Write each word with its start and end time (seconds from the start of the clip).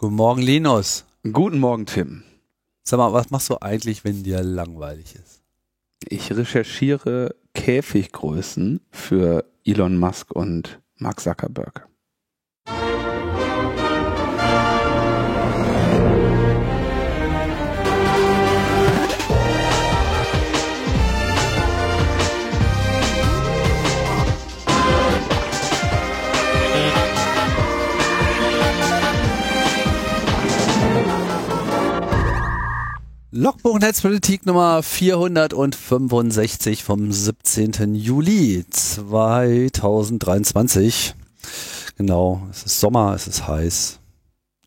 Guten 0.00 0.14
Morgen, 0.14 0.42
Linus. 0.42 1.04
Guten 1.24 1.58
Morgen, 1.58 1.84
Tim. 1.84 2.22
Sag 2.84 2.98
mal, 2.98 3.12
was 3.12 3.30
machst 3.30 3.50
du 3.50 3.60
eigentlich, 3.60 4.04
wenn 4.04 4.22
dir 4.22 4.44
langweilig 4.44 5.16
ist? 5.16 5.42
Ich 6.08 6.30
recherchiere 6.30 7.34
Käfiggrößen 7.52 8.80
für 8.92 9.44
Elon 9.64 9.96
Musk 9.96 10.30
und 10.30 10.78
Mark 10.98 11.18
Zuckerberg. 11.18 11.87
Logbuch 33.40 33.78
Netzpolitik 33.78 34.46
Nummer 34.46 34.82
465 34.82 36.82
vom 36.82 37.12
17. 37.12 37.94
Juli 37.94 38.64
2023. 38.68 41.14
Genau, 41.96 42.42
es 42.50 42.64
ist 42.64 42.80
Sommer, 42.80 43.14
es 43.14 43.28
ist 43.28 43.46
heiß. 43.46 44.00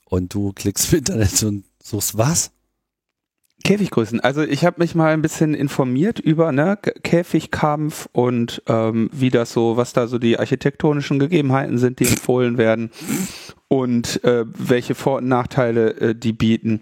Und 0.06 0.34
du 0.34 0.54
klickst 0.54 0.94
im 0.94 1.00
Internet 1.00 1.44
und 1.44 1.66
suchst 1.84 2.18
was? 2.18 2.52
Käfiggrößen. 3.62 4.20
Also 4.20 4.42
ich 4.42 4.66
habe 4.66 4.80
mich 4.80 4.96
mal 4.96 5.14
ein 5.14 5.22
bisschen 5.22 5.54
informiert 5.54 6.20
über 6.20 6.52
ne, 6.52 6.78
Käfigkampf 7.04 8.08
und 8.12 8.62
ähm, 8.68 9.10
wie 9.14 9.30
das 9.30 9.54
so, 9.54 9.78
was 9.78 9.94
da 9.94 10.08
so 10.08 10.18
die 10.18 10.40
architektonischen 10.40 11.20
Gegebenheiten 11.20 11.78
sind, 11.78 12.00
die 12.00 12.08
empfohlen 12.08 12.58
werden 12.58 12.92
und 13.68 14.24
äh, 14.24 14.46
welche 14.46 14.96
Vor- 14.96 15.18
und 15.18 15.28
Nachteile 15.28 15.92
äh, 16.00 16.16
die 16.16 16.34
bieten. 16.34 16.82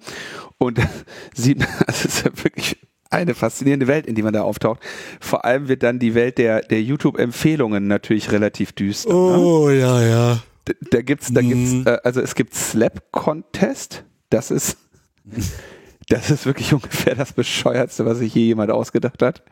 Und 0.57 0.79
sieht 1.33 1.59
man, 1.59 1.67
es 1.87 2.05
ist 2.05 2.25
ja 2.25 2.31
wirklich 2.43 2.77
eine 3.09 3.33
faszinierende 3.33 3.87
Welt, 3.87 4.05
in 4.05 4.15
die 4.15 4.21
man 4.21 4.33
da 4.33 4.43
auftaucht. 4.43 4.79
Vor 5.19 5.45
allem 5.45 5.67
wird 5.67 5.83
dann 5.83 5.99
die 5.99 6.13
Welt 6.15 6.37
der, 6.37 6.61
der 6.61 6.81
YouTube-Empfehlungen 6.81 7.87
natürlich 7.87 8.31
relativ 8.31 8.71
düster. 8.73 9.13
Oh, 9.13 9.67
ne? 9.67 9.79
ja, 9.79 10.01
ja. 10.03 10.39
Da, 10.65 10.73
da 10.91 11.01
gibt's, 11.01 11.33
da 11.33 11.41
gibt's, 11.41 11.71
mhm. 11.71 11.87
äh, 11.87 11.97
also 12.03 12.21
es 12.21 12.35
gibt 12.35 12.53
Slap 12.53 13.11
Contest. 13.11 14.03
Das 14.29 14.51
ist, 14.51 14.77
das 16.09 16.29
ist 16.29 16.45
wirklich 16.45 16.73
ungefähr 16.73 17.15
das 17.15 17.33
bescheuertste, 17.33 18.05
was 18.05 18.17
sich 18.17 18.33
je 18.35 18.45
jemand 18.45 18.71
ausgedacht 18.71 19.21
hat. 19.21 19.43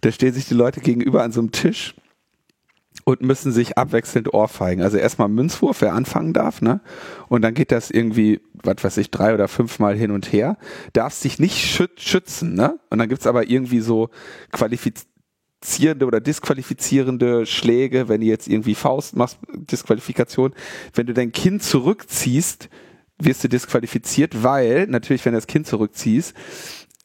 Da 0.00 0.12
stehen 0.12 0.32
sich 0.32 0.46
die 0.46 0.54
Leute 0.54 0.80
gegenüber 0.80 1.22
an 1.22 1.32
so 1.32 1.40
einem 1.40 1.52
Tisch 1.52 1.94
und 3.04 3.20
müssen 3.20 3.52
sich 3.52 3.76
abwechselnd 3.76 4.32
ohrfeigen. 4.32 4.82
Also 4.82 4.96
erstmal 4.96 5.28
Münzwurf, 5.28 5.82
wer 5.82 5.92
anfangen 5.92 6.32
darf, 6.32 6.62
ne? 6.62 6.80
Und 7.28 7.42
dann 7.42 7.54
geht 7.54 7.70
das 7.70 7.90
irgendwie, 7.90 8.40
was 8.54 8.82
weiß 8.82 8.96
ich, 8.98 9.10
drei 9.10 9.34
oder 9.34 9.48
fünfmal 9.48 9.96
hin 9.96 10.10
und 10.10 10.32
her. 10.32 10.56
Darfst 10.92 11.22
dich 11.24 11.38
nicht 11.38 11.58
schützen, 11.96 12.54
ne? 12.54 12.78
Und 12.90 12.98
dann 12.98 13.08
gibt's 13.08 13.26
aber 13.26 13.48
irgendwie 13.48 13.80
so 13.80 14.08
qualifizierende 14.52 16.06
oder 16.06 16.20
disqualifizierende 16.20 17.44
Schläge, 17.44 18.08
wenn 18.08 18.22
du 18.22 18.26
jetzt 18.26 18.48
irgendwie 18.48 18.74
Faust 18.74 19.16
machst, 19.16 19.38
Disqualifikation. 19.52 20.54
Wenn 20.94 21.06
du 21.06 21.12
dein 21.12 21.32
Kind 21.32 21.62
zurückziehst, 21.62 22.70
wirst 23.18 23.44
du 23.44 23.48
disqualifiziert, 23.48 24.42
weil 24.42 24.86
natürlich, 24.86 25.24
wenn 25.24 25.32
du 25.32 25.38
das 25.38 25.46
Kind 25.46 25.66
zurückziehst, 25.66 26.34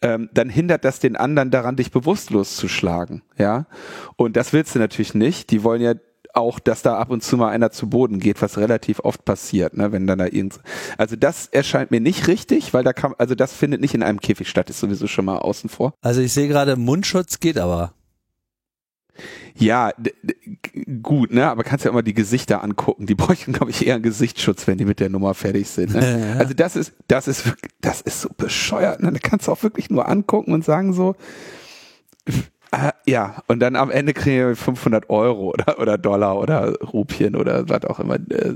ähm, 0.02 0.30
dann 0.34 0.50
hindert 0.50 0.86
das 0.86 1.00
den 1.00 1.16
anderen 1.16 1.52
daran, 1.52 1.76
dich 1.76 1.92
bewusstlos 1.92 2.56
zu 2.56 2.68
schlagen. 2.68 3.22
Ja, 3.38 3.68
und 4.16 4.36
das 4.36 4.54
willst 4.54 4.76
du 4.76 4.80
natürlich 4.80 5.14
nicht. 5.14 5.52
Die 5.52 5.64
wollen 5.64 5.82
ja 5.82 5.94
auch, 6.34 6.60
dass 6.60 6.82
da 6.82 6.98
ab 6.98 7.10
und 7.10 7.24
zu 7.24 7.38
mal 7.38 7.50
einer 7.50 7.72
zu 7.72 7.90
Boden 7.90 8.20
geht, 8.20 8.42
was 8.42 8.58
relativ 8.58 9.00
oft 9.00 9.26
passiert, 9.26 9.76
ne, 9.76 9.92
wenn 9.92 10.08
dann 10.08 10.20
da 10.20 10.26
irgend, 10.26 10.60
also 10.98 11.16
das 11.16 11.48
erscheint 11.48 11.92
mir 11.92 12.00
nicht 12.00 12.28
richtig, 12.28 12.74
weil 12.74 12.84
da 12.84 12.94
kann, 12.94 13.14
also 13.18 13.36
das 13.36 13.54
findet 13.54 13.82
nicht 13.82 13.96
in 13.96 14.04
einem 14.04 14.20
Käfig 14.20 14.48
statt, 14.48 14.70
ist 14.70 14.80
sowieso 14.80 15.08
schon 15.08 15.26
mal 15.26 15.40
außen 15.40 15.70
vor. 15.70 15.94
Also 16.02 16.22
ich 16.22 16.34
sehe 16.34 16.48
gerade, 16.48 16.76
Mundschutz 16.76 17.40
geht 17.40 17.58
aber. 17.58 17.94
Ja, 19.56 19.92
gut, 21.02 21.34
ne? 21.34 21.50
Aber 21.50 21.64
kannst 21.64 21.86
ja 21.86 21.92
immer 21.92 22.04
die 22.04 22.14
Gesichter 22.14 22.64
angucken. 22.64 23.06
Die 23.06 23.16
bräuchten, 23.16 23.54
glaube 23.54 23.72
ich, 23.72 23.86
eher 23.86 23.96
einen 23.96 24.04
Gesichtsschutz, 24.04 24.68
wenn 24.68 24.78
die 24.78 24.86
mit 24.86 25.00
der 25.00 25.10
Nummer 25.10 25.34
fertig 25.34 25.68
sind. 25.70 25.94
Ne? 25.94 26.36
Also 26.40 26.54
das 26.54 26.76
ist, 26.76 26.94
das 27.08 27.28
ist 27.28 27.46
wirklich, 27.46 27.72
das 27.82 28.02
ist 28.02 28.22
so 28.22 28.30
bescheuert. 28.36 29.02
Ne? 29.02 29.12
Da 29.12 29.20
kannst 29.20 29.48
du 29.48 29.52
auch 29.52 29.64
wirklich 29.64 29.90
nur 29.90 30.08
angucken 30.08 30.54
und 30.54 30.64
sagen 30.64 30.94
so, 30.94 31.16
äh, 32.72 32.92
ja, 33.08 33.42
und 33.48 33.60
dann 33.60 33.76
am 33.76 33.90
Ende 33.90 34.14
kriegen 34.14 34.48
wir 34.48 34.56
500 34.56 35.10
Euro 35.10 35.52
oder, 35.52 35.80
oder 35.80 35.98
Dollar 35.98 36.38
oder 36.38 36.76
Rupien 36.82 37.36
oder 37.36 37.68
was 37.68 37.86
auch 37.86 38.00
immer. 38.00 38.16
Äh, 38.16 38.56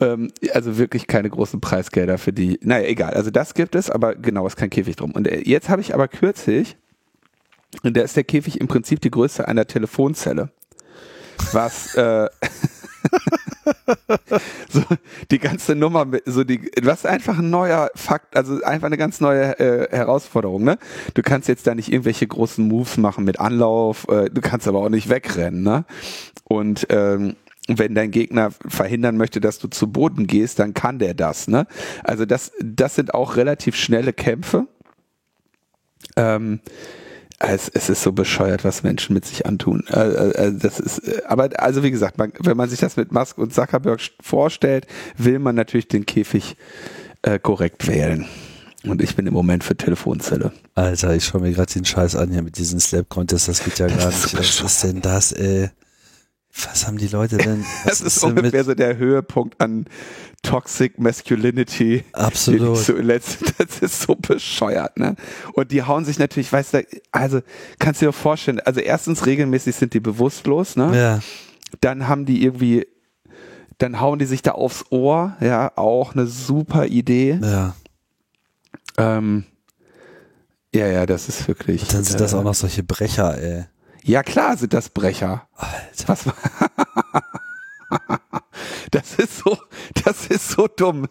ähm, 0.00 0.30
also 0.54 0.78
wirklich 0.78 1.06
keine 1.06 1.28
großen 1.28 1.60
Preisgelder 1.60 2.18
für 2.18 2.32
die. 2.32 2.58
Naja, 2.62 2.86
egal. 2.86 3.14
Also 3.14 3.30
das 3.30 3.54
gibt 3.54 3.74
es, 3.74 3.90
aber 3.90 4.14
genau, 4.14 4.46
ist 4.46 4.56
kein 4.56 4.70
Käfig 4.70 4.96
drum. 4.96 5.12
Und 5.12 5.28
äh, 5.28 5.42
jetzt 5.44 5.68
habe 5.68 5.80
ich 5.80 5.94
aber 5.94 6.08
kürzlich 6.08 6.76
und 7.82 7.96
da 7.96 8.02
ist 8.02 8.16
der 8.16 8.24
Käfig 8.24 8.60
im 8.60 8.68
Prinzip 8.68 9.00
die 9.00 9.10
Größe 9.10 9.46
einer 9.46 9.66
Telefonzelle. 9.66 10.50
Was 11.52 11.94
äh, 11.94 12.28
so 14.70 14.82
die 15.30 15.38
ganze 15.38 15.74
Nummer, 15.74 16.06
so 16.26 16.44
die, 16.44 16.70
was 16.82 17.06
einfach 17.06 17.38
ein 17.38 17.50
neuer 17.50 17.90
Fakt, 17.94 18.36
also 18.36 18.62
einfach 18.62 18.86
eine 18.86 18.96
ganz 18.96 19.20
neue 19.20 19.58
äh, 19.58 19.88
Herausforderung. 19.90 20.64
Ne? 20.64 20.78
Du 21.14 21.22
kannst 21.22 21.48
jetzt 21.48 21.66
da 21.66 21.74
nicht 21.74 21.92
irgendwelche 21.92 22.26
großen 22.26 22.66
Moves 22.66 22.96
machen 22.96 23.24
mit 23.24 23.40
Anlauf, 23.40 24.06
äh, 24.08 24.30
du 24.30 24.40
kannst 24.40 24.66
aber 24.68 24.80
auch 24.80 24.88
nicht 24.88 25.08
wegrennen. 25.08 25.62
Ne? 25.62 25.84
Und 26.44 26.86
ähm, 26.90 27.36
wenn 27.68 27.94
dein 27.94 28.10
Gegner 28.10 28.50
verhindern 28.66 29.16
möchte, 29.16 29.40
dass 29.40 29.58
du 29.58 29.68
zu 29.68 29.92
Boden 29.92 30.26
gehst, 30.26 30.58
dann 30.58 30.72
kann 30.74 30.98
der 30.98 31.14
das. 31.14 31.48
Ne? 31.48 31.66
Also 32.02 32.24
das, 32.24 32.52
das 32.62 32.94
sind 32.94 33.12
auch 33.14 33.36
relativ 33.36 33.76
schnelle 33.76 34.12
Kämpfe. 34.12 34.66
Ähm, 36.16 36.60
es, 37.38 37.68
es 37.68 37.88
ist 37.88 38.02
so 38.02 38.12
bescheuert, 38.12 38.64
was 38.64 38.82
Menschen 38.82 39.14
mit 39.14 39.24
sich 39.24 39.46
antun. 39.46 39.84
Äh, 39.88 40.00
äh, 40.00 40.52
das 40.52 40.80
ist, 40.80 40.98
äh, 41.06 41.22
aber 41.26 41.50
also 41.58 41.82
wie 41.82 41.90
gesagt, 41.90 42.18
man, 42.18 42.32
wenn 42.40 42.56
man 42.56 42.68
sich 42.68 42.80
das 42.80 42.96
mit 42.96 43.12
Musk 43.12 43.38
und 43.38 43.54
Zuckerberg 43.54 44.00
vorstellt, 44.20 44.86
will 45.16 45.38
man 45.38 45.54
natürlich 45.54 45.88
den 45.88 46.04
Käfig 46.04 46.56
äh, 47.22 47.38
korrekt 47.38 47.86
wählen. 47.86 48.26
Und 48.84 49.02
ich 49.02 49.16
bin 49.16 49.26
im 49.26 49.34
Moment 49.34 49.64
für 49.64 49.76
Telefonzelle. 49.76 50.52
Alter, 50.74 51.14
ich 51.14 51.24
schaue 51.24 51.40
mir 51.40 51.52
gerade 51.52 51.72
den 51.72 51.84
Scheiß 51.84 52.16
an 52.16 52.30
hier 52.30 52.42
mit 52.42 52.58
diesen 52.58 52.80
Slap 52.80 53.08
Contest, 53.08 53.48
das 53.48 53.62
geht 53.62 53.78
ja 53.78 53.88
gar 53.88 54.08
nicht. 54.08 54.38
Was 54.38 54.60
ist 54.60 54.84
denn 54.84 55.00
das, 55.00 55.32
ey? 55.32 55.70
Was 56.64 56.86
haben 56.86 56.98
die 56.98 57.08
Leute 57.08 57.36
denn? 57.36 57.64
das 57.84 58.00
ist, 58.00 58.18
ist 58.18 58.24
ungefähr 58.24 58.64
so 58.64 58.74
der 58.74 58.96
Höhepunkt 58.96 59.60
an 59.60 59.86
Toxic 60.42 60.98
Masculinity. 60.98 62.04
Absolut. 62.12 62.78
So 62.78 62.94
das 63.58 63.78
ist 63.80 64.02
so 64.02 64.14
bescheuert, 64.14 64.98
ne? 64.98 65.16
Und 65.52 65.72
die 65.72 65.82
hauen 65.82 66.04
sich 66.04 66.18
natürlich, 66.18 66.52
weißt 66.52 66.74
du, 66.74 66.86
also 67.12 67.40
kannst 67.78 68.02
du 68.02 68.06
dir 68.06 68.12
vorstellen, 68.12 68.60
also 68.60 68.80
erstens 68.80 69.26
regelmäßig 69.26 69.76
sind 69.76 69.94
die 69.94 70.00
bewusstlos, 70.00 70.76
ne? 70.76 70.96
Ja. 70.96 71.20
Dann 71.80 72.08
haben 72.08 72.24
die 72.24 72.42
irgendwie, 72.42 72.86
dann 73.78 74.00
hauen 74.00 74.18
die 74.18 74.26
sich 74.26 74.42
da 74.42 74.52
aufs 74.52 74.86
Ohr, 74.90 75.36
ja, 75.40 75.72
auch 75.76 76.14
eine 76.14 76.26
super 76.26 76.86
Idee. 76.86 77.38
Ja. 77.42 77.74
Ähm, 78.96 79.44
ja, 80.74 80.86
ja, 80.86 81.06
das 81.06 81.28
ist 81.28 81.48
wirklich. 81.48 81.82
Und 81.82 81.94
dann 81.94 82.04
sind 82.04 82.16
äh, 82.16 82.18
das 82.18 82.34
auch 82.34 82.42
noch 82.42 82.54
solche 82.54 82.82
Brecher, 82.82 83.40
ey. 83.40 83.66
Ja, 84.08 84.22
klar 84.22 84.56
sind 84.56 84.72
das 84.72 84.88
Brecher. 84.88 85.46
Alter. 85.54 86.08
Was? 86.08 86.24
Das 88.90 89.14
ist 89.16 89.38
so, 89.38 89.58
das 90.04 90.26
ist 90.26 90.50
so 90.50 90.66
dumm. 90.66 91.08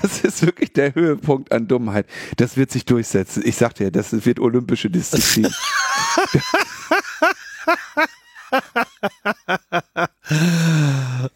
Das 0.00 0.20
ist 0.20 0.46
wirklich 0.46 0.72
der 0.72 0.94
Höhepunkt 0.94 1.52
an 1.52 1.66
Dummheit. 1.66 2.06
Das 2.36 2.56
wird 2.56 2.70
sich 2.70 2.84
durchsetzen. 2.84 3.42
Ich 3.44 3.56
sag 3.56 3.74
dir, 3.74 3.90
das 3.90 4.12
wird 4.24 4.38
olympische 4.38 4.90
Disziplin. 4.90 5.44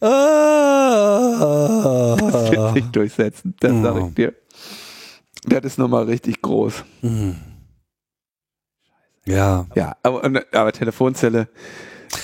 das 0.01 0.11
wird 2.51 2.75
sich 2.75 2.85
durchsetzen. 2.87 3.55
Das 3.59 3.73
sag 3.83 3.97
ich 3.97 4.15
dir. 4.15 4.35
Das 5.45 5.65
ist 5.65 5.79
nochmal 5.79 6.05
richtig 6.05 6.41
groß. 6.41 6.85
Mhm. 7.03 7.50
Ja. 9.31 9.67
Ja, 9.75 9.97
aber, 10.03 10.43
aber 10.53 10.73
Telefonzelle, 10.73 11.49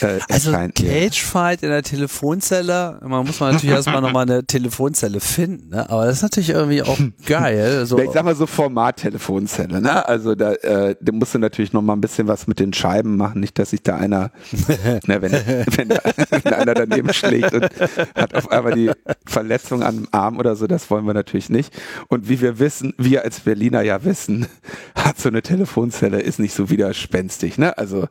äh, 0.00 0.18
also 0.28 0.52
Cagefight 0.52 1.62
in 1.62 1.70
der 1.70 1.82
Telefonzelle, 1.82 2.98
man 3.02 3.26
muss 3.26 3.40
man 3.40 3.54
natürlich 3.54 3.74
erstmal 3.74 4.00
nochmal 4.00 4.22
eine 4.22 4.44
Telefonzelle 4.44 5.20
finden, 5.20 5.70
ne? 5.70 5.88
aber 5.88 6.06
das 6.06 6.16
ist 6.16 6.22
natürlich 6.22 6.50
irgendwie 6.50 6.82
auch 6.82 6.98
geil. 7.24 7.74
So. 7.86 7.98
Ich 7.98 8.10
sag 8.10 8.24
mal 8.24 8.34
so 8.34 8.46
Format-Telefonzelle, 8.46 9.80
ne? 9.80 10.06
Also 10.08 10.34
da, 10.34 10.52
äh, 10.54 10.96
da 11.00 11.12
musst 11.12 11.34
du 11.34 11.38
natürlich 11.38 11.72
nochmal 11.72 11.96
ein 11.96 12.00
bisschen 12.00 12.26
was 12.26 12.46
mit 12.46 12.58
den 12.58 12.72
Scheiben 12.72 13.16
machen, 13.16 13.40
nicht, 13.40 13.58
dass 13.58 13.70
sich 13.70 13.82
da 13.82 13.96
einer, 13.96 14.30
ne, 15.06 15.22
wenn, 15.22 15.32
wenn, 15.32 15.88
da, 15.88 16.00
wenn 16.30 16.52
einer 16.52 16.74
daneben 16.74 17.12
schlägt 17.12 17.52
und 17.54 17.68
hat 18.14 18.34
auf 18.34 18.50
einmal 18.50 18.74
die 18.74 18.90
Verletzung 19.26 19.82
am 19.82 20.08
Arm 20.10 20.38
oder 20.38 20.56
so, 20.56 20.66
das 20.66 20.90
wollen 20.90 21.06
wir 21.06 21.14
natürlich 21.14 21.48
nicht. 21.48 21.72
Und 22.08 22.28
wie 22.28 22.40
wir 22.40 22.58
wissen, 22.58 22.94
wir 22.98 23.22
als 23.22 23.40
Berliner 23.40 23.82
ja 23.82 24.04
wissen, 24.04 24.46
hat 24.96 25.18
so 25.18 25.28
eine 25.28 25.42
Telefonzelle 25.42 26.20
ist 26.20 26.38
nicht 26.38 26.54
so 26.54 26.70
widerspenstig, 26.70 27.58
ne? 27.58 27.76
Also 27.78 28.08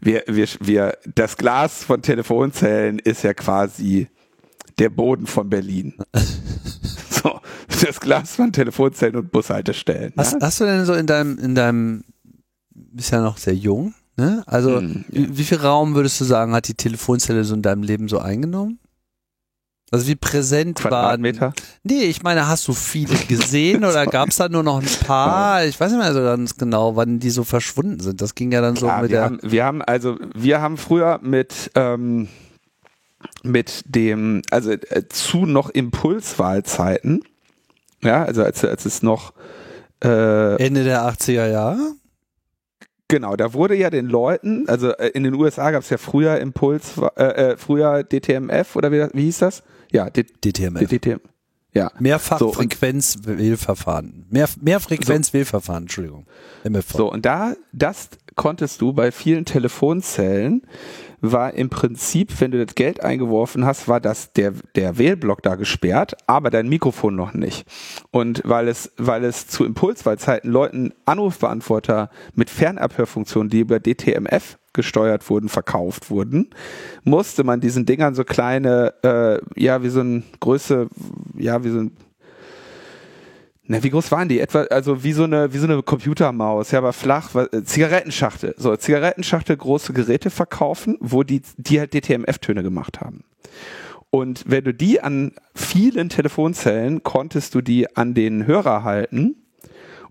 wir, 0.00 0.24
wir, 0.26 0.46
wir, 0.60 0.98
das 1.14 1.36
Glas 1.36 1.84
von 1.84 2.02
Telefonzellen 2.02 2.98
ist 2.98 3.22
ja 3.22 3.34
quasi 3.34 4.08
der 4.78 4.90
Boden 4.90 5.26
von 5.26 5.48
Berlin. 5.48 5.94
das 7.68 8.00
Glas 8.00 8.36
von 8.36 8.52
Telefonzellen 8.52 9.16
und 9.16 9.30
Bushaltestellen. 9.30 10.12
Hast, 10.16 10.36
hast 10.40 10.60
du 10.60 10.64
denn 10.64 10.84
so 10.84 10.94
in 10.94 11.06
deinem, 11.06 11.38
in 11.38 11.54
deinem, 11.54 12.04
bist 12.70 13.12
ja 13.12 13.20
noch 13.20 13.38
sehr 13.38 13.54
jung, 13.54 13.94
ne? 14.16 14.42
Also, 14.46 14.78
Hm, 14.78 15.04
wie, 15.08 15.38
wie 15.38 15.44
viel 15.44 15.58
Raum 15.58 15.94
würdest 15.94 16.20
du 16.20 16.24
sagen, 16.24 16.52
hat 16.52 16.68
die 16.68 16.74
Telefonzelle 16.74 17.44
so 17.44 17.54
in 17.54 17.62
deinem 17.62 17.82
Leben 17.82 18.08
so 18.08 18.18
eingenommen? 18.18 18.78
Also 19.90 20.06
wie 20.08 20.16
präsent 20.16 20.82
waren. 20.82 20.90
Quadratmeter? 20.90 21.52
Nee, 21.84 22.04
ich 22.04 22.22
meine, 22.22 22.48
hast 22.48 22.66
du 22.66 22.72
viele 22.72 23.14
gesehen 23.28 23.84
oder 23.84 24.06
gab 24.08 24.30
es 24.30 24.36
da 24.36 24.48
nur 24.48 24.62
noch 24.62 24.80
ein 24.80 25.06
paar? 25.06 25.64
Ich 25.66 25.78
weiß 25.78 25.92
nicht 25.92 26.00
mehr 26.00 26.12
so 26.12 26.20
ganz 26.22 26.56
genau, 26.56 26.96
wann 26.96 27.20
die 27.20 27.30
so 27.30 27.44
verschwunden 27.44 28.00
sind. 28.00 28.20
Das 28.20 28.34
ging 28.34 28.50
ja 28.50 28.60
dann 28.60 28.76
so 28.76 28.86
Ja, 28.86 29.00
mit 29.02 29.10
wir, 29.10 29.16
der. 29.16 29.24
haben, 29.24 29.38
wir 29.42 29.64
haben 29.64 29.82
also 29.82 30.16
wir 30.34 30.60
haben 30.60 30.76
früher 30.78 31.20
mit 31.22 31.70
ähm, 31.74 32.28
mit 33.42 33.84
dem 33.86 34.42
also 34.50 34.72
äh, 34.72 35.08
zu 35.08 35.46
noch 35.46 35.70
Impulswahlzeiten 35.70 37.22
ja 38.02 38.24
also 38.24 38.42
als, 38.42 38.64
als 38.64 38.84
es 38.86 39.02
noch 39.02 39.32
äh, 40.02 40.56
Ende 40.62 40.84
der 40.84 41.02
80er 41.08 41.48
Jahre? 41.48 41.78
Genau 43.08 43.36
da 43.36 43.52
wurde 43.52 43.74
ja 43.76 43.90
den 43.90 44.06
Leuten 44.06 44.68
also 44.68 44.90
äh, 44.92 45.08
in 45.08 45.24
den 45.24 45.34
USA 45.34 45.70
gab 45.70 45.82
es 45.82 45.90
ja 45.90 45.98
früher 45.98 46.38
Impuls 46.40 46.92
äh, 47.16 47.22
äh, 47.24 47.56
früher 47.56 48.02
DTMF 48.04 48.76
oder 48.76 48.90
wie, 48.92 49.06
wie 49.12 49.24
hieß 49.24 49.38
das 49.38 49.62
ja 49.92 50.08
D 50.10 50.22
DTMF. 50.24 50.88
DTM 50.88 51.20
ja 51.72 51.88
So, 51.88 51.94
und- 51.96 52.00
Mehrfachfrequenz-Wählverfahren. 52.02 54.26
Mehr, 54.30 54.48
Mehrfrequenz-Wählverfahren, 54.60 55.84
Entschuldigung. 55.84 56.26
MFV. 56.64 56.96
So, 56.96 57.10
und 57.12 57.26
da, 57.26 57.54
das 57.72 58.10
konntest 58.36 58.80
du 58.80 58.92
bei 58.92 59.10
vielen 59.10 59.44
Telefonzellen, 59.44 60.62
war 61.32 61.54
im 61.54 61.70
Prinzip, 61.70 62.40
wenn 62.40 62.50
du 62.50 62.64
das 62.64 62.74
Geld 62.74 63.02
eingeworfen 63.02 63.64
hast, 63.64 63.88
war 63.88 64.00
das 64.00 64.32
der, 64.32 64.52
der 64.74 64.98
Wählblock 64.98 65.42
da 65.42 65.54
gesperrt, 65.54 66.16
aber 66.26 66.50
dein 66.50 66.68
Mikrofon 66.68 67.16
noch 67.16 67.34
nicht. 67.34 67.66
Und 68.10 68.42
weil 68.44 68.68
es, 68.68 68.92
weil 68.96 69.24
es 69.24 69.46
zu 69.46 69.64
Impulswahlzeiten 69.64 70.50
Leuten 70.50 70.92
Anrufbeantworter 71.04 72.10
mit 72.34 72.50
Fernabhörfunktionen, 72.50 73.50
die 73.50 73.60
über 73.60 73.80
DTMF 73.80 74.58
gesteuert 74.72 75.30
wurden, 75.30 75.48
verkauft 75.48 76.10
wurden, 76.10 76.50
musste 77.04 77.44
man 77.44 77.60
diesen 77.60 77.86
Dingern 77.86 78.14
so 78.14 78.24
kleine, 78.24 78.94
äh, 79.02 79.38
ja, 79.60 79.82
wie 79.82 79.88
so 79.88 80.00
ein 80.00 80.24
Größe, 80.40 80.88
ja, 81.38 81.64
wie 81.64 81.70
so 81.70 81.78
ein 81.78 81.96
na, 83.66 83.82
wie 83.82 83.90
groß 83.90 84.10
waren 84.12 84.28
die? 84.28 84.40
Etwa, 84.40 84.64
also 84.64 85.04
wie 85.04 85.14
so 85.14 85.24
eine, 85.24 85.54
wie 85.54 85.58
so 85.58 85.66
eine 85.66 85.82
Computermaus, 85.82 86.70
ja, 86.70 86.80
aber 86.80 86.92
flach, 86.92 87.34
äh, 87.34 87.64
Zigarettenschachtel. 87.64 88.54
So, 88.58 88.76
Zigarettenschachtel 88.76 89.56
große 89.56 89.94
Geräte 89.94 90.28
verkaufen, 90.28 90.98
wo 91.00 91.22
die, 91.22 91.40
die 91.56 91.80
halt 91.80 91.94
DTMF-Töne 91.94 92.62
gemacht 92.62 93.00
haben. 93.00 93.24
Und 94.10 94.44
wenn 94.46 94.64
du 94.64 94.74
die 94.74 95.00
an 95.00 95.32
vielen 95.54 96.08
Telefonzellen 96.08 97.02
konntest 97.02 97.54
du 97.54 97.62
die 97.62 97.96
an 97.96 98.14
den 98.14 98.46
Hörer 98.46 98.84
halten 98.84 99.34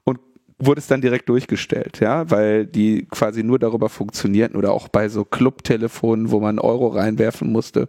und 0.04 0.20
wurdest 0.58 0.90
dann 0.90 1.02
direkt 1.02 1.30
durchgestellt, 1.30 2.00
ja, 2.00 2.30
weil 2.32 2.66
die 2.66 3.06
quasi 3.06 3.44
nur 3.44 3.60
darüber 3.60 3.88
funktionierten 3.88 4.58
oder 4.58 4.74
auch 4.74 4.88
bei 4.88 5.10
so 5.10 5.24
Clubtelefonen, 5.24 6.32
wo 6.32 6.40
man 6.40 6.58
Euro 6.58 6.88
reinwerfen 6.88 7.52
musste. 7.52 7.88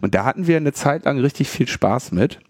Und 0.00 0.14
da 0.14 0.24
hatten 0.24 0.46
wir 0.46 0.56
eine 0.56 0.72
Zeit 0.72 1.04
lang 1.04 1.18
richtig 1.18 1.48
viel 1.50 1.68
Spaß 1.68 2.12
mit. 2.12 2.40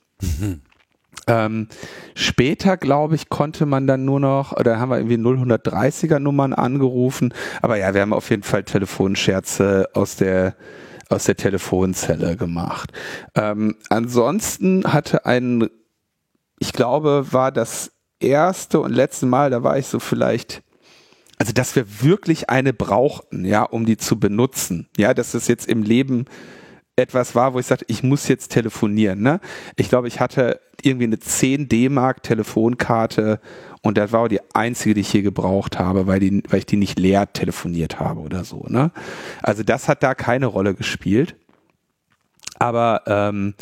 Ähm, 1.26 1.68
später, 2.14 2.76
glaube 2.76 3.14
ich, 3.14 3.28
konnte 3.28 3.66
man 3.66 3.86
dann 3.86 4.04
nur 4.04 4.18
noch, 4.18 4.52
oder 4.52 4.80
haben 4.80 4.90
wir 4.90 4.98
irgendwie 4.98 5.16
030er 5.16 6.18
Nummern 6.18 6.52
angerufen. 6.52 7.32
Aber 7.60 7.76
ja, 7.76 7.94
wir 7.94 8.00
haben 8.00 8.12
auf 8.12 8.30
jeden 8.30 8.42
Fall 8.42 8.64
Telefonscherze 8.64 9.88
aus 9.94 10.16
der 10.16 10.56
aus 11.12 11.24
der 11.24 11.36
Telefonzelle 11.36 12.36
gemacht. 12.36 12.90
Ähm, 13.34 13.76
ansonsten 13.90 14.90
hatte 14.92 15.26
ein, 15.26 15.68
ich 16.58 16.72
glaube, 16.72 17.26
war 17.32 17.52
das 17.52 17.92
erste 18.18 18.80
und 18.80 18.92
letzte 18.92 19.26
Mal, 19.26 19.50
da 19.50 19.62
war 19.62 19.78
ich 19.78 19.86
so 19.86 20.00
vielleicht, 20.00 20.62
also 21.38 21.52
dass 21.52 21.76
wir 21.76 22.02
wirklich 22.02 22.50
eine 22.50 22.72
brauchten, 22.72 23.44
ja, 23.44 23.62
um 23.62 23.84
die 23.84 23.96
zu 23.96 24.18
benutzen. 24.18 24.88
Ja, 24.96 25.12
dass 25.12 25.34
es 25.34 25.48
jetzt 25.48 25.68
im 25.68 25.82
Leben 25.82 26.24
etwas 26.96 27.34
war, 27.34 27.54
wo 27.54 27.58
ich 27.58 27.66
sagte, 27.66 27.86
ich 27.88 28.02
muss 28.02 28.28
jetzt 28.28 28.48
telefonieren. 28.48 29.22
Ne? 29.22 29.40
Ich 29.76 29.88
glaube, 29.88 30.08
ich 30.08 30.20
hatte 30.20 30.60
irgendwie 30.82 31.04
eine 31.04 31.18
10 31.18 31.68
D-Mark 31.68 32.22
Telefonkarte 32.22 33.40
und 33.82 33.96
das 33.96 34.12
war 34.12 34.20
auch 34.20 34.28
die 34.28 34.40
einzige, 34.54 34.94
die 34.94 35.00
ich 35.00 35.10
hier 35.10 35.22
gebraucht 35.22 35.78
habe, 35.78 36.06
weil, 36.06 36.20
die, 36.20 36.42
weil 36.48 36.60
ich 36.60 36.66
die 36.66 36.76
nicht 36.76 36.98
leer 36.98 37.32
telefoniert 37.32 37.98
habe 37.98 38.20
oder 38.20 38.44
so. 38.44 38.66
Ne? 38.68 38.90
Also 39.42 39.62
das 39.62 39.88
hat 39.88 40.02
da 40.02 40.14
keine 40.14 40.46
Rolle 40.46 40.74
gespielt. 40.74 41.34
Aber 42.58 43.02
ähm, 43.06 43.54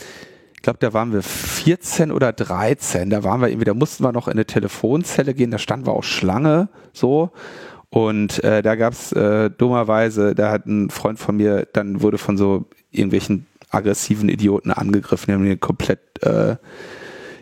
ich 0.54 0.62
glaube, 0.62 0.78
da 0.80 0.92
waren 0.92 1.12
wir 1.12 1.22
14 1.22 2.12
oder 2.12 2.32
13. 2.32 3.08
Da 3.08 3.24
waren 3.24 3.40
wir 3.40 3.48
irgendwie, 3.48 3.64
da 3.64 3.74
mussten 3.74 4.04
wir 4.04 4.12
noch 4.12 4.28
in 4.28 4.32
eine 4.32 4.44
Telefonzelle 4.44 5.32
gehen, 5.32 5.50
da 5.50 5.58
standen 5.58 5.86
wir 5.86 5.92
auch 5.92 6.04
Schlange 6.04 6.68
so. 6.92 7.30
Und 7.88 8.44
äh, 8.44 8.60
da 8.60 8.74
gab's 8.74 9.12
äh, 9.12 9.50
dummerweise, 9.50 10.34
da 10.34 10.50
hat 10.50 10.66
ein 10.66 10.90
Freund 10.90 11.18
von 11.18 11.36
mir, 11.36 11.66
dann 11.72 12.02
wurde 12.02 12.18
von 12.18 12.36
so 12.36 12.66
irgendwelchen 12.90 13.46
aggressiven 13.70 14.28
Idioten 14.28 14.72
angegriffen, 14.72 15.26
die 15.28 15.32
haben 15.32 15.44
mir 15.44 15.56
komplett 15.56 16.00
äh, 16.22 16.56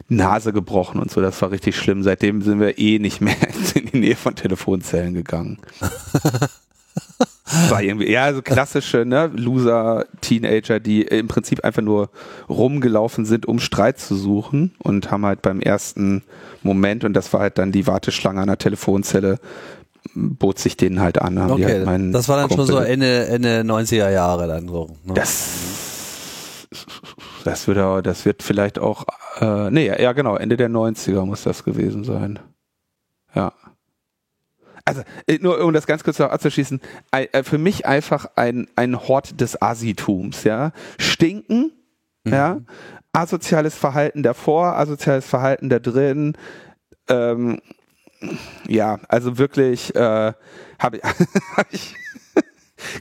Nase 0.09 0.53
gebrochen 0.53 1.01
und 1.01 1.11
so. 1.11 1.21
Das 1.21 1.41
war 1.43 1.51
richtig 1.51 1.77
schlimm. 1.77 2.03
Seitdem 2.03 2.43
sind 2.43 2.61
wir 2.61 2.79
eh 2.79 2.99
nicht 2.99 3.21
mehr 3.21 3.37
in 3.75 3.87
die 3.87 3.99
Nähe 3.99 4.17
von 4.17 4.35
Telefonzellen 4.35 5.15
gegangen. 5.15 5.59
war 7.71 7.83
irgendwie, 7.83 8.11
ja, 8.11 8.33
so 8.33 8.43
klassische, 8.43 9.05
ne, 9.05 9.31
Loser, 9.35 10.07
Teenager, 10.21 10.81
die 10.81 11.03
im 11.03 11.29
Prinzip 11.29 11.65
einfach 11.65 11.83
nur 11.83 12.11
rumgelaufen 12.49 13.25
sind, 13.25 13.47
um 13.47 13.59
Streit 13.59 13.99
zu 13.99 14.17
suchen 14.17 14.75
und 14.79 15.11
haben 15.11 15.25
halt 15.25 15.43
beim 15.43 15.61
ersten 15.61 16.23
Moment, 16.63 17.05
und 17.05 17.15
das 17.15 17.33
war 17.33 17.41
halt 17.41 17.59
dann 17.59 17.73
die 17.73 17.87
Warteschlange 17.87 18.41
an 18.41 18.49
der 18.49 18.59
Telefonzelle, 18.59 19.39
bot 20.15 20.59
sich 20.59 20.77
denen 20.77 21.01
halt 21.01 21.21
an. 21.21 21.39
Haben 21.39 21.57
die 21.57 21.65
Okay, 21.65 21.75
halt 21.75 21.85
meinen 21.87 22.13
das 22.13 22.29
war 22.29 22.37
dann 22.39 22.51
schon 22.51 22.67
so 22.67 22.75
Kumpel- 22.75 22.91
Ende, 22.91 23.27
Ende 23.27 23.61
90er 23.63 24.11
Jahre 24.11 24.47
dann 24.49 24.69
so. 24.69 24.97
Ne? 25.05 25.15
Das, 25.15 26.67
das 27.45 27.67
wird, 27.69 27.79
auch- 27.79 28.01
das 28.01 28.25
wird 28.25 28.43
vielleicht 28.43 28.79
auch, 28.79 29.05
äh, 29.41 29.71
nee, 29.71 29.87
ja, 29.87 30.13
genau, 30.13 30.37
Ende 30.37 30.57
der 30.57 30.69
90er 30.69 31.25
muss 31.25 31.43
das 31.43 31.65
gewesen 31.65 32.05
sein. 32.05 32.39
Ja. 33.35 33.53
Also, 34.85 35.03
äh, 35.27 35.39
nur 35.41 35.63
um 35.63 35.73
das 35.75 35.87
ganz 35.87 36.03
kurz 36.03 36.19
noch 36.19 36.31
abzuschließen, 36.31 36.81
äh, 37.13 37.43
für 37.43 37.59
mich 37.59 37.85
einfach 37.87 38.27
ein, 38.37 38.69
ein 38.77 38.99
Hort 39.09 39.41
des 39.41 39.61
Asitums, 39.61 40.45
ja. 40.45 40.73
Stinken, 40.99 41.73
ja. 42.27 42.61
Asoziales 43.13 43.75
Verhalten 43.75 44.23
davor, 44.23 44.77
asoziales 44.77 45.27
Verhalten 45.27 45.69
da 45.71 45.79
drin, 45.79 46.37
ähm, 47.09 47.61
ja, 48.67 48.99
also 49.09 49.39
wirklich 49.39 49.95
äh, 49.95 50.33
habe 50.79 50.97
ich, 50.97 51.03
hab 51.57 51.73
ich 51.73 51.95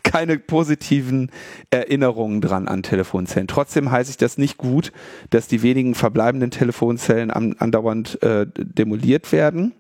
keine 0.04 0.40
positiven 0.40 1.32
Erinnerungen 1.70 2.42
dran 2.42 2.68
an 2.68 2.84
Telefonzellen. 2.84 3.48
Trotzdem 3.48 3.92
heiße 3.92 4.12
ich 4.12 4.18
das 4.18 4.38
nicht 4.38 4.58
gut, 4.58 4.92
dass 5.30 5.48
die 5.48 5.62
wenigen 5.62 5.96
verbleibenden 5.96 6.52
Telefonzellen 6.52 7.32
an, 7.32 7.56
andauernd 7.60 8.22
äh, 8.24 8.48
demoliert 8.56 9.32
werden. 9.32 9.74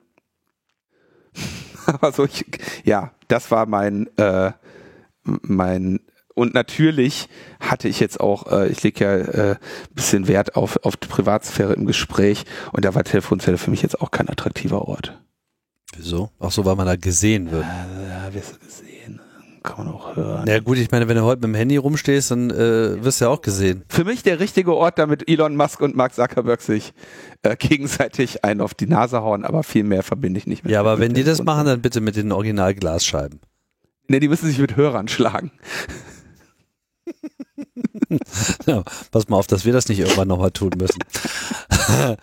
Aber 1.85 2.11
so, 2.11 2.25
ich, 2.25 2.45
ja, 2.83 3.11
das 3.27 3.51
war 3.51 3.65
mein, 3.65 4.07
äh, 4.17 4.51
mein 5.23 5.99
und 6.35 6.53
natürlich 6.53 7.29
hatte 7.59 7.87
ich 7.87 7.99
jetzt 7.99 8.19
auch, 8.19 8.51
äh, 8.51 8.67
ich 8.67 8.83
lege 8.83 9.03
ja 9.03 9.15
äh, 9.15 9.55
bisschen 9.95 10.27
Wert 10.27 10.55
auf, 10.55 10.77
auf 10.83 10.95
die 10.95 11.07
Privatsphäre 11.07 11.73
im 11.73 11.87
Gespräch 11.87 12.45
und 12.73 12.85
da 12.85 12.93
war 12.93 13.03
Telefonzelle 13.03 13.57
für 13.57 13.71
mich 13.71 13.81
jetzt 13.81 13.99
auch 14.01 14.11
kein 14.11 14.29
attraktiver 14.29 14.87
Ort. 14.87 15.19
Wieso? 15.97 16.29
Ach 16.39 16.51
so, 16.51 16.63
weil 16.65 16.75
man 16.75 16.85
da 16.85 16.95
gesehen 16.95 17.51
wird. 17.51 17.63
Ja, 17.63 18.33
wirst 18.33 18.55
du 18.55 18.59
gesehen. 18.59 19.19
Kann 19.63 19.85
man 19.85 19.93
auch 19.93 20.15
hören. 20.15 20.47
Ja 20.47 20.59
gut, 20.59 20.77
ich 20.77 20.91
meine, 20.91 21.07
wenn 21.09 21.17
du 21.17 21.23
heute 21.23 21.39
mit 21.41 21.43
dem 21.45 21.55
Handy 21.55 21.75
rumstehst, 21.77 22.31
dann 22.31 22.51
äh, 22.51 23.03
wirst 23.03 23.19
du 23.19 23.25
ja 23.25 23.31
auch 23.31 23.41
gesehen. 23.41 23.83
Für 23.89 24.05
mich 24.05 24.23
der 24.23 24.39
richtige 24.39 24.73
Ort, 24.73 24.97
damit 24.97 25.27
Elon 25.29 25.55
Musk 25.57 25.81
und 25.81 25.95
Mark 25.95 26.13
Zuckerberg 26.13 26.61
sich 26.61 26.93
äh, 27.43 27.55
gegenseitig 27.59 28.45
einen 28.45 28.61
auf 28.61 28.73
die 28.73 28.87
Nase 28.87 29.21
hauen, 29.21 29.43
aber 29.43 29.63
viel 29.63 29.83
mehr 29.83 30.03
verbinde 30.03 30.37
ich 30.37 30.47
nicht 30.47 30.63
mit 30.63 30.71
Ja, 30.71 30.79
aber 30.79 30.99
wenn 30.99 31.13
die 31.13 31.23
das 31.23 31.43
machen, 31.43 31.65
dann 31.65 31.81
bitte 31.81 31.99
mit 31.99 32.15
den 32.15 32.31
Original-Glasscheiben. 32.31 33.41
Ne, 34.07 34.19
die 34.21 34.29
müssen 34.29 34.47
sich 34.47 34.59
mit 34.59 34.75
Hörern 34.75 35.07
schlagen. 35.07 35.51
Ja, 38.65 38.83
pass 39.11 39.27
mal 39.27 39.37
auf, 39.37 39.47
dass 39.47 39.65
wir 39.65 39.73
das 39.73 39.87
nicht 39.89 39.99
irgendwann 39.99 40.27
nochmal 40.27 40.51
tun 40.51 40.71
müssen. 40.77 40.99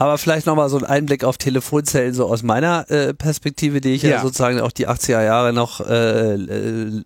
Aber 0.00 0.16
vielleicht 0.16 0.46
nochmal 0.46 0.70
so 0.70 0.78
ein 0.78 0.84
Einblick 0.86 1.24
auf 1.24 1.36
Telefonzellen, 1.36 2.14
so 2.14 2.24
aus 2.24 2.42
meiner 2.42 2.90
äh, 2.90 3.12
Perspektive, 3.12 3.82
die 3.82 3.90
ich 3.90 4.02
ja. 4.02 4.12
Ja. 4.12 4.22
sozusagen 4.22 4.58
auch 4.60 4.72
die 4.72 4.88
80er 4.88 5.22
Jahre 5.22 5.52
noch 5.52 5.86
äh, 5.86 6.36
äh, 6.36 7.02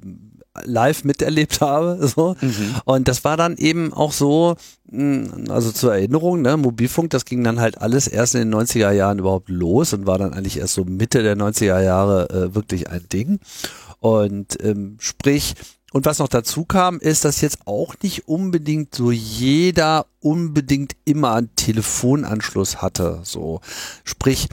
live 0.62 1.02
miterlebt 1.02 1.60
habe. 1.60 1.98
So. 2.14 2.36
Und 2.84 3.08
das 3.08 3.24
war 3.24 3.36
dann 3.36 3.56
eben 3.56 3.92
auch 3.92 4.12
so, 4.12 4.54
mh, 4.92 5.50
also 5.52 5.72
zur 5.72 5.94
Erinnerung, 5.94 6.42
ne, 6.42 6.56
Mobilfunk, 6.56 7.10
das 7.10 7.24
ging 7.24 7.42
dann 7.42 7.58
halt 7.58 7.80
alles 7.82 8.06
erst 8.06 8.36
in 8.36 8.48
den 8.48 8.54
90er 8.54 8.92
Jahren 8.92 9.18
überhaupt 9.18 9.48
los 9.48 9.92
und 9.92 10.06
war 10.06 10.18
dann 10.18 10.32
eigentlich 10.32 10.58
erst 10.58 10.74
so 10.74 10.84
Mitte 10.84 11.24
der 11.24 11.36
90er 11.36 11.82
Jahre 11.82 12.30
äh, 12.30 12.54
wirklich 12.54 12.90
ein 12.90 13.08
Ding. 13.12 13.40
Und 13.98 14.62
ähm, 14.62 14.98
sprich, 15.00 15.54
und 15.94 16.06
was 16.06 16.18
noch 16.18 16.26
dazu 16.26 16.64
kam, 16.64 16.98
ist, 16.98 17.24
dass 17.24 17.40
jetzt 17.40 17.58
auch 17.66 17.94
nicht 18.02 18.26
unbedingt 18.26 18.96
so 18.96 19.12
jeder 19.12 20.06
unbedingt 20.18 20.96
immer 21.04 21.34
einen 21.34 21.54
Telefonanschluss 21.54 22.82
hatte. 22.82 23.20
So, 23.22 23.60
sprich, 24.02 24.48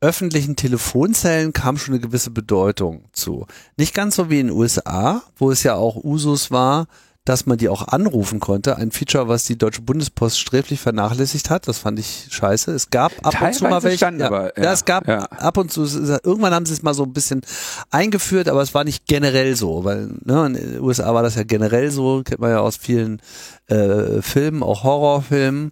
öffentlichen 0.00 0.54
Telefonzellen 0.54 1.52
kam 1.52 1.78
schon 1.78 1.94
eine 1.94 2.00
gewisse 2.00 2.30
Bedeutung 2.30 3.02
zu. 3.10 3.48
Nicht 3.76 3.92
ganz 3.92 4.14
so 4.14 4.30
wie 4.30 4.38
in 4.38 4.46
den 4.46 4.56
USA, 4.56 5.22
wo 5.36 5.50
es 5.50 5.64
ja 5.64 5.74
auch 5.74 5.96
Usus 5.96 6.52
war, 6.52 6.86
dass 7.28 7.44
man 7.44 7.58
die 7.58 7.68
auch 7.68 7.86
anrufen 7.86 8.40
konnte. 8.40 8.76
Ein 8.76 8.90
Feature, 8.90 9.28
was 9.28 9.44
die 9.44 9.58
Deutsche 9.58 9.82
Bundespost 9.82 10.40
sträflich 10.40 10.80
vernachlässigt 10.80 11.50
hat. 11.50 11.68
Das 11.68 11.76
fand 11.76 11.98
ich 11.98 12.28
scheiße. 12.30 12.72
Es 12.72 12.88
gab 12.88 13.12
ab 13.22 13.34
Teilweise 13.34 13.46
und 13.46 13.54
zu 13.54 13.64
mal 13.64 13.82
welche. 13.82 14.04
Ja, 14.18 14.26
aber, 14.26 14.56
ja, 14.56 14.64
ja, 14.64 14.72
es 14.72 14.84
gab 14.86 15.06
ja. 15.06 15.24
ab 15.24 15.58
und 15.58 15.70
zu, 15.70 15.82
irgendwann 15.82 16.54
haben 16.54 16.64
sie 16.64 16.72
es 16.72 16.82
mal 16.82 16.94
so 16.94 17.02
ein 17.02 17.12
bisschen 17.12 17.42
eingeführt, 17.90 18.48
aber 18.48 18.62
es 18.62 18.72
war 18.72 18.84
nicht 18.84 19.06
generell 19.06 19.56
so, 19.56 19.84
weil 19.84 20.08
ne, 20.24 20.46
in 20.46 20.54
den 20.54 20.80
USA 20.80 21.12
war 21.12 21.22
das 21.22 21.34
ja 21.34 21.42
generell 21.42 21.90
so, 21.90 22.22
kennt 22.24 22.40
man 22.40 22.50
ja 22.50 22.60
aus 22.60 22.76
vielen 22.76 23.20
äh, 23.68 24.22
Filmen, 24.22 24.62
auch 24.62 24.84
Horrorfilmen, 24.84 25.70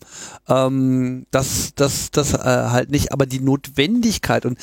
ähm, 0.48 1.26
das, 1.30 1.72
das, 1.74 2.10
das 2.10 2.34
äh, 2.34 2.38
halt 2.38 2.90
nicht, 2.90 3.12
aber 3.12 3.26
die 3.26 3.40
Notwendigkeit 3.40 4.46
und 4.46 4.58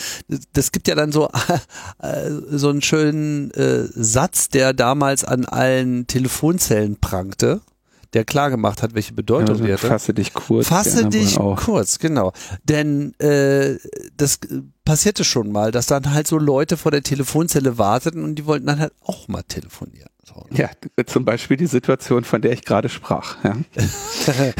das 0.53 0.71
gibt 0.71 0.87
ja 0.87 0.95
dann 0.95 1.11
so, 1.11 1.29
äh, 1.99 2.29
so 2.49 2.69
einen 2.69 2.81
schönen 2.81 3.51
äh, 3.51 3.87
Satz, 3.93 4.49
der 4.49 4.73
damals 4.73 5.23
an 5.23 5.45
allen 5.45 6.07
Telefonzellen 6.07 6.99
prangte 6.99 7.61
der 8.13 8.25
klar 8.25 8.49
gemacht 8.49 8.81
hat, 8.83 8.93
welche 8.93 9.13
Bedeutung 9.13 9.57
ja, 9.57 9.65
die 9.65 9.73
hatte. 9.73 9.87
Fasse 9.87 10.13
dich 10.13 10.33
kurz. 10.33 10.67
Fasse 10.67 11.09
dich 11.09 11.35
kurz, 11.35 11.99
genau. 11.99 12.31
Denn 12.63 13.19
äh, 13.19 13.77
das 14.17 14.39
passierte 14.85 15.23
schon 15.23 15.51
mal, 15.51 15.71
dass 15.71 15.87
dann 15.87 16.13
halt 16.13 16.27
so 16.27 16.37
Leute 16.37 16.77
vor 16.77 16.91
der 16.91 17.01
Telefonzelle 17.01 17.77
warteten 17.77 18.23
und 18.23 18.35
die 18.35 18.45
wollten 18.45 18.67
dann 18.67 18.79
halt 18.79 18.93
auch 19.03 19.27
mal 19.27 19.43
telefonieren. 19.43 20.09
Ne? 20.49 20.69
Ja, 20.97 21.03
zum 21.05 21.25
Beispiel 21.25 21.57
die 21.57 21.65
Situation, 21.65 22.23
von 22.23 22.41
der 22.41 22.51
ich 22.53 22.63
gerade 22.63 22.89
sprach. 22.89 23.37
Ja. 23.43 23.55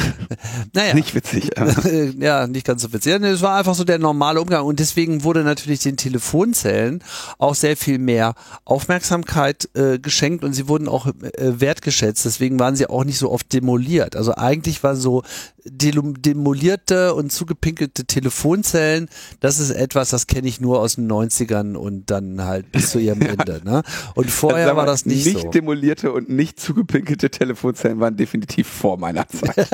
naja. 0.74 0.94
Nicht 0.94 1.16
witzig. 1.16 1.52
ja, 2.20 2.48
nicht 2.48 2.66
ganz 2.66 2.82
so 2.82 2.94
witzig. 2.94 3.14
Es 3.22 3.42
war 3.42 3.58
einfach 3.58 3.76
so 3.76 3.84
der 3.84 4.00
normale 4.00 4.42
Umgang 4.42 4.66
und 4.66 4.80
deswegen 4.80 5.24
wurde 5.24 5.44
natürlich 5.44 5.82
den 5.82 5.98
Telefonzellen 5.98 7.04
auch 7.38 7.56
sehr 7.56 7.78
viel 7.78 8.00
mehr 8.00 8.34
Aufmerksamkeit 8.66 9.70
äh, 9.76 10.00
geschenkt 10.00 10.44
und 10.44 10.54
sie 10.54 10.68
wurden 10.68 10.88
auch 10.88 11.08
äh, 11.08 11.12
wertgeschätzt. 11.60 12.26
Deswegen 12.26 12.60
waren 12.60 12.76
sie 12.76 12.88
auch 12.88 13.04
nicht 13.04 13.18
so 13.18 13.32
oft 13.32 13.52
demoliert. 13.54 14.16
Also 14.16 14.36
eigentlich 14.36 14.84
war 14.84 14.96
so 14.96 15.24
demolierte 15.66 17.14
und 17.14 17.32
zugepinkelte 17.32 18.06
Telefonzellen, 18.06 19.08
das 19.40 19.60
ist 19.60 19.72
etwas, 19.72 20.10
das 20.10 20.28
kenne 20.28 20.48
ich 20.48 20.60
nur 20.60 20.80
aus 20.80 20.96
den 20.96 21.10
90ern 21.10 21.76
und 21.76 22.10
dann 22.12 22.44
halt 22.44 22.72
bis 22.72 22.92
zu 22.92 23.00
ihrem 23.00 23.22
ja. 23.22 23.30
Ende. 23.30 23.62
Ne? 23.64 23.84
Und 24.16 24.30
vorher 24.30 24.68
also, 24.68 24.78
war 24.78 24.86
das 24.86 25.06
nicht, 25.06 25.26
nicht 25.26 25.42
so. 25.42 25.50
Nicht 25.64 25.70
demolierte 25.70 26.12
und 26.12 26.30
nicht 26.30 26.60
zugepinkelte 26.60 27.30
Telefonzellen 27.30 28.00
waren 28.00 28.18
definitiv 28.18 28.68
vor 28.68 28.98
meiner 28.98 29.28
Zeit. 29.28 29.56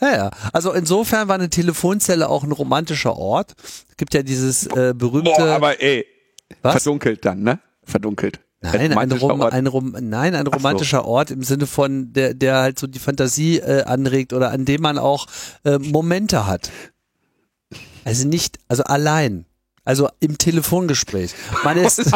ja, 0.00 0.14
ja, 0.14 0.30
also 0.52 0.72
insofern 0.72 1.28
war 1.28 1.36
eine 1.36 1.50
Telefonzelle 1.50 2.28
auch 2.28 2.44
ein 2.44 2.52
romantischer 2.52 3.16
Ort. 3.16 3.54
Es 3.88 3.96
gibt 3.96 4.14
ja 4.14 4.22
dieses 4.22 4.66
äh, 4.66 4.92
berühmte... 4.96 5.30
Boah, 5.36 5.46
aber 5.46 5.82
ey, 5.82 6.04
Was? 6.62 6.82
verdunkelt 6.82 7.24
dann, 7.24 7.42
ne? 7.42 7.58
Verdunkelt. 7.84 8.40
Nein, 8.60 8.96
ein, 8.96 9.12
Rom, 9.12 9.42
ein, 9.42 9.66
Rom, 9.66 9.96
nein, 10.00 10.34
ein 10.34 10.46
romantischer 10.46 11.02
so. 11.02 11.04
Ort 11.04 11.30
im 11.30 11.42
Sinne 11.42 11.66
von, 11.66 12.12
der, 12.12 12.34
der 12.34 12.56
halt 12.56 12.78
so 12.78 12.86
die 12.86 12.98
Fantasie 12.98 13.58
äh, 13.58 13.84
anregt 13.84 14.32
oder 14.32 14.50
an 14.50 14.64
dem 14.64 14.82
man 14.82 14.98
auch 14.98 15.26
äh, 15.64 15.78
Momente 15.78 16.46
hat. 16.46 16.70
Also 18.04 18.26
nicht, 18.26 18.58
also 18.68 18.84
allein. 18.84 19.46
Also 19.84 20.08
im 20.20 20.36
Telefongespräch. 20.36 21.32
Man 21.64 21.76
ist. 21.78 22.02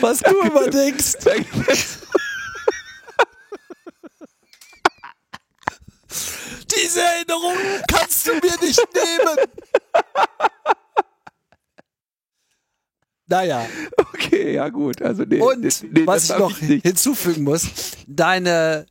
Was 0.00 0.20
du 0.20 0.40
immer 0.40 0.68
denkst. 0.68 1.14
Diese 6.76 7.00
Erinnerung 7.00 7.56
kannst 7.88 8.26
du 8.26 8.32
mir 8.34 8.56
nicht 8.60 8.86
nehmen. 8.94 9.36
Naja. 13.26 13.66
Okay, 13.96 14.54
ja 14.54 14.68
gut. 14.68 15.00
Also 15.02 15.22
nee, 15.24 15.40
Und 15.40 15.60
nee, 15.62 16.06
was 16.06 16.24
ich 16.24 16.38
noch 16.38 16.60
ich 16.60 16.82
hinzufügen 16.82 17.44
muss, 17.44 17.68
deine 18.06 18.86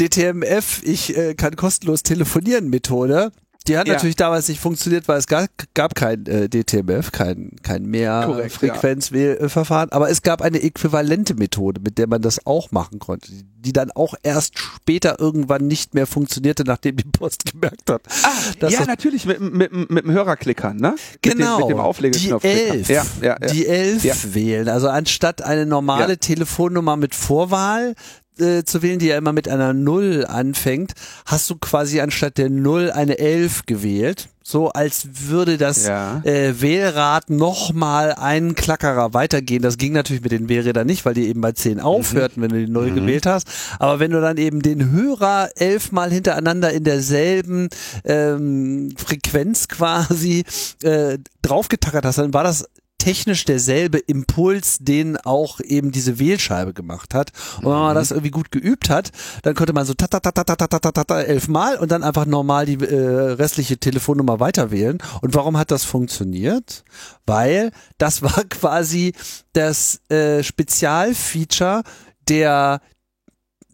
DTMF, 0.00 0.82
ich 0.82 1.16
äh, 1.16 1.34
kann 1.34 1.54
kostenlos 1.54 2.02
telefonieren 2.02 2.68
Methode, 2.68 3.30
die 3.66 3.78
hat 3.78 3.88
ja. 3.88 3.94
natürlich 3.94 4.16
damals 4.16 4.48
nicht 4.48 4.60
funktioniert, 4.60 5.08
weil 5.08 5.18
es 5.18 5.26
gab, 5.26 5.48
gab 5.72 5.94
kein 5.94 6.26
äh, 6.26 6.50
DTMF, 6.50 7.12
kein, 7.12 7.52
kein 7.62 7.86
Mehrfrequenzverfahren, 7.86 9.88
ja. 9.90 9.96
aber 9.96 10.10
es 10.10 10.20
gab 10.22 10.42
eine 10.42 10.62
äquivalente 10.62 11.34
Methode, 11.34 11.80
mit 11.80 11.96
der 11.96 12.06
man 12.06 12.20
das 12.20 12.46
auch 12.46 12.72
machen 12.72 12.98
konnte, 12.98 13.30
die 13.32 13.72
dann 13.72 13.90
auch 13.92 14.14
erst 14.22 14.58
später 14.58 15.18
irgendwann 15.18 15.66
nicht 15.66 15.94
mehr 15.94 16.06
funktionierte, 16.06 16.64
nachdem 16.64 16.96
die 16.96 17.04
Post 17.04 17.46
gemerkt 17.52 17.90
hat. 17.90 18.02
Ah, 18.22 18.68
ja, 18.68 18.84
natürlich, 18.84 19.24
mit, 19.24 19.40
mit, 19.40 19.72
mit 19.72 20.04
dem 20.04 20.10
Hörerklickern, 20.10 20.76
ne? 20.76 20.94
Genau. 21.22 21.34
Mit 21.34 21.40
dem, 21.40 21.60
mit 21.60 21.70
dem 21.70 21.80
Auflegeknopf. 21.80 22.42
Die 22.42 22.48
elf, 22.48 22.88
ja, 22.90 23.02
ja, 23.22 23.38
ja. 23.40 23.48
die 23.48 23.66
elf 23.66 24.34
wählen. 24.34 24.68
Also 24.68 24.90
anstatt 24.90 25.40
eine 25.42 25.64
normale 25.64 26.18
Telefonnummer 26.18 26.96
mit 26.96 27.14
Vorwahl, 27.14 27.94
äh, 28.38 28.64
zu 28.64 28.82
wählen, 28.82 28.98
die 28.98 29.06
ja 29.06 29.16
immer 29.16 29.32
mit 29.32 29.48
einer 29.48 29.72
Null 29.72 30.24
anfängt, 30.26 30.92
hast 31.26 31.48
du 31.50 31.56
quasi 31.56 32.00
anstatt 32.00 32.38
der 32.38 32.50
Null 32.50 32.90
eine 32.90 33.18
Elf 33.18 33.66
gewählt. 33.66 34.28
So 34.46 34.68
als 34.68 35.08
würde 35.10 35.56
das 35.56 35.86
ja. 35.86 36.20
äh, 36.22 36.60
Wählrad 36.60 37.30
nochmal 37.30 38.12
einen 38.12 38.54
Klackerer 38.54 39.14
weitergehen. 39.14 39.62
Das 39.62 39.78
ging 39.78 39.94
natürlich 39.94 40.22
mit 40.22 40.32
den 40.32 40.50
Wählrädern 40.50 40.86
nicht, 40.86 41.06
weil 41.06 41.14
die 41.14 41.28
eben 41.28 41.40
bei 41.40 41.52
10 41.52 41.80
aufhörten, 41.80 42.40
mhm. 42.40 42.42
wenn 42.42 42.50
du 42.50 42.66
die 42.66 42.70
Null 42.70 42.90
mhm. 42.90 42.94
gewählt 42.96 43.24
hast. 43.24 43.48
Aber 43.78 44.00
wenn 44.00 44.10
du 44.10 44.20
dann 44.20 44.36
eben 44.36 44.60
den 44.60 44.90
Hörer 44.90 45.48
elfmal 45.56 46.10
hintereinander 46.10 46.72
in 46.72 46.84
derselben 46.84 47.70
ähm, 48.04 48.94
Frequenz 48.98 49.68
quasi 49.68 50.44
äh, 50.82 51.16
draufgetackert 51.40 52.04
hast, 52.04 52.18
dann 52.18 52.34
war 52.34 52.44
das 52.44 52.66
technisch 53.04 53.44
derselbe 53.44 53.98
Impuls, 53.98 54.78
den 54.80 55.18
auch 55.18 55.60
eben 55.60 55.92
diese 55.92 56.18
Wählscheibe 56.18 56.72
gemacht 56.72 57.12
hat. 57.12 57.32
Und 57.58 57.66
wenn 57.66 57.72
man 57.72 57.90
mhm. 57.90 57.96
das 57.96 58.12
irgendwie 58.12 58.30
gut 58.30 58.50
geübt 58.50 58.88
hat, 58.88 59.12
dann 59.42 59.54
konnte 59.54 59.74
man 59.74 59.84
so 59.84 59.92
ta 59.92 60.06
ta 60.06 60.20
ta 60.20 60.32
ta 60.32 60.42
ta 60.42 60.56
ta 60.56 60.66
ta 60.66 60.78
ta 60.78 61.04
ta 61.04 61.20
elfmal 61.20 61.76
und 61.76 61.92
dann 61.92 62.02
einfach 62.02 62.24
normal 62.24 62.64
die 62.64 62.82
äh, 62.82 63.32
restliche 63.32 63.76
Telefonnummer 63.76 64.40
weiter 64.40 64.70
wählen. 64.70 64.96
Und 65.20 65.34
warum 65.34 65.58
hat 65.58 65.70
das 65.70 65.84
funktioniert? 65.84 66.82
Weil 67.26 67.72
das 67.98 68.22
war 68.22 68.42
quasi 68.48 69.12
das 69.52 70.00
äh, 70.08 70.42
Spezialfeature 70.42 71.82
der 72.30 72.80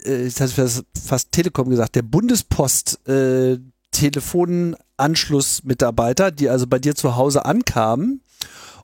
äh, 0.05 0.27
ich 0.27 0.41
hatte 0.41 0.69
fast 1.07 1.31
Telekom 1.31 1.71
gesagt, 1.71 1.95
der 1.95 2.03
Bundespost 2.03 3.09
äh, 3.09 3.59
Telefonanschlussmitarbeiter, 3.93 6.33
die 6.33 6.49
also 6.49 6.67
bei 6.67 6.81
dir 6.81 6.97
zu 6.97 7.15
Hause 7.15 7.45
ankamen 7.45 8.25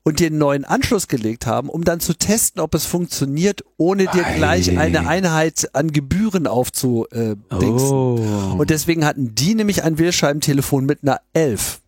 und 0.06 0.20
dir 0.20 0.28
einen 0.28 0.38
neuen 0.38 0.64
Anschluss 0.64 1.08
gelegt 1.08 1.48
haben, 1.48 1.68
um 1.68 1.82
dann 1.82 1.98
zu 1.98 2.14
testen, 2.14 2.62
ob 2.62 2.76
es 2.76 2.86
funktioniert, 2.86 3.64
ohne 3.76 4.06
dir 4.06 4.22
gleich 4.36 4.78
eine 4.78 5.08
Einheit 5.08 5.70
an 5.72 5.90
Gebühren 5.90 6.46
aufzudingsen. 6.46 7.50
Oh. 7.60 8.54
Und 8.56 8.70
deswegen 8.70 9.04
hatten 9.04 9.34
die 9.34 9.56
nämlich 9.56 9.82
ein 9.82 9.98
Wählscheibentelefon 9.98 10.86
mit 10.86 11.00
einer 11.02 11.20
11. 11.32 11.80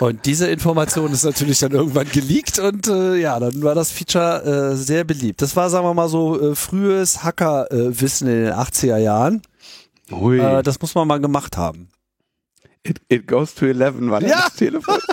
Und 0.00 0.26
diese 0.26 0.48
Information 0.48 1.12
ist 1.12 1.22
natürlich 1.22 1.60
dann 1.60 1.70
irgendwann 1.70 2.08
geleakt 2.10 2.58
und 2.58 2.88
äh, 2.88 3.14
ja, 3.14 3.38
dann 3.38 3.62
war 3.62 3.76
das 3.76 3.92
Feature 3.92 4.72
äh, 4.72 4.76
sehr 4.76 5.04
beliebt. 5.04 5.40
Das 5.40 5.54
war, 5.54 5.70
sagen 5.70 5.86
wir 5.86 5.94
mal 5.94 6.08
so, 6.08 6.40
äh, 6.40 6.56
frühes 6.56 7.22
Hackerwissen 7.22 8.26
in 8.26 8.44
den 8.46 8.52
80er 8.52 8.96
Jahren. 8.96 9.42
Ui. 10.10 10.40
Äh, 10.40 10.64
das 10.64 10.80
muss 10.80 10.96
man 10.96 11.06
mal 11.06 11.20
gemacht 11.20 11.56
haben. 11.56 11.88
It, 12.82 13.00
it 13.08 13.28
goes 13.28 13.54
to 13.54 13.66
11 13.66 14.10
war 14.10 14.22
ja. 14.22 14.40
das 14.42 14.54
Telefon. 14.54 14.98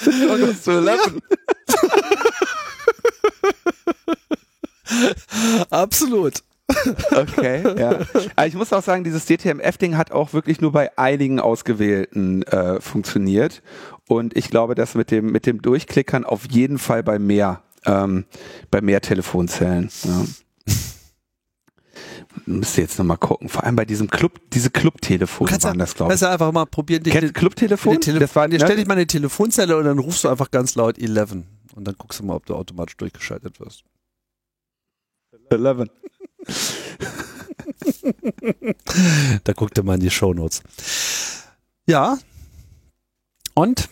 August 0.00 0.64
to 0.64 0.72
11. 0.72 1.20
Absolut. 5.70 6.34
Okay, 7.10 7.62
ja. 7.78 7.98
Aber 8.36 8.46
ich 8.46 8.54
muss 8.54 8.72
auch 8.72 8.82
sagen, 8.82 9.04
dieses 9.04 9.26
DTMF-Ding 9.26 9.96
hat 9.96 10.10
auch 10.12 10.32
wirklich 10.32 10.60
nur 10.60 10.72
bei 10.72 10.96
einigen 10.96 11.40
Ausgewählten 11.40 12.42
äh, 12.44 12.80
funktioniert. 12.80 13.62
Und 14.08 14.36
ich 14.36 14.48
glaube, 14.48 14.74
dass 14.74 14.94
mit 14.94 15.10
dem, 15.10 15.32
mit 15.32 15.46
dem 15.46 15.60
Durchklickern 15.60 16.24
auf 16.24 16.46
jeden 16.50 16.78
Fall 16.78 17.02
bei 17.02 17.18
mehr, 17.18 17.62
ähm, 17.84 18.24
bei 18.70 18.80
mehr 18.80 19.00
Telefonzellen. 19.00 19.90
Ja 20.04 20.24
müsste 22.46 22.80
jetzt 22.80 22.98
nochmal 22.98 23.18
gucken. 23.18 23.48
Vor 23.48 23.64
allem 23.64 23.76
bei 23.76 23.84
diesem 23.84 24.08
Club, 24.08 24.40
diese 24.52 24.70
Clubtelefone 24.70 25.50
waren 25.50 25.78
das, 25.78 25.94
glaube 25.94 26.12
ich. 26.12 26.20
Kannst 26.20 26.22
du 26.22 26.30
einfach 26.30 26.52
mal 26.52 26.66
probieren. 26.66 27.02
Kennst 27.02 27.34
Clubtelefon? 27.34 28.00
Tele 28.00 28.20
das 28.20 28.34
war, 28.34 28.48
ne? 28.48 28.58
Stell 28.58 28.76
dich 28.76 28.86
mal 28.86 28.94
eine 28.94 29.06
Telefonzelle 29.06 29.76
und 29.76 29.84
dann 29.84 29.98
rufst 29.98 30.24
du 30.24 30.28
einfach 30.28 30.50
ganz 30.50 30.74
laut 30.74 30.98
11 30.98 31.32
und 31.74 31.84
dann 31.84 31.94
guckst 31.96 32.20
du 32.20 32.24
mal, 32.24 32.34
ob 32.34 32.46
du 32.46 32.54
automatisch 32.54 32.96
durchgeschaltet 32.96 33.60
wirst. 33.60 33.84
11. 35.50 35.88
da 39.44 39.52
guckte 39.52 39.82
man 39.82 40.00
die 40.00 40.10
Shownotes. 40.10 40.62
Ja. 41.86 42.18
Und? 43.54 43.88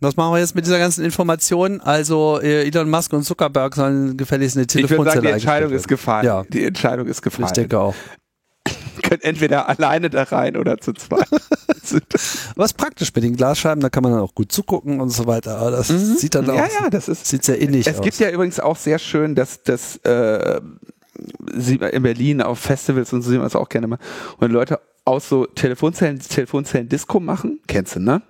Was 0.00 0.16
machen 0.16 0.32
wir 0.32 0.38
jetzt 0.38 0.54
mit 0.54 0.64
dieser 0.64 0.78
ganzen 0.78 1.04
Information? 1.04 1.80
Also 1.80 2.40
äh, 2.40 2.66
Elon 2.68 2.88
Musk 2.88 3.12
und 3.12 3.24
Zuckerberg 3.24 3.74
sollen 3.74 4.16
gefälligst 4.16 4.56
eine 4.56 4.66
Telefonzelle 4.66 4.94
Ich 4.94 4.98
würde 4.98 5.10
sagen, 5.10 5.26
die 5.26 5.32
Entscheidung 5.32 5.72
ist 5.72 5.88
gefallen. 5.88 6.26
Ja. 6.26 6.44
Die 6.48 6.64
Entscheidung 6.64 7.06
ist 7.08 7.22
gefallen. 7.22 7.46
Ich 7.46 7.52
denke 7.52 7.80
auch. 7.80 7.94
Könnt 9.02 9.24
entweder 9.24 9.68
alleine 9.68 10.08
da 10.08 10.22
rein 10.24 10.56
oder 10.56 10.78
zu 10.78 10.92
zweit. 10.92 11.26
Was 12.54 12.74
praktisch 12.74 13.12
mit 13.14 13.24
den 13.24 13.34
Glasscheiben, 13.34 13.80
da 13.80 13.88
kann 13.88 14.02
man 14.04 14.12
dann 14.12 14.20
auch 14.20 14.34
gut 14.34 14.52
zugucken 14.52 15.00
und 15.00 15.10
so 15.10 15.26
weiter. 15.26 15.58
Aber 15.58 15.72
das 15.72 15.88
mhm. 15.88 16.16
sieht 16.16 16.34
dann 16.34 16.48
auch, 16.48 16.56
ja, 16.56 16.68
ja, 16.80 16.90
das 16.90 17.08
ist, 17.08 17.26
sieht 17.26 17.44
sehr 17.44 17.58
innig 17.58 17.86
es 17.86 17.94
aus. 17.94 17.98
Es 17.98 18.04
gibt 18.04 18.18
ja 18.18 18.30
übrigens 18.30 18.60
auch 18.60 18.76
sehr 18.76 18.98
schön, 18.98 19.34
dass 19.34 19.62
das 19.62 19.96
äh, 19.98 20.60
sieht 21.56 21.80
man 21.80 21.90
in 21.90 22.02
Berlin 22.02 22.42
auf 22.42 22.58
Festivals 22.60 23.12
und 23.12 23.22
so 23.22 23.30
sieht 23.30 23.38
man 23.38 23.48
es 23.48 23.56
auch 23.56 23.68
gerne 23.68 23.88
mal, 23.88 23.98
und 24.38 24.52
Leute 24.52 24.80
aus 25.04 25.28
so 25.28 25.46
Telefonzellen, 25.46 26.20
Telefonzellen 26.20 26.88
Disco 26.88 27.18
machen. 27.18 27.60
Kennst 27.66 27.96
du, 27.96 28.00
ne? 28.00 28.22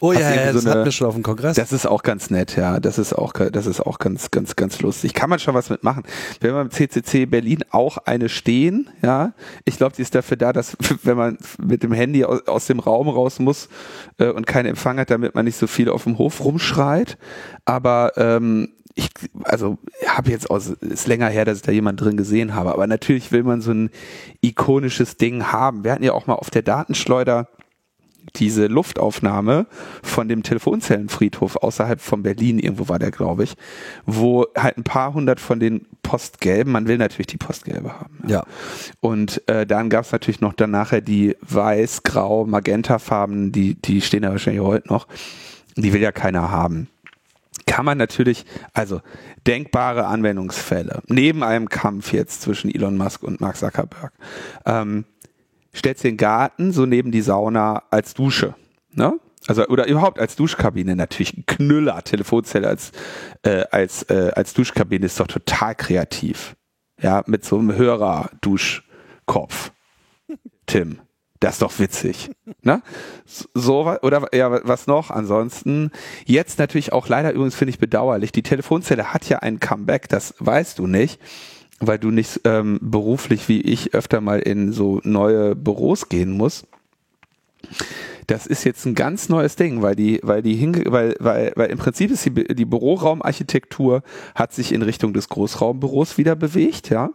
Oh 0.00 0.12
ja, 0.12 0.34
ja 0.34 0.52
das 0.52 0.64
eine, 0.64 0.74
hatten 0.74 0.84
wir 0.84 0.92
schon 0.92 1.06
auf 1.06 1.14
dem 1.14 1.22
Kongress. 1.22 1.56
Das 1.56 1.72
ist 1.72 1.86
auch 1.86 2.02
ganz 2.02 2.30
nett, 2.30 2.56
ja. 2.56 2.80
Das 2.80 2.98
ist 2.98 3.12
auch, 3.12 3.32
das 3.32 3.66
ist 3.66 3.80
auch 3.80 3.98
ganz, 3.98 4.30
ganz, 4.30 4.56
ganz 4.56 4.80
lustig. 4.80 5.14
Kann 5.14 5.30
man 5.30 5.38
schon 5.38 5.54
was 5.54 5.70
mitmachen. 5.70 6.04
Wir 6.40 6.50
haben 6.50 6.68
beim 6.68 6.70
CCC 6.70 7.26
Berlin 7.26 7.64
auch 7.70 7.98
eine 7.98 8.28
stehen, 8.28 8.90
ja. 9.02 9.32
Ich 9.64 9.76
glaube, 9.76 9.96
die 9.96 10.02
ist 10.02 10.14
dafür 10.14 10.36
da, 10.36 10.52
dass, 10.52 10.76
wenn 11.02 11.16
man 11.16 11.38
mit 11.58 11.82
dem 11.82 11.92
Handy 11.92 12.24
aus, 12.24 12.46
aus 12.46 12.66
dem 12.66 12.80
Raum 12.80 13.08
raus 13.08 13.38
muss 13.38 13.68
äh, 14.18 14.28
und 14.28 14.46
keinen 14.46 14.66
Empfang 14.66 14.98
hat, 14.98 15.10
damit 15.10 15.34
man 15.34 15.44
nicht 15.44 15.58
so 15.58 15.66
viel 15.66 15.88
auf 15.88 16.04
dem 16.04 16.18
Hof 16.18 16.44
rumschreit. 16.44 17.18
Aber 17.64 18.12
ähm, 18.16 18.68
ich, 18.96 19.10
also 19.44 19.76
habe 20.06 20.30
jetzt 20.30 20.50
aus, 20.50 20.68
ist 20.68 21.06
länger 21.06 21.28
her, 21.28 21.44
dass 21.44 21.58
ich 21.58 21.62
da 21.62 21.70
jemand 21.70 22.00
drin 22.00 22.16
gesehen 22.16 22.54
habe, 22.54 22.72
aber 22.72 22.86
natürlich 22.86 23.30
will 23.30 23.42
man 23.42 23.60
so 23.60 23.70
ein 23.70 23.90
ikonisches 24.40 25.18
Ding 25.18 25.52
haben. 25.52 25.84
Wir 25.84 25.92
hatten 25.92 26.02
ja 26.02 26.12
auch 26.12 26.26
mal 26.26 26.34
auf 26.34 26.48
der 26.48 26.62
Datenschleuder 26.62 27.48
diese 28.34 28.66
Luftaufnahme 28.66 29.66
von 30.02 30.28
dem 30.28 30.42
Telefonzellenfriedhof 30.42 31.56
außerhalb 31.56 32.00
von 32.00 32.22
Berlin, 32.22 32.58
irgendwo 32.58 32.88
war 32.88 32.98
der, 32.98 33.10
glaube 33.10 33.44
ich, 33.44 33.54
wo 34.04 34.46
halt 34.56 34.78
ein 34.78 34.84
paar 34.84 35.14
hundert 35.14 35.40
von 35.40 35.60
den 35.60 35.86
Postgelben, 36.02 36.72
man 36.72 36.88
will 36.88 36.98
natürlich 36.98 37.28
die 37.28 37.36
Postgelbe 37.36 37.92
haben. 37.92 38.18
Ja. 38.26 38.38
ja. 38.38 38.46
Und 39.00 39.46
äh, 39.48 39.66
dann 39.66 39.90
gab 39.90 40.04
es 40.04 40.12
natürlich 40.12 40.40
noch 40.40 40.52
dann 40.52 40.70
nachher 40.70 41.00
die 41.00 41.36
weiß, 41.40 42.02
grau, 42.02 42.44
magentafarben, 42.44 43.52
die, 43.52 43.74
die 43.74 44.00
stehen 44.00 44.22
da 44.22 44.30
wahrscheinlich 44.30 44.62
heute 44.62 44.88
noch. 44.88 45.06
Die 45.76 45.92
will 45.92 46.00
ja 46.00 46.12
keiner 46.12 46.50
haben 46.50 46.88
kann 47.66 47.84
man 47.84 47.98
natürlich, 47.98 48.46
also 48.72 49.00
denkbare 49.46 50.06
Anwendungsfälle, 50.06 51.02
neben 51.08 51.42
einem 51.42 51.68
Kampf 51.68 52.12
jetzt 52.12 52.42
zwischen 52.42 52.72
Elon 52.72 52.96
Musk 52.96 53.22
und 53.22 53.40
Mark 53.40 53.56
Zuckerberg, 53.56 54.12
ähm, 54.64 55.04
stellst 55.76 56.04
den 56.04 56.16
Garten 56.16 56.72
so 56.72 56.86
neben 56.86 57.12
die 57.12 57.20
Sauna 57.20 57.82
als 57.90 58.14
Dusche. 58.14 58.54
Ne? 58.92 59.18
Also 59.46 59.66
oder 59.68 59.86
überhaupt 59.86 60.18
als 60.18 60.36
Duschkabine 60.36 60.96
natürlich 60.96 61.36
ein 61.36 61.46
Knüller 61.46 62.02
Telefonzelle 62.02 62.68
als 62.68 62.92
äh, 63.42 63.64
als 63.70 64.02
äh, 64.04 64.32
als 64.34 64.54
Duschkabine 64.54 65.06
ist 65.06 65.20
doch 65.20 65.26
total 65.26 65.74
kreativ. 65.74 66.56
Ja, 67.00 67.22
mit 67.26 67.44
so 67.44 67.58
einem 67.58 67.74
Hörer 67.74 68.30
Duschkopf. 68.40 69.72
Tim, 70.64 70.98
das 71.40 71.56
ist 71.56 71.62
doch 71.62 71.78
witzig. 71.78 72.30
Ne? 72.62 72.82
So 73.26 73.96
oder 74.02 74.34
ja, 74.34 74.66
was 74.66 74.86
noch? 74.86 75.10
Ansonsten 75.10 75.90
jetzt 76.24 76.58
natürlich 76.58 76.92
auch 76.92 77.08
leider 77.08 77.32
übrigens 77.32 77.54
finde 77.54 77.70
ich 77.70 77.78
bedauerlich. 77.78 78.32
Die 78.32 78.42
Telefonzelle 78.42 79.12
hat 79.12 79.28
ja 79.28 79.40
ein 79.40 79.60
Comeback, 79.60 80.08
das 80.08 80.34
weißt 80.38 80.78
du 80.78 80.86
nicht 80.86 81.20
weil 81.80 81.98
du 81.98 82.10
nicht 82.10 82.40
ähm, 82.44 82.78
beruflich 82.80 83.48
wie 83.48 83.60
ich 83.60 83.94
öfter 83.94 84.20
mal 84.20 84.40
in 84.40 84.72
so 84.72 85.00
neue 85.04 85.54
Büros 85.54 86.08
gehen 86.08 86.32
musst. 86.32 86.66
Das 88.26 88.46
ist 88.46 88.64
jetzt 88.64 88.84
ein 88.86 88.94
ganz 88.94 89.28
neues 89.28 89.56
Ding, 89.56 89.82
weil 89.82 89.94
die, 89.94 90.20
weil 90.22 90.42
die 90.42 90.54
hinge 90.54 90.84
weil, 90.86 91.14
weil, 91.20 91.52
weil 91.54 91.70
im 91.70 91.78
Prinzip 91.78 92.10
ist 92.10 92.24
die, 92.24 92.32
die 92.32 92.64
Büroraumarchitektur 92.64 94.02
hat 94.34 94.52
sich 94.52 94.72
in 94.72 94.82
Richtung 94.82 95.12
des 95.12 95.28
Großraumbüros 95.28 96.18
wieder 96.18 96.34
bewegt, 96.34 96.90
ja. 96.90 97.10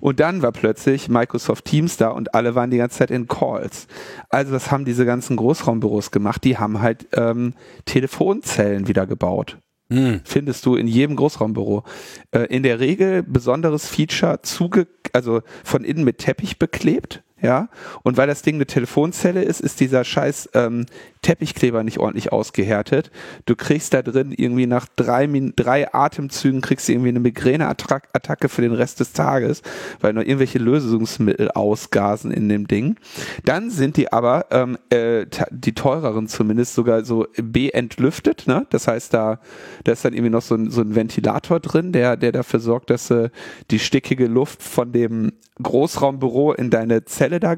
Und 0.00 0.20
dann 0.20 0.42
war 0.42 0.52
plötzlich 0.52 1.08
Microsoft 1.08 1.64
Teams 1.64 1.96
da 1.96 2.10
und 2.10 2.34
alle 2.34 2.54
waren 2.54 2.70
die 2.70 2.76
ganze 2.76 2.98
Zeit 2.98 3.10
in 3.10 3.26
Calls. 3.26 3.88
Also 4.28 4.52
was 4.52 4.70
haben 4.70 4.84
diese 4.84 5.04
ganzen 5.04 5.36
Großraumbüros 5.36 6.12
gemacht? 6.12 6.44
Die 6.44 6.58
haben 6.58 6.80
halt 6.80 7.08
ähm, 7.12 7.54
Telefonzellen 7.84 8.86
wieder 8.86 9.06
gebaut. 9.06 9.58
Hm. 9.90 10.20
Findest 10.24 10.66
du 10.66 10.76
in 10.76 10.86
jedem 10.86 11.16
Großraumbüro. 11.16 11.84
Äh, 12.30 12.40
in 12.54 12.62
der 12.62 12.80
Regel 12.80 13.22
besonderes 13.22 13.88
Feature 13.88 14.42
zuge, 14.42 14.86
also 15.12 15.42
von 15.64 15.84
innen 15.84 16.04
mit 16.04 16.18
Teppich 16.18 16.58
beklebt 16.58 17.22
ja. 17.40 17.68
Und 18.02 18.16
weil 18.16 18.26
das 18.26 18.42
Ding 18.42 18.56
eine 18.56 18.66
Telefonzelle 18.66 19.42
ist, 19.42 19.60
ist 19.60 19.80
dieser 19.80 20.04
scheiß 20.04 20.50
ähm, 20.54 20.86
Teppichkleber 21.22 21.82
nicht 21.82 21.98
ordentlich 21.98 22.32
ausgehärtet. 22.32 23.10
Du 23.46 23.56
kriegst 23.56 23.94
da 23.94 24.02
drin 24.02 24.32
irgendwie 24.36 24.66
nach 24.66 24.86
drei, 24.96 25.28
drei 25.56 25.92
Atemzügen 25.92 26.60
kriegst 26.60 26.88
du 26.88 26.92
irgendwie 26.92 27.10
eine 27.10 27.20
Migräneattacke 27.20 28.48
für 28.48 28.62
den 28.62 28.72
Rest 28.72 29.00
des 29.00 29.12
Tages, 29.12 29.62
weil 30.00 30.12
noch 30.12 30.22
irgendwelche 30.22 30.58
Lösungsmittel 30.58 31.50
ausgasen 31.50 32.30
in 32.30 32.48
dem 32.48 32.66
Ding. 32.66 32.96
Dann 33.44 33.70
sind 33.70 33.96
die 33.96 34.12
aber, 34.12 34.46
ähm, 34.50 34.78
äh, 34.90 35.26
die 35.50 35.74
teureren 35.74 36.28
zumindest, 36.28 36.74
sogar 36.74 37.04
so 37.04 37.26
B-entlüftet, 37.36 38.46
ne? 38.46 38.66
Das 38.70 38.88
heißt, 38.88 39.12
da, 39.14 39.40
da 39.84 39.92
ist 39.92 40.04
dann 40.04 40.12
irgendwie 40.12 40.30
noch 40.30 40.42
so 40.42 40.54
ein, 40.54 40.70
so 40.70 40.80
ein 40.80 40.94
Ventilator 40.94 41.60
drin, 41.60 41.92
der, 41.92 42.16
der 42.16 42.32
dafür 42.32 42.60
sorgt, 42.60 42.90
dass 42.90 43.10
äh, 43.10 43.30
die 43.70 43.78
stickige 43.78 44.26
Luft 44.26 44.62
von 44.62 44.92
dem 44.92 45.32
Großraumbüro 45.62 46.52
in 46.52 46.70
deine 46.70 47.04
Zelle 47.04 47.27
da 47.28 47.56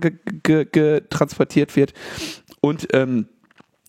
transportiert 1.11 1.77
wird. 1.77 1.93
Und 2.61 2.89
ähm, 2.93 3.27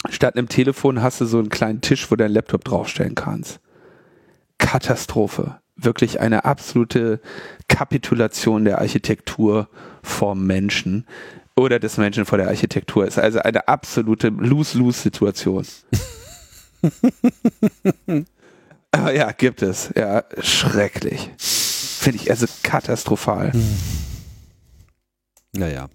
statt 0.10 0.36
einem 0.36 0.50
Telefon 0.50 1.02
hast 1.02 1.22
du 1.22 1.26
so 1.26 1.40
einen 1.40 1.50
kleinen 1.50 1.82
Tisch, 1.82 2.10
wo 2.10 2.16
du 2.16 2.24
deinen 2.24 2.34
Laptop 2.34 2.64
draufstellen 2.64 3.16
kannst. 3.16 3.60
Katastrophe. 4.58 5.60
Wirklich 5.76 6.20
eine 6.20 6.46
absolute 6.46 7.20
Kapitulation 7.68 8.66
der 8.66 8.80
Architektur 8.80 9.68
vor 10.04 10.36
Menschen 10.36 11.06
oder 11.56 11.80
des 11.80 11.98
Menschen 11.98 12.26
vor 12.26 12.38
der 12.38 12.48
Architektur. 12.48 13.06
Ist 13.06 13.18
also 13.18 13.40
eine 13.40 13.68
absolute 13.68 14.30
Lose-Lose-Situation. 14.30 15.66
ja, 18.96 19.32
gibt 19.32 19.62
es. 19.62 19.90
Ja, 19.96 20.24
schrecklich. 20.40 21.32
Finde 21.38 22.20
ich 22.22 22.30
also 22.30 22.46
katastrophal. 22.64 23.54
Hm. 23.54 23.78
Naja. 25.54 25.90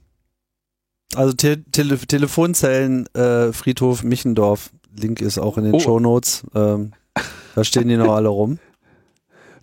Also 1.15 1.33
Te 1.33 1.63
Tele 1.71 1.99
Telefonzellen, 1.99 3.07
äh, 3.15 3.53
Friedhof 3.53 4.03
Michendorf, 4.03 4.71
Link 4.99 5.21
ist 5.21 5.39
auch 5.39 5.57
in 5.59 5.65
den 5.65 5.75
oh. 5.75 5.81
Show 5.81 6.01
Notes. 6.01 6.45
Ähm, 6.55 6.93
da 7.55 7.65
stehen 7.65 7.89
die 7.89 7.97
noch 7.97 8.15
alle 8.15 8.29
rum. 8.29 8.59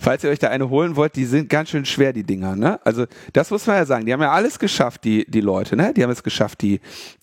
Falls 0.03 0.21
ihr 0.23 0.31
euch 0.31 0.39
da 0.39 0.49
eine 0.49 0.69
holen 0.69 0.97
wollt, 0.97 1.15
die 1.15 1.23
sind 1.23 1.47
ganz 1.47 1.69
schön 1.69 1.85
schwer, 1.85 2.11
die 2.11 2.25
Dinger, 2.25 2.57
ne? 2.57 2.77
Also, 2.85 3.05
das 3.31 3.51
muss 3.51 3.65
man 3.67 3.77
ja 3.77 3.85
sagen. 3.85 4.05
Die 4.05 4.11
haben 4.11 4.21
ja 4.21 4.31
alles 4.31 4.59
geschafft, 4.59 5.05
die, 5.05 5.25
die 5.29 5.39
Leute, 5.39 5.77
ne? 5.77 5.93
Die 5.93 6.03
haben 6.03 6.09
es 6.09 6.23
geschafft, 6.23 6.61
die 6.61 6.81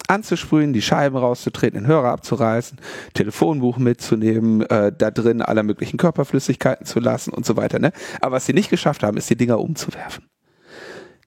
anzusprühen, 0.09 0.72
die 0.72 0.80
Scheiben 0.80 1.18
rauszutreten, 1.18 1.83
den 1.83 1.87
Hörer 1.87 2.11
abzureißen, 2.11 2.78
Telefonbuch 3.12 3.76
mitzunehmen, 3.76 4.62
äh, 4.62 4.92
da 4.96 5.11
drin 5.11 5.42
aller 5.42 5.62
möglichen 5.62 5.98
Körperflüssigkeiten 5.98 6.87
zu 6.87 7.00
lassen 7.00 7.35
und 7.35 7.44
so 7.44 7.56
weiter, 7.59 7.78
ne? 7.78 7.92
Aber 8.22 8.37
was 8.37 8.46
sie 8.46 8.54
nicht 8.54 8.70
geschafft 8.70 9.02
haben, 9.02 9.18
ist 9.18 9.28
die 9.28 9.37
Dinger 9.37 9.61
umzuwerfen. 9.61 10.24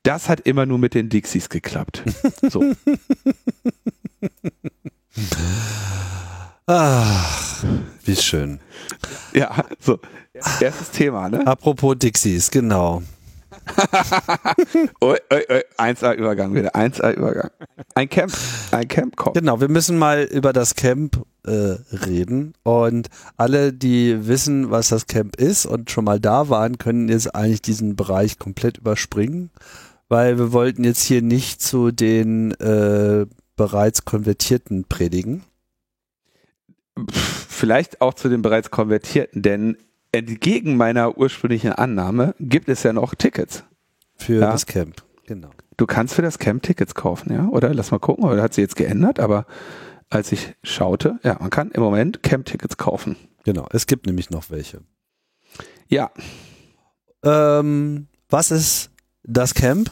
Das 0.03 0.27
hat 0.27 0.41
immer 0.41 0.65
nur 0.65 0.77
mit 0.79 0.93
den 0.95 1.07
Dixies 1.07 1.47
geklappt. 1.47 2.03
So. 2.49 2.61
Ach, 6.65 7.63
wie 8.03 8.15
schön. 8.17 8.59
Ja, 9.33 9.63
so. 9.79 9.99
Erstes 10.59 10.91
Thema, 10.91 11.29
ne? 11.29 11.47
Apropos 11.47 11.95
Dixies, 11.97 12.51
genau. 12.51 13.01
oi, 15.01 15.17
oi, 15.31 15.43
oi. 15.49 15.61
1A-Übergang 15.77 16.53
wieder. 16.53 16.75
1A-Übergang. 16.75 17.51
Ein 17.95 18.09
Camp. 18.09 18.33
Ein 18.71 18.87
Camp 18.89 19.15
kommt. 19.15 19.37
Genau, 19.37 19.61
wir 19.61 19.69
müssen 19.69 19.97
mal 19.97 20.23
über 20.23 20.51
das 20.51 20.75
Camp 20.75 21.23
äh, 21.45 21.75
reden. 22.05 22.53
Und 22.63 23.07
alle, 23.37 23.71
die 23.71 24.27
wissen, 24.27 24.69
was 24.71 24.89
das 24.89 25.07
Camp 25.07 25.37
ist 25.37 25.65
und 25.65 25.91
schon 25.91 26.03
mal 26.03 26.19
da 26.19 26.49
waren, 26.49 26.77
können 26.77 27.07
jetzt 27.09 27.33
eigentlich 27.35 27.61
diesen 27.61 27.95
Bereich 27.95 28.37
komplett 28.39 28.79
überspringen 28.79 29.51
weil 30.13 30.37
wir 30.37 30.53
wollten 30.53 30.83
jetzt 30.83 31.03
hier 31.03 31.23
nicht 31.23 31.59
zu 31.59 31.91
den 31.91 32.51
äh, 32.59 33.25
bereits 33.55 34.05
Konvertierten 34.05 34.83
predigen. 34.83 35.41
Vielleicht 37.09 37.99
auch 37.99 38.13
zu 38.13 38.29
den 38.29 38.43
bereits 38.43 38.69
Konvertierten, 38.69 39.41
denn 39.41 39.75
entgegen 40.11 40.77
meiner 40.77 41.17
ursprünglichen 41.17 41.71
Annahme 41.71 42.35
gibt 42.39 42.69
es 42.69 42.83
ja 42.83 42.93
noch 42.93 43.15
Tickets. 43.15 43.63
Für 44.15 44.41
ja? 44.41 44.51
das 44.51 44.67
Camp, 44.67 45.03
genau. 45.25 45.49
Du 45.77 45.87
kannst 45.87 46.13
für 46.13 46.21
das 46.21 46.37
Camp 46.37 46.61
Tickets 46.61 46.93
kaufen, 46.93 47.33
ja? 47.33 47.47
Oder 47.47 47.73
lass 47.73 47.89
mal 47.89 47.97
gucken, 47.97 48.23
oder 48.23 48.43
hat 48.43 48.53
sie 48.53 48.61
jetzt 48.61 48.75
geändert, 48.75 49.19
aber 49.19 49.47
als 50.11 50.31
ich 50.31 50.53
schaute, 50.61 51.17
ja, 51.23 51.37
man 51.39 51.49
kann 51.49 51.71
im 51.71 51.81
Moment 51.81 52.21
Camp-Tickets 52.21 52.77
kaufen. 52.77 53.15
Genau, 53.45 53.65
es 53.71 53.87
gibt 53.87 54.05
nämlich 54.05 54.29
noch 54.29 54.51
welche. 54.51 54.81
Ja. 55.87 56.11
Ähm, 57.23 58.05
was 58.29 58.51
ist 58.51 58.91
das 59.23 59.55
Camp. 59.55 59.91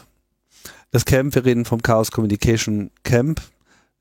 Das 0.92 1.04
Camp, 1.06 1.34
wir 1.34 1.46
reden 1.46 1.64
vom 1.64 1.82
Chaos 1.82 2.10
Communication 2.10 2.90
Camp. 3.02 3.40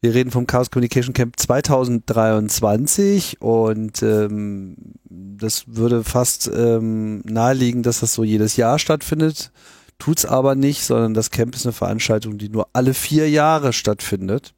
Wir 0.02 0.14
reden 0.14 0.30
vom 0.30 0.46
Chaos 0.46 0.72
Communication 0.72 1.14
Camp 1.14 1.40
2023 1.40 3.42
und 3.42 4.04
ähm, 4.04 4.76
das 5.06 5.64
würde 5.68 6.04
fast 6.04 6.52
ähm, 6.54 7.20
naheliegen, 7.20 7.82
dass 7.82 8.02
das 8.02 8.14
so 8.14 8.26
jedes 8.26 8.58
Jahr 8.58 8.78
stattfindet. 8.78 9.54
Tut's 10.00 10.26
aber 10.26 10.56
nicht, 10.56 10.84
sondern 10.84 11.14
das 11.14 11.32
Camp 11.32 11.56
ist 11.56 11.66
eine 11.66 11.72
Veranstaltung, 11.72 12.38
die 12.38 12.50
nur 12.50 12.68
alle 12.74 12.94
vier 12.94 13.30
Jahre 13.30 13.72
stattfindet. 13.72 14.54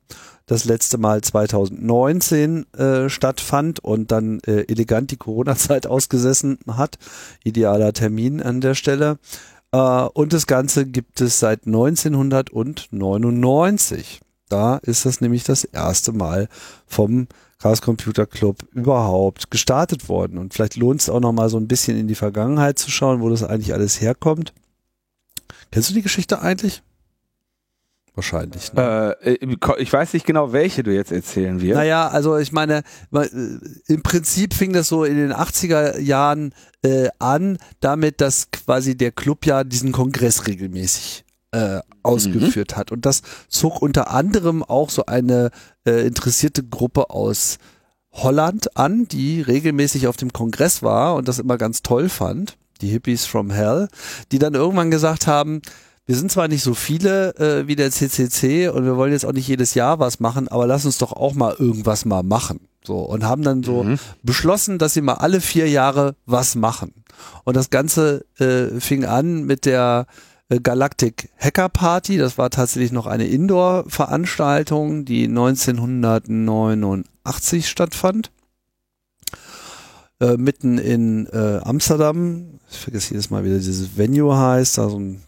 Das 0.48 0.66
letzte 0.66 0.98
Mal 0.98 1.22
2019 1.22 2.66
äh, 2.74 3.10
stattfand 3.10 3.80
und 3.82 4.12
dann 4.12 4.40
äh, 4.48 4.66
elegant 4.68 5.12
die 5.12 5.18
Corona-Zeit 5.18 5.86
ausgesessen 5.88 6.58
hat. 6.68 6.98
Idealer 7.44 7.94
Termin 7.94 8.42
an 8.42 8.60
der 8.60 8.74
Stelle. 8.74 9.20
Äh, 9.74 10.08
und 10.14 10.32
das 10.32 10.48
Ganze 10.48 10.86
gibt 10.86 11.20
es 11.20 11.40
seit 11.40 11.66
1999. 11.66 14.22
Da 14.48 14.78
ist 14.78 15.06
das 15.06 15.20
nämlich 15.20 15.44
das 15.44 15.66
erste 15.66 16.14
Mal 16.14 16.48
vom 16.86 17.28
Chaos 17.60 17.82
Computer 17.82 18.26
Club 18.26 18.60
überhaupt 18.72 19.52
gestartet 19.52 20.08
worden. 20.10 20.38
Und 20.38 20.54
vielleicht 20.54 20.76
lohnt 20.76 21.02
es 21.02 21.10
auch 21.10 21.20
noch 21.20 21.34
mal 21.34 21.50
so 21.50 21.58
ein 21.58 21.68
bisschen 21.68 21.98
in 21.98 22.08
die 22.08 22.16
Vergangenheit 22.16 22.78
zu 22.78 22.92
schauen, 22.92 23.22
wo 23.22 23.30
das 23.30 23.44
eigentlich 23.44 23.74
alles 23.74 24.00
herkommt. 24.00 24.54
Kennst 25.72 25.90
du 25.90 25.96
die 25.96 26.04
Geschichte 26.04 26.42
eigentlich? 26.42 26.84
Wahrscheinlich. 28.16 28.72
Ne? 28.74 29.18
Äh, 29.22 29.38
ich 29.80 29.92
weiß 29.92 30.14
nicht 30.14 30.26
genau, 30.26 30.54
welche 30.54 30.84
du 30.84 30.94
jetzt 30.94 31.12
erzählen 31.12 31.60
wirst. 31.62 31.76
Naja, 31.76 32.08
also 32.08 32.38
ich 32.38 32.52
meine, 32.52 32.84
äh, 33.12 33.28
im 33.88 34.04
Prinzip 34.04 34.54
fing 34.54 34.74
das 34.74 34.88
so 34.88 35.04
in 35.04 35.18
den 35.18 35.34
80er 35.34 36.00
Jahren 36.00 36.54
äh, 36.84 37.10
an, 37.18 37.58
damit, 37.80 38.22
dass 38.22 38.52
quasi 38.52 38.96
der 38.96 39.12
Club 39.12 39.48
ja 39.48 39.64
diesen 39.64 39.92
Kongress 39.92 40.46
regelmäßig 40.46 41.26
äh, 41.54 41.80
ausgeführt 42.04 42.72
mhm. 42.72 42.76
hat. 42.76 42.92
Und 42.92 43.06
das 43.06 43.24
zog 43.48 43.82
unter 43.82 44.12
anderem 44.12 44.62
auch 44.62 44.92
so 44.92 45.08
eine 45.08 45.50
äh, 45.86 46.06
interessierte 46.06 46.64
Gruppe 46.64 47.10
aus 47.10 47.58
Holland 48.12 48.78
an, 48.78 49.08
die 49.08 49.42
regelmäßig 49.42 50.08
auf 50.08 50.18
dem 50.18 50.32
Kongress 50.34 50.84
war 50.84 51.16
und 51.16 51.28
das 51.28 51.40
immer 51.40 51.58
ganz 51.58 51.82
toll 51.82 52.10
fand. 52.10 52.58
Die 52.82 52.90
Hippies 52.90 53.26
from 53.26 53.50
Hell, 53.50 53.88
die 54.32 54.40
dann 54.40 54.54
irgendwann 54.54 54.92
gesagt 54.92 55.26
haben, 55.26 55.62
wir 56.06 56.16
sind 56.16 56.32
zwar 56.32 56.48
nicht 56.48 56.64
so 56.64 56.74
viele 56.74 57.36
äh, 57.36 57.68
wie 57.68 57.76
der 57.76 57.92
CCC 57.92 58.70
und 58.70 58.86
wir 58.86 58.98
wollen 58.98 59.14
jetzt 59.14 59.26
auch 59.26 59.34
nicht 59.34 59.48
jedes 59.48 59.74
Jahr 59.74 60.00
was 60.00 60.20
machen, 60.20 60.48
aber 60.50 60.68
lass 60.68 60.86
uns 60.86 60.98
doch 60.98 61.14
auch 61.14 61.34
mal 61.34 61.56
irgendwas 61.58 62.06
mal 62.06 62.24
machen. 62.24 62.68
So 62.86 63.00
und 63.00 63.24
haben 63.24 63.44
dann 63.44 63.64
so 63.64 63.84
mhm. 63.84 63.98
beschlossen, 64.22 64.78
dass 64.78 64.94
sie 64.94 65.02
mal 65.02 65.14
alle 65.14 65.40
vier 65.40 65.70
Jahre 65.70 66.16
was 66.26 66.56
machen. 66.56 66.94
Und 67.46 67.56
das 67.56 67.70
Ganze 67.70 68.26
äh, 68.40 68.82
fing 68.82 69.06
an 69.06 69.46
mit 69.46 69.66
der 69.66 70.08
äh, 70.50 70.60
Galactic 70.60 71.30
Hacker 71.38 71.70
Party. 71.70 72.18
Das 72.18 72.38
war 72.38 72.50
tatsächlich 72.50 72.92
noch 72.92 73.08
eine 73.08 73.28
Indoor-Veranstaltung, 73.28 75.06
die 75.06 75.24
1989 75.26 77.70
stattfand. 77.70 78.32
Äh, 80.20 80.36
mitten 80.38 80.78
in 80.78 81.28
äh, 81.28 81.62
Amsterdam. 81.64 82.60
Ich 82.70 82.80
vergesse 82.80 83.12
jedes 83.12 83.30
Mal, 83.30 83.46
wie 83.46 83.50
dieses 83.50 83.96
Venue 83.98 84.38
heißt. 84.38 84.80
Also 84.80 85.00
ein 85.00 85.22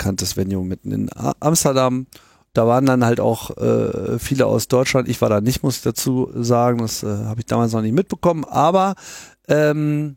bekanntes 0.00 0.36
Venue 0.36 0.64
mitten 0.64 0.92
in 0.92 1.10
Amsterdam. 1.40 2.06
Da 2.54 2.66
waren 2.66 2.86
dann 2.86 3.04
halt 3.04 3.20
auch 3.20 3.56
äh, 3.58 4.18
viele 4.18 4.46
aus 4.46 4.66
Deutschland. 4.66 5.08
Ich 5.08 5.20
war 5.20 5.28
da 5.28 5.42
nicht, 5.42 5.62
muss 5.62 5.76
ich 5.76 5.82
dazu 5.82 6.32
sagen. 6.34 6.78
Das 6.78 7.02
äh, 7.02 7.06
habe 7.06 7.40
ich 7.40 7.46
damals 7.46 7.72
noch 7.72 7.82
nicht 7.82 7.94
mitbekommen. 7.94 8.44
Aber 8.44 8.94
ähm, 9.46 10.16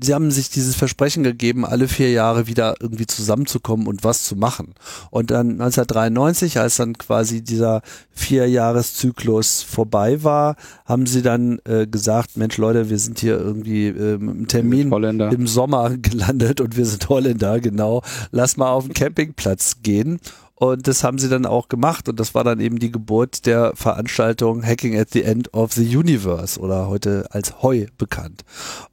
sie 0.00 0.14
haben 0.14 0.30
sich 0.30 0.50
dieses 0.50 0.76
Versprechen 0.76 1.22
gegeben, 1.22 1.64
alle 1.64 1.88
vier 1.88 2.10
Jahre 2.10 2.46
wieder 2.46 2.76
irgendwie 2.80 3.06
zusammenzukommen 3.06 3.86
und 3.86 4.04
was 4.04 4.24
zu 4.24 4.36
machen. 4.36 4.74
Und 5.10 5.30
dann 5.30 5.52
1993, 5.52 6.58
als 6.58 6.76
dann 6.76 6.98
quasi 6.98 7.42
dieser 7.42 7.82
Vierjahreszyklus 8.10 9.62
vorbei 9.62 10.22
war, 10.22 10.56
haben 10.84 11.06
sie 11.06 11.22
dann 11.22 11.60
äh, 11.64 11.86
gesagt, 11.86 12.36
Mensch 12.36 12.58
Leute, 12.58 12.90
wir 12.90 12.98
sind 12.98 13.18
hier 13.18 13.38
irgendwie 13.38 13.88
äh, 13.88 14.14
im 14.14 14.46
Termin 14.46 14.92
im 14.92 15.46
Sommer 15.46 15.90
gelandet 15.96 16.60
und 16.60 16.76
wir 16.76 16.86
sind 16.86 17.08
Holländer, 17.08 17.60
genau. 17.60 18.02
Lass 18.30 18.56
mal 18.56 18.70
auf 18.70 18.84
den 18.84 18.94
Campingplatz 18.94 19.76
gehen. 19.82 20.20
Und 20.58 20.88
das 20.88 21.04
haben 21.04 21.18
sie 21.18 21.28
dann 21.28 21.46
auch 21.46 21.68
gemacht 21.68 22.08
und 22.08 22.18
das 22.18 22.34
war 22.34 22.42
dann 22.42 22.58
eben 22.58 22.80
die 22.80 22.90
Geburt 22.90 23.46
der 23.46 23.76
Veranstaltung 23.76 24.64
Hacking 24.64 24.98
at 24.98 25.10
the 25.10 25.22
End 25.22 25.54
of 25.54 25.72
the 25.72 25.96
Universe 25.96 26.58
oder 26.58 26.88
heute 26.88 27.26
als 27.30 27.62
Heu 27.62 27.86
bekannt. 27.96 28.44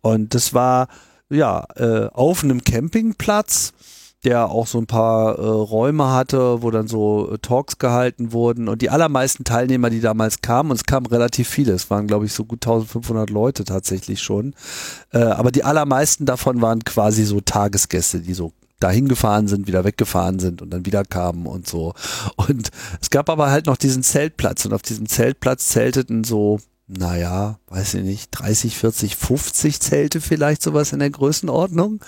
Und 0.01 0.35
das 0.35 0.53
war 0.53 0.87
ja 1.27 1.65
äh, 1.75 2.07
auf 2.13 2.43
einem 2.43 2.63
Campingplatz 2.63 3.73
der 4.25 4.49
auch 4.49 4.65
so 4.65 4.79
ein 4.79 4.87
paar 4.87 5.37
äh, 5.37 5.41
Räume 5.41 6.11
hatte, 6.11 6.63
wo 6.63 6.71
dann 6.71 6.87
so 6.87 7.31
äh, 7.31 7.37
Talks 7.37 7.77
gehalten 7.77 8.33
wurden 8.33 8.67
und 8.67 8.81
die 8.81 8.89
allermeisten 8.89 9.43
Teilnehmer, 9.43 9.91
die 9.91 10.01
damals 10.01 10.41
kamen, 10.41 10.71
und 10.71 10.77
es 10.77 10.85
kamen 10.85 11.05
relativ 11.05 11.47
viele, 11.47 11.73
es 11.73 11.91
waren 11.91 12.07
glaube 12.07 12.25
ich 12.25 12.33
so 12.33 12.43
gut 12.43 12.65
1500 12.65 13.29
Leute 13.29 13.63
tatsächlich 13.63 14.21
schon, 14.23 14.55
äh, 15.13 15.19
aber 15.19 15.51
die 15.51 15.63
allermeisten 15.63 16.25
davon 16.25 16.59
waren 16.61 16.83
quasi 16.83 17.23
so 17.23 17.39
Tagesgäste, 17.39 18.19
die 18.19 18.33
so 18.33 18.51
dahin 18.79 19.07
gefahren 19.07 19.47
sind, 19.47 19.67
wieder 19.67 19.83
weggefahren 19.83 20.39
sind 20.39 20.61
und 20.61 20.69
dann 20.71 20.85
wieder 20.85 21.03
kamen 21.03 21.45
und 21.45 21.67
so. 21.67 21.93
Und 22.35 22.71
es 23.01 23.09
gab 23.09 23.29
aber 23.29 23.49
halt 23.49 23.67
noch 23.67 23.77
diesen 23.77 24.03
Zeltplatz 24.03 24.65
und 24.65 24.73
auf 24.73 24.81
diesem 24.81 25.07
Zeltplatz 25.07 25.69
zelteten 25.69 26.23
so, 26.23 26.59
naja, 26.87 27.57
weiß 27.67 27.95
ich 27.95 28.03
nicht, 28.03 28.29
30, 28.31 28.77
40, 28.77 29.15
50 29.15 29.79
Zelte 29.79 30.21
vielleicht 30.21 30.61
sowas 30.61 30.93
in 30.93 30.99
der 30.99 31.09
Größenordnung. 31.09 31.99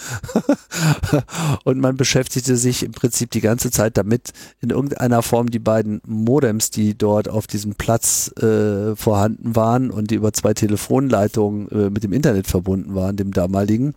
und 1.63 1.79
man 1.79 1.97
beschäftigte 1.97 2.57
sich 2.57 2.83
im 2.83 2.91
Prinzip 2.91 3.31
die 3.31 3.41
ganze 3.41 3.71
Zeit 3.71 3.97
damit, 3.97 4.33
in 4.59 4.69
irgendeiner 4.69 5.23
Form 5.23 5.49
die 5.49 5.59
beiden 5.59 5.99
Modems, 6.05 6.69
die 6.69 6.95
dort 6.95 7.27
auf 7.27 7.47
diesem 7.47 7.73
Platz 7.73 8.31
äh, 8.37 8.95
vorhanden 8.95 9.55
waren 9.55 9.89
und 9.89 10.11
die 10.11 10.15
über 10.15 10.31
zwei 10.33 10.53
Telefonleitungen 10.53 11.69
äh, 11.69 11.89
mit 11.89 12.03
dem 12.03 12.13
Internet 12.13 12.45
verbunden 12.45 12.93
waren, 12.93 13.15
dem 13.15 13.31
damaligen, 13.31 13.95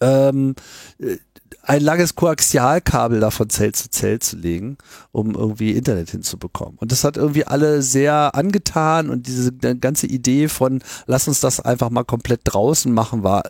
ähm, 0.00 0.54
äh, 0.98 1.16
ein 1.62 1.82
langes 1.82 2.14
Koaxialkabel 2.14 3.20
da 3.20 3.30
von 3.30 3.50
Zelt 3.50 3.76
zu 3.76 3.90
Zelt 3.90 4.22
zu 4.22 4.36
legen, 4.36 4.78
um 5.12 5.34
irgendwie 5.34 5.72
Internet 5.72 6.10
hinzubekommen. 6.10 6.76
Und 6.78 6.92
das 6.92 7.04
hat 7.04 7.16
irgendwie 7.16 7.44
alle 7.44 7.82
sehr 7.82 8.34
angetan 8.34 9.10
und 9.10 9.26
diese 9.26 9.52
ganze 9.52 10.06
Idee 10.06 10.48
von, 10.48 10.82
lass 11.06 11.28
uns 11.28 11.40
das 11.40 11.60
einfach 11.60 11.90
mal 11.90 12.04
komplett 12.04 12.42
draußen 12.44 12.92
machen, 12.92 13.22
war 13.24 13.42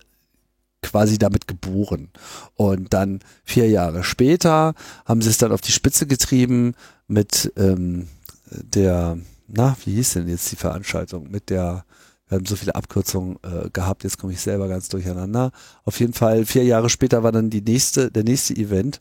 quasi 0.83 1.19
damit 1.19 1.47
geboren. 1.47 2.11
Und 2.55 2.95
dann 2.95 3.21
vier 3.45 3.69
Jahre 3.69 4.05
später 4.05 4.75
haben 5.05 5.21
sie 5.21 5.31
es 5.31 5.39
dann 5.39 5.53
auf 5.53 5.61
die 5.61 5.73
Spitze 5.73 6.07
getrieben 6.07 6.75
mit 7.09 7.53
ähm, 7.57 8.09
der, 8.51 9.19
na, 9.49 9.77
wie 9.85 9.95
hieß 9.95 10.15
denn 10.15 10.29
jetzt 10.29 10.51
die 10.53 10.57
Veranstaltung? 10.57 11.31
Mit 11.31 11.51
der 11.51 11.85
wir 12.29 12.39
haben 12.39 12.47
so 12.47 12.57
viele 12.57 12.75
Abkürzungen 12.75 13.39
äh, 13.43 13.71
gehabt, 13.71 14.05
jetzt 14.05 14.19
komme 14.19 14.33
ich 14.33 14.41
selber 14.41 14.69
ganz 14.69 14.89
durcheinander. 14.89 15.53
Auf 15.85 16.01
jeden 16.01 16.13
Fall, 16.13 16.45
vier 16.45 16.65
Jahre 16.65 16.91
später 16.91 17.23
war 17.23 17.33
dann 17.33 17.51
die 17.51 17.63
nächste, 17.63 18.11
der 18.11 18.25
nächste 18.25 18.55
Event. 18.57 19.01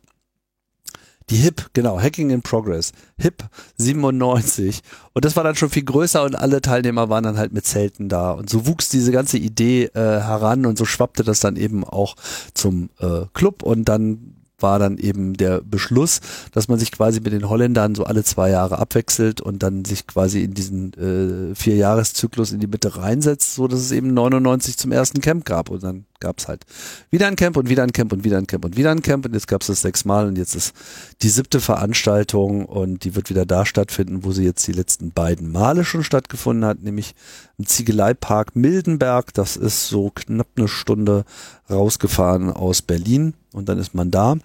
Die 1.31 1.37
HIP, 1.37 1.71
genau, 1.73 1.99
Hacking 1.99 2.29
in 2.29 2.43
Progress. 2.43 2.91
HIP 3.17 3.43
97. 3.77 4.81
Und 5.13 5.25
das 5.25 5.35
war 5.35 5.43
dann 5.43 5.55
schon 5.55 5.71
viel 5.71 5.83
größer 5.83 6.23
und 6.23 6.35
alle 6.35 6.61
Teilnehmer 6.61 7.09
waren 7.09 7.23
dann 7.23 7.37
halt 7.37 7.51
mit 7.51 7.65
Zelten 7.65 8.09
da. 8.09 8.31
Und 8.31 8.47
so 8.47 8.67
wuchs 8.67 8.89
diese 8.89 9.11
ganze 9.11 9.39
Idee 9.39 9.85
äh, 9.85 9.99
heran 9.99 10.67
und 10.67 10.77
so 10.77 10.85
schwappte 10.85 11.23
das 11.23 11.39
dann 11.39 11.55
eben 11.55 11.83
auch 11.83 12.15
zum 12.53 12.91
äh, 12.99 13.21
Club 13.33 13.63
und 13.63 13.85
dann 13.85 14.44
war 14.59 14.79
dann 14.79 14.97
eben 14.97 15.33
der 15.33 15.61
Beschluss, 15.61 16.21
dass 16.51 16.67
man 16.67 16.79
sich 16.79 16.91
quasi 16.91 17.19
mit 17.19 17.33
den 17.33 17.49
Holländern 17.49 17.95
so 17.95 18.03
alle 18.05 18.23
zwei 18.23 18.49
Jahre 18.49 18.79
abwechselt 18.79 19.41
und 19.41 19.63
dann 19.63 19.85
sich 19.85 20.07
quasi 20.07 20.43
in 20.43 20.53
diesen 20.53 20.93
äh, 20.93 21.55
Vierjahreszyklus 21.55 22.51
in 22.51 22.59
die 22.59 22.67
Mitte 22.67 22.97
reinsetzt, 22.97 23.55
so 23.55 23.67
dass 23.67 23.79
es 23.79 23.91
eben 23.91 24.13
99 24.13 24.77
zum 24.77 24.91
ersten 24.91 25.21
Camp 25.21 25.45
gab 25.45 25.69
und 25.69 25.83
dann 25.83 26.05
gab 26.25 26.39
es 26.39 26.47
halt 26.47 26.65
wieder 27.11 27.27
ein 27.27 27.35
Camp 27.35 27.55
und 27.55 27.69
wieder 27.69 27.83
ein 27.83 27.93
Camp 27.93 28.11
und 28.11 28.23
wieder 28.23 28.39
ein 28.39 28.47
Camp 28.47 28.65
und 28.65 28.75
wieder 28.75 28.89
ein 28.89 29.03
Camp 29.03 29.27
und 29.27 29.33
jetzt 29.35 29.47
gab 29.47 29.61
es 29.61 29.67
das 29.67 29.81
sechsmal 29.81 30.25
und 30.25 30.39
jetzt 30.39 30.55
ist 30.55 30.73
die 31.21 31.29
siebte 31.29 31.59
Veranstaltung 31.59 32.65
und 32.65 33.03
die 33.03 33.15
wird 33.15 33.29
wieder 33.29 33.45
da 33.45 33.63
stattfinden, 33.63 34.23
wo 34.23 34.31
sie 34.31 34.43
jetzt 34.43 34.65
die 34.65 34.71
letzten 34.71 35.11
beiden 35.11 35.51
Male 35.51 35.85
schon 35.85 36.03
stattgefunden 36.03 36.65
hat, 36.65 36.81
nämlich 36.81 37.13
im 37.59 37.67
Ziegeleipark 37.67 38.55
Mildenberg. 38.55 39.35
Das 39.35 39.55
ist 39.55 39.87
so 39.87 40.09
knapp 40.15 40.47
eine 40.55 40.67
Stunde 40.67 41.25
rausgefahren 41.69 42.49
aus 42.49 42.81
Berlin 42.81 43.35
und 43.53 43.69
dann 43.69 43.77
ist 43.77 43.93
man 43.93 44.09
da. 44.09 44.37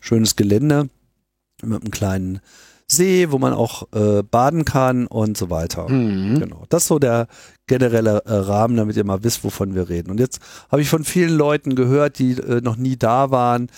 Schönes 0.00 0.36
Gelände 0.36 0.90
mit 1.62 1.80
einem 1.80 1.90
kleinen 1.90 2.40
See, 2.92 3.30
wo 3.30 3.38
man 3.38 3.52
auch 3.52 3.84
äh, 3.92 4.22
baden 4.22 4.64
kann 4.64 5.06
und 5.06 5.36
so 5.36 5.50
weiter. 5.50 5.88
Mhm. 5.88 6.38
Genau. 6.38 6.64
Das 6.68 6.82
ist 6.82 6.88
so 6.88 6.98
der 6.98 7.26
generelle 7.66 8.22
äh, 8.24 8.34
Rahmen, 8.34 8.76
damit 8.76 8.96
ihr 8.96 9.04
mal 9.04 9.24
wisst, 9.24 9.44
wovon 9.44 9.74
wir 9.74 9.88
reden. 9.88 10.10
Und 10.10 10.20
jetzt 10.20 10.40
habe 10.70 10.82
ich 10.82 10.88
von 10.88 11.04
vielen 11.04 11.34
Leuten 11.34 11.74
gehört, 11.74 12.18
die 12.18 12.32
äh, 12.32 12.60
noch 12.60 12.76
nie 12.76 12.96
da 12.96 13.30
waren. 13.30 13.68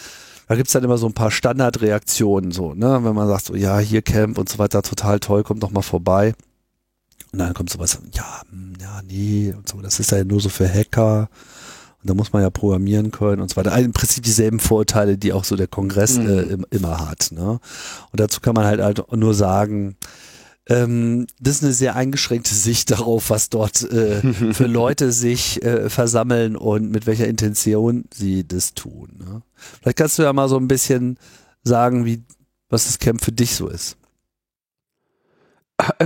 Da 0.48 0.56
gibt's 0.56 0.72
dann 0.72 0.84
immer 0.84 0.98
so 0.98 1.06
ein 1.06 1.14
paar 1.14 1.30
Standardreaktionen, 1.30 2.50
so, 2.50 2.74
ne? 2.74 3.00
Wenn 3.02 3.14
man 3.14 3.28
sagt, 3.28 3.46
so, 3.46 3.54
ja, 3.54 3.78
hier 3.78 4.02
Camp 4.02 4.36
und 4.36 4.48
so 4.48 4.58
weiter, 4.58 4.82
total 4.82 5.20
toll, 5.20 5.42
kommt 5.42 5.62
doch 5.62 5.70
mal 5.70 5.82
vorbei. 5.82 6.34
Und 7.32 7.38
dann 7.38 7.54
kommt 7.54 7.70
sowas, 7.70 7.98
ja, 8.12 8.42
hm, 8.50 8.74
ja, 8.80 9.00
nee, 9.08 9.54
und 9.56 9.68
so, 9.68 9.80
das 9.80 10.00
ist 10.00 10.12
ja 10.12 10.22
nur 10.22 10.40
so 10.40 10.50
für 10.50 10.68
Hacker 10.68 11.28
Und 12.04 12.10
da 12.10 12.14
muss 12.14 12.34
man 12.34 12.42
ja 12.42 12.50
programmieren 12.50 13.10
können 13.10 13.40
und 13.40 13.48
so 13.48 13.56
weiter. 13.56 13.72
Also 13.72 13.86
Im 13.86 13.94
Prinzip 13.94 14.24
dieselben 14.24 14.60
Vorurteile, 14.60 15.16
die 15.16 15.32
auch 15.32 15.44
so 15.44 15.56
der 15.56 15.68
Kongress 15.68 16.18
mhm. 16.18 16.28
äh, 16.28 16.76
immer 16.76 17.08
hat. 17.08 17.30
Ne? 17.32 17.58
Und 18.12 18.20
dazu 18.20 18.42
kann 18.42 18.54
man 18.54 18.66
halt, 18.66 18.82
halt 18.82 19.10
nur 19.16 19.32
sagen, 19.32 19.96
ähm, 20.68 21.26
das 21.40 21.56
ist 21.56 21.64
eine 21.64 21.72
sehr 21.72 21.96
eingeschränkte 21.96 22.54
Sicht 22.54 22.90
darauf, 22.90 23.30
was 23.30 23.48
dort 23.48 23.90
äh, 23.90 24.20
für 24.52 24.66
Leute 24.66 25.12
sich 25.12 25.62
äh, 25.62 25.88
versammeln 25.88 26.56
und 26.56 26.90
mit 26.90 27.06
welcher 27.06 27.26
Intention 27.26 28.04
sie 28.12 28.46
das 28.46 28.74
tun. 28.74 29.08
Ne? 29.18 29.40
Vielleicht 29.80 29.96
kannst 29.96 30.18
du 30.18 30.24
ja 30.24 30.32
mal 30.34 30.50
so 30.50 30.58
ein 30.58 30.68
bisschen 30.68 31.18
sagen, 31.62 32.04
wie 32.04 32.22
was 32.68 32.84
das 32.84 32.98
Camp 32.98 33.24
für 33.24 33.32
dich 33.32 33.54
so 33.54 33.68
ist. 33.68 33.96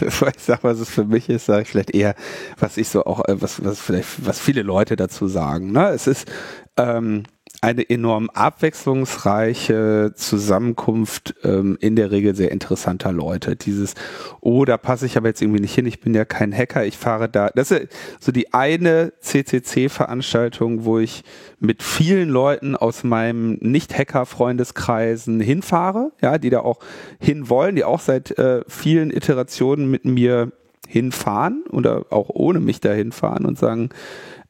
Bevor 0.00 0.28
ich 0.28 0.42
sage, 0.42 0.62
was 0.62 0.80
es 0.80 0.90
für 0.90 1.04
mich 1.04 1.28
ist, 1.28 1.46
sage 1.46 1.62
ich 1.62 1.68
vielleicht 1.68 1.94
eher, 1.94 2.14
was 2.58 2.76
ich 2.76 2.88
so 2.88 3.04
auch, 3.04 3.24
äh, 3.28 3.40
was, 3.40 3.64
was 3.64 3.80
vielleicht, 3.80 4.26
was 4.26 4.40
viele 4.40 4.62
Leute 4.62 4.96
dazu 4.96 5.28
sagen. 5.28 5.72
Ne? 5.72 5.88
Es 5.88 6.06
ist 6.06 6.30
ähm, 6.76 7.24
eine 7.64 7.88
enorm 7.88 8.28
abwechslungsreiche 8.28 10.12
Zusammenkunft 10.14 11.34
ähm, 11.44 11.78
in 11.80 11.96
der 11.96 12.10
Regel 12.10 12.34
sehr 12.34 12.50
interessanter 12.52 13.10
Leute. 13.10 13.56
Dieses, 13.56 13.94
oh, 14.42 14.66
da 14.66 14.76
passe 14.76 15.06
ich 15.06 15.16
aber 15.16 15.28
jetzt 15.28 15.40
irgendwie 15.40 15.62
nicht 15.62 15.74
hin, 15.74 15.86
ich 15.86 16.00
bin 16.00 16.14
ja 16.14 16.26
kein 16.26 16.54
Hacker, 16.54 16.84
ich 16.84 16.98
fahre 16.98 17.26
da. 17.26 17.48
Das 17.54 17.70
ist 17.70 17.88
so 18.20 18.32
die 18.32 18.52
eine 18.52 19.14
CCC-Veranstaltung, 19.20 20.84
wo 20.84 20.98
ich 20.98 21.24
mit 21.58 21.82
vielen 21.82 22.28
Leuten 22.28 22.76
aus 22.76 23.02
meinem 23.02 23.54
Nicht-Hacker-Freundeskreisen 23.62 25.40
hinfahre, 25.40 26.12
ja, 26.20 26.36
die 26.36 26.50
da 26.50 26.60
auch 26.60 26.80
hinwollen, 27.18 27.76
die 27.76 27.84
auch 27.84 28.00
seit 28.00 28.38
äh, 28.38 28.60
vielen 28.68 29.10
Iterationen 29.10 29.90
mit 29.90 30.04
mir 30.04 30.52
hinfahren 30.88 31.64
oder 31.70 32.06
auch 32.10 32.28
ohne 32.28 32.60
mich 32.60 32.80
da 32.80 32.92
hinfahren 32.92 33.46
und 33.46 33.58
sagen, 33.58 33.90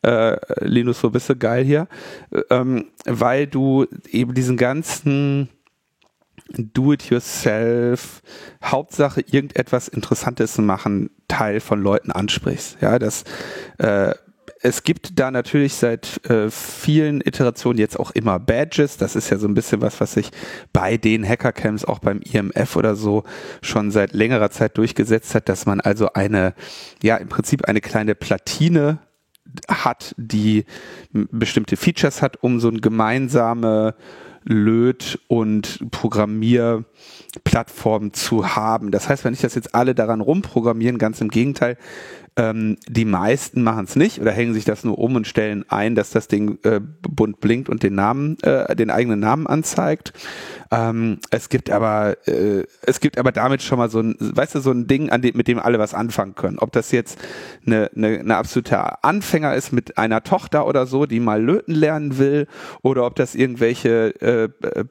äh, 0.02 0.36
Linus, 0.64 1.02
wo 1.02 1.10
bist 1.10 1.28
du 1.28 1.36
geil 1.36 1.64
hier? 1.64 1.88
Ähm, 2.50 2.86
weil 3.06 3.46
du 3.46 3.86
eben 4.10 4.34
diesen 4.34 4.56
ganzen 4.56 5.48
Do-it-yourself, 6.50 8.22
Hauptsache 8.62 9.22
irgendetwas 9.22 9.88
Interessantes 9.88 10.58
machen, 10.58 11.10
Teil 11.28 11.60
von 11.60 11.82
Leuten 11.82 12.12
ansprichst. 12.12 12.78
Ja, 12.80 12.98
das 12.98 13.24
äh, 13.78 14.14
es 14.64 14.82
gibt 14.82 15.20
da 15.20 15.30
natürlich 15.30 15.74
seit 15.74 16.28
äh, 16.30 16.50
vielen 16.50 17.20
Iterationen 17.20 17.78
jetzt 17.78 18.00
auch 18.00 18.12
immer 18.12 18.38
Badges. 18.38 18.96
Das 18.96 19.14
ist 19.14 19.28
ja 19.28 19.36
so 19.36 19.46
ein 19.46 19.52
bisschen 19.52 19.82
was, 19.82 20.00
was 20.00 20.14
sich 20.14 20.30
bei 20.72 20.96
den 20.96 21.22
Hackercamps 21.22 21.84
auch 21.84 21.98
beim 21.98 22.20
IMF 22.20 22.74
oder 22.74 22.96
so 22.96 23.24
schon 23.60 23.90
seit 23.90 24.14
längerer 24.14 24.50
Zeit 24.50 24.78
durchgesetzt 24.78 25.34
hat, 25.34 25.50
dass 25.50 25.66
man 25.66 25.82
also 25.82 26.14
eine, 26.14 26.54
ja, 27.02 27.16
im 27.16 27.28
Prinzip 27.28 27.66
eine 27.66 27.82
kleine 27.82 28.14
Platine 28.14 29.00
hat, 29.68 30.14
die 30.16 30.64
bestimmte 31.12 31.76
Features 31.76 32.22
hat, 32.22 32.42
um 32.42 32.58
so 32.58 32.70
ein 32.70 32.80
gemeinsame 32.80 33.94
Löt- 34.44 35.20
und 35.28 35.90
Programmierplattform 35.90 38.14
zu 38.14 38.56
haben. 38.56 38.90
Das 38.90 39.10
heißt, 39.10 39.24
wenn 39.24 39.34
ich 39.34 39.42
das 39.42 39.54
jetzt 39.54 39.74
alle 39.74 39.94
daran 39.94 40.22
rumprogrammieren, 40.22 40.96
ganz 40.98 41.20
im 41.20 41.28
Gegenteil, 41.28 41.76
ähm, 42.36 42.76
die 42.88 43.04
meisten 43.04 43.62
machen 43.62 43.84
es 43.84 43.94
nicht 43.94 44.20
oder 44.20 44.32
hängen 44.32 44.54
sich 44.54 44.64
das 44.64 44.82
nur 44.82 44.98
um 44.98 45.14
und 45.14 45.26
stellen 45.26 45.64
ein, 45.68 45.94
dass 45.94 46.10
das 46.10 46.26
Ding 46.26 46.58
äh, 46.64 46.80
bunt 46.80 47.40
blinkt 47.40 47.68
und 47.68 47.82
den 47.82 47.94
Namen, 47.94 48.38
äh, 48.42 48.74
den 48.74 48.90
eigenen 48.90 49.20
Namen 49.20 49.46
anzeigt. 49.46 50.12
Ähm, 50.72 51.18
es 51.30 51.48
gibt 51.48 51.70
aber, 51.70 52.16
äh, 52.26 52.64
es 52.82 52.98
gibt 52.98 53.18
aber 53.18 53.30
damit 53.30 53.62
schon 53.62 53.78
mal 53.78 53.88
so 53.88 54.00
ein, 54.00 54.16
weißt 54.18 54.56
du, 54.56 54.60
so 54.60 54.72
ein 54.72 54.88
Ding, 54.88 55.10
an 55.10 55.22
dem, 55.22 55.36
mit 55.36 55.46
dem 55.46 55.60
alle 55.60 55.78
was 55.78 55.94
anfangen 55.94 56.34
können. 56.34 56.58
Ob 56.58 56.72
das 56.72 56.90
jetzt 56.90 57.18
eine, 57.66 57.90
eine, 57.94 58.18
eine 58.18 58.36
absolute 58.36 59.04
Anfänger 59.04 59.54
ist 59.54 59.72
mit 59.72 59.96
einer 59.96 60.24
Tochter 60.24 60.66
oder 60.66 60.86
so, 60.86 61.06
die 61.06 61.20
mal 61.20 61.40
löten 61.40 61.74
lernen 61.74 62.18
will, 62.18 62.48
oder 62.82 63.06
ob 63.06 63.14
das 63.14 63.34
irgendwelche 63.34 64.14
äh, 64.20 64.48
äh 64.66 64.84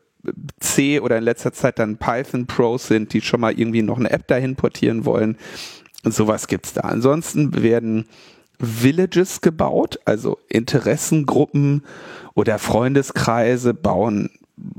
C 0.61 1.01
oder 1.01 1.17
in 1.17 1.25
letzter 1.25 1.51
Zeit 1.51 1.79
dann 1.79 1.97
Python 1.97 2.47
Pros 2.47 2.87
sind, 2.87 3.11
die 3.11 3.19
schon 3.19 3.41
mal 3.41 3.59
irgendwie 3.59 3.81
noch 3.81 3.99
eine 3.99 4.09
App 4.09 4.25
dahin 4.27 4.55
portieren 4.55 5.03
wollen. 5.03 5.37
Sowas 6.05 6.47
gibt's 6.47 6.73
da. 6.73 6.81
Ansonsten 6.81 7.61
werden 7.61 8.05
Villages 8.59 9.41
gebaut, 9.41 9.99
also 10.05 10.37
Interessengruppen 10.49 11.83
oder 12.33 12.59
Freundeskreise 12.59 13.73
bauen 13.73 14.29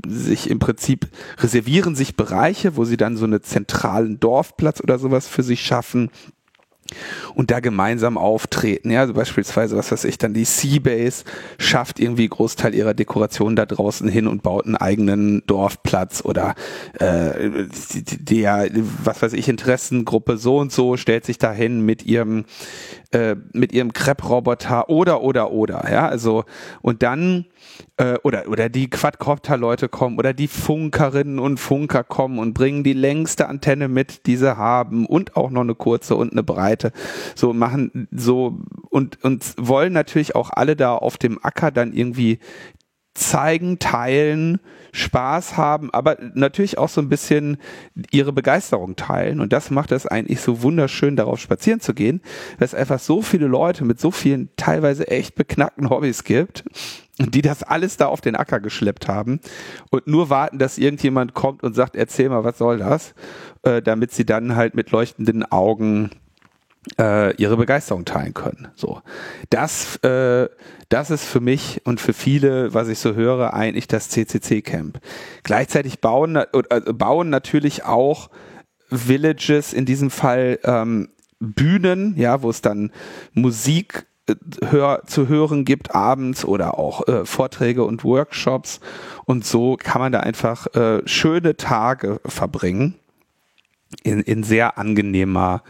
sich 0.07 0.49
im 0.49 0.59
Prinzip 0.59 1.07
reservieren 1.39 1.95
sich 1.95 2.15
Bereiche, 2.15 2.77
wo 2.77 2.85
sie 2.85 2.97
dann 2.97 3.17
so 3.17 3.25
einen 3.25 3.43
zentralen 3.43 4.19
Dorfplatz 4.19 4.81
oder 4.81 4.97
sowas 4.97 5.27
für 5.27 5.43
sich 5.43 5.61
schaffen 5.61 6.09
und 7.33 7.51
da 7.51 7.59
gemeinsam 7.59 8.17
auftreten. 8.17 8.91
Ja, 8.91 9.01
also 9.01 9.13
beispielsweise, 9.13 9.75
was 9.75 9.91
weiß 9.91 10.03
ich, 10.05 10.17
dann 10.17 10.33
die 10.33 10.45
Seabase 10.45 11.23
schafft 11.57 11.99
irgendwie 11.99 12.27
Großteil 12.27 12.75
ihrer 12.75 12.93
Dekoration 12.93 13.55
da 13.55 13.65
draußen 13.65 14.07
hin 14.07 14.27
und 14.27 14.43
baut 14.43 14.65
einen 14.65 14.75
eigenen 14.75 15.43
Dorfplatz 15.47 16.21
oder 16.23 16.55
äh, 16.99 17.67
der, 18.19 18.69
was 19.03 19.21
weiß 19.21 19.33
ich, 19.33 19.49
Interessengruppe 19.49 20.37
so 20.37 20.59
und 20.59 20.71
so 20.71 20.97
stellt 20.97 21.25
sich 21.25 21.37
dahin 21.37 21.81
mit 21.81 22.05
ihrem 22.05 22.45
äh, 23.11 23.35
mit 23.53 23.71
ihrem 23.71 23.93
Crepe-Roboter 23.93 24.89
oder 24.89 25.21
oder 25.21 25.51
oder. 25.51 25.87
Ja, 25.91 26.07
also 26.07 26.43
und 26.81 27.01
dann 27.01 27.45
äh, 27.97 28.17
oder, 28.23 28.47
oder 28.47 28.69
die 28.69 28.89
Quadcopter-Leute 28.89 29.89
kommen 29.89 30.17
oder 30.17 30.33
die 30.33 30.47
Funkerinnen 30.47 31.39
und 31.39 31.59
Funker 31.59 32.03
kommen 32.03 32.39
und 32.39 32.53
bringen 32.53 32.83
die 32.83 32.93
längste 32.93 33.47
Antenne 33.47 33.87
mit, 33.87 34.25
die 34.25 34.37
sie 34.37 34.57
haben 34.57 35.05
und 35.05 35.35
auch 35.35 35.49
noch 35.49 35.61
eine 35.61 35.75
kurze 35.75 36.15
und 36.15 36.31
eine 36.31 36.43
breite. 36.43 36.91
So 37.35 37.53
machen 37.53 38.07
so 38.11 38.59
und, 38.89 39.23
und 39.23 39.53
wollen 39.57 39.93
natürlich 39.93 40.35
auch 40.35 40.49
alle 40.49 40.75
da 40.75 40.95
auf 40.95 41.17
dem 41.17 41.39
Acker 41.43 41.71
dann 41.71 41.93
irgendwie 41.93 42.39
zeigen, 43.15 43.79
teilen, 43.79 44.59
Spaß 44.91 45.57
haben, 45.57 45.89
aber 45.93 46.17
natürlich 46.33 46.77
auch 46.77 46.89
so 46.89 47.01
ein 47.01 47.09
bisschen 47.09 47.57
ihre 48.11 48.33
Begeisterung 48.33 48.95
teilen. 48.95 49.39
Und 49.39 49.53
das 49.53 49.71
macht 49.71 49.91
es 49.91 50.05
eigentlich 50.05 50.41
so 50.41 50.61
wunderschön, 50.61 51.15
darauf 51.15 51.39
spazieren 51.39 51.79
zu 51.79 51.93
gehen, 51.93 52.21
weil 52.57 52.65
es 52.65 52.75
einfach 52.75 52.99
so 52.99 53.21
viele 53.21 53.47
Leute 53.47 53.83
mit 53.85 53.99
so 53.99 54.11
vielen 54.11 54.49
teilweise 54.57 55.07
echt 55.07 55.35
beknackten 55.35 55.89
Hobbys 55.89 56.23
gibt, 56.23 56.65
die 57.17 57.41
das 57.41 57.63
alles 57.63 57.97
da 57.97 58.07
auf 58.07 58.21
den 58.21 58.35
Acker 58.35 58.59
geschleppt 58.59 59.07
haben 59.07 59.39
und 59.89 60.07
nur 60.07 60.29
warten, 60.29 60.59
dass 60.59 60.77
irgendjemand 60.77 61.33
kommt 61.33 61.63
und 61.63 61.73
sagt, 61.73 61.95
erzähl 61.95 62.29
mal, 62.29 62.43
was 62.43 62.57
soll 62.57 62.79
das, 62.79 63.13
äh, 63.63 63.81
damit 63.81 64.11
sie 64.11 64.25
dann 64.25 64.55
halt 64.55 64.75
mit 64.75 64.91
leuchtenden 64.91 65.49
Augen 65.49 66.11
äh, 66.99 67.35
ihre 67.35 67.57
Begeisterung 67.57 68.05
teilen 68.05 68.33
können. 68.33 68.67
So, 68.75 69.01
das, 69.49 69.95
äh, 69.97 70.49
das 70.89 71.09
ist 71.09 71.25
für 71.25 71.39
mich 71.39 71.81
und 71.85 71.99
für 71.99 72.13
viele, 72.13 72.73
was 72.73 72.89
ich 72.89 72.99
so 72.99 73.15
höre, 73.15 73.53
eigentlich 73.53 73.87
das 73.87 74.09
CCC-Camp. 74.09 74.99
Gleichzeitig 75.43 75.99
bauen, 75.99 76.35
äh, 76.35 76.81
bauen 76.93 77.29
natürlich 77.29 77.85
auch 77.85 78.29
Villages, 78.89 79.73
in 79.73 79.85
diesem 79.85 80.11
Fall 80.11 80.59
ähm, 80.63 81.09
Bühnen, 81.39 82.15
ja, 82.17 82.41
wo 82.41 82.49
es 82.49 82.61
dann 82.61 82.91
Musik 83.33 84.05
hör, 84.63 85.03
zu 85.05 85.27
hören 85.27 85.65
gibt 85.65 85.93
abends 85.93 86.45
oder 86.45 86.79
auch 86.79 87.07
äh, 87.07 87.25
Vorträge 87.25 87.83
und 87.83 88.03
Workshops 88.03 88.79
und 89.25 89.45
so 89.45 89.77
kann 89.77 90.01
man 90.01 90.11
da 90.11 90.21
einfach 90.21 90.67
äh, 90.75 91.01
schöne 91.07 91.57
Tage 91.57 92.19
verbringen 92.25 92.95
in, 94.03 94.21
in 94.21 94.43
sehr 94.43 94.77
angenehmer 94.77 95.63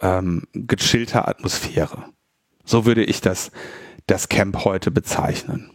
ähm, 0.00 0.42
gechillter 0.52 1.26
Atmosphäre. 1.28 2.04
So 2.64 2.84
würde 2.84 3.04
ich 3.04 3.20
das, 3.20 3.50
das 4.06 4.28
Camp 4.28 4.64
heute 4.64 4.90
bezeichnen. 4.90 5.70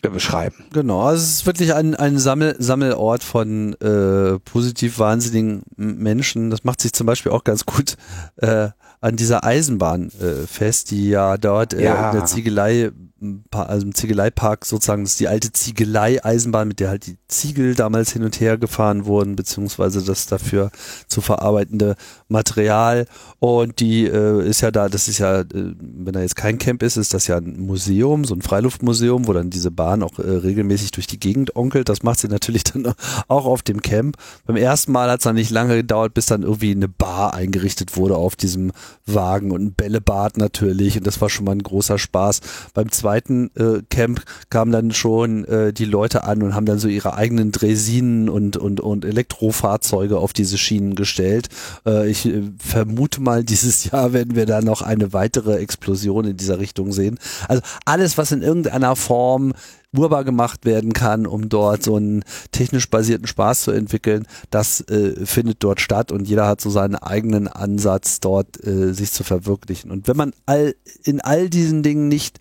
Äh, 0.00 0.10
beschreiben. 0.10 0.64
Genau, 0.72 1.02
also 1.02 1.22
es 1.22 1.30
ist 1.30 1.46
wirklich 1.46 1.74
ein, 1.74 1.96
ein 1.96 2.18
Sammel, 2.18 2.54
Sammelort 2.60 3.24
von 3.24 3.74
äh, 3.80 4.38
positiv 4.38 5.00
wahnsinnigen 5.00 5.62
Menschen. 5.76 6.50
Das 6.50 6.62
macht 6.62 6.80
sich 6.80 6.92
zum 6.92 7.06
Beispiel 7.06 7.32
auch 7.32 7.42
ganz 7.42 7.66
gut 7.66 7.96
äh, 8.36 8.68
an 9.00 9.16
dieser 9.16 9.44
Eisenbahn 9.44 10.10
äh, 10.20 10.46
fest, 10.46 10.90
die 10.90 11.08
ja 11.08 11.36
dort 11.36 11.74
äh, 11.74 11.84
ja. 11.84 12.10
in 12.10 12.16
der 12.16 12.26
Ziegelei 12.26 12.90
also 13.50 13.84
im 13.84 13.94
Ziegeleipark 13.94 14.64
sozusagen, 14.64 15.02
das 15.02 15.12
ist 15.12 15.20
die 15.20 15.28
alte 15.28 15.52
Ziegelei-Eisenbahn, 15.52 16.68
mit 16.68 16.78
der 16.78 16.90
halt 16.90 17.06
die 17.06 17.18
Ziegel 17.26 17.74
damals 17.74 18.12
hin 18.12 18.22
und 18.22 18.38
her 18.40 18.58
gefahren 18.58 19.06
wurden, 19.06 19.34
beziehungsweise 19.34 20.04
das 20.04 20.26
dafür 20.26 20.70
zu 21.08 21.20
verarbeitende 21.20 21.96
Material. 22.28 23.06
Und 23.40 23.80
die 23.80 24.06
äh, 24.06 24.46
ist 24.48 24.60
ja 24.60 24.70
da, 24.70 24.88
das 24.88 25.08
ist 25.08 25.18
ja, 25.18 25.40
äh, 25.40 25.46
wenn 25.52 26.12
da 26.12 26.20
jetzt 26.20 26.36
kein 26.36 26.58
Camp 26.58 26.82
ist, 26.82 26.96
ist 26.96 27.14
das 27.14 27.26
ja 27.26 27.36
ein 27.36 27.60
Museum, 27.60 28.24
so 28.24 28.34
ein 28.34 28.42
Freiluftmuseum, 28.42 29.26
wo 29.26 29.32
dann 29.32 29.50
diese 29.50 29.70
Bahn 29.70 30.02
auch 30.02 30.18
äh, 30.18 30.28
regelmäßig 30.28 30.90
durch 30.90 31.06
die 31.06 31.20
Gegend 31.20 31.56
onkelt. 31.56 31.88
Das 31.88 32.02
macht 32.02 32.18
sie 32.18 32.28
natürlich 32.28 32.64
dann 32.72 32.92
auch 33.28 33.46
auf 33.46 33.62
dem 33.62 33.82
Camp. 33.82 34.16
Beim 34.46 34.56
ersten 34.56 34.92
Mal 34.92 35.10
hat 35.10 35.20
es 35.20 35.24
dann 35.24 35.36
nicht 35.36 35.50
lange 35.50 35.76
gedauert, 35.76 36.14
bis 36.14 36.26
dann 36.26 36.42
irgendwie 36.42 36.72
eine 36.72 36.88
Bar 36.88 37.34
eingerichtet 37.34 37.96
wurde 37.96 38.16
auf 38.16 38.36
diesem 38.36 38.72
Wagen 39.06 39.50
und 39.52 39.62
ein 39.62 39.72
Bällebad 39.72 40.36
natürlich. 40.36 40.96
Und 40.98 41.06
das 41.06 41.20
war 41.20 41.30
schon 41.30 41.44
mal 41.44 41.52
ein 41.52 41.62
großer 41.62 41.98
Spaß. 41.98 42.40
Beim 42.74 42.90
zweiten 42.90 43.50
äh, 43.56 43.82
Camp 43.88 44.22
kamen 44.50 44.72
dann 44.72 44.90
schon 44.92 45.44
äh, 45.44 45.72
die 45.72 45.84
Leute 45.84 46.24
an 46.24 46.42
und 46.42 46.54
haben 46.54 46.66
dann 46.66 46.78
so 46.78 46.88
ihre 46.88 47.14
eigenen 47.14 47.52
Dresinen 47.52 48.28
und, 48.28 48.56
und, 48.56 48.80
und 48.80 49.04
Elektrofahrzeuge 49.04 50.18
auf 50.18 50.32
diese 50.32 50.58
Schienen 50.58 50.94
gestellt. 50.94 51.48
Äh, 51.86 52.10
ich 52.10 52.17
ich 52.18 52.32
äh, 52.32 52.42
vermute 52.58 53.20
mal, 53.20 53.44
dieses 53.48 53.84
Jahr 53.84 54.12
werden 54.12 54.34
wir 54.34 54.46
da 54.46 54.60
noch 54.60 54.82
eine 54.82 55.12
weitere 55.12 55.56
Explosion 55.56 56.24
in 56.24 56.36
dieser 56.36 56.58
Richtung 56.58 56.92
sehen. 56.92 57.18
Also 57.48 57.62
alles, 57.84 58.18
was 58.18 58.32
in 58.32 58.42
irgendeiner 58.42 58.96
Form 58.96 59.52
urbar 59.96 60.24
gemacht 60.24 60.66
werden 60.66 60.92
kann, 60.92 61.26
um 61.26 61.48
dort 61.48 61.82
so 61.82 61.96
einen 61.96 62.22
technisch 62.52 62.90
basierten 62.90 63.26
Spaß 63.26 63.62
zu 63.62 63.70
entwickeln, 63.70 64.26
das 64.50 64.82
äh, 64.82 65.24
findet 65.24 65.64
dort 65.64 65.80
statt 65.80 66.12
und 66.12 66.28
jeder 66.28 66.46
hat 66.46 66.60
so 66.60 66.68
seinen 66.68 66.96
eigenen 66.96 67.48
Ansatz, 67.48 68.20
dort 68.20 68.62
äh, 68.66 68.92
sich 68.92 69.12
zu 69.12 69.24
verwirklichen. 69.24 69.90
Und 69.90 70.06
wenn 70.06 70.16
man 70.16 70.32
all 70.44 70.74
in 71.04 71.20
all 71.22 71.48
diesen 71.48 71.82
Dingen 71.82 72.08
nicht 72.08 72.38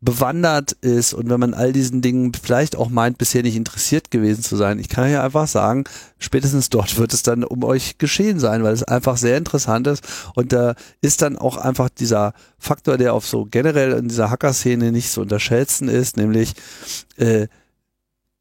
bewandert 0.00 0.72
ist 0.72 1.14
und 1.14 1.30
wenn 1.30 1.40
man 1.40 1.54
all 1.54 1.72
diesen 1.72 2.02
Dingen 2.02 2.32
vielleicht 2.34 2.76
auch 2.76 2.90
meint, 2.90 3.16
bisher 3.16 3.42
nicht 3.42 3.56
interessiert 3.56 4.10
gewesen 4.10 4.42
zu 4.42 4.56
sein, 4.56 4.78
ich 4.78 4.88
kann 4.88 5.10
ja 5.10 5.24
einfach 5.24 5.48
sagen, 5.48 5.84
spätestens 6.18 6.68
dort 6.68 6.98
wird 6.98 7.14
es 7.14 7.22
dann 7.22 7.44
um 7.44 7.64
euch 7.64 7.96
geschehen 7.98 8.38
sein, 8.38 8.62
weil 8.62 8.74
es 8.74 8.82
einfach 8.82 9.16
sehr 9.16 9.38
interessant 9.38 9.86
ist 9.86 10.04
und 10.34 10.52
da 10.52 10.74
ist 11.00 11.22
dann 11.22 11.36
auch 11.38 11.56
einfach 11.56 11.88
dieser 11.88 12.34
Faktor, 12.58 12.98
der 12.98 13.14
auf 13.14 13.26
so 13.26 13.46
generell 13.46 13.92
in 13.92 14.08
dieser 14.08 14.30
Hacker-Szene 14.30 14.92
nicht 14.92 15.10
zu 15.10 15.22
unterschätzen 15.22 15.88
ist, 15.88 16.16
nämlich 16.16 16.54
äh, 17.16 17.48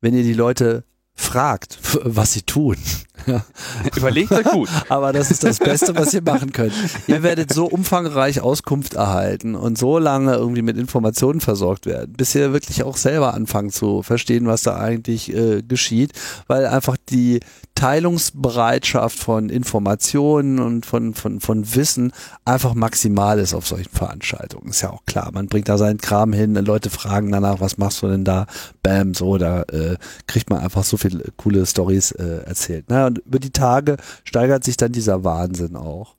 wenn 0.01 0.13
ihr 0.13 0.23
die 0.23 0.33
Leute 0.33 0.83
fragt, 1.15 1.79
was 2.03 2.33
sie 2.33 2.41
tun. 2.41 2.77
Überlegt 3.95 4.31
euch 4.31 4.45
gut. 4.45 4.69
Aber 4.89 5.13
das 5.13 5.31
ist 5.31 5.43
das 5.43 5.59
Beste, 5.59 5.95
was 5.95 6.13
ihr 6.13 6.21
machen 6.21 6.51
könnt. 6.51 6.73
Ihr 7.07 7.23
werdet 7.23 7.53
so 7.53 7.65
umfangreich 7.65 8.41
Auskunft 8.41 8.93
erhalten 8.95 9.55
und 9.55 9.77
so 9.77 9.97
lange 9.97 10.35
irgendwie 10.35 10.61
mit 10.61 10.77
Informationen 10.77 11.41
versorgt 11.41 11.85
werden, 11.85 12.13
bis 12.13 12.35
ihr 12.35 12.53
wirklich 12.53 12.83
auch 12.83 12.97
selber 12.97 13.33
anfangt 13.33 13.73
zu 13.73 14.03
verstehen, 14.03 14.47
was 14.47 14.63
da 14.63 14.77
eigentlich 14.77 15.33
äh, 15.33 15.61
geschieht, 15.61 16.13
weil 16.47 16.65
einfach 16.65 16.97
die 17.09 17.39
Teilungsbereitschaft 17.75 19.19
von 19.19 19.49
Informationen 19.49 20.59
und 20.59 20.85
von, 20.85 21.13
von, 21.13 21.41
von 21.41 21.75
Wissen 21.75 22.13
einfach 22.45 22.73
maximal 22.73 23.37
ist 23.37 23.53
auf 23.53 23.67
solchen 23.67 23.91
Veranstaltungen. 23.91 24.69
Ist 24.69 24.81
ja 24.81 24.91
auch 24.91 25.05
klar. 25.05 25.31
Man 25.33 25.47
bringt 25.47 25.67
da 25.67 25.77
seinen 25.77 25.97
Kram 25.97 26.31
hin, 26.31 26.55
Leute 26.55 26.89
fragen 26.89 27.31
danach, 27.31 27.59
was 27.59 27.77
machst 27.77 28.01
du 28.01 28.07
denn 28.07 28.23
da? 28.23 28.47
Bam, 28.81 29.13
so, 29.13 29.37
da 29.37 29.63
äh, 29.63 29.97
kriegt 30.25 30.49
man 30.49 30.59
einfach 30.59 30.85
so 30.85 30.95
viele 30.95 31.25
coole 31.35 31.65
Stories 31.65 32.11
äh, 32.11 32.43
erzählt. 32.45 32.89
Und 33.07 33.19
über 33.19 33.39
die 33.39 33.51
Tage 33.51 33.97
steigert 34.23 34.63
sich 34.63 34.77
dann 34.77 34.91
dieser 34.91 35.23
Wahnsinn 35.23 35.75
auch. 35.75 36.15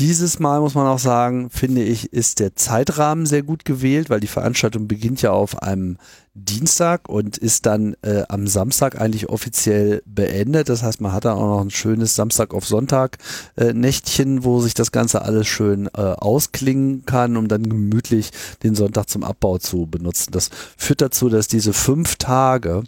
Dieses 0.00 0.38
Mal 0.38 0.60
muss 0.60 0.74
man 0.74 0.86
auch 0.86 0.98
sagen, 0.98 1.50
finde 1.50 1.82
ich, 1.82 2.10
ist 2.12 2.40
der 2.40 2.56
Zeitrahmen 2.56 3.26
sehr 3.26 3.42
gut 3.42 3.66
gewählt, 3.66 4.08
weil 4.08 4.20
die 4.20 4.28
Veranstaltung 4.28 4.88
beginnt 4.88 5.20
ja 5.20 5.32
auf 5.32 5.62
einem 5.62 5.98
Dienstag 6.32 7.08
und 7.08 7.36
ist 7.36 7.66
dann 7.66 7.94
äh, 8.00 8.22
am 8.28 8.46
Samstag 8.46 8.98
eigentlich 8.98 9.28
offiziell 9.28 10.02
beendet. 10.06 10.70
Das 10.70 10.82
heißt, 10.82 11.02
man 11.02 11.12
hat 11.12 11.26
dann 11.26 11.36
auch 11.36 11.48
noch 11.48 11.60
ein 11.60 11.70
schönes 11.70 12.14
Samstag 12.14 12.54
auf 12.54 12.66
Sonntag 12.66 13.18
äh, 13.56 13.74
Nächtchen, 13.74 14.42
wo 14.42 14.62
sich 14.62 14.72
das 14.72 14.90
Ganze 14.90 15.20
alles 15.20 15.48
schön 15.48 15.86
äh, 15.88 16.00
ausklingen 16.00 17.04
kann, 17.04 17.36
um 17.36 17.48
dann 17.48 17.68
gemütlich 17.68 18.30
den 18.62 18.74
Sonntag 18.74 19.10
zum 19.10 19.22
Abbau 19.22 19.58
zu 19.58 19.86
benutzen. 19.86 20.30
Das 20.32 20.48
führt 20.78 21.02
dazu, 21.02 21.28
dass 21.28 21.46
diese 21.46 21.74
fünf 21.74 22.16
Tage 22.16 22.84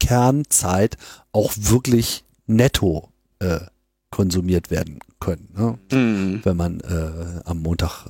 Kernzeit 0.00 0.98
auch 1.32 1.54
wirklich 1.56 2.25
netto 2.46 3.10
äh, 3.38 3.60
konsumiert 4.10 4.70
werden 4.70 5.00
können, 5.20 5.48
ne? 5.56 5.78
mhm. 5.92 6.40
wenn 6.44 6.56
man 6.56 6.80
äh, 6.80 7.40
am 7.44 7.60
Montag 7.60 8.06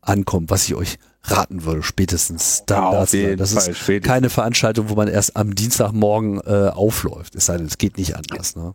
ankommt, 0.00 0.50
was 0.50 0.64
ich 0.66 0.74
euch 0.74 0.98
raten 1.24 1.64
würde, 1.64 1.82
spätestens 1.82 2.64
dann. 2.66 2.84
Ja, 2.84 3.00
das, 3.00 3.10
das 3.10 3.68
ist 3.68 3.78
spätestens. 3.78 4.08
keine 4.08 4.30
Veranstaltung, 4.30 4.88
wo 4.88 4.94
man 4.94 5.08
erst 5.08 5.36
am 5.36 5.54
Dienstagmorgen 5.54 6.40
äh, 6.40 6.68
aufläuft. 6.68 7.34
Es 7.36 7.46
sei 7.46 7.56
denn, 7.56 7.66
es 7.66 7.78
geht 7.78 7.96
nicht 7.96 8.16
anders. 8.16 8.56
Ne? 8.56 8.74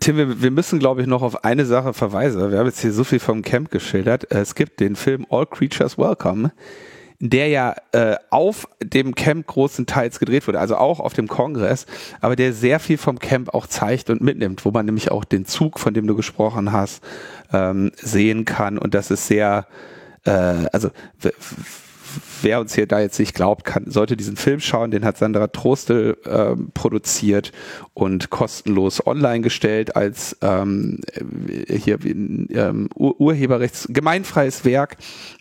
Tim, 0.00 0.16
wir, 0.16 0.40
wir 0.40 0.50
müssen, 0.50 0.78
glaube 0.78 1.02
ich, 1.02 1.06
noch 1.06 1.22
auf 1.22 1.44
eine 1.44 1.66
Sache 1.66 1.92
verweisen. 1.92 2.50
Wir 2.50 2.58
haben 2.58 2.66
jetzt 2.66 2.80
hier 2.80 2.92
so 2.92 3.04
viel 3.04 3.20
vom 3.20 3.42
Camp 3.42 3.70
geschildert. 3.70 4.30
Es 4.30 4.54
gibt 4.54 4.80
den 4.80 4.96
Film 4.96 5.26
All 5.28 5.46
Creatures 5.46 5.98
Welcome 5.98 6.52
der 7.22 7.46
ja 7.46 7.76
äh, 7.92 8.16
auf 8.30 8.68
dem 8.82 9.14
Camp 9.14 9.46
großenteils 9.46 10.18
gedreht 10.18 10.48
wurde, 10.48 10.58
also 10.58 10.76
auch 10.76 10.98
auf 10.98 11.12
dem 11.12 11.28
Kongress, 11.28 11.86
aber 12.20 12.34
der 12.34 12.52
sehr 12.52 12.80
viel 12.80 12.98
vom 12.98 13.20
Camp 13.20 13.54
auch 13.54 13.68
zeigt 13.68 14.10
und 14.10 14.20
mitnimmt, 14.20 14.64
wo 14.64 14.72
man 14.72 14.86
nämlich 14.86 15.12
auch 15.12 15.24
den 15.24 15.46
Zug, 15.46 15.78
von 15.78 15.94
dem 15.94 16.08
du 16.08 16.16
gesprochen 16.16 16.72
hast, 16.72 17.00
ähm, 17.52 17.92
sehen 17.94 18.44
kann. 18.44 18.76
Und 18.76 18.94
das 18.94 19.12
ist 19.12 19.28
sehr, 19.28 19.68
äh, 20.24 20.32
also 20.72 20.90
wer 22.42 22.60
uns 22.60 22.74
hier 22.74 22.86
da 22.86 23.00
jetzt 23.00 23.18
nicht 23.18 23.34
glaubt, 23.34 23.64
kann, 23.64 23.90
sollte 23.90 24.16
diesen 24.16 24.36
Film 24.36 24.60
schauen. 24.60 24.90
Den 24.90 25.04
hat 25.04 25.18
Sandra 25.18 25.48
Trostel 25.48 26.16
äh, 26.24 26.56
produziert 26.74 27.52
und 27.94 28.30
kostenlos 28.30 29.06
online 29.06 29.40
gestellt 29.40 29.96
als 29.96 30.36
ähm, 30.40 31.00
hier 31.68 31.98
ähm, 32.04 32.88
Ur 32.94 33.20
Urheberrechts 33.20 33.88
gemeinfreies 33.90 34.64
Werk. 34.64 34.96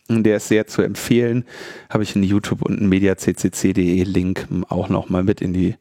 Der 0.09 0.37
ist 0.37 0.47
sehr 0.47 0.67
zu 0.67 0.81
empfehlen. 0.81 1.45
Habe 1.89 2.03
ich 2.03 2.15
in 2.15 2.23
YouTube 2.23 2.61
und 2.61 2.81
mediaccc.de 2.81 4.03
Link 4.03 4.47
auch 4.69 4.89
nochmal 4.89 5.23
mit 5.23 5.41
in 5.41 5.53
die 5.53 5.75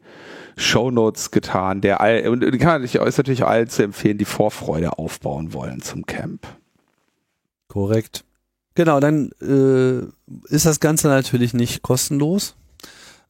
Show 0.57 0.91
Notes 0.91 1.31
getan. 1.31 1.81
Der 1.81 2.01
all, 2.01 2.29
und 2.29 2.43
kann 2.59 2.83
natürlich, 2.83 2.95
ist 2.95 3.19
natürlich 3.19 3.45
allen 3.45 3.69
zu 3.69 3.83
empfehlen, 3.83 4.19
die 4.19 4.25
Vorfreude 4.25 4.99
aufbauen 4.99 5.53
wollen 5.53 5.81
zum 5.81 6.07
Camp. 6.07 6.47
Korrekt. 7.69 8.25
Genau, 8.75 9.01
dann 9.01 9.31
äh, 9.41 10.01
ist 10.49 10.67
das 10.67 10.81
Ganze 10.81 11.09
natürlich 11.09 11.55
nicht 11.55 11.83
kostenlos. 11.83 12.55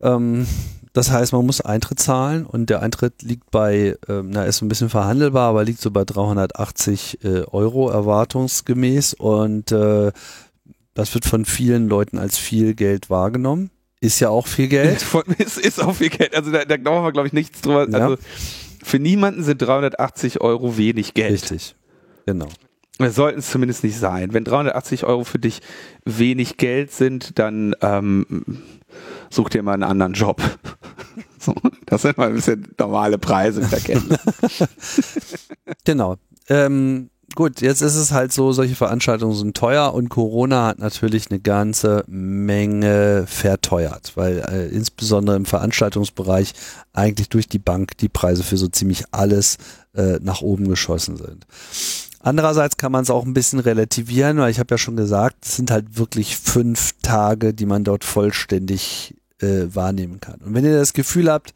Ähm, 0.00 0.46
das 0.92 1.11
heißt, 1.11 1.33
man 1.33 1.46
muss 1.46 1.61
Eintritt 1.61 2.00
zahlen 2.00 2.44
und 2.44 2.68
der 2.68 2.83
Eintritt 2.83 3.22
liegt 3.22 3.50
bei, 3.50 3.96
ähm, 4.09 4.31
na, 4.31 4.44
ist 4.44 4.61
ein 4.61 4.68
bisschen 4.68 4.90
verhandelbar, 4.90 5.50
aber 5.50 5.64
liegt 5.64 5.81
so 5.81 5.90
bei 5.90 6.05
380 6.05 7.24
äh, 7.24 7.42
Euro 7.44 7.90
erwartungsgemäß 7.90 9.14
und 9.14 9.70
äh, 9.70 10.11
das 10.94 11.14
wird 11.14 11.24
von 11.24 11.44
vielen 11.44 11.88
Leuten 11.88 12.18
als 12.18 12.38
viel 12.38 12.74
Geld 12.74 13.09
wahrgenommen. 13.09 13.70
Ist 14.00 14.18
ja 14.18 14.31
auch 14.31 14.46
viel 14.46 14.68
Geld. 14.68 15.05
ist, 15.38 15.59
ist 15.59 15.83
auch 15.83 15.94
viel 15.94 16.09
Geld. 16.09 16.35
Also 16.35 16.50
da, 16.50 16.64
da 16.64 16.76
glauben 16.76 17.05
wir, 17.05 17.12
glaube 17.12 17.29
ich, 17.29 17.33
nichts 17.33 17.61
drüber. 17.61 17.88
Ja. 17.88 17.98
Also 17.98 18.16
für 18.83 18.98
niemanden 18.98 19.44
sind 19.44 19.62
380 19.62 20.40
Euro 20.40 20.76
wenig 20.76 21.14
Geld. 21.14 21.33
Richtig. 21.33 21.76
Genau. 22.26 22.48
Das 23.00 23.14
sollten 23.14 23.38
es 23.38 23.50
zumindest 23.50 23.82
nicht 23.82 23.98
sein. 23.98 24.34
Wenn 24.34 24.44
380 24.44 25.04
Euro 25.04 25.24
für 25.24 25.38
dich 25.38 25.60
wenig 26.04 26.58
Geld 26.58 26.92
sind, 26.92 27.38
dann 27.38 27.74
ähm, 27.80 28.62
such 29.30 29.48
dir 29.48 29.62
mal 29.62 29.74
einen 29.74 29.84
anderen 29.84 30.12
Job. 30.12 30.42
So, 31.42 31.54
das 31.86 32.02
sind 32.02 32.18
mal 32.18 32.28
ein 32.28 32.34
bisschen 32.34 32.68
normale 32.78 33.16
Preise 33.16 33.62
verkennen. 33.62 34.14
genau. 35.86 36.16
Ähm, 36.50 37.08
gut, 37.34 37.62
jetzt 37.62 37.80
ist 37.80 37.96
es 37.96 38.12
halt 38.12 38.30
so, 38.30 38.52
solche 38.52 38.74
Veranstaltungen 38.74 39.34
sind 39.34 39.56
teuer 39.56 39.94
und 39.94 40.10
Corona 40.10 40.66
hat 40.66 40.80
natürlich 40.80 41.30
eine 41.30 41.40
ganze 41.40 42.04
Menge 42.08 43.24
verteuert, 43.26 44.12
weil 44.16 44.40
äh, 44.50 44.68
insbesondere 44.68 45.36
im 45.36 45.46
Veranstaltungsbereich 45.46 46.52
eigentlich 46.92 47.30
durch 47.30 47.48
die 47.48 47.58
Bank 47.58 47.96
die 47.96 48.10
Preise 48.10 48.42
für 48.42 48.58
so 48.58 48.68
ziemlich 48.68 49.04
alles 49.10 49.56
äh, 49.94 50.18
nach 50.20 50.42
oben 50.42 50.68
geschossen 50.68 51.16
sind. 51.16 51.46
Andererseits 52.22 52.76
kann 52.76 52.92
man 52.92 53.02
es 53.02 53.11
auch 53.11 53.24
ein 53.24 53.33
bisschen 53.33 53.61
relativieren, 53.61 54.38
weil 54.38 54.50
ich 54.50 54.59
habe 54.59 54.74
ja 54.74 54.78
schon 54.78 54.96
gesagt, 54.96 55.46
es 55.46 55.56
sind 55.56 55.70
halt 55.70 55.96
wirklich 55.98 56.37
fünf 56.37 56.92
Tage, 57.02 57.54
die 57.54 57.66
man 57.66 57.83
dort 57.83 58.04
vollständig 58.04 59.14
äh, 59.40 59.66
wahrnehmen 59.72 60.20
kann. 60.20 60.40
Und 60.40 60.54
wenn 60.54 60.64
ihr 60.64 60.76
das 60.76 60.92
Gefühl 60.92 61.30
habt, 61.30 61.54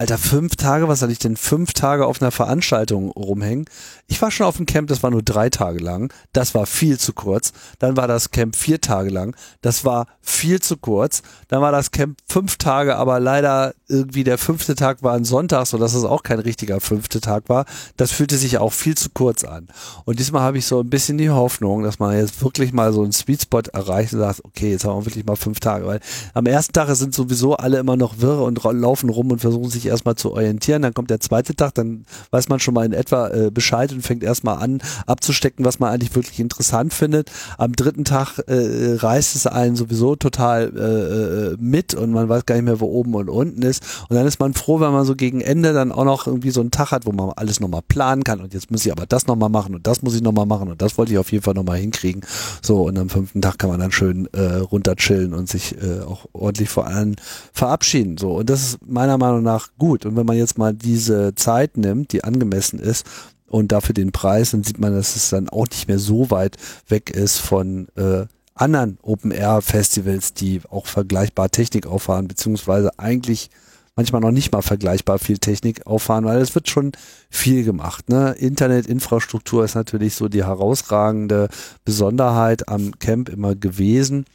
Alter, 0.00 0.16
fünf 0.16 0.56
Tage, 0.56 0.88
was 0.88 1.00
soll 1.00 1.10
ich 1.10 1.18
denn 1.18 1.36
fünf 1.36 1.74
Tage 1.74 2.06
auf 2.06 2.22
einer 2.22 2.30
Veranstaltung 2.30 3.10
rumhängen? 3.10 3.66
Ich 4.06 4.22
war 4.22 4.30
schon 4.30 4.46
auf 4.46 4.56
dem 4.56 4.64
Camp, 4.64 4.88
das 4.88 5.02
war 5.02 5.10
nur 5.10 5.22
drei 5.22 5.50
Tage 5.50 5.78
lang. 5.78 6.10
Das 6.32 6.54
war 6.54 6.64
viel 6.64 6.98
zu 6.98 7.12
kurz. 7.12 7.52
Dann 7.80 7.98
war 7.98 8.08
das 8.08 8.30
Camp 8.30 8.56
vier 8.56 8.80
Tage 8.80 9.10
lang. 9.10 9.36
Das 9.60 9.84
war 9.84 10.06
viel 10.22 10.58
zu 10.62 10.78
kurz. 10.78 11.20
Dann 11.48 11.60
war 11.60 11.70
das 11.70 11.90
Camp 11.90 12.16
fünf 12.26 12.56
Tage, 12.56 12.96
aber 12.96 13.20
leider 13.20 13.74
irgendwie 13.88 14.24
der 14.24 14.38
fünfte 14.38 14.74
Tag 14.74 15.02
war 15.02 15.12
ein 15.12 15.26
Sonntag, 15.26 15.66
so 15.66 15.76
dass 15.76 15.92
es 15.92 16.04
auch 16.04 16.22
kein 16.22 16.38
richtiger 16.38 16.80
fünfte 16.80 17.20
Tag 17.20 17.50
war. 17.50 17.66
Das 17.98 18.10
fühlte 18.10 18.38
sich 18.38 18.56
auch 18.56 18.72
viel 18.72 18.96
zu 18.96 19.10
kurz 19.10 19.44
an. 19.44 19.68
Und 20.06 20.18
diesmal 20.18 20.40
habe 20.40 20.56
ich 20.56 20.64
so 20.64 20.80
ein 20.80 20.88
bisschen 20.88 21.18
die 21.18 21.28
Hoffnung, 21.28 21.82
dass 21.82 21.98
man 21.98 22.16
jetzt 22.16 22.42
wirklich 22.42 22.72
mal 22.72 22.94
so 22.94 23.02
einen 23.02 23.12
Sweet 23.12 23.42
Spot 23.42 23.60
erreicht 23.74 24.14
und 24.14 24.20
sagt, 24.20 24.46
okay, 24.46 24.70
jetzt 24.70 24.86
haben 24.86 24.98
wir 24.98 25.04
wirklich 25.04 25.26
mal 25.26 25.36
fünf 25.36 25.60
Tage. 25.60 25.86
Weil 25.86 26.00
am 26.32 26.46
ersten 26.46 26.72
Tag 26.72 26.88
sind 26.94 27.14
sowieso 27.14 27.56
alle 27.56 27.76
immer 27.76 27.96
noch 27.96 28.20
wirr 28.20 28.40
und 28.40 28.64
laufen 28.64 29.10
rum 29.10 29.30
und 29.30 29.40
versuchen 29.40 29.68
sich 29.68 29.89
erstmal 29.90 30.14
zu 30.14 30.32
orientieren. 30.32 30.82
Dann 30.82 30.94
kommt 30.94 31.10
der 31.10 31.20
zweite 31.20 31.54
Tag, 31.54 31.74
dann 31.74 32.04
weiß 32.30 32.48
man 32.48 32.60
schon 32.60 32.74
mal 32.74 32.86
in 32.86 32.92
etwa 32.92 33.28
äh, 33.28 33.50
Bescheid 33.50 33.92
und 33.92 34.02
fängt 34.02 34.22
erstmal 34.22 34.58
an 34.58 34.80
abzustecken, 35.06 35.64
was 35.64 35.78
man 35.78 35.92
eigentlich 35.92 36.14
wirklich 36.14 36.40
interessant 36.40 36.94
findet. 36.94 37.30
Am 37.58 37.72
dritten 37.72 38.04
Tag 38.04 38.38
äh, 38.46 38.94
reißt 38.96 39.36
es 39.36 39.46
einen 39.46 39.76
sowieso 39.76 40.16
total 40.16 40.72
äh, 40.76 41.52
äh, 41.52 41.56
mit 41.58 41.94
und 41.94 42.12
man 42.12 42.28
weiß 42.28 42.46
gar 42.46 42.54
nicht 42.54 42.64
mehr, 42.64 42.80
wo 42.80 42.86
oben 42.86 43.14
und 43.14 43.28
unten 43.28 43.62
ist. 43.62 43.82
Und 44.08 44.16
dann 44.16 44.26
ist 44.26 44.40
man 44.40 44.54
froh, 44.54 44.80
wenn 44.80 44.92
man 44.92 45.04
so 45.04 45.14
gegen 45.14 45.40
Ende 45.40 45.72
dann 45.72 45.92
auch 45.92 46.04
noch 46.04 46.26
irgendwie 46.26 46.50
so 46.50 46.60
einen 46.60 46.70
Tag 46.70 46.92
hat, 46.92 47.06
wo 47.06 47.12
man 47.12 47.30
alles 47.36 47.60
nochmal 47.60 47.82
planen 47.86 48.24
kann 48.24 48.40
und 48.40 48.54
jetzt 48.54 48.70
muss 48.70 48.86
ich 48.86 48.92
aber 48.92 49.06
das 49.06 49.26
nochmal 49.26 49.48
machen 49.48 49.74
und 49.74 49.86
das 49.86 50.02
muss 50.02 50.14
ich 50.14 50.22
nochmal 50.22 50.46
machen 50.46 50.70
und 50.70 50.80
das 50.80 50.96
wollte 50.96 51.12
ich 51.12 51.18
auf 51.18 51.32
jeden 51.32 51.44
Fall 51.44 51.54
nochmal 51.54 51.78
hinkriegen. 51.78 52.22
So, 52.62 52.82
und 52.82 52.98
am 52.98 53.08
fünften 53.08 53.42
Tag 53.42 53.58
kann 53.58 53.70
man 53.70 53.80
dann 53.80 53.92
schön 53.92 54.28
äh, 54.32 54.56
runter 54.56 54.96
chillen 54.96 55.34
und 55.34 55.48
sich 55.48 55.76
äh, 55.82 56.00
auch 56.00 56.26
ordentlich 56.32 56.68
vor 56.68 56.86
allen 56.86 57.16
verabschieden. 57.52 58.18
So, 58.18 58.36
und 58.36 58.50
das 58.50 58.62
ist 58.62 58.78
meiner 58.86 59.18
Meinung 59.18 59.42
nach 59.42 59.68
gut. 59.80 60.06
Und 60.06 60.14
wenn 60.14 60.26
man 60.26 60.36
jetzt 60.36 60.58
mal 60.58 60.72
diese 60.72 61.34
Zeit 61.34 61.76
nimmt, 61.76 62.12
die 62.12 62.22
angemessen 62.22 62.78
ist, 62.78 63.04
und 63.50 63.72
dafür 63.72 63.94
den 63.94 64.12
Preis, 64.12 64.52
dann 64.52 64.62
sieht 64.62 64.78
man, 64.78 64.94
dass 64.94 65.16
es 65.16 65.30
dann 65.30 65.48
auch 65.48 65.66
nicht 65.66 65.88
mehr 65.88 65.98
so 65.98 66.30
weit 66.30 66.56
weg 66.88 67.10
ist 67.10 67.38
von 67.38 67.88
äh, 67.96 68.26
anderen 68.54 68.98
Open-Air-Festivals, 69.02 70.34
die 70.34 70.60
auch 70.70 70.86
vergleichbar 70.86 71.50
Technik 71.50 71.86
auffahren, 71.86 72.28
beziehungsweise 72.28 72.96
eigentlich 72.98 73.50
manchmal 73.96 74.20
noch 74.20 74.30
nicht 74.30 74.52
mal 74.52 74.62
vergleichbar 74.62 75.18
viel 75.18 75.38
Technik 75.38 75.86
auffahren, 75.86 76.24
weil 76.24 76.40
es 76.40 76.54
wird 76.54 76.68
schon 76.68 76.92
viel 77.28 77.64
gemacht. 77.64 78.08
Ne? 78.08 78.36
Internetinfrastruktur 78.38 79.64
ist 79.64 79.74
natürlich 79.74 80.14
so 80.14 80.28
die 80.28 80.44
herausragende 80.44 81.48
Besonderheit 81.84 82.68
am 82.68 82.98
Camp 82.98 83.28
immer 83.28 83.56
gewesen. 83.56 84.26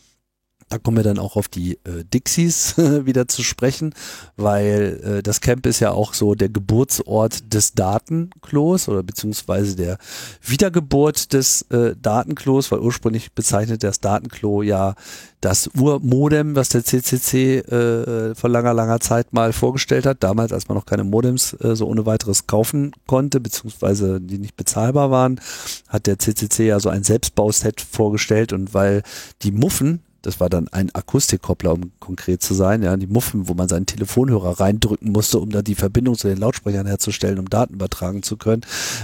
Da 0.69 0.79
kommen 0.79 0.97
wir 0.97 1.03
dann 1.03 1.19
auch 1.19 1.35
auf 1.35 1.47
die 1.47 1.73
äh, 1.83 2.03
Dixies 2.11 2.75
wieder 2.77 3.27
zu 3.27 3.43
sprechen, 3.43 3.93
weil 4.35 4.99
äh, 5.03 5.23
das 5.23 5.39
Camp 5.39 5.65
ist 5.67 5.79
ja 5.79 5.91
auch 5.91 6.15
so 6.15 6.33
der 6.33 6.49
Geburtsort 6.49 7.53
des 7.53 7.73
Datenklos 7.73 8.89
oder 8.89 9.03
beziehungsweise 9.03 9.75
der 9.75 9.99
Wiedergeburt 10.41 11.33
des 11.33 11.61
äh, 11.69 11.95
Datenklos, 12.01 12.71
weil 12.71 12.79
ursprünglich 12.79 13.33
bezeichnet 13.33 13.83
das 13.83 13.99
Datenklo 13.99 14.63
ja 14.63 14.95
das 15.39 15.69
Urmodem, 15.77 16.55
was 16.55 16.69
der 16.69 16.83
CCC 16.83 17.59
äh, 17.59 18.33
vor 18.33 18.49
langer, 18.49 18.73
langer 18.73 18.99
Zeit 18.99 19.33
mal 19.33 19.53
vorgestellt 19.53 20.07
hat, 20.07 20.23
damals, 20.23 20.51
als 20.51 20.67
man 20.67 20.75
noch 20.75 20.87
keine 20.87 21.03
Modems 21.03 21.53
äh, 21.61 21.75
so 21.75 21.85
ohne 21.85 22.07
weiteres 22.07 22.47
kaufen 22.47 22.93
konnte, 23.05 23.39
beziehungsweise 23.39 24.19
die 24.19 24.39
nicht 24.39 24.57
bezahlbar 24.57 25.11
waren, 25.11 25.39
hat 25.87 26.07
der 26.07 26.17
CCC 26.17 26.65
ja 26.65 26.79
so 26.79 26.89
ein 26.89 27.03
Selbstbauset 27.03 27.81
vorgestellt 27.81 28.51
und 28.53 28.73
weil 28.73 29.03
die 29.43 29.51
Muffen 29.51 30.01
das 30.25 30.39
war 30.39 30.49
dann 30.49 30.67
ein 30.69 30.93
Akustikkoppler, 30.93 31.73
um 31.73 31.91
konkret 31.99 32.41
zu 32.41 32.53
sein, 32.53 32.81
ja, 32.81 32.97
die 32.97 33.07
Muffen, 33.07 33.47
wo 33.47 33.53
man 33.53 33.67
seinen 33.67 33.85
Telefonhörer 33.85 34.59
reindrücken 34.59 35.11
musste, 35.11 35.39
um 35.39 35.51
da 35.51 35.61
die 35.61 35.75
Verbindung 35.75 36.15
zu 36.15 36.27
den 36.27 36.37
Lautsprechern 36.37 36.87
herzustellen, 36.87 37.37
um 37.37 37.49
Daten 37.49 37.75
übertragen 37.75 38.23
zu 38.23 38.37
können, 38.37 38.61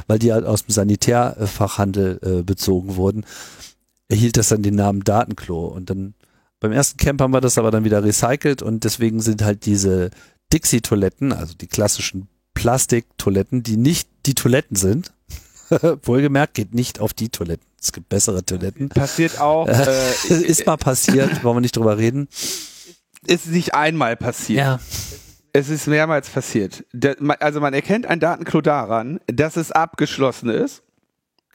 weil 0.08 0.20
die 0.20 0.34
halt 0.34 0.46
aus 0.46 0.66
dem 0.66 0.72
Sanitärfachhandel 0.72 2.20
äh, 2.24 2.44
bezogen 2.44 2.96
wurden, 2.96 3.26
erhielt 4.10 4.38
das 4.38 4.50
dann 4.50 4.64
den 4.64 4.76
Namen 4.76 5.04
Datenklo. 5.04 5.68
Und 5.68 5.90
dann 5.90 6.16
beim 6.60 6.72
ersten 6.72 6.98
Camp 6.98 7.22
haben 7.22 7.34
wir 7.34 7.42
das 7.42 7.58
aber 7.58 7.72
dann 7.72 7.84
wieder 7.84 8.04
recycelt 8.04 8.62
und 8.62 8.84
deswegen 8.84 9.22
sind 9.22 9.44
halt 9.44 9.66
diese 9.66 10.10
Dixie-Toiletten, 10.54 11.34
also 11.34 11.54
die 11.54 11.68
klassischen 11.68 12.28
Plastiktoiletten, 12.54 13.64
die 13.64 13.78
nicht 13.78 14.10
die 14.26 14.36
Toiletten 14.36 14.76
sind, 14.76 15.14
wohlgemerkt, 16.04 16.54
geht 16.54 16.74
nicht 16.74 17.00
auf 17.00 17.14
die 17.14 17.30
Toiletten 17.30 17.72
es 17.82 17.92
gibt 17.92 18.10
bessere 18.10 18.46
Toiletten. 18.46 18.90
Passiert 18.90 19.42
auch. 19.42 19.68
Äh, 19.68 20.12
ist 20.30 20.68
mal 20.68 20.78
passiert, 20.78 21.44
wollen 21.44 21.58
wir 21.58 21.62
nicht 21.62 21.76
drüber 21.76 21.98
reden. 21.98 22.28
Ist 23.26 23.48
nicht 23.48 23.74
einmal 23.74 24.16
passiert. 24.16 24.60
Ja. 24.60 24.80
Es 25.52 25.70
ist 25.70 25.88
mehrmals 25.88 26.30
passiert. 26.30 26.86
also 27.40 27.60
man 27.60 27.74
erkennt 27.74 28.06
ein 28.06 28.20
Datenklo 28.20 28.62
daran, 28.62 29.20
dass 29.28 29.58
es 29.58 29.72
abgeschlossen 29.72 30.50
ist. 30.50 30.84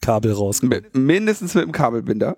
Kabel 0.01 0.33
raus. 0.33 0.61
Mindestens 0.93 1.55
mit 1.55 1.63
dem 1.63 1.71
Kabelbinder. 1.71 2.35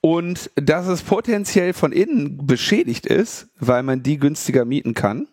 Und 0.00 0.50
dass 0.56 0.88
es 0.88 1.02
potenziell 1.02 1.72
von 1.72 1.92
innen 1.92 2.46
beschädigt 2.46 3.06
ist, 3.06 3.48
weil 3.58 3.82
man 3.82 4.02
die 4.02 4.18
günstiger 4.18 4.64
mieten 4.64 4.92
kann. 4.92 5.28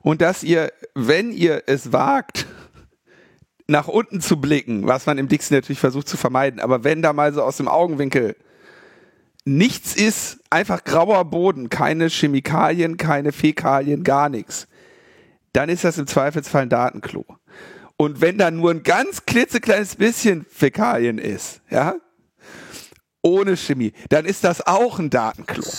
Und 0.00 0.22
dass 0.22 0.42
ihr, 0.42 0.72
wenn 0.94 1.30
ihr 1.32 1.64
es 1.66 1.92
wagt, 1.92 2.46
nach 3.70 3.88
unten 3.88 4.20
zu 4.20 4.40
blicken, 4.40 4.86
was 4.86 5.06
man 5.06 5.18
im 5.18 5.28
Dixie 5.28 5.54
natürlich 5.54 5.80
versucht 5.80 6.08
zu 6.08 6.16
vermeiden. 6.16 6.60
Aber 6.60 6.84
wenn 6.84 7.02
da 7.02 7.12
mal 7.12 7.32
so 7.32 7.42
aus 7.42 7.56
dem 7.56 7.68
Augenwinkel 7.68 8.36
nichts 9.44 9.94
ist, 9.94 10.38
einfach 10.50 10.84
grauer 10.84 11.24
Boden, 11.24 11.70
keine 11.70 12.08
Chemikalien, 12.08 12.96
keine 12.96 13.32
Fäkalien, 13.32 14.04
gar 14.04 14.28
nichts, 14.28 14.68
dann 15.52 15.68
ist 15.68 15.84
das 15.84 15.98
im 15.98 16.06
Zweifelsfall 16.06 16.62
ein 16.62 16.68
Datenklo. 16.68 17.24
Und 17.96 18.20
wenn 18.20 18.38
da 18.38 18.50
nur 18.50 18.70
ein 18.70 18.82
ganz 18.82 19.26
klitzekleines 19.26 19.96
bisschen 19.96 20.46
Fäkalien 20.48 21.18
ist, 21.18 21.60
ja, 21.70 21.94
ohne 23.22 23.56
Chemie, 23.56 23.92
dann 24.08 24.24
ist 24.24 24.44
das 24.44 24.66
auch 24.66 24.98
ein 24.98 25.10
Datenklo. 25.10 25.64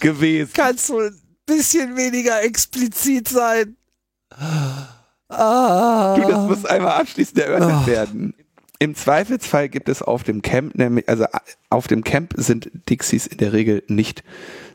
gewesen. 0.00 0.52
Kannst 0.54 0.88
du 0.88 1.00
ein 1.00 1.20
bisschen 1.46 1.96
weniger 1.96 2.42
explizit 2.42 3.28
sein? 3.28 3.76
Ah. 5.28 6.16
Du, 6.16 6.28
das 6.28 6.48
muss 6.48 6.64
einmal 6.64 7.00
abschließend 7.00 7.38
erörtert 7.38 7.82
oh. 7.84 7.86
werden. 7.86 8.34
Im 8.80 8.94
Zweifelsfall 8.94 9.68
gibt 9.68 9.88
es 9.88 10.02
auf 10.02 10.22
dem 10.22 10.40
Camp, 10.40 10.76
nämlich, 10.76 11.08
also 11.08 11.26
auf 11.68 11.88
dem 11.88 12.04
Camp 12.04 12.34
sind 12.36 12.70
Dixies 12.88 13.26
in 13.26 13.38
der 13.38 13.52
Regel 13.52 13.82
nicht 13.88 14.22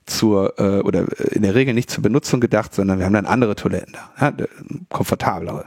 zur, 0.06 0.60
äh, 0.60 0.82
oder 0.82 1.06
in 1.32 1.42
der 1.42 1.56
Regel 1.56 1.74
nicht 1.74 1.90
zur 1.90 2.04
Benutzung 2.04 2.42
gedacht, 2.42 2.76
sondern 2.76 3.00
wir 3.00 3.06
haben 3.06 3.14
dann 3.14 3.26
andere 3.26 3.56
Toiletten 3.56 3.94
da, 3.94 4.34
ja, 4.38 4.46
komfortablere. 4.90 5.66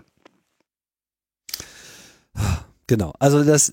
Genau, 2.86 3.14
also 3.18 3.42
das 3.42 3.72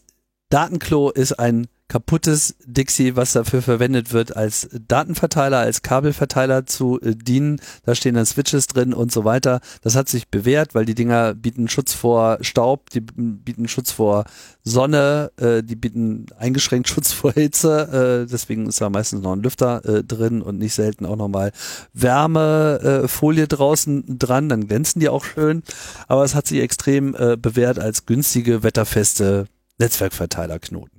Datenklo 0.49 1.09
ist 1.09 1.33
ein 1.33 1.67
kaputtes 1.93 2.55
Dixie, 2.65 3.15
was 3.15 3.33
dafür 3.33 3.61
verwendet 3.61 4.13
wird, 4.13 4.35
als 4.35 4.67
Datenverteiler, 4.87 5.59
als 5.59 5.83
Kabelverteiler 5.83 6.65
zu 6.65 6.99
äh, 6.99 7.15
dienen. 7.15 7.61
Da 7.85 7.93
stehen 7.93 8.15
dann 8.15 8.25
Switches 8.25 8.65
drin 8.65 8.95
und 8.95 9.11
so 9.11 9.25
weiter. 9.25 9.61
Das 9.83 9.95
hat 9.95 10.09
sich 10.09 10.27
bewährt, 10.27 10.73
weil 10.73 10.85
die 10.85 10.95
Dinger 10.95 11.35
bieten 11.35 11.67
Schutz 11.67 11.93
vor 11.93 12.39
Staub, 12.41 12.89
die 12.89 13.01
bieten 13.01 13.67
Schutz 13.67 13.91
vor 13.91 14.25
Sonne, 14.63 15.31
äh, 15.37 15.61
die 15.61 15.75
bieten 15.75 16.25
eingeschränkt 16.39 16.89
Schutz 16.89 17.11
vor 17.11 17.31
Hitze. 17.31 18.23
Äh, 18.23 18.31
deswegen 18.31 18.65
ist 18.65 18.81
da 18.81 18.89
meistens 18.89 19.21
noch 19.21 19.33
ein 19.33 19.43
Lüfter 19.43 19.85
äh, 19.85 20.03
drin 20.03 20.41
und 20.41 20.57
nicht 20.57 20.73
selten 20.73 21.05
auch 21.05 21.15
nochmal 21.15 21.51
Wärmefolie 21.93 23.47
draußen 23.47 24.17
dran. 24.17 24.49
Dann 24.49 24.67
glänzen 24.67 24.99
die 24.99 25.09
auch 25.09 25.23
schön. 25.23 25.61
Aber 26.07 26.23
es 26.23 26.33
hat 26.33 26.47
sich 26.47 26.59
extrem 26.59 27.13
äh, 27.13 27.37
bewährt 27.37 27.77
als 27.77 28.07
günstige, 28.07 28.63
wetterfeste 28.63 29.45
Netzwerkverteilerknoten. 29.77 30.92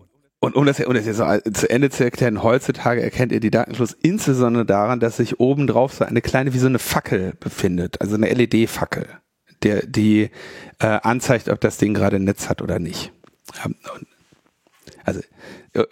Und 0.44 0.56
um 0.56 0.66
das, 0.66 0.78
um 0.80 0.92
das 0.92 1.06
jetzt 1.06 1.22
zu 1.56 1.70
Ende 1.70 1.88
zu 1.88 2.04
erklären, 2.04 2.42
heutzutage 2.42 3.00
erkennt 3.02 3.32
ihr 3.32 3.40
die 3.40 3.50
Datenschluss 3.50 3.96
insbesondere 4.02 4.66
daran, 4.66 5.00
dass 5.00 5.16
sich 5.16 5.40
oben 5.40 5.66
drauf 5.66 5.94
so 5.94 6.04
eine 6.04 6.20
kleine, 6.20 6.52
wie 6.52 6.58
so 6.58 6.66
eine 6.66 6.78
Fackel 6.78 7.32
befindet, 7.40 8.02
also 8.02 8.16
eine 8.16 8.28
LED-Fackel, 8.28 9.06
der, 9.62 9.86
die 9.86 10.28
äh, 10.80 10.86
anzeigt, 10.86 11.48
ob 11.48 11.62
das 11.62 11.78
Ding 11.78 11.94
gerade 11.94 12.16
ein 12.16 12.24
Netz 12.24 12.50
hat 12.50 12.60
oder 12.60 12.78
nicht. 12.78 13.10
Also 15.02 15.22
äh, 15.72 15.84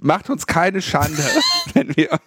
macht 0.00 0.28
uns 0.28 0.48
keine 0.48 0.82
Schande, 0.82 1.22
wenn 1.74 1.96
wir, 1.96 2.18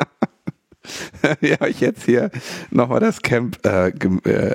wir 1.40 1.60
euch 1.60 1.82
jetzt 1.82 2.04
hier 2.04 2.30
nochmal 2.70 3.00
das 3.00 3.20
Camp 3.20 3.58
äh, 3.66 3.88
äh, 3.88 4.54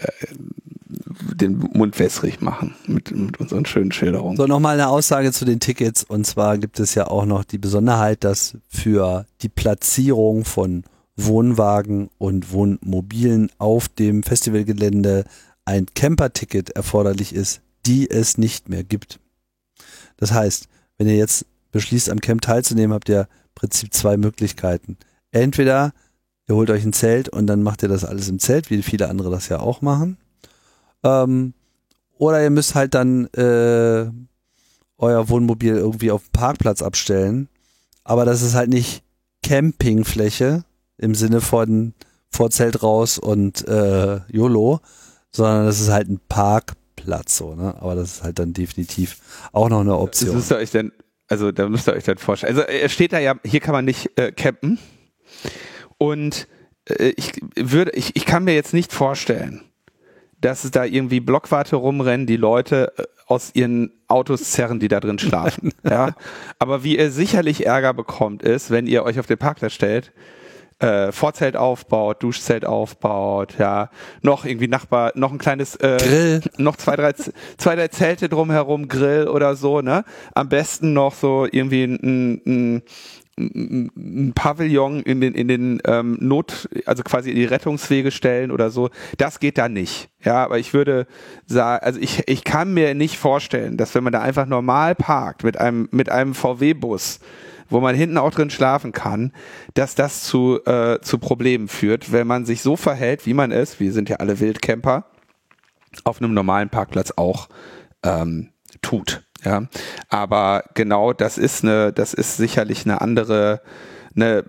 den 0.88 1.58
Mund 1.58 1.98
wässrig 2.00 2.42
machen 2.42 2.76
mit, 2.88 3.12
mit 3.12 3.40
unseren 3.40 3.66
schönen 3.66 3.92
Schilderungen. 3.92 4.38
So, 4.38 4.46
nochmal 4.46 4.76
eine 4.76 4.90
Aussage 4.90 5.32
zu 5.32 5.46
den 5.46 5.60
Tickets. 5.60 6.04
Und 6.04 6.26
zwar 6.26 6.58
gibt 6.58 6.80
es 6.80 6.96
ja 6.96 7.08
auch 7.08 7.26
noch 7.26 7.44
die 7.44 7.58
Besonderheit, 7.58 8.24
dass 8.24 8.58
für 8.70 9.26
die 9.42 9.50
Platzierung 9.50 10.46
von 10.46 10.84
Wohnwagen 11.16 12.10
und 12.18 12.52
Wohnmobilen 12.52 13.50
auf 13.58 13.88
dem 13.88 14.24
Festivalgelände 14.24 15.26
ein 15.64 15.88
Camper-Ticket 15.96 16.72
erforderlich 16.72 17.34
ist, 17.34 17.62
die 17.86 18.10
es 18.10 18.38
nicht 18.38 18.70
mehr 18.70 18.84
gibt. 18.84 19.20
Das 20.18 20.32
heißt, 20.32 20.68
wenn 20.98 21.08
ihr 21.08 21.18
jetzt 21.18 21.46
beschließt, 21.72 22.10
am 22.10 22.22
Camp 22.22 22.42
teilzunehmen, 22.42 22.94
habt 22.94 23.10
ihr 23.10 23.22
im 23.22 23.56
Prinzip 23.56 23.94
zwei 23.94 24.18
Möglichkeiten. 24.18 24.98
Entweder 25.32 25.94
ihr 26.48 26.56
holt 26.56 26.70
euch 26.70 26.84
ein 26.84 26.94
Zelt 26.94 27.30
und 27.30 27.48
dann 27.48 27.64
macht 27.64 27.82
ihr 27.82 27.90
das 27.90 28.06
alles 28.06 28.30
im 28.30 28.40
Zelt, 28.40 28.70
wie 28.70 28.84
viele 28.84 29.10
andere 29.10 29.32
das 29.32 29.50
ja 29.50 29.60
auch 29.60 29.82
machen. 29.82 30.18
Ähm, 31.06 31.54
oder 32.18 32.44
ihr 32.44 32.50
müsst 32.50 32.76
halt 32.76 32.94
dann 32.94 33.28
äh, 33.34 34.10
euer 34.98 35.30
Wohnmobil 35.30 35.76
irgendwie 35.76 36.12
auf 36.12 36.24
dem 36.24 36.32
Parkplatz 36.32 36.82
abstellen. 36.82 37.48
Aber 38.04 38.26
das 38.26 38.42
ist 38.42 38.56
halt 38.56 38.70
nicht 38.70 39.04
Campingfläche 39.44 40.64
im 40.98 41.16
Sinne 41.16 41.42
von 41.42 41.94
Vorzelt 42.30 42.84
raus 42.84 43.18
und 43.18 43.68
äh, 43.68 44.20
YOLO, 44.28 44.80
sondern 45.32 45.66
das 45.66 45.80
ist 45.80 45.90
halt 45.90 46.10
ein 46.10 46.20
Parkplatz 46.28 47.38
so, 47.38 47.56
ne? 47.56 47.76
Aber 47.80 47.96
das 47.96 48.16
ist 48.16 48.24
halt 48.24 48.40
dann 48.40 48.54
definitiv 48.54 49.18
auch 49.52 49.70
noch 49.70 49.82
eine 49.82 49.98
Option. 49.98 50.30
Das 50.30 50.36
müsst 50.36 50.52
ihr 50.52 50.58
euch 50.58 50.72
denn, 50.72 50.92
also 51.28 51.52
da 51.52 51.70
müsst 51.70 51.88
ihr 51.88 51.94
euch 51.94 52.04
dann 52.04 52.18
vorstellen. 52.18 52.56
Also 52.56 52.68
er 52.68 52.90
steht 52.90 53.14
da 53.14 53.20
ja, 53.20 53.36
hier 53.44 53.60
kann 53.60 53.74
man 53.74 53.86
nicht 53.86 54.18
äh, 54.18 54.32
campen. 54.32 54.80
Und 55.98 56.48
äh, 56.86 57.14
ich 57.16 57.34
würde, 57.56 57.92
ich, 57.92 58.16
ich 58.16 58.26
kann 58.26 58.44
mir 58.44 58.54
jetzt 58.54 58.74
nicht 58.74 58.92
vorstellen, 58.92 59.62
dass 60.46 60.64
es 60.64 60.70
da 60.70 60.86
irgendwie 60.86 61.22
Blockwarte 61.22 61.76
rumrennen, 61.76 62.28
die 62.28 62.38
Leute 62.38 62.94
äh, 62.98 63.04
aus 63.26 63.52
ihren 63.56 63.92
Autos 64.08 64.52
zerren, 64.52 64.80
die 64.80 64.88
da 64.88 65.00
drin 65.00 65.18
schlafen. 65.18 65.74
ja. 65.84 66.14
Aber 66.60 66.84
wie 66.84 67.00
ihr 67.00 67.10
sicherlich 67.10 67.66
Ärger 67.66 67.96
bekommt, 67.96 68.44
ist, 68.44 68.70
wenn 68.70 68.86
ihr 68.86 69.04
euch 69.04 69.20
auf 69.20 69.26
den 69.26 69.40
Parkplatz 69.40 69.74
stellt, 69.74 70.12
äh, 70.78 71.12
Vorzelt 71.12 71.56
aufbaut, 71.56 72.22
Duschzelt 72.22 72.64
aufbaut, 72.64 73.56
ja, 73.58 73.90
noch 74.22 74.46
irgendwie 74.46 74.68
Nachbar, 74.68 75.14
noch 75.16 75.32
ein 75.32 75.40
kleines 75.40 75.78
äh, 75.78 75.98
Grill, 75.98 76.42
noch 76.58 76.76
zwei 76.76 76.96
drei 76.96 77.14
zwei 77.14 77.76
drei 77.76 77.88
Zelte 77.88 78.30
drumherum, 78.30 78.88
Grill 78.88 79.28
oder 79.28 79.56
so, 79.56 79.82
ne? 79.82 80.04
Am 80.36 80.50
besten 80.50 80.94
noch 80.94 81.16
so 81.16 81.48
irgendwie 81.50 81.86
ein, 81.86 82.42
ein 82.46 82.84
ein 83.38 84.32
Pavillon 84.34 85.02
in 85.02 85.20
den 85.20 85.34
in 85.34 85.50
den 85.50 85.82
ähm, 85.86 86.18
Not 86.22 86.70
also 86.86 87.04
quasi 87.04 87.32
in 87.32 87.36
die 87.36 87.46
Rettungswege 87.46 88.12
stellen 88.12 88.50
oder 88.50 88.70
so. 88.70 88.90
Das 89.18 89.40
geht 89.40 89.58
da 89.58 89.68
nicht. 89.68 90.10
Ja 90.24 90.46
aber 90.46 90.58
ich 90.58 90.74
würde 90.74 91.06
sagen 91.46 91.84
also 91.84 92.00
ich 92.00 92.24
ich 92.28 92.44
kann 92.46 92.74
mir 92.74 92.96
nicht 92.96 93.18
vorstellen 93.18 93.76
dass 93.76 93.94
wenn 93.94 94.06
man 94.06 94.14
da 94.14 94.22
einfach 94.22 94.46
normal 94.46 94.96
parkt 94.96 95.44
mit 95.44 95.58
einem 95.60 95.90
mit 95.92 96.10
einem 96.10 96.34
VW 96.34 96.74
Bus 96.74 97.20
wo 97.70 97.80
man 97.80 97.96
hinten 97.96 98.18
auch 98.18 98.32
drin 98.32 98.50
schlafen 98.50 98.92
kann, 98.92 99.32
dass 99.74 99.96
das 99.96 100.24
zu, 100.24 100.64
äh, 100.66 101.00
zu 101.02 101.18
Problemen 101.18 101.68
führt, 101.68 102.12
wenn 102.12 102.28
man 102.28 102.46
sich 102.46 102.62
so 102.62 102.76
verhält, 102.76 103.26
wie 103.26 103.34
man 103.34 103.52
ist, 103.52 103.80
wir 103.80 103.92
sind 103.92 104.10
ja 104.10 104.18
alle 104.18 104.40
Wildcamper, 104.40 105.06
auf 106.04 106.22
einem 106.22 106.34
normalen 106.34 106.70
Parkplatz 106.70 107.12
auch 107.16 107.50
ähm, 108.04 108.50
tut. 108.82 109.24
Ja, 109.46 109.68
aber 110.10 110.64
genau 110.74 111.14
das 111.14 111.38
ist 111.38 111.64
eine, 111.64 111.94
das 111.94 112.14
ist 112.14 112.38
sicherlich 112.38 112.86
eine 112.86 113.00
andere, 113.00 113.62
eine, 114.16 114.44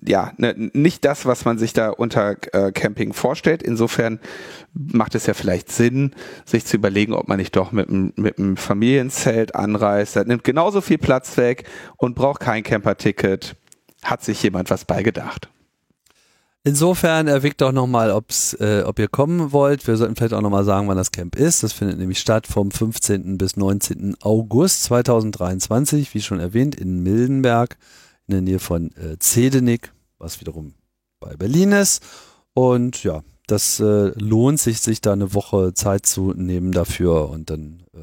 ja, 0.00 0.32
ne, 0.38 0.54
nicht 0.72 1.04
das, 1.04 1.26
was 1.26 1.44
man 1.44 1.58
sich 1.58 1.74
da 1.74 1.90
unter 1.90 2.36
äh, 2.52 2.72
Camping 2.72 3.12
vorstellt. 3.12 3.62
Insofern 3.62 4.18
macht 4.72 5.14
es 5.14 5.26
ja 5.26 5.34
vielleicht 5.34 5.70
Sinn, 5.70 6.14
sich 6.46 6.64
zu 6.64 6.76
überlegen, 6.76 7.12
ob 7.12 7.28
man 7.28 7.36
nicht 7.36 7.54
doch 7.54 7.72
mit 7.72 7.88
einem 7.90 8.56
Familienzelt 8.56 9.54
anreist. 9.54 10.16
Das 10.16 10.26
nimmt 10.26 10.44
genauso 10.44 10.80
viel 10.80 10.98
Platz 10.98 11.36
weg 11.36 11.68
und 11.98 12.14
braucht 12.14 12.40
kein 12.40 12.62
Camperticket. 12.62 13.54
Hat 14.02 14.24
sich 14.24 14.42
jemand 14.42 14.70
was 14.70 14.84
beigedacht. 14.84 15.51
Insofern 16.64 17.26
erwägt 17.26 17.60
doch 17.60 17.72
nochmal, 17.72 18.10
äh, 18.60 18.82
ob 18.82 18.98
ihr 19.00 19.08
kommen 19.08 19.50
wollt. 19.50 19.84
Wir 19.88 19.96
sollten 19.96 20.14
vielleicht 20.14 20.32
auch 20.32 20.42
nochmal 20.42 20.64
sagen, 20.64 20.86
wann 20.86 20.96
das 20.96 21.10
Camp 21.10 21.34
ist. 21.34 21.64
Das 21.64 21.72
findet 21.72 21.98
nämlich 21.98 22.20
statt 22.20 22.46
vom 22.46 22.70
15. 22.70 23.36
bis 23.36 23.56
19. 23.56 24.16
August 24.20 24.84
2023, 24.84 26.14
wie 26.14 26.22
schon 26.22 26.38
erwähnt, 26.38 26.76
in 26.76 27.02
Mildenberg 27.02 27.76
in 28.28 28.32
der 28.32 28.42
Nähe 28.42 28.58
von 28.60 28.94
äh, 28.96 29.18
Zedenick, 29.18 29.92
was 30.18 30.40
wiederum 30.40 30.74
bei 31.18 31.36
Berlin 31.36 31.72
ist. 31.72 32.00
Und 32.54 33.02
ja, 33.02 33.22
das 33.48 33.80
äh, 33.80 34.12
lohnt 34.16 34.60
sich, 34.60 34.80
sich 34.80 35.00
da 35.00 35.14
eine 35.14 35.34
Woche 35.34 35.74
Zeit 35.74 36.06
zu 36.06 36.32
nehmen 36.32 36.70
dafür 36.70 37.28
und 37.30 37.50
dann 37.50 37.82
äh, 37.92 37.98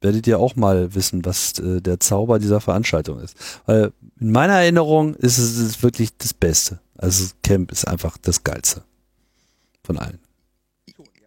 werdet 0.00 0.26
ihr 0.26 0.38
auch 0.38 0.56
mal 0.56 0.94
wissen, 0.94 1.26
was 1.26 1.58
äh, 1.58 1.82
der 1.82 2.00
Zauber 2.00 2.38
dieser 2.38 2.62
Veranstaltung 2.62 3.20
ist. 3.20 3.36
Weil 3.66 3.92
in 4.18 4.32
meiner 4.32 4.54
Erinnerung 4.54 5.14
ist 5.14 5.36
es 5.36 5.58
ist 5.58 5.82
wirklich 5.82 6.16
das 6.16 6.32
Beste. 6.32 6.80
Also 6.96 7.32
Camp 7.42 7.72
ist 7.72 7.86
einfach 7.86 8.16
das 8.18 8.44
Geilste 8.44 8.82
von 9.82 9.98
allen. 9.98 10.18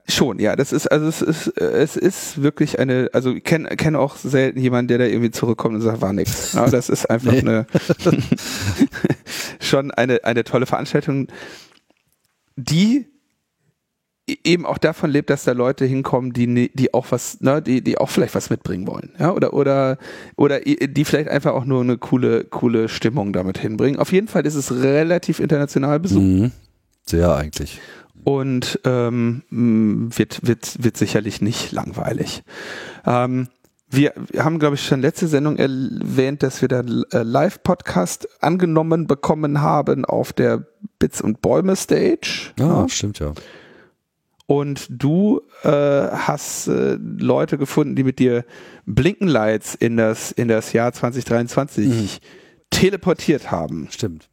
Schon, 0.09 0.39
ja, 0.39 0.55
das 0.55 0.71
ist, 0.71 0.87
also 0.87 1.05
es 1.07 1.21
ist, 1.21 1.47
es 1.57 1.97
ist 1.97 2.41
wirklich 2.41 2.79
eine, 2.79 3.09
also 3.11 3.33
ich 3.33 3.43
kenne 3.43 3.75
kenn 3.75 3.97
auch 3.97 4.15
selten 4.15 4.57
jemanden, 4.57 4.87
der 4.87 4.99
da 4.99 5.03
irgendwie 5.03 5.31
zurückkommt 5.31 5.75
und 5.75 5.81
sagt, 5.81 5.99
war 5.99 6.13
nix. 6.13 6.53
Ja, 6.53 6.69
das 6.69 6.87
ist 6.87 7.09
einfach 7.09 7.33
nee. 7.33 7.39
eine, 7.39 7.67
schon 9.59 9.91
eine, 9.91 10.23
eine 10.23 10.45
tolle 10.45 10.65
Veranstaltung, 10.65 11.27
die 12.55 13.05
eben 14.27 14.65
auch 14.65 14.77
davon 14.77 15.09
lebt, 15.09 15.29
dass 15.29 15.45
da 15.45 15.53
Leute 15.53 15.85
hinkommen, 15.85 16.33
die 16.33 16.69
die 16.73 16.93
auch 16.93 17.07
was, 17.11 17.39
ne, 17.41 17.61
die 17.61 17.81
die 17.81 17.97
auch 17.97 18.09
vielleicht 18.09 18.35
was 18.35 18.49
mitbringen 18.49 18.85
wollen, 18.87 19.11
ja, 19.19 19.31
oder 19.31 19.53
oder 19.53 19.97
oder 20.35 20.59
die 20.59 21.05
vielleicht 21.05 21.29
einfach 21.29 21.53
auch 21.53 21.65
nur 21.65 21.81
eine 21.81 21.97
coole 21.97 22.43
coole 22.43 22.89
Stimmung 22.89 23.31
damit 23.31 23.57
hinbringen. 23.57 23.99
Auf 23.99 24.11
jeden 24.11 24.27
Fall 24.27 24.45
ist 24.45 24.55
es 24.55 24.71
relativ 24.71 25.39
international 25.39 25.99
besucht. 25.99 26.23
Mhm. 26.23 26.51
Sehr 27.05 27.33
eigentlich. 27.35 27.79
Und 28.25 28.81
ähm, 28.83 29.43
wird 29.49 30.45
wird 30.45 30.83
wird 30.83 30.97
sicherlich 30.97 31.41
nicht 31.41 31.71
langweilig. 31.71 32.43
Ähm, 33.05 33.47
wir 33.89 34.11
haben, 34.37 34.59
glaube 34.59 34.75
ich, 34.75 34.85
schon 34.85 34.99
letzte 34.99 35.29
Sendung 35.29 35.55
erwähnt, 35.55 36.43
dass 36.43 36.61
wir 36.61 36.67
da 36.67 36.81
äh, 36.81 37.23
Live-Podcast 37.23 38.27
angenommen 38.43 39.07
bekommen 39.07 39.61
haben 39.61 40.03
auf 40.03 40.33
der 40.33 40.67
Bits 40.99 41.21
und 41.21 41.39
Bäume 41.41 41.77
Stage. 41.77 42.51
Ah, 42.59 42.63
ja. 42.63 42.89
stimmt 42.89 43.19
ja 43.19 43.31
und 44.47 44.87
du 44.89 45.41
äh, 45.63 45.69
hast 45.69 46.67
äh, 46.67 46.97
Leute 46.99 47.57
gefunden, 47.57 47.95
die 47.95 48.03
mit 48.03 48.17
dir 48.17 48.45
Blinkenlights 48.85 49.75
in 49.75 49.97
das, 49.97 50.31
in 50.31 50.47
das 50.47 50.73
Jahr 50.73 50.93
2023 50.93 51.85
mhm. 51.85 52.07
teleportiert 52.69 53.51
haben. 53.51 53.89
Stimmt. 53.91 54.29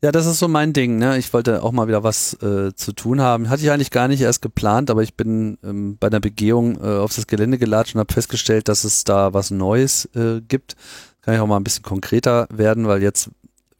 Ja, 0.00 0.10
das 0.10 0.26
ist 0.26 0.38
so 0.38 0.48
mein 0.48 0.72
Ding. 0.72 0.98
Ne? 0.98 1.18
Ich 1.18 1.32
wollte 1.32 1.62
auch 1.62 1.70
mal 1.70 1.86
wieder 1.86 2.02
was 2.02 2.34
äh, 2.42 2.74
zu 2.74 2.92
tun 2.92 3.20
haben. 3.20 3.48
Hatte 3.48 3.62
ich 3.62 3.70
eigentlich 3.70 3.92
gar 3.92 4.08
nicht 4.08 4.20
erst 4.20 4.42
geplant, 4.42 4.90
aber 4.90 5.02
ich 5.02 5.16
bin 5.16 5.58
ähm, 5.62 5.96
bei 5.98 6.08
einer 6.08 6.18
Begehung 6.18 6.76
äh, 6.76 6.98
auf 6.98 7.14
das 7.14 7.26
Gelände 7.28 7.58
gelatscht 7.58 7.94
und 7.94 8.00
habe 8.00 8.12
festgestellt, 8.12 8.68
dass 8.68 8.82
es 8.82 9.04
da 9.04 9.32
was 9.32 9.50
Neues 9.52 10.06
äh, 10.16 10.40
gibt. 10.40 10.74
Kann 11.20 11.34
ich 11.34 11.40
auch 11.40 11.46
mal 11.46 11.56
ein 11.56 11.64
bisschen 11.64 11.84
konkreter 11.84 12.48
werden, 12.52 12.88
weil 12.88 13.00
jetzt 13.00 13.30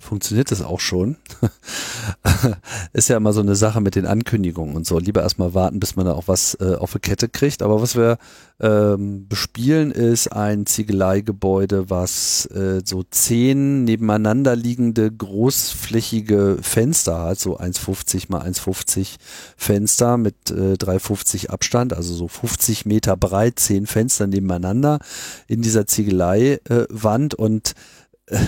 funktioniert 0.03 0.51
das 0.51 0.63
auch 0.63 0.81
schon. 0.81 1.17
ist 2.93 3.09
ja 3.09 3.17
immer 3.17 3.33
so 3.33 3.41
eine 3.41 3.55
Sache 3.55 3.81
mit 3.81 3.95
den 3.95 4.07
Ankündigungen 4.07 4.75
und 4.75 4.87
so. 4.87 4.99
Lieber 4.99 5.23
erstmal 5.23 5.55
warten, 5.55 5.81
bis 5.81 5.97
man 5.97 6.07
da 6.07 6.13
auch 6.13 6.29
was 6.29 6.55
äh, 6.61 6.75
auf 6.75 6.93
die 6.93 6.99
Kette 6.99 7.29
kriegt. 7.29 7.63
Aber 7.63 7.81
was 7.81 7.97
wir 7.97 8.19
ähm, 8.61 9.29
bespielen, 9.29 9.91
ist 9.93 10.29
ein 10.29 10.67
Ziegeleigebäude, 10.67 11.89
was 11.89 12.47
äh, 12.47 12.83
so 12.85 13.05
zehn 13.05 13.85
nebeneinander 13.85 14.57
liegende 14.57 15.11
großflächige 15.11 16.59
Fenster 16.61 17.21
hat, 17.21 17.39
so 17.39 17.59
1,50 17.59 18.25
mal 18.29 18.43
1,50 18.43 19.17
Fenster 19.57 20.17
mit 20.17 20.51
äh, 20.51 20.75
3,50 20.75 21.49
Abstand, 21.49 21.93
also 21.95 22.13
so 22.15 22.29
50 22.29 22.87
Meter 22.87 23.17
breit, 23.17 23.59
zehn 23.59 23.87
Fenster 23.87 24.27
nebeneinander 24.27 24.99
in 25.47 25.63
dieser 25.63 25.87
Ziegeleiwand 25.87 27.35
äh, 27.35 27.37
und 27.37 27.75
äh, 28.27 28.39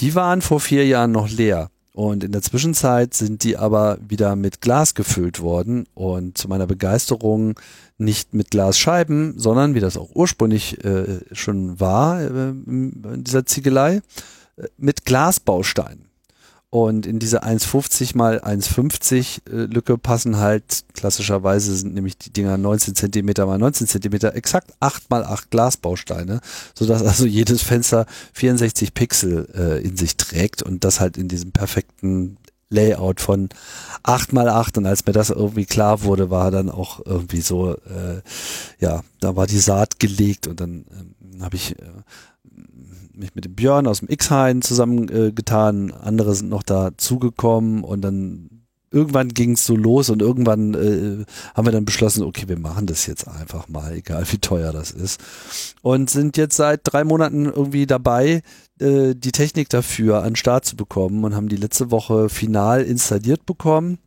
die 0.00 0.14
waren 0.14 0.42
vor 0.42 0.60
vier 0.60 0.86
Jahren 0.86 1.12
noch 1.12 1.28
leer. 1.28 1.70
Und 1.94 2.24
in 2.24 2.32
der 2.32 2.42
Zwischenzeit 2.42 3.14
sind 3.14 3.44
die 3.44 3.56
aber 3.56 3.98
wieder 4.06 4.34
mit 4.34 4.60
Glas 4.60 4.96
gefüllt 4.96 5.40
worden 5.40 5.86
und 5.94 6.36
zu 6.36 6.48
meiner 6.48 6.66
Begeisterung 6.66 7.58
nicht 7.98 8.34
mit 8.34 8.50
Glasscheiben, 8.50 9.38
sondern 9.38 9.76
wie 9.76 9.80
das 9.80 9.96
auch 9.96 10.10
ursprünglich 10.12 10.84
äh, 10.84 11.20
schon 11.30 11.78
war 11.78 12.20
äh, 12.20 12.48
in 12.48 13.22
dieser 13.22 13.46
Ziegelei, 13.46 14.02
äh, 14.56 14.64
mit 14.76 15.04
Glasbausteinen. 15.04 16.06
Und 16.74 17.06
in 17.06 17.20
diese 17.20 17.44
1,50 17.44 18.16
mal 18.16 18.40
1,50 18.40 19.48
äh, 19.48 19.66
Lücke 19.66 19.96
passen 19.96 20.38
halt, 20.38 20.82
klassischerweise 20.92 21.76
sind 21.76 21.94
nämlich 21.94 22.18
die 22.18 22.32
Dinger 22.32 22.58
19 22.58 22.96
Zentimeter 22.96 23.46
mal 23.46 23.58
19 23.58 23.86
Zentimeter, 23.86 24.34
exakt 24.34 24.72
8 24.80 25.08
mal 25.08 25.22
8 25.22 25.52
Glasbausteine, 25.52 26.40
sodass 26.74 27.02
also 27.06 27.26
jedes 27.26 27.62
Fenster 27.62 28.06
64 28.32 28.92
Pixel 28.92 29.48
äh, 29.54 29.86
in 29.86 29.96
sich 29.96 30.16
trägt 30.16 30.64
und 30.64 30.82
das 30.82 30.98
halt 30.98 31.16
in 31.16 31.28
diesem 31.28 31.52
perfekten 31.52 32.38
Layout 32.70 33.20
von 33.20 33.50
8 34.02 34.32
mal 34.32 34.48
8 34.48 34.78
und 34.78 34.86
als 34.86 35.06
mir 35.06 35.12
das 35.12 35.30
irgendwie 35.30 35.66
klar 35.66 36.02
wurde, 36.02 36.28
war 36.28 36.50
dann 36.50 36.70
auch 36.70 37.06
irgendwie 37.06 37.40
so, 37.40 37.74
äh, 37.74 38.20
ja, 38.80 39.04
da 39.20 39.36
war 39.36 39.46
die 39.46 39.60
Saat 39.60 40.00
gelegt 40.00 40.48
und 40.48 40.58
dann 40.58 40.86
ähm, 40.90 41.40
habe 41.40 41.54
ich 41.54 41.78
äh, 41.78 41.84
mich 43.16 43.34
mit 43.34 43.44
dem 43.44 43.54
Björn 43.54 43.86
aus 43.86 44.00
dem 44.00 44.08
X-Hain 44.08 44.62
zusammengetan, 44.62 45.90
äh, 45.90 45.92
andere 46.02 46.34
sind 46.34 46.48
noch 46.48 46.62
dazugekommen 46.62 47.84
und 47.84 48.02
dann 48.02 48.64
irgendwann 48.90 49.28
ging 49.28 49.52
es 49.52 49.66
so 49.66 49.76
los 49.76 50.08
und 50.08 50.22
irgendwann 50.22 50.74
äh, 50.74 51.24
haben 51.54 51.66
wir 51.66 51.72
dann 51.72 51.84
beschlossen, 51.84 52.22
okay, 52.22 52.48
wir 52.48 52.58
machen 52.58 52.86
das 52.86 53.06
jetzt 53.06 53.26
einfach 53.26 53.68
mal, 53.68 53.92
egal 53.92 54.24
wie 54.30 54.38
teuer 54.38 54.72
das 54.72 54.92
ist. 54.92 55.20
Und 55.82 56.10
sind 56.10 56.36
jetzt 56.36 56.56
seit 56.56 56.80
drei 56.84 57.02
Monaten 57.02 57.46
irgendwie 57.46 57.86
dabei, 57.86 58.42
äh, 58.78 59.14
die 59.14 59.32
Technik 59.32 59.68
dafür 59.68 60.18
an 60.18 60.30
den 60.30 60.36
Start 60.36 60.64
zu 60.64 60.76
bekommen 60.76 61.24
und 61.24 61.34
haben 61.34 61.48
die 61.48 61.56
letzte 61.56 61.90
Woche 61.90 62.28
final 62.28 62.82
installiert 62.82 63.44
bekommen 63.46 63.98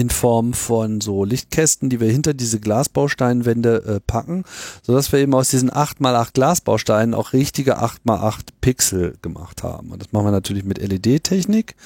in 0.00 0.08
Form 0.08 0.54
von 0.54 1.02
so 1.02 1.24
Lichtkästen, 1.24 1.90
die 1.90 2.00
wir 2.00 2.10
hinter 2.10 2.32
diese 2.32 2.58
Glasbausteinwände 2.58 3.84
äh, 3.84 4.00
packen, 4.00 4.44
sodass 4.82 5.12
wir 5.12 5.18
eben 5.18 5.34
aus 5.34 5.50
diesen 5.50 5.70
8x8 5.70 6.32
Glasbausteinen 6.32 7.14
auch 7.14 7.34
richtige 7.34 7.82
8x8 7.82 8.46
Pixel 8.62 9.18
gemacht 9.20 9.62
haben. 9.62 9.90
Und 9.90 10.00
das 10.00 10.10
machen 10.12 10.24
wir 10.24 10.30
natürlich 10.30 10.64
mit 10.64 10.78
LED-Technik. 10.78 11.76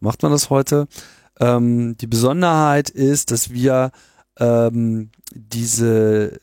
Macht 0.00 0.22
man 0.22 0.32
das 0.32 0.50
heute. 0.50 0.86
Ähm, 1.40 1.96
die 1.96 2.06
Besonderheit 2.06 2.90
ist, 2.90 3.30
dass 3.30 3.50
wir 3.50 3.90
ähm, 4.38 5.10
diese 5.34 6.40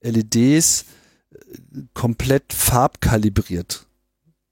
LEDs 0.00 0.84
äh, 1.32 1.36
komplett 1.92 2.52
farbkalibriert 2.52 3.86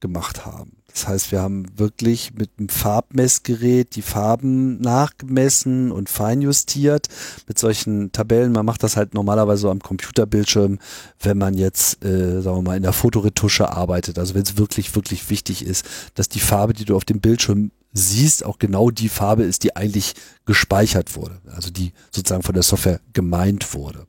gemacht 0.00 0.44
haben. 0.44 0.82
Das 0.96 1.08
heißt, 1.08 1.30
wir 1.30 1.42
haben 1.42 1.66
wirklich 1.76 2.32
mit 2.32 2.48
einem 2.58 2.70
Farbmessgerät 2.70 3.96
die 3.96 4.02
Farben 4.02 4.80
nachgemessen 4.80 5.92
und 5.92 6.08
feinjustiert 6.08 7.08
mit 7.46 7.58
solchen 7.58 8.12
Tabellen. 8.12 8.52
Man 8.52 8.64
macht 8.64 8.82
das 8.82 8.96
halt 8.96 9.12
normalerweise 9.12 9.62
so 9.62 9.70
am 9.70 9.80
Computerbildschirm, 9.80 10.78
wenn 11.20 11.36
man 11.36 11.52
jetzt, 11.52 12.02
äh, 12.02 12.40
sagen 12.40 12.56
wir 12.56 12.62
mal, 12.62 12.76
in 12.78 12.82
der 12.82 12.94
Fotoretusche 12.94 13.68
arbeitet. 13.68 14.18
Also 14.18 14.34
wenn 14.34 14.42
es 14.42 14.56
wirklich, 14.56 14.94
wirklich 14.94 15.28
wichtig 15.28 15.66
ist, 15.66 15.84
dass 16.14 16.30
die 16.30 16.40
Farbe, 16.40 16.72
die 16.72 16.86
du 16.86 16.96
auf 16.96 17.04
dem 17.04 17.20
Bildschirm 17.20 17.72
siehst, 17.92 18.42
auch 18.42 18.58
genau 18.58 18.90
die 18.90 19.10
Farbe 19.10 19.42
ist, 19.42 19.64
die 19.64 19.76
eigentlich 19.76 20.14
gespeichert 20.46 21.14
wurde. 21.14 21.42
Also 21.54 21.70
die 21.70 21.92
sozusagen 22.10 22.42
von 22.42 22.54
der 22.54 22.62
Software 22.62 23.00
gemeint 23.12 23.74
wurde. 23.74 24.06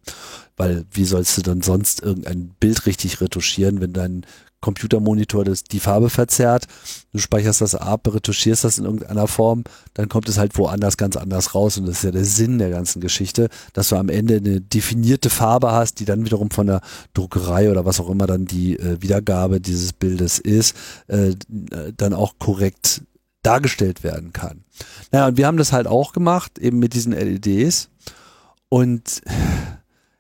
Weil 0.56 0.86
wie 0.92 1.06
sollst 1.06 1.38
du 1.38 1.42
dann 1.42 1.62
sonst 1.62 2.02
irgendein 2.02 2.56
Bild 2.60 2.86
richtig 2.86 3.20
retuschieren, 3.20 3.82
wenn 3.82 3.92
dein 3.92 4.26
Computermonitor 4.62 5.46
das, 5.46 5.64
die 5.64 5.80
Farbe 5.80 6.10
verzerrt. 6.10 6.66
Du 7.12 7.20
speicherst 7.20 7.62
das 7.62 7.76
ab, 7.76 8.08
retuschierst 8.12 8.64
das 8.64 8.78
in 8.78 8.86
irgendeiner 8.86 9.28
Form, 9.28 9.64
dann 9.94 10.10
kommt 10.10 10.28
es 10.30 10.38
halt 10.38 10.58
woanders 10.58 10.98
ganz 10.98 11.16
anders 11.16 11.54
raus. 11.54 11.78
Und 11.78 11.88
das 11.88 11.98
ist 11.98 12.04
ja 12.04 12.12
der 12.12 12.26
Sinn 12.26 12.58
der 12.58 12.70
ganzen 12.70 13.00
Geschichte, 13.00 13.50
dass 13.74 13.90
du 13.90 13.96
am 13.96 14.10
Ende 14.10 14.38
eine 14.38 14.62
definierte 14.62 15.30
Farbe 15.30 15.72
hast, 15.72 16.00
die 16.00 16.06
dann 16.06 16.26
wiederum 16.26 16.50
von 16.50 16.68
der 16.68 16.82
Druckerei 17.14 17.70
oder 17.70 17.86
was 17.86 18.00
auch 18.00 18.10
immer 18.10 18.28
dann 18.28 18.46
die 18.46 18.78
äh, 18.78 19.02
Wiedergabe 19.02 19.62
dieses 19.62 19.94
Bildes 19.94 20.40
ist, 20.40 20.76
äh, 21.08 21.36
dann 21.96 22.14
auch 22.14 22.40
korrekt 22.40 23.04
dargestellt 23.44 24.04
werden 24.04 24.34
kann. 24.34 24.64
Naja, 25.12 25.28
und 25.28 25.38
wir 25.38 25.48
haben 25.48 25.58
das 25.58 25.72
halt 25.72 25.88
auch 25.88 26.12
gemacht, 26.14 26.60
eben 26.60 26.80
mit 26.80 26.94
diesen 26.94 27.14
LEDs. 27.14 27.90
Und 28.70 29.22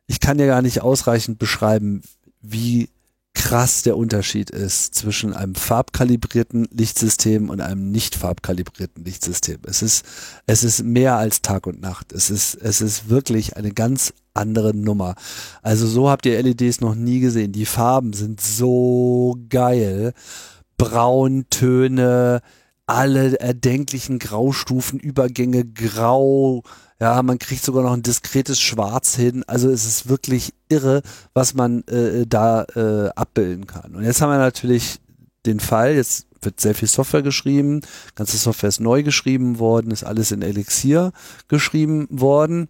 ich 0.06 0.20
kann 0.20 0.40
ja 0.40 0.46
gar 0.46 0.62
nicht 0.62 0.82
ausreichend 0.82 1.38
beschreiben, 1.38 2.02
wie 2.42 2.90
krass 3.38 3.84
der 3.84 3.98
Unterschied 3.98 4.50
ist 4.50 4.96
zwischen 4.96 5.32
einem 5.32 5.54
farbkalibrierten 5.54 6.68
Lichtsystem 6.72 7.52
und 7.52 7.62
einem 7.62 7.92
nicht 7.92 8.16
farbkalibrierten 8.16 9.06
Lichtsystem. 9.06 9.60
Es 9.64 9.84
ist, 9.84 10.04
es 10.48 10.64
ist 10.64 10.84
mehr 10.84 11.18
als 11.18 11.44
Tag 11.44 11.68
und 11.68 11.80
Nacht. 11.80 12.14
Es 12.14 12.32
ist, 12.32 12.56
es 12.56 12.82
ist 12.82 13.10
wirklich 13.10 13.56
eine 13.56 13.72
ganz 13.72 14.12
andere 14.34 14.76
Nummer. 14.76 15.14
Also 15.62 15.86
so 15.86 16.10
habt 16.10 16.26
ihr 16.26 16.42
LEDs 16.42 16.82
noch 16.82 16.96
nie 16.96 17.20
gesehen. 17.20 17.52
Die 17.52 17.68
Farben 17.68 18.14
sind 18.14 18.42
so 18.42 19.38
geil. 19.50 20.14
Brauntöne, 20.78 22.42
alle 22.88 23.40
erdenklichen 23.40 24.18
Graustufen, 24.18 25.00
Übergänge, 25.00 25.64
Grau, 25.64 26.64
ja, 27.00 27.22
man 27.22 27.39
kriegt 27.39 27.64
sogar 27.64 27.84
noch 27.84 27.93
ein 27.93 28.02
diskretes 28.02 28.60
Schwarz 28.60 29.16
hin. 29.16 29.43
Also 29.48 29.70
es 29.70 29.86
ist 29.86 30.10
wirklich 30.10 30.54
irre, 30.70 31.04
was 31.34 31.54
man 31.54 31.84
äh, 31.88 32.26
da 32.28 32.64
äh, 32.76 33.10
abbilden 33.16 33.68
kann. 33.68 33.95
Und 33.95 34.04
jetzt 34.04 34.22
haben 34.22 34.32
wir 34.32 34.39
natürlich 34.39 35.00
den 35.45 35.60
Fall, 35.60 35.95
jetzt 35.95 36.28
wird 36.41 36.60
sehr 36.60 36.76
viel 36.76 36.88
Software 36.88 37.22
geschrieben, 37.22 37.82
ganze 38.16 38.38
Software 38.38 38.70
ist 38.70 38.80
neu 38.80 39.04
geschrieben 39.04 39.60
worden, 39.60 39.91
ist 39.91 40.04
alles 40.04 40.32
in 40.32 40.41
Elixir 40.41 41.12
geschrieben 41.48 42.08
worden. 42.10 42.70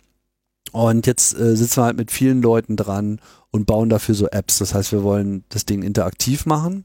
Und 0.71 1.07
jetzt 1.07 1.37
äh, 1.37 1.55
sitzen 1.55 1.77
wir 1.77 1.85
halt 1.85 1.97
mit 1.97 2.11
vielen 2.11 2.41
Leuten 2.41 2.75
dran 2.75 3.19
und 3.51 3.65
bauen 3.65 3.89
dafür 3.89 4.15
so 4.15 4.27
Apps. 4.27 4.57
Das 4.59 4.73
heißt, 4.73 4.91
wir 4.91 5.03
wollen 5.03 5.43
das 5.49 5.65
Ding 5.65 5.81
interaktiv 5.81 6.45
machen. 6.45 6.83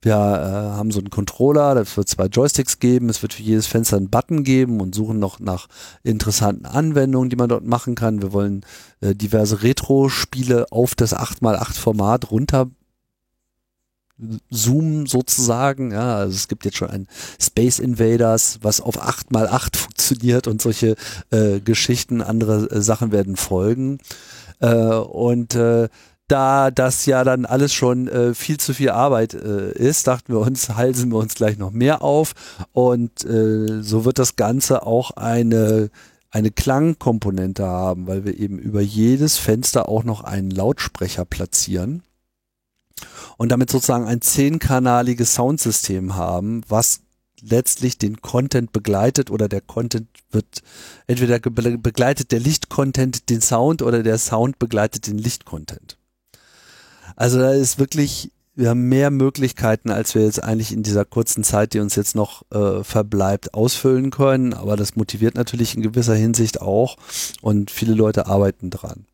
Wir 0.00 0.14
äh, 0.14 0.76
haben 0.76 0.92
so 0.92 1.00
einen 1.00 1.10
Controller, 1.10 1.74
das 1.74 1.96
wird 1.96 2.08
zwei 2.08 2.26
Joysticks 2.26 2.78
geben, 2.78 3.08
es 3.08 3.22
wird 3.22 3.34
für 3.34 3.42
jedes 3.42 3.66
Fenster 3.66 3.96
einen 3.96 4.10
Button 4.10 4.44
geben 4.44 4.80
und 4.80 4.94
suchen 4.94 5.18
noch 5.18 5.40
nach 5.40 5.66
interessanten 6.04 6.66
Anwendungen, 6.66 7.30
die 7.30 7.36
man 7.36 7.48
dort 7.48 7.64
machen 7.64 7.96
kann. 7.96 8.22
Wir 8.22 8.32
wollen 8.32 8.64
äh, 9.00 9.14
diverse 9.14 9.62
Retro-Spiele 9.64 10.66
auf 10.70 10.94
das 10.94 11.16
8x8-Format 11.16 12.30
runter 12.30 12.68
zoomen 14.50 15.06
sozusagen. 15.06 15.92
Ja, 15.92 16.16
also 16.16 16.34
es 16.34 16.48
gibt 16.48 16.64
jetzt 16.64 16.76
schon 16.76 16.90
ein 16.90 17.08
Space 17.40 17.78
Invaders, 17.78 18.58
was 18.62 18.80
auf 18.80 19.02
8x8 19.02 19.76
funktioniert 19.76 20.46
und 20.46 20.60
solche 20.60 20.96
äh, 21.30 21.60
Geschichten, 21.60 22.20
andere 22.22 22.70
äh, 22.70 22.80
Sachen 22.80 23.12
werden 23.12 23.36
folgen. 23.36 23.98
Äh, 24.60 24.74
und 24.74 25.54
äh, 25.54 25.88
da 26.28 26.70
das 26.70 27.06
ja 27.06 27.24
dann 27.24 27.46
alles 27.46 27.72
schon 27.72 28.08
äh, 28.08 28.34
viel 28.34 28.58
zu 28.58 28.74
viel 28.74 28.90
Arbeit 28.90 29.34
äh, 29.34 29.72
ist, 29.72 30.06
dachten 30.06 30.32
wir 30.32 30.40
uns, 30.40 30.68
halsen 30.76 31.10
wir 31.10 31.18
uns 31.18 31.34
gleich 31.34 31.58
noch 31.58 31.70
mehr 31.70 32.02
auf 32.02 32.34
und 32.72 33.24
äh, 33.24 33.82
so 33.82 34.04
wird 34.04 34.18
das 34.18 34.36
Ganze 34.36 34.86
auch 34.86 35.12
eine 35.12 35.90
eine 36.30 36.50
Klangkomponente 36.50 37.66
haben, 37.66 38.06
weil 38.06 38.26
wir 38.26 38.38
eben 38.38 38.58
über 38.58 38.82
jedes 38.82 39.38
Fenster 39.38 39.88
auch 39.88 40.04
noch 40.04 40.22
einen 40.22 40.50
Lautsprecher 40.50 41.24
platzieren 41.24 42.02
und 43.38 43.50
damit 43.50 43.70
sozusagen 43.70 44.06
ein 44.06 44.20
zehnkanaliges 44.20 45.34
Soundsystem 45.34 46.16
haben, 46.16 46.62
was 46.68 47.00
letztlich 47.40 47.98
den 47.98 48.20
Content 48.20 48.72
begleitet 48.72 49.30
oder 49.30 49.48
der 49.48 49.60
Content 49.60 50.08
wird 50.30 50.62
entweder 51.06 51.38
begleitet 51.38 52.32
der 52.32 52.40
Lichtcontent 52.40 53.30
den 53.30 53.40
Sound 53.40 53.82
oder 53.82 54.02
der 54.02 54.18
Sound 54.18 54.58
begleitet 54.58 55.06
den 55.06 55.18
Lichtcontent. 55.18 55.97
Also 57.18 57.40
da 57.40 57.50
ist 57.50 57.80
wirklich, 57.80 58.30
wir 58.54 58.68
haben 58.68 58.88
mehr 58.88 59.10
Möglichkeiten, 59.10 59.90
als 59.90 60.14
wir 60.14 60.22
jetzt 60.22 60.40
eigentlich 60.40 60.72
in 60.72 60.84
dieser 60.84 61.04
kurzen 61.04 61.42
Zeit, 61.42 61.74
die 61.74 61.80
uns 61.80 61.96
jetzt 61.96 62.14
noch 62.14 62.42
äh, 62.52 62.84
verbleibt, 62.84 63.54
ausfüllen 63.54 64.12
können. 64.12 64.54
Aber 64.54 64.76
das 64.76 64.94
motiviert 64.94 65.34
natürlich 65.34 65.74
in 65.74 65.82
gewisser 65.82 66.14
Hinsicht 66.14 66.60
auch 66.60 66.96
und 67.42 67.72
viele 67.72 67.94
Leute 67.94 68.28
arbeiten 68.28 68.70
dran 68.70 69.04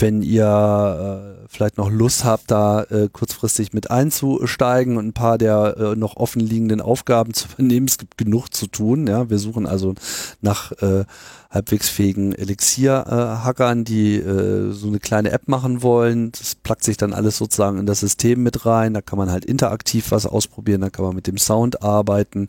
wenn 0.00 0.22
ihr 0.22 1.44
äh, 1.44 1.46
vielleicht 1.48 1.76
noch 1.76 1.90
Lust 1.90 2.24
habt, 2.24 2.50
da 2.50 2.84
äh, 2.84 3.08
kurzfristig 3.12 3.72
mit 3.72 3.90
einzusteigen 3.90 4.96
und 4.96 5.08
ein 5.08 5.12
paar 5.12 5.38
der 5.38 5.76
äh, 5.76 5.96
noch 5.96 6.16
offen 6.16 6.40
liegenden 6.40 6.80
Aufgaben 6.80 7.34
zu 7.34 7.48
übernehmen. 7.58 7.86
Es 7.86 7.98
gibt 7.98 8.16
genug 8.16 8.48
zu 8.54 8.66
tun. 8.66 9.06
Ja, 9.06 9.30
wir 9.30 9.38
suchen 9.38 9.66
also 9.66 9.94
nach 10.40 10.72
äh, 10.80 11.04
halbwegs 11.50 11.88
fähigen 11.88 12.32
Elixir-Hackern, 12.32 13.84
die 13.84 14.16
äh, 14.16 14.70
so 14.70 14.86
eine 14.86 15.00
kleine 15.00 15.32
App 15.32 15.48
machen 15.48 15.82
wollen. 15.82 16.30
Das 16.30 16.54
plackt 16.54 16.84
sich 16.84 16.96
dann 16.96 17.12
alles 17.12 17.38
sozusagen 17.38 17.78
in 17.78 17.86
das 17.86 18.00
System 18.00 18.44
mit 18.44 18.66
rein. 18.66 18.94
Da 18.94 19.00
kann 19.00 19.18
man 19.18 19.32
halt 19.32 19.44
interaktiv 19.44 20.12
was 20.12 20.26
ausprobieren, 20.26 20.80
da 20.80 20.90
kann 20.90 21.04
man 21.04 21.16
mit 21.16 21.26
dem 21.26 21.38
Sound 21.38 21.82
arbeiten. 21.82 22.46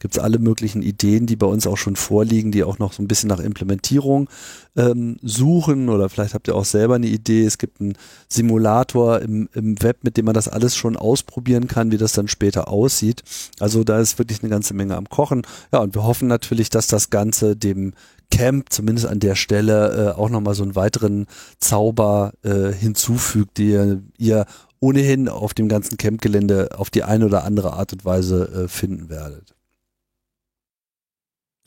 Gibt 0.00 0.16
es 0.16 0.22
alle 0.22 0.38
möglichen 0.38 0.82
Ideen, 0.82 1.26
die 1.26 1.36
bei 1.36 1.46
uns 1.46 1.66
auch 1.66 1.78
schon 1.78 1.96
vorliegen, 1.96 2.52
die 2.52 2.62
auch 2.62 2.78
noch 2.78 2.92
so 2.92 3.02
ein 3.02 3.08
bisschen 3.08 3.28
nach 3.28 3.40
Implementierung 3.40 4.28
ähm, 4.76 5.16
suchen 5.22 5.88
oder 5.88 6.10
vielleicht 6.10 6.34
habt 6.34 6.48
ihr 6.48 6.54
auch 6.54 6.66
selber 6.66 6.96
eine 6.96 7.06
Idee. 7.06 7.44
Es 7.44 7.56
gibt 7.56 7.80
einen 7.80 7.94
Simulator 8.28 9.20
im, 9.20 9.48
im 9.54 9.82
Web, 9.82 9.98
mit 10.02 10.18
dem 10.18 10.26
man 10.26 10.34
das 10.34 10.48
alles 10.48 10.76
schon 10.76 10.96
ausprobieren 10.96 11.68
kann, 11.68 11.90
wie 11.90 11.98
das 11.98 12.12
dann 12.12 12.28
später 12.28 12.68
aussieht. 12.68 13.22
Also 13.60 13.82
da 13.82 13.98
ist 13.98 14.18
wirklich 14.18 14.42
eine 14.42 14.50
ganze 14.50 14.74
Menge 14.74 14.96
am 14.96 15.08
Kochen. 15.08 15.42
Ja, 15.72 15.80
und 15.80 15.94
wir 15.94 16.04
hoffen 16.04 16.28
natürlich, 16.28 16.68
dass 16.68 16.86
das 16.86 17.08
Ganze 17.08 17.56
dem 17.56 17.94
Camp 18.32 18.72
zumindest 18.72 19.06
an 19.06 19.20
der 19.20 19.34
Stelle 19.34 20.14
äh, 20.16 20.18
auch 20.18 20.30
nochmal 20.30 20.54
so 20.54 20.62
einen 20.62 20.74
weiteren 20.74 21.26
Zauber 21.58 22.32
äh, 22.42 22.72
hinzufügt, 22.72 23.58
die 23.58 23.98
ihr 24.18 24.46
ohnehin 24.80 25.28
auf 25.28 25.54
dem 25.54 25.68
ganzen 25.68 25.98
Campgelände 25.98 26.70
auf 26.76 26.90
die 26.90 27.04
eine 27.04 27.26
oder 27.26 27.44
andere 27.44 27.74
Art 27.74 27.92
und 27.92 28.04
Weise 28.04 28.64
äh, 28.64 28.68
finden 28.68 29.10
werdet. 29.10 29.54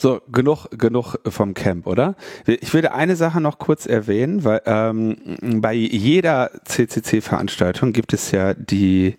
So, 0.02 0.20
genug, 0.30 0.68
genug 0.72 1.16
vom 1.26 1.54
Camp, 1.54 1.88
oder? 1.88 2.16
Ich 2.46 2.74
würde 2.74 2.94
eine 2.94 3.16
Sache 3.16 3.40
noch 3.40 3.60
kurz 3.60 3.86
erwähnen, 3.86 4.44
weil 4.44 4.62
ähm, 4.66 5.62
bei 5.62 5.74
jeder 5.74 6.52
CCC-Veranstaltung 6.66 7.94
gibt 7.94 8.12
es 8.12 8.32
ja 8.32 8.54
die 8.54 9.16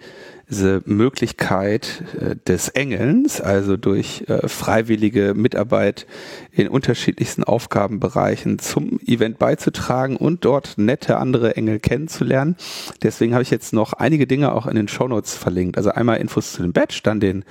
diese 0.49 0.83
Möglichkeit 0.87 2.05
äh, 2.21 2.37
des 2.47 2.69
Engelns, 2.69 3.41
also 3.41 3.77
durch 3.77 4.25
äh, 4.29 4.49
freiwillige 4.49 5.35
Mitarbeit 5.35 6.07
in 6.53 6.69
unterschiedlichsten 6.69 7.43
Aufgabenbereichen 7.43 8.59
zum 8.59 9.01
Event 9.07 9.39
beizutragen 9.39 10.17
und 10.17 10.45
dort 10.45 10.79
nette 10.79 11.17
andere 11.17 11.57
Engel 11.57 11.81
kennenzulernen. 11.81 12.57
Deswegen 13.03 13.33
habe 13.33 13.43
ich 13.43 13.51
jetzt 13.51 13.73
noch 13.73 13.93
einige 13.93 14.27
Dinge 14.27 14.53
auch 14.53 14.67
in 14.67 14.77
den 14.77 14.89
Shownotes 14.89 15.35
verlinkt. 15.35 15.77
Also 15.77 15.91
einmal 15.91 16.19
Infos 16.19 16.53
zu 16.53 16.63
dem 16.63 16.73
Badge, 16.73 17.01
dann 17.03 17.19
den 17.19 17.45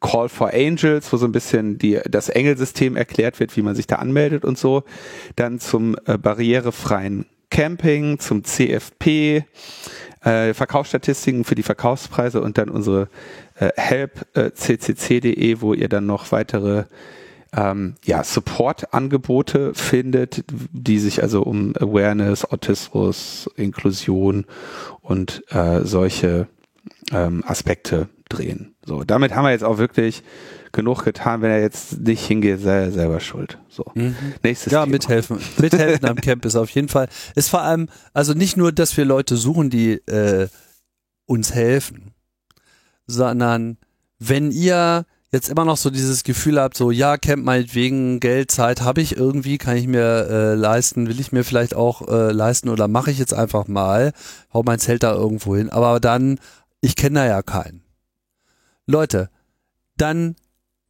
Call 0.00 0.28
for 0.28 0.52
Angels, 0.52 1.12
wo 1.12 1.18
so 1.18 1.26
ein 1.26 1.32
bisschen 1.32 1.78
die, 1.78 2.00
das 2.08 2.28
Engelsystem 2.28 2.96
erklärt 2.96 3.38
wird, 3.38 3.56
wie 3.56 3.62
man 3.62 3.76
sich 3.76 3.86
da 3.86 3.96
anmeldet 3.96 4.44
und 4.44 4.58
so. 4.58 4.82
Dann 5.36 5.60
zum 5.60 5.96
äh, 6.06 6.18
barrierefreien 6.18 7.26
Camping, 7.50 8.18
zum 8.18 8.44
CFP, 8.44 9.44
äh, 10.22 10.54
Verkaufsstatistiken 10.54 11.44
für 11.44 11.54
die 11.54 11.62
Verkaufspreise 11.62 12.40
und 12.40 12.58
dann 12.58 12.68
unsere 12.68 13.08
äh, 13.58 13.70
help.ccc.de, 13.76 15.52
äh, 15.52 15.60
wo 15.60 15.74
ihr 15.74 15.88
dann 15.88 16.06
noch 16.06 16.32
weitere 16.32 16.84
ähm, 17.56 17.96
ja, 18.04 18.22
Support-Angebote 18.22 19.74
findet, 19.74 20.44
die 20.72 20.98
sich 20.98 21.22
also 21.22 21.42
um 21.42 21.74
Awareness, 21.76 22.44
Autismus, 22.44 23.50
Inklusion 23.56 24.46
und 25.02 25.42
äh, 25.50 25.80
solche 25.82 26.46
ähm, 27.12 27.42
Aspekte 27.46 28.08
drehen. 28.30 28.74
So, 28.86 29.04
damit 29.04 29.34
haben 29.34 29.44
wir 29.44 29.50
jetzt 29.50 29.64
auch 29.64 29.78
wirklich 29.78 30.22
genug 30.72 31.04
getan. 31.04 31.42
Wenn 31.42 31.50
er 31.50 31.60
jetzt 31.60 32.00
nicht 32.00 32.24
hingeht, 32.26 32.60
sei 32.60 32.84
er 32.84 32.92
selber 32.92 33.20
schuld. 33.20 33.58
So. 33.68 33.84
Mhm. 33.94 34.14
Nächstes 34.42 34.72
Ja, 34.72 34.84
Thema. 34.84 34.92
mithelfen. 34.92 35.38
Mithelfen 35.58 36.08
am 36.08 36.16
Camp 36.22 36.44
ist 36.44 36.56
auf 36.56 36.70
jeden 36.70 36.88
Fall. 36.88 37.08
Ist 37.34 37.48
vor 37.50 37.62
allem, 37.62 37.88
also 38.14 38.32
nicht 38.34 38.56
nur, 38.56 38.72
dass 38.72 38.96
wir 38.96 39.04
Leute 39.04 39.36
suchen, 39.36 39.68
die 39.70 39.94
äh, 40.06 40.48
uns 41.26 41.54
helfen, 41.54 42.12
sondern 43.06 43.76
wenn 44.18 44.50
ihr 44.50 45.04
jetzt 45.32 45.48
immer 45.48 45.64
noch 45.64 45.76
so 45.76 45.90
dieses 45.90 46.24
Gefühl 46.24 46.60
habt, 46.60 46.76
so 46.76 46.90
ja, 46.90 47.16
Camp 47.16 47.44
meinetwegen, 47.44 48.18
Geld, 48.20 48.50
Zeit 48.50 48.80
habe 48.82 49.00
ich 49.00 49.16
irgendwie, 49.16 49.58
kann 49.58 49.76
ich 49.76 49.86
mir 49.86 50.26
äh, 50.28 50.54
leisten, 50.54 51.06
will 51.06 51.20
ich 51.20 51.30
mir 51.32 51.44
vielleicht 51.44 51.74
auch 51.74 52.08
äh, 52.08 52.32
leisten 52.32 52.68
oder 52.68 52.88
mache 52.88 53.10
ich 53.12 53.18
jetzt 53.18 53.32
einfach 53.34 53.68
mal, 53.68 54.12
hau 54.52 54.62
mein 54.64 54.80
Zelt 54.80 55.04
da 55.04 55.12
irgendwo 55.14 55.54
hin, 55.56 55.70
aber 55.70 56.00
dann, 56.00 56.38
ich 56.80 56.96
kenne 56.96 57.20
da 57.20 57.26
ja 57.26 57.42
keinen. 57.42 57.82
Leute, 58.90 59.30
dann 59.96 60.36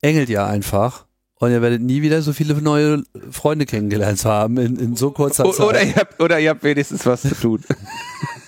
engelt 0.00 0.28
ihr 0.30 0.44
einfach 0.44 1.06
und 1.40 1.50
ihr 1.50 1.62
werdet 1.62 1.82
nie 1.82 2.02
wieder 2.02 2.22
so 2.22 2.32
viele 2.32 2.54
neue 2.60 3.02
Freunde 3.30 3.66
kennengelernt 3.66 4.24
haben 4.24 4.58
in, 4.58 4.76
in 4.76 4.94
so 4.96 5.10
kurzer 5.10 5.44
Zeit. 5.50 5.60
Oder 5.60 5.82
ihr, 5.82 5.94
habt, 5.96 6.22
oder 6.22 6.38
ihr 6.38 6.50
habt 6.50 6.62
wenigstens 6.62 7.04
was 7.06 7.22
zu 7.22 7.34
tun. 7.34 7.64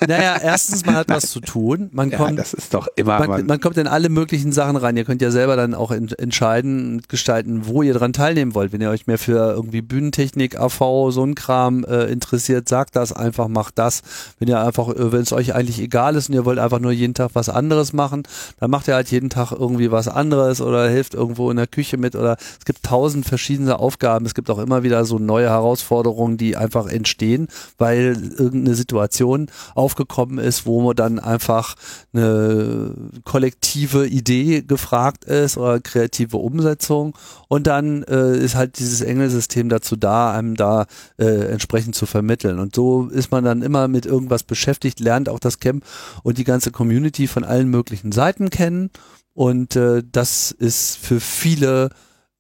Naja, 0.07 0.37
erstens, 0.43 0.85
man 0.85 0.97
hat 0.97 1.09
was 1.09 1.31
zu 1.31 1.41
tun. 1.41 1.89
Man 1.93 2.11
ja, 2.11 2.19
kommt, 2.19 2.37
das 2.39 2.55
ist 2.55 2.75
doch 2.75 2.89
immer. 2.97 3.21
man, 3.21 3.29
Man, 3.31 3.47
man 3.47 3.61
kommt 3.61 3.77
in 3.77 3.87
alle 3.87 4.09
möglichen 4.09 4.51
Sachen 4.51 4.77
rein. 4.77 4.97
Ihr 4.97 5.05
könnt 5.05 5.23
ja 5.23 5.31
selber 5.31 5.55
dann 5.55 5.75
auch 5.75 5.93
en- 5.93 6.09
entscheiden 6.19 6.95
und 6.95 7.09
gestalten, 7.09 7.67
wo 7.67 7.83
ihr 7.83 7.95
dran 7.95 8.13
teilnehmen 8.13 8.55
wollt. 8.55 8.73
Wenn 8.73 8.81
ihr 8.81 8.91
euch 8.91 9.07
mehr 9.07 9.19
für 9.19 9.53
irgendwie 9.53 9.81
Bühnentechnik, 9.81 10.59
AV, 10.59 11.11
so 11.13 11.25
ein 11.25 11.37
Kram 11.37 11.85
äh, 11.85 12.07
interessiert, 12.07 12.69
sagt 12.69 12.97
das 12.97 13.13
einfach, 13.13 13.47
macht 13.47 13.79
das. 13.79 14.03
Wenn 14.41 14.49
ihr 14.49 14.61
einfach, 14.61 14.89
äh, 14.89 15.13
wenn 15.13 15.23
es 15.23 15.33
euch 15.33 15.55
eigentlich 15.55 15.81
egal 15.81 16.17
ist 16.17 16.29
und 16.29 16.35
ihr 16.35 16.45
wollt 16.45 16.59
einfach 16.59 16.81
nur 16.81 16.93
jeden 16.93 17.15
Tag 17.15 17.31
was 17.35 17.49
anderes 17.49 17.93
machen, 17.93 18.25
dann 18.59 18.71
macht 18.73 18.89
ihr 18.89 18.95
halt 18.95 19.11
jeden 19.13 19.31
Tag 19.31 19.53
irgendwie 19.53 19.93
was 19.93 20.09
anderes 20.09 20.61
oder 20.61 20.89
hilft 20.89 21.15
irgendwo 21.15 21.49
in 21.51 21.57
der 21.57 21.69
Küche 21.69 21.97
mit 21.97 22.17
oder 22.17 22.37
es 22.59 22.65
gibt 22.65 22.82
tausend 22.83 23.27
verschiedene 23.27 23.79
Aufgaben. 23.79 24.27
Es 24.27 24.35
gibt 24.35 24.51
auch 24.51 24.59
immer 24.59 24.83
wieder 24.83 25.05
so 25.05 25.19
neue 25.19 25.49
Herausforderungen, 25.49 26.37
die 26.37 26.57
einfach 26.57 26.87
entstehen, 26.89 27.49
weil 27.79 28.17
irgendeine 28.37 28.75
Situation 28.75 29.47
aufgekommen 29.75 30.39
ist, 30.39 30.67
wo 30.67 30.93
dann 30.93 31.19
einfach 31.19 31.75
eine 32.13 32.95
kollektive 33.25 34.07
Idee 34.07 34.63
gefragt 34.63 35.25
ist 35.25 35.57
oder 35.57 35.81
kreative 35.81 36.37
Umsetzung. 36.37 37.17
Und 37.49 37.67
dann 37.67 38.03
äh, 38.05 38.37
ist 38.37 38.55
halt 38.55 38.79
dieses 38.79 39.01
Engelsystem 39.01 39.69
dazu 39.69 39.97
da, 39.97 40.33
einem 40.33 40.57
da 40.57 40.87
äh, 41.19 41.53
entsprechend 41.53 41.95
zu 41.95 42.07
vermitteln. 42.07 42.59
Und 42.59 42.75
so 42.75 43.09
ist 43.09 43.31
man 43.31 43.45
dann 43.45 43.63
immer 43.63 43.89
mit 43.89 44.07
irgendwas 44.07 44.43
beschäftigt, 44.43 45.01
lernt 45.01 45.29
auch 45.29 45.39
das 45.39 45.61
Camp 45.61 45.85
und 46.23 46.39
die 46.39 46.45
ganze 46.45 46.71
Community 46.71 47.27
von 47.27 47.45
allen 47.45 47.69
möglichen 47.69 48.13
Seiten 48.13 48.51
kennen. 48.51 48.91
Und 49.35 49.77
äh, 49.77 50.03
das 50.11 50.51
ist 50.51 50.99
für 50.99 51.21
viele 51.21 51.91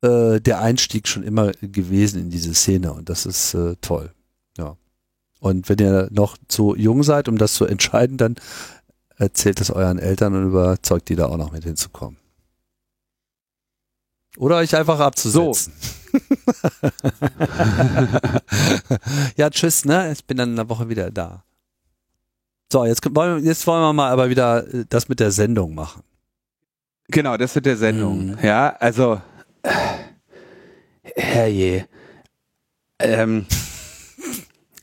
äh, 0.03 0.40
der 0.40 0.61
Einstieg 0.61 1.09
schon 1.09 1.22
immer 1.22 1.53
gewesen 1.53 2.20
in 2.20 2.30
diese 2.30 2.55
Szene 2.55 2.92
und 2.92 3.09
das 3.09 3.26
ist 3.26 3.55
äh, 3.55 3.76
toll. 3.80 4.12
Ja. 4.59 4.76
Und 5.40 5.68
wenn 5.68 5.78
ihr 5.78 6.09
noch 6.12 6.36
zu 6.48 6.76
jung 6.76 7.03
seid, 7.03 7.28
um 7.28 7.38
das 7.38 7.55
zu 7.55 7.64
entscheiden, 7.64 8.16
dann 8.18 8.36
erzählt 9.16 9.61
es 9.61 9.70
euren 9.70 9.98
Eltern 9.98 10.34
und 10.34 10.46
überzeugt 10.48 11.09
die 11.09 11.16
da 11.16 11.26
auch 11.26 11.36
noch 11.36 11.53
mit 11.53 11.64
hinzukommen. 11.64 12.18
Oder 14.38 14.57
euch 14.57 14.74
einfach 14.74 14.98
abzusetzen. 15.00 15.72
ja, 19.36 19.50
tschüss, 19.50 19.84
ne? 19.84 20.12
Ich 20.12 20.24
bin 20.24 20.36
dann 20.36 20.53
in 20.53 20.59
einer 20.59 20.68
Woche 20.68 20.88
wieder 20.88 21.11
da. 21.11 21.44
So, 22.72 22.84
jetzt 22.86 23.03
wollen, 23.14 23.42
wir- 23.42 23.48
jetzt 23.48 23.66
wollen 23.66 23.82
wir 23.82 23.92
mal 23.92 24.11
aber 24.11 24.30
wieder 24.30 24.66
äh, 24.72 24.84
das 24.88 25.09
mit 25.09 25.20
der 25.20 25.30
Sendung 25.30 25.74
machen. 25.74 26.03
genau, 27.09 27.36
das 27.36 27.55
wird 27.55 27.66
der 27.66 27.76
Sendung. 27.76 28.28
Mhm. 28.28 28.38
Ja, 28.42 28.70
also. 28.78 29.20
Herrje. 31.14 31.86
Ähm, 32.98 33.46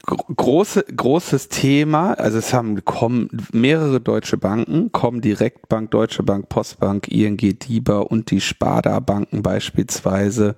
gro- 0.06 0.34
große, 0.36 0.84
großes 0.84 1.50
Thema. 1.50 2.14
Also 2.14 2.38
es 2.38 2.54
haben 2.54 2.84
kommen 2.84 3.30
mehrere 3.54 4.02
deutsche 4.02 4.38
Banken, 4.38 4.92
kommen 4.92 5.22
Direktbank, 5.22 5.92
Deutsche 5.92 6.24
Bank, 6.24 6.50
Postbank, 6.50 7.08
ING, 7.08 7.38
DIBA 7.38 8.00
und 8.00 8.32
die 8.32 8.42
Sparda 8.42 9.00
Banken 9.00 9.42
beispielsweise 9.44 10.56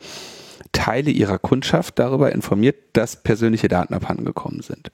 Teile 0.72 1.12
ihrer 1.12 1.38
Kundschaft 1.38 2.00
darüber 2.00 2.32
informiert, 2.32 2.78
dass 2.94 3.22
persönliche 3.22 3.68
Daten 3.68 3.94
abhandengekommen 3.94 4.62
sind. 4.62 4.92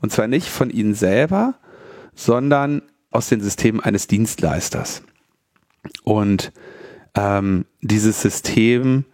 Und 0.00 0.10
zwar 0.10 0.26
nicht 0.26 0.48
von 0.48 0.70
ihnen 0.70 0.94
selber, 0.94 1.54
sondern 2.14 2.82
aus 3.10 3.28
den 3.28 3.40
Systemen 3.40 3.80
eines 3.80 4.06
Dienstleisters. 4.06 5.02
Und 6.02 6.52
ähm, 7.14 7.64
dieses 7.80 8.20
System, 8.20 9.04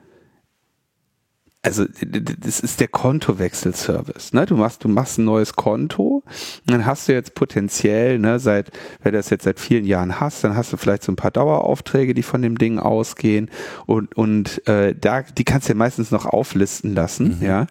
also 1.62 1.86
das 1.86 2.60
ist 2.60 2.80
der 2.80 2.88
Kontowechselservice. 2.88 4.34
Ne? 4.34 4.44
Du 4.44 4.56
machst, 4.56 4.84
du 4.84 4.88
machst 4.88 5.18
ein 5.18 5.24
neues 5.24 5.54
Konto, 5.54 6.22
dann 6.66 6.84
hast 6.84 7.08
du 7.08 7.12
jetzt 7.12 7.34
potenziell, 7.34 8.18
ne, 8.18 8.38
seit, 8.38 8.70
wenn 9.02 9.12
du 9.12 9.18
das 9.18 9.30
jetzt 9.30 9.44
seit 9.44 9.58
vielen 9.58 9.86
Jahren 9.86 10.20
hast, 10.20 10.44
dann 10.44 10.56
hast 10.56 10.72
du 10.74 10.76
vielleicht 10.76 11.04
so 11.04 11.12
ein 11.12 11.16
paar 11.16 11.30
Daueraufträge, 11.30 12.12
die 12.12 12.22
von 12.22 12.42
dem 12.42 12.58
Ding 12.58 12.78
ausgehen 12.78 13.50
und 13.86 14.14
und 14.14 14.66
äh, 14.68 14.94
da, 14.94 15.22
die 15.22 15.44
kannst 15.44 15.68
du 15.68 15.72
ja 15.72 15.78
meistens 15.78 16.10
noch 16.10 16.26
auflisten 16.26 16.94
lassen, 16.94 17.38
ja. 17.40 17.66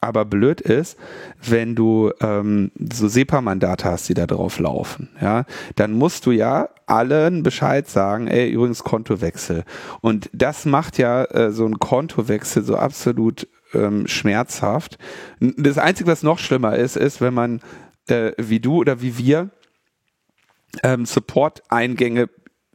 Aber 0.00 0.24
blöd 0.24 0.60
ist, 0.60 0.96
wenn 1.42 1.74
du 1.74 2.12
ähm, 2.20 2.70
so 2.92 3.08
SEPA-Mandate 3.08 3.84
hast, 3.84 4.08
die 4.08 4.14
da 4.14 4.26
drauf 4.26 4.60
laufen, 4.60 5.08
ja, 5.20 5.44
dann 5.74 5.92
musst 5.92 6.24
du 6.26 6.30
ja 6.30 6.68
allen 6.86 7.42
Bescheid 7.42 7.88
sagen, 7.88 8.28
ey, 8.28 8.48
übrigens 8.48 8.84
Kontowechsel. 8.84 9.64
Und 10.00 10.30
das 10.32 10.66
macht 10.66 10.98
ja 10.98 11.24
äh, 11.24 11.50
so 11.50 11.66
ein 11.66 11.80
Kontowechsel 11.80 12.62
so 12.62 12.76
absolut 12.76 13.48
ähm, 13.74 14.06
schmerzhaft. 14.06 14.98
Das 15.40 15.78
Einzige, 15.78 16.10
was 16.10 16.22
noch 16.22 16.38
schlimmer 16.38 16.76
ist, 16.76 16.96
ist, 16.96 17.20
wenn 17.20 17.34
man 17.34 17.60
äh, 18.08 18.32
wie 18.38 18.60
du 18.60 18.76
oder 18.76 19.02
wie 19.02 19.18
wir 19.18 19.50
ähm, 20.82 21.06
Support-Eingänge 21.06 22.28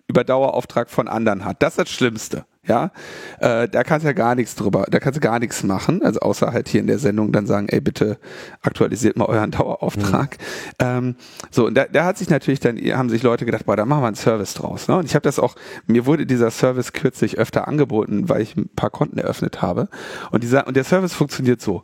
über 0.07 0.23
Dauerauftrag 0.23 0.89
von 0.89 1.07
anderen 1.07 1.45
hat. 1.45 1.61
Das 1.63 1.73
ist 1.73 1.79
das 1.79 1.89
Schlimmste. 1.89 2.45
Ja, 2.65 2.91
äh, 3.39 3.67
da 3.67 3.83
kannst 3.83 4.05
du 4.05 4.07
ja 4.07 4.13
gar 4.13 4.35
nichts 4.35 4.55
drüber, 4.55 4.85
da 4.89 4.99
kannst 4.99 5.17
du 5.17 5.21
gar 5.21 5.37
nichts 5.39 5.63
machen, 5.63 6.01
also 6.01 6.21
außer 6.21 6.53
halt 6.53 6.69
hier 6.69 6.79
in 6.79 6.87
der 6.87 6.97
Sendung 6.97 7.33
dann 7.33 7.45
sagen, 7.45 7.67
ey, 7.67 7.81
bitte 7.81 8.17
aktualisiert 8.61 9.17
mal 9.17 9.25
euren 9.25 9.51
Dauerauftrag. 9.51 10.37
Ähm, 10.79 11.15
so, 11.51 11.67
und 11.67 11.75
da, 11.75 11.85
da 11.91 12.05
hat 12.05 12.17
sich 12.17 12.29
natürlich 12.29 12.61
dann, 12.61 12.77
haben 12.77 13.09
sich 13.09 13.21
Leute 13.21 13.45
gedacht, 13.45 13.65
boah, 13.65 13.75
da 13.75 13.85
machen 13.85 14.01
wir 14.01 14.07
einen 14.07 14.15
Service 14.15 14.53
draus. 14.53 14.87
Ne? 14.87 14.95
Und 14.95 15.05
ich 15.05 15.13
habe 15.13 15.23
das 15.23 15.39
auch, 15.39 15.55
mir 15.87 16.05
wurde 16.05 16.25
dieser 16.25 16.51
Service 16.51 16.93
kürzlich 16.93 17.37
öfter 17.37 17.67
angeboten, 17.67 18.29
weil 18.29 18.41
ich 18.41 18.55
ein 18.55 18.69
paar 18.69 18.91
Konten 18.91 19.17
eröffnet 19.17 19.61
habe. 19.61 19.89
Und 20.31 20.43
dieser, 20.43 20.65
und 20.65 20.77
der 20.77 20.85
Service 20.85 21.13
funktioniert 21.13 21.61
so. 21.61 21.83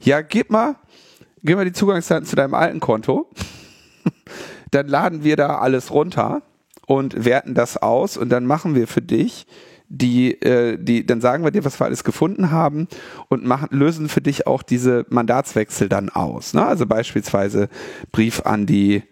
Ja, 0.00 0.20
gib 0.20 0.50
mal, 0.50 0.76
gib 1.42 1.56
mal 1.56 1.64
die 1.64 1.72
Zugangsdaten 1.72 2.26
zu 2.26 2.36
deinem 2.36 2.52
alten 2.52 2.80
Konto 2.80 3.30
dann 4.70 4.88
laden 4.88 5.24
wir 5.24 5.36
da 5.36 5.58
alles 5.58 5.90
runter 5.90 6.42
und 6.86 7.24
werten 7.24 7.54
das 7.54 7.76
aus 7.76 8.16
und 8.16 8.30
dann 8.30 8.46
machen 8.46 8.74
wir 8.74 8.86
für 8.86 9.02
dich 9.02 9.46
die, 9.88 10.40
äh, 10.42 10.76
die, 10.78 11.06
dann 11.06 11.20
sagen 11.20 11.44
wir 11.44 11.50
dir, 11.50 11.64
was 11.64 11.80
wir 11.80 11.86
alles 11.86 12.04
gefunden 12.04 12.50
haben 12.50 12.88
und 13.28 13.44
machen, 13.44 13.68
lösen 13.70 14.08
für 14.08 14.20
dich 14.20 14.46
auch 14.46 14.62
diese 14.62 15.06
Mandatswechsel 15.08 15.88
dann 15.88 16.10
aus. 16.10 16.54
Ne? 16.54 16.64
Also 16.64 16.86
beispielsweise 16.86 17.68
Brief 18.12 18.42
an 18.44 18.66
die 18.66 19.02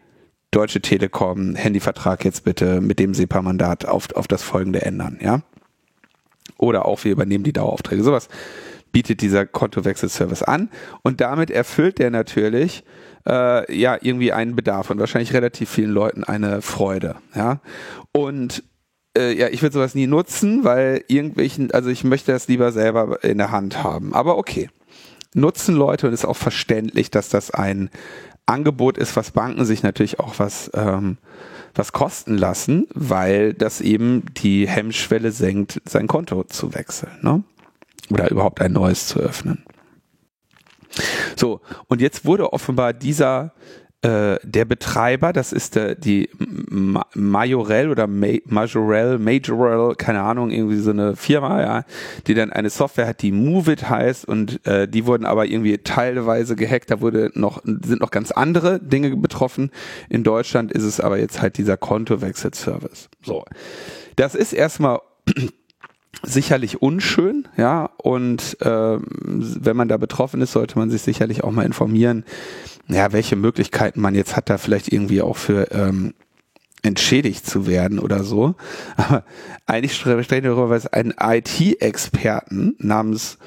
Deutsche 0.50 0.80
Telekom, 0.80 1.54
Handyvertrag 1.54 2.24
jetzt 2.24 2.44
bitte 2.44 2.80
mit 2.80 2.98
dem 2.98 3.14
SEPA-Mandat 3.14 3.86
auf, 3.86 4.14
auf 4.14 4.28
das 4.28 4.42
folgende 4.42 4.82
ändern, 4.82 5.18
ja. 5.20 5.42
Oder 6.56 6.86
auch 6.86 7.04
wir 7.04 7.12
übernehmen 7.12 7.44
die 7.44 7.52
Daueraufträge. 7.52 8.02
Sowas 8.02 8.28
bietet 8.92 9.20
dieser 9.20 9.44
Kontowechselservice 9.44 10.42
an 10.42 10.70
und 11.02 11.20
damit 11.20 11.50
erfüllt 11.50 11.98
der 11.98 12.10
natürlich 12.10 12.84
äh, 13.28 13.76
ja 13.76 13.98
irgendwie 14.00 14.32
einen 14.32 14.56
Bedarf 14.56 14.88
und 14.88 14.98
wahrscheinlich 14.98 15.34
relativ 15.34 15.68
vielen 15.68 15.90
Leuten 15.90 16.24
eine 16.24 16.62
Freude, 16.62 17.16
ja. 17.34 17.60
Und 18.12 18.62
äh, 19.16 19.32
ja, 19.32 19.48
ich 19.48 19.62
würde 19.62 19.74
sowas 19.74 19.94
nie 19.94 20.06
nutzen, 20.06 20.64
weil 20.64 21.04
irgendwelchen, 21.08 21.70
also 21.70 21.90
ich 21.90 22.04
möchte 22.04 22.32
das 22.32 22.48
lieber 22.48 22.72
selber 22.72 23.22
in 23.24 23.38
der 23.38 23.50
Hand 23.50 23.82
haben. 23.82 24.14
Aber 24.14 24.38
okay. 24.38 24.68
Nutzen 25.34 25.74
Leute 25.74 26.06
und 26.06 26.14
ist 26.14 26.24
auch 26.24 26.36
verständlich, 26.36 27.10
dass 27.10 27.28
das 27.28 27.50
ein 27.50 27.90
Angebot 28.46 28.96
ist, 28.96 29.16
was 29.16 29.32
Banken 29.32 29.64
sich 29.64 29.82
natürlich 29.82 30.18
auch 30.20 30.38
was, 30.38 30.70
ähm, 30.72 31.18
was 31.74 31.92
kosten 31.92 32.38
lassen, 32.38 32.86
weil 32.94 33.52
das 33.52 33.80
eben 33.80 34.24
die 34.34 34.66
Hemmschwelle 34.66 35.32
senkt, 35.32 35.82
sein 35.84 36.06
Konto 36.06 36.44
zu 36.44 36.74
wechseln, 36.74 37.18
ne? 37.22 37.42
Oder 38.08 38.30
überhaupt 38.30 38.60
ein 38.60 38.72
neues 38.72 39.08
zu 39.08 39.18
öffnen. 39.18 39.64
So, 41.34 41.60
und 41.88 42.00
jetzt 42.00 42.24
wurde 42.24 42.52
offenbar 42.52 42.92
dieser 42.92 43.52
äh, 44.02 44.38
der 44.42 44.66
Betreiber, 44.66 45.32
das 45.32 45.52
ist 45.52 45.74
der, 45.74 45.94
die 45.94 46.28
Ma 46.38 47.06
Majorel 47.14 47.88
oder 47.90 48.06
Ma 48.06 48.36
Majorel, 48.44 49.18
Majorel, 49.18 49.94
keine 49.94 50.20
Ahnung, 50.20 50.50
irgendwie 50.50 50.76
so 50.76 50.90
eine 50.90 51.16
Firma, 51.16 51.62
ja, 51.62 51.84
die 52.26 52.34
dann 52.34 52.52
eine 52.52 52.68
Software 52.68 53.06
hat, 53.06 53.22
die 53.22 53.32
Moveit 53.32 53.88
heißt 53.88 54.28
und 54.28 54.64
äh, 54.66 54.86
die 54.86 55.06
wurden 55.06 55.24
aber 55.24 55.46
irgendwie 55.46 55.78
teilweise 55.78 56.56
gehackt, 56.56 56.90
da 56.90 57.00
wurde 57.00 57.30
noch, 57.34 57.62
sind 57.64 58.00
noch 58.00 58.10
ganz 58.10 58.30
andere 58.32 58.80
Dinge 58.80 59.16
betroffen. 59.16 59.70
In 60.10 60.24
Deutschland 60.24 60.72
ist 60.72 60.84
es 60.84 61.00
aber 61.00 61.18
jetzt 61.18 61.40
halt 61.40 61.56
dieser 61.56 61.78
Kontowechselservice. 61.78 63.08
So. 63.22 63.44
Das 64.16 64.34
ist 64.34 64.52
erstmal 64.52 65.00
sicherlich 66.22 66.82
unschön, 66.82 67.48
ja, 67.56 67.90
und 67.96 68.58
ähm, 68.60 69.04
wenn 69.08 69.76
man 69.76 69.88
da 69.88 69.96
betroffen 69.96 70.42
ist, 70.42 70.52
sollte 70.52 70.78
man 70.78 70.90
sich 70.90 71.02
sicherlich 71.02 71.44
auch 71.44 71.50
mal 71.50 71.64
informieren, 71.64 72.24
ja, 72.88 73.12
welche 73.12 73.36
Möglichkeiten 73.36 74.00
man 74.00 74.14
jetzt 74.14 74.36
hat, 74.36 74.50
da 74.50 74.58
vielleicht 74.58 74.92
irgendwie 74.92 75.22
auch 75.22 75.36
für 75.36 75.70
ähm, 75.72 76.14
entschädigt 76.82 77.46
zu 77.46 77.66
werden 77.66 77.98
oder 77.98 78.22
so. 78.24 78.54
Aber 78.96 79.24
eigentlich 79.66 79.94
sprechen 79.94 80.18
wir 80.18 80.40
darüber, 80.42 80.70
weil 80.70 80.78
es 80.78 80.86
einen 80.86 81.14
IT-Experten 81.18 82.76
namens 82.78 83.38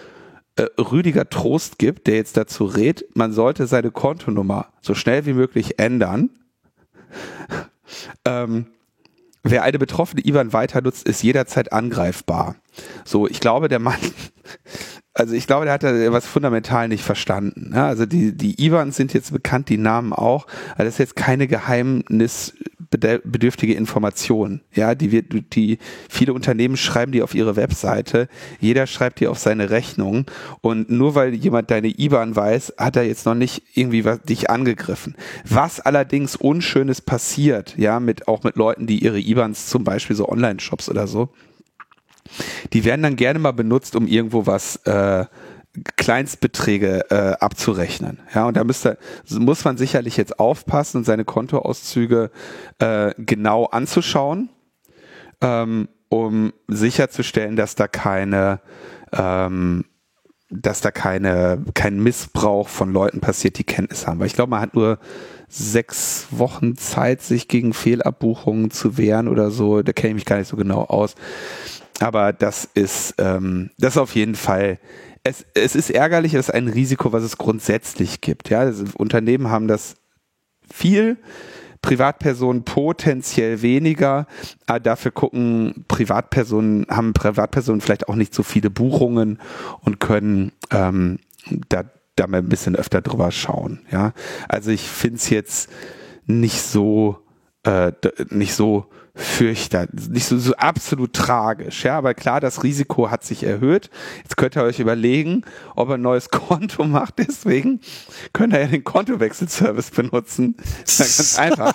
äh, 0.56 0.64
Rüdiger 0.80 1.30
Trost 1.30 1.80
gibt, 1.80 2.08
der 2.08 2.16
jetzt 2.16 2.38
dazu 2.38 2.66
rät, 2.66 3.06
man 3.16 3.32
sollte 3.32 3.68
seine 3.68 3.92
Kontonummer 3.92 4.68
so 4.82 4.94
schnell 4.94 5.26
wie 5.26 5.34
möglich 5.34 5.80
ändern. 5.80 6.30
ähm, 8.26 8.68
Wer 9.44 9.64
eine 9.64 9.80
betroffene 9.80 10.22
IBAN 10.26 10.52
weiter 10.52 10.82
nutzt, 10.82 11.08
ist 11.08 11.24
jederzeit 11.24 11.72
angreifbar. 11.72 12.56
So, 13.06 13.28
ich 13.28 13.40
glaube, 13.40 13.70
der 13.70 13.80
Mann 13.80 13.98
also 15.20 15.34
ich 15.34 15.48
glaube, 15.48 15.66
der 15.66 15.74
hat 15.74 15.84
da 15.84 16.14
was 16.14 16.26
fundamental 16.26 16.88
nicht 16.88 17.04
verstanden. 17.04 17.74
Ja, 17.76 17.88
also 17.88 18.06
die, 18.06 18.32
die 18.32 18.66
IBANs 18.66 18.96
sind 18.96 19.14
jetzt 19.14 19.34
bekannt, 19.34 19.68
die 19.68 19.78
Namen 19.78 20.14
auch, 20.14 20.48
aber 20.76 20.86
das 20.86 20.94
ist 20.94 21.00
jetzt 21.00 21.18
keine 21.18 21.48
geheimnisbedürftige 21.48 23.74
Information. 23.74 24.62
Ja, 24.74 24.96
die 24.96 25.12
wird, 25.12 25.56
die 25.56 25.78
viele 26.10 26.32
Unternehmen 26.34 26.78
schreiben 26.78 27.12
die 27.12 27.22
auf 27.22 27.36
ihre 27.36 27.58
Webseite, 27.58 28.30
jeder 28.62 28.88
schreibt 28.88 29.20
die 29.20 29.28
auf 29.28 29.40
seine 29.40 29.72
Rechnung 29.72 30.26
und 30.62 30.90
nur 30.90 31.16
weil 31.16 31.34
jemand 31.34 31.70
deine 31.70 31.90
IBAN 31.90 32.38
weiß, 32.38 32.76
hat 32.78 32.96
er 32.96 33.04
jetzt 33.04 33.26
noch 33.26 33.36
nicht 33.36 33.64
irgendwie 33.74 34.06
was, 34.06 34.22
dich 34.22 34.50
angegriffen. 34.50 35.18
Was 35.46 35.82
allerdings 35.82 36.38
Unschönes 36.38 37.02
passiert, 37.02 37.76
ja, 37.78 38.00
mit, 38.00 38.30
auch 38.30 38.44
mit 38.44 38.56
Leuten, 38.56 38.88
die 38.88 39.04
ihre 39.04 39.20
IBANs 39.20 39.68
zum 39.68 39.84
Beispiel 39.84 40.16
so 40.16 40.30
Online-Shops 40.30 40.88
oder 40.88 41.08
so, 41.08 41.28
die 42.74 42.86
werden 42.86 43.04
dann 43.04 43.16
gerne 43.16 43.40
mal 43.40 43.52
benutzt, 43.52 43.96
um 43.96 44.08
irgendwo 44.08 44.46
was 44.46 44.78
äh, 44.86 45.26
Kleinstbeträge 45.98 47.06
äh, 47.10 47.36
abzurechnen. 47.40 48.20
Ja, 48.34 48.48
und 48.48 48.58
da 48.58 48.64
müsste, 48.64 48.98
muss 49.30 49.64
man 49.66 49.78
sicherlich 49.78 50.18
jetzt 50.18 50.40
aufpassen 50.40 50.98
und 50.98 51.04
seine 51.06 51.26
Kontoauszüge 51.26 52.32
äh, 52.80 53.14
genau 53.18 53.66
anzuschauen, 53.66 54.50
ähm, 55.42 55.90
um 56.10 56.54
sicherzustellen, 56.68 57.56
dass 57.56 57.76
da 57.76 57.88
keine 57.88 58.62
ähm, 59.14 59.86
dass 60.50 60.82
da 60.82 60.90
keine, 60.90 61.64
kein 61.76 62.02
Missbrauch 62.02 62.70
von 62.70 62.92
Leuten 62.92 63.20
passiert, 63.20 63.60
die 63.60 63.64
Kenntnis 63.64 64.08
haben. 64.08 64.20
Weil 64.20 64.28
ich 64.28 64.34
glaube, 64.34 64.50
man 64.50 64.62
hat 64.62 64.74
nur 64.74 64.98
sechs 65.48 66.28
Wochen 66.32 66.76
Zeit, 66.76 67.22
sich 67.22 67.48
gegen 67.48 67.74
Fehlabbuchungen 67.74 68.72
zu 68.72 68.98
wehren 68.98 69.28
oder 69.28 69.52
so. 69.52 69.84
Da 69.84 69.94
kenne 69.94 70.10
ich 70.10 70.16
mich 70.16 70.26
gar 70.26 70.38
nicht 70.38 70.48
so 70.48 70.58
genau 70.58 70.82
aus. 70.84 71.16
Aber 72.00 72.34
das 72.34 72.66
ist, 72.66 73.16
ähm, 73.18 73.72
das 73.78 73.96
ist 73.96 73.98
auf 73.98 74.16
jeden 74.16 74.36
Fall, 74.36 74.80
es, 75.24 75.46
es 75.54 75.76
ist 75.76 75.90
ärgerlich, 75.90 76.34
es 76.34 76.48
ist 76.48 76.54
ein 76.54 76.68
Risiko, 76.68 77.12
was 77.12 77.24
es 77.24 77.38
grundsätzlich 77.38 78.22
gibt. 78.22 78.50
Ja, 78.50 78.60
also 78.60 78.86
Unternehmen 78.98 79.50
haben 79.50 79.68
das 79.68 79.96
viel, 80.72 81.18
Privatpersonen 81.82 82.64
potenziell 82.64 83.62
weniger, 83.62 84.28
aber 84.66 84.80
dafür 84.80 85.12
gucken 85.12 85.86
Privatpersonen, 85.88 86.86
haben 86.90 87.14
Privatpersonen 87.14 87.82
vielleicht 87.82 88.10
auch 88.10 88.16
nicht 88.16 88.34
so 88.34 88.44
viele 88.44 88.70
Buchungen 88.70 89.40
und 89.82 90.00
können 90.00 90.52
ähm, 90.72 91.20
da, 91.70 91.84
da 92.16 92.28
mal 92.28 92.40
ein 92.40 92.50
bisschen 92.50 92.76
öfter 92.76 93.02
drüber 93.02 93.32
schauen. 93.32 93.80
Ja, 93.92 94.14
also 94.50 94.72
ich 94.72 94.82
finde 94.82 95.18
es 95.18 95.30
jetzt 95.30 95.70
nicht 96.26 96.62
so, 96.62 97.20
äh, 97.64 97.92
nicht 98.30 98.54
so 98.54 98.86
fürchter, 99.20 99.88
nicht 100.10 100.26
so, 100.26 100.38
so 100.38 100.56
absolut 100.56 101.14
tragisch, 101.14 101.84
ja, 101.84 101.98
aber 101.98 102.14
klar, 102.14 102.40
das 102.40 102.64
Risiko 102.64 103.12
hat 103.12 103.24
sich 103.24 103.44
erhöht. 103.44 103.90
Jetzt 104.24 104.38
könnt 104.38 104.56
ihr 104.56 104.64
euch 104.64 104.80
überlegen, 104.80 105.44
ob 105.76 105.90
ihr 105.90 105.96
ein 105.96 106.02
neues 106.02 106.30
Konto 106.32 106.86
macht, 106.86 107.16
deswegen 107.18 107.82
könnt 108.32 108.54
ihr 108.54 108.62
ja 108.62 108.68
den 108.68 108.84
Kontowechselservice 108.84 109.92
benutzen. 109.92 110.56
Das 110.86 111.00
ist 111.00 111.38
ja 111.38 111.50
ganz 111.50 111.60
einfach. 111.60 111.74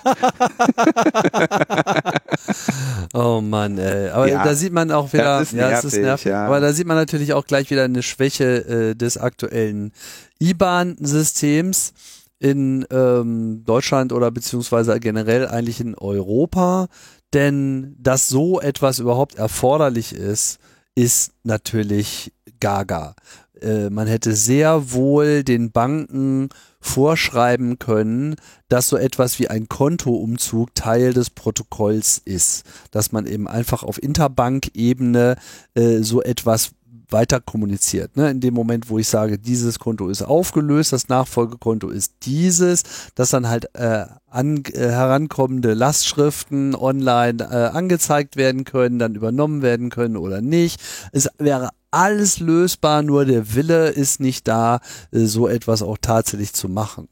oh 3.13 3.41
Mann, 3.41 3.77
ey. 3.77 4.09
aber 4.09 4.27
ja, 4.27 4.43
da 4.43 4.55
sieht 4.55 4.73
man 4.73 4.91
auch 4.91 5.13
wieder, 5.13 5.41
ist 5.41 5.53
nervig, 5.53 5.71
ja, 5.71 5.77
es 5.77 5.85
ist 5.85 5.97
nervig, 6.01 6.25
ja. 6.31 6.45
aber 6.45 6.59
da 6.59 6.73
sieht 6.73 6.87
man 6.87 6.97
natürlich 6.97 7.33
auch 7.33 7.45
gleich 7.45 7.69
wieder 7.69 7.83
eine 7.83 8.01
Schwäche 8.01 8.91
äh, 8.91 8.95
des 8.95 9.17
aktuellen 9.17 9.91
IBAN-Systems 10.39 11.93
in 12.39 12.85
ähm, 12.91 13.63
Deutschland 13.65 14.11
oder 14.13 14.31
beziehungsweise 14.31 14.99
generell 14.99 15.47
eigentlich 15.47 15.79
in 15.79 15.95
Europa. 15.95 16.87
Denn 17.33 17.95
dass 17.99 18.29
so 18.29 18.59
etwas 18.61 18.99
überhaupt 18.99 19.35
erforderlich 19.35 20.13
ist, 20.13 20.59
ist 20.95 21.31
natürlich 21.43 22.33
gaga. 22.59 23.15
Äh, 23.61 23.89
man 23.89 24.07
hätte 24.07 24.33
sehr 24.33 24.91
wohl 24.91 25.43
den 25.43 25.71
Banken 25.71 26.49
vorschreiben 26.79 27.79
können, 27.79 28.35
dass 28.69 28.89
so 28.89 28.97
etwas 28.97 29.39
wie 29.39 29.47
ein 29.47 29.67
Kontoumzug 29.67 30.75
Teil 30.75 31.13
des 31.13 31.29
Protokolls 31.29 32.21
ist, 32.23 32.63
dass 32.91 33.11
man 33.11 33.25
eben 33.25 33.47
einfach 33.47 33.83
auf 33.83 34.01
Interbank-Ebene 34.01 35.35
äh, 35.73 35.97
so 35.99 36.21
etwas 36.21 36.71
weiter 37.09 37.39
kommuniziert. 37.39 38.15
Ne? 38.17 38.31
In 38.31 38.39
dem 38.39 38.53
Moment, 38.53 38.89
wo 38.89 38.99
ich 38.99 39.07
sage, 39.07 39.37
dieses 39.37 39.79
Konto 39.79 40.09
ist 40.09 40.21
aufgelöst, 40.21 40.93
das 40.93 41.07
Nachfolgekonto 41.07 41.89
ist 41.89 42.13
dieses, 42.23 42.83
dass 43.15 43.29
dann 43.29 43.47
halt 43.49 43.73
äh, 43.75 44.05
an, 44.29 44.63
äh, 44.73 44.89
herankommende 44.89 45.73
Lastschriften 45.73 46.75
online 46.75 47.43
äh, 47.43 47.75
angezeigt 47.75 48.35
werden 48.35 48.63
können, 48.63 48.99
dann 48.99 49.15
übernommen 49.15 49.61
werden 49.61 49.89
können 49.89 50.17
oder 50.17 50.41
nicht. 50.41 50.81
Es 51.11 51.29
wäre 51.37 51.69
alles 51.91 52.39
lösbar, 52.39 53.03
nur 53.03 53.25
der 53.25 53.55
Wille 53.55 53.89
ist 53.89 54.19
nicht 54.19 54.47
da, 54.47 54.79
äh, 55.11 55.25
so 55.25 55.47
etwas 55.47 55.81
auch 55.81 55.97
tatsächlich 55.99 56.53
zu 56.53 56.67
machen. 56.67 57.07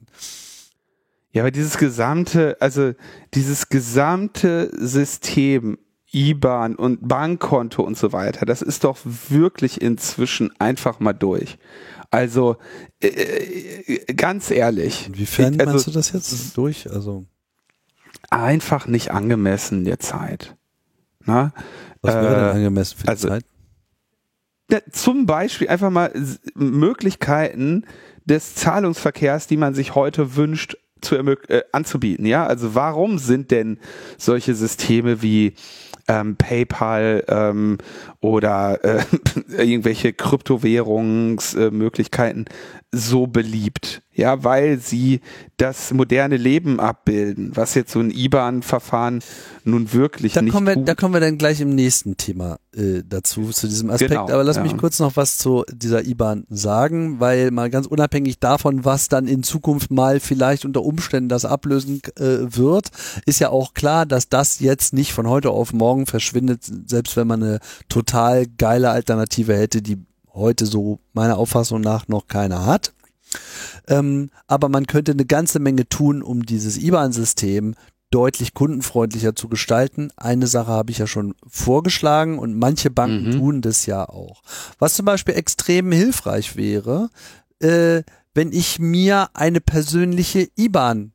Ja, 1.31 1.41
aber 1.41 1.51
dieses 1.51 1.77
gesamte, 1.77 2.57
also 2.59 2.93
dieses 3.33 3.69
gesamte 3.69 4.71
System 4.79 5.79
IBAN 6.13 6.75
und 6.75 7.07
Bankkonto 7.07 7.83
und 7.83 7.97
so 7.97 8.13
weiter. 8.13 8.45
Das 8.45 8.61
ist 8.61 8.83
doch 8.83 8.97
wirklich 9.03 9.81
inzwischen 9.81 10.51
einfach 10.59 10.99
mal 10.99 11.13
durch. 11.13 11.57
Also 12.11 12.57
äh, 13.01 13.07
äh 13.07 14.13
ganz 14.13 14.51
ehrlich. 14.51 15.07
Inwiefern 15.07 15.55
ich, 15.55 15.59
also, 15.59 15.71
meinst 15.71 15.87
du 15.87 15.91
das 15.91 16.11
jetzt 16.11 16.57
durch? 16.57 16.89
Also 16.89 17.25
einfach 18.29 18.87
nicht 18.87 19.11
angemessen 19.11 19.85
der 19.85 19.99
Zeit. 19.99 20.55
Na? 21.25 21.53
Was 22.01 22.15
wäre 22.15 22.35
denn 22.35 22.45
äh, 22.45 22.51
angemessen 22.51 22.97
für 22.97 23.03
die 23.03 23.09
also, 23.09 23.27
Zeit? 23.29 23.45
Ja, 24.69 24.79
zum 24.91 25.25
Beispiel 25.25 25.67
einfach 25.67 25.89
mal 25.89 26.13
Möglichkeiten 26.55 27.85
des 28.25 28.55
Zahlungsverkehrs, 28.55 29.47
die 29.47 29.57
man 29.57 29.73
sich 29.73 29.95
heute 29.95 30.35
wünscht, 30.35 30.77
zu 31.01 31.15
äh, 31.15 31.63
anzubieten. 31.71 32.25
Ja, 32.25 32.45
also 32.45 32.75
warum 32.75 33.17
sind 33.17 33.51
denn 33.51 33.79
solche 34.17 34.55
Systeme 34.55 35.21
wie 35.21 35.53
ähm, 36.07 36.35
PayPal 36.35 37.23
ähm, 37.27 37.77
oder 38.19 38.83
äh, 38.83 39.03
irgendwelche 39.57 40.13
Kryptowährungsmöglichkeiten 40.13 42.45
so 42.93 43.27
beliebt? 43.27 44.01
Ja, 44.15 44.43
weil 44.43 44.77
sie 44.77 45.21
das 45.57 45.91
moderne 45.91 46.37
Leben 46.37 46.79
abbilden, 46.79 47.51
was 47.55 47.73
jetzt 47.73 47.91
so 47.91 47.99
ein 47.99 48.11
IBAN-Verfahren 48.11 49.23
nun 49.63 49.91
wirklich 49.91 50.33
da 50.33 50.43
nicht 50.43 50.53
kommen 50.53 50.67
wir. 50.67 50.75
Da 50.75 50.93
kommen 50.93 51.15
wir 51.15 51.19
dann 51.19 51.39
gleich 51.39 51.59
im 51.61 51.73
nächsten 51.73 52.15
Thema 52.15 52.59
äh, 52.75 53.01
dazu, 53.03 53.49
zu 53.49 53.67
diesem 53.67 53.89
Aspekt. 53.89 54.11
Genau, 54.11 54.29
Aber 54.29 54.43
lass 54.43 54.57
ja. 54.57 54.63
mich 54.63 54.77
kurz 54.77 54.99
noch 54.99 55.15
was 55.15 55.39
zu 55.39 55.63
dieser 55.71 56.05
IBAN 56.05 56.45
sagen, 56.49 57.19
weil 57.19 57.49
mal 57.49 57.71
ganz 57.71 57.87
unabhängig 57.87 58.39
davon, 58.39 58.85
was 58.85 59.09
dann 59.09 59.27
in 59.27 59.41
Zukunft 59.41 59.89
mal 59.89 60.19
vielleicht 60.19 60.63
unter 60.63 60.83
Umständen 60.83 61.29
das 61.29 61.43
ablösen 61.43 62.01
äh, 62.17 62.55
wird, 62.55 62.89
ist 63.25 63.39
ja 63.39 63.49
auch 63.49 63.73
klar, 63.73 64.05
dass 64.05 64.29
das 64.29 64.59
jetzt 64.59 64.93
nicht 64.93 65.13
von 65.13 65.27
heute 65.27 65.49
auf 65.49 65.73
morgen 65.73 66.05
verschwindet, 66.05 66.59
selbst 66.85 67.17
wenn 67.17 67.27
man 67.27 67.41
eine 67.41 67.59
total 67.89 68.45
geile 68.45 68.91
Alternative 68.91 69.55
hätte, 69.55 69.81
die 69.81 69.97
heute 70.33 70.65
so 70.65 70.99
meiner 71.13 71.37
Auffassung 71.37 71.81
nach 71.81 72.07
noch 72.07 72.27
keiner 72.27 72.65
hat. 72.65 72.93
Ähm, 73.87 74.29
aber 74.47 74.69
man 74.69 74.87
könnte 74.87 75.11
eine 75.11 75.25
ganze 75.25 75.59
Menge 75.59 75.87
tun, 75.87 76.21
um 76.21 76.45
dieses 76.45 76.77
IBAN-System 76.77 77.75
deutlich 78.11 78.53
kundenfreundlicher 78.53 79.35
zu 79.35 79.49
gestalten. 79.49 80.11
Eine 80.17 80.45
Sache 80.45 80.71
habe 80.71 80.91
ich 80.91 80.99
ja 80.99 81.07
schon 81.07 81.33
vorgeschlagen 81.47 82.37
und 82.37 82.57
manche 82.57 82.91
Banken 82.91 83.29
mhm. 83.29 83.39
tun 83.39 83.61
das 83.61 83.87
ja 83.87 84.07
auch. 84.07 84.43
Was 84.77 84.93
zum 84.93 85.05
Beispiel 85.05 85.33
extrem 85.33 85.91
hilfreich 85.91 86.55
wäre, 86.55 87.09
äh, 87.59 88.03
wenn 88.35 88.51
ich 88.51 88.77
mir 88.77 89.29
eine 89.33 89.61
persönliche 89.61 90.47
IBAN 90.55 91.13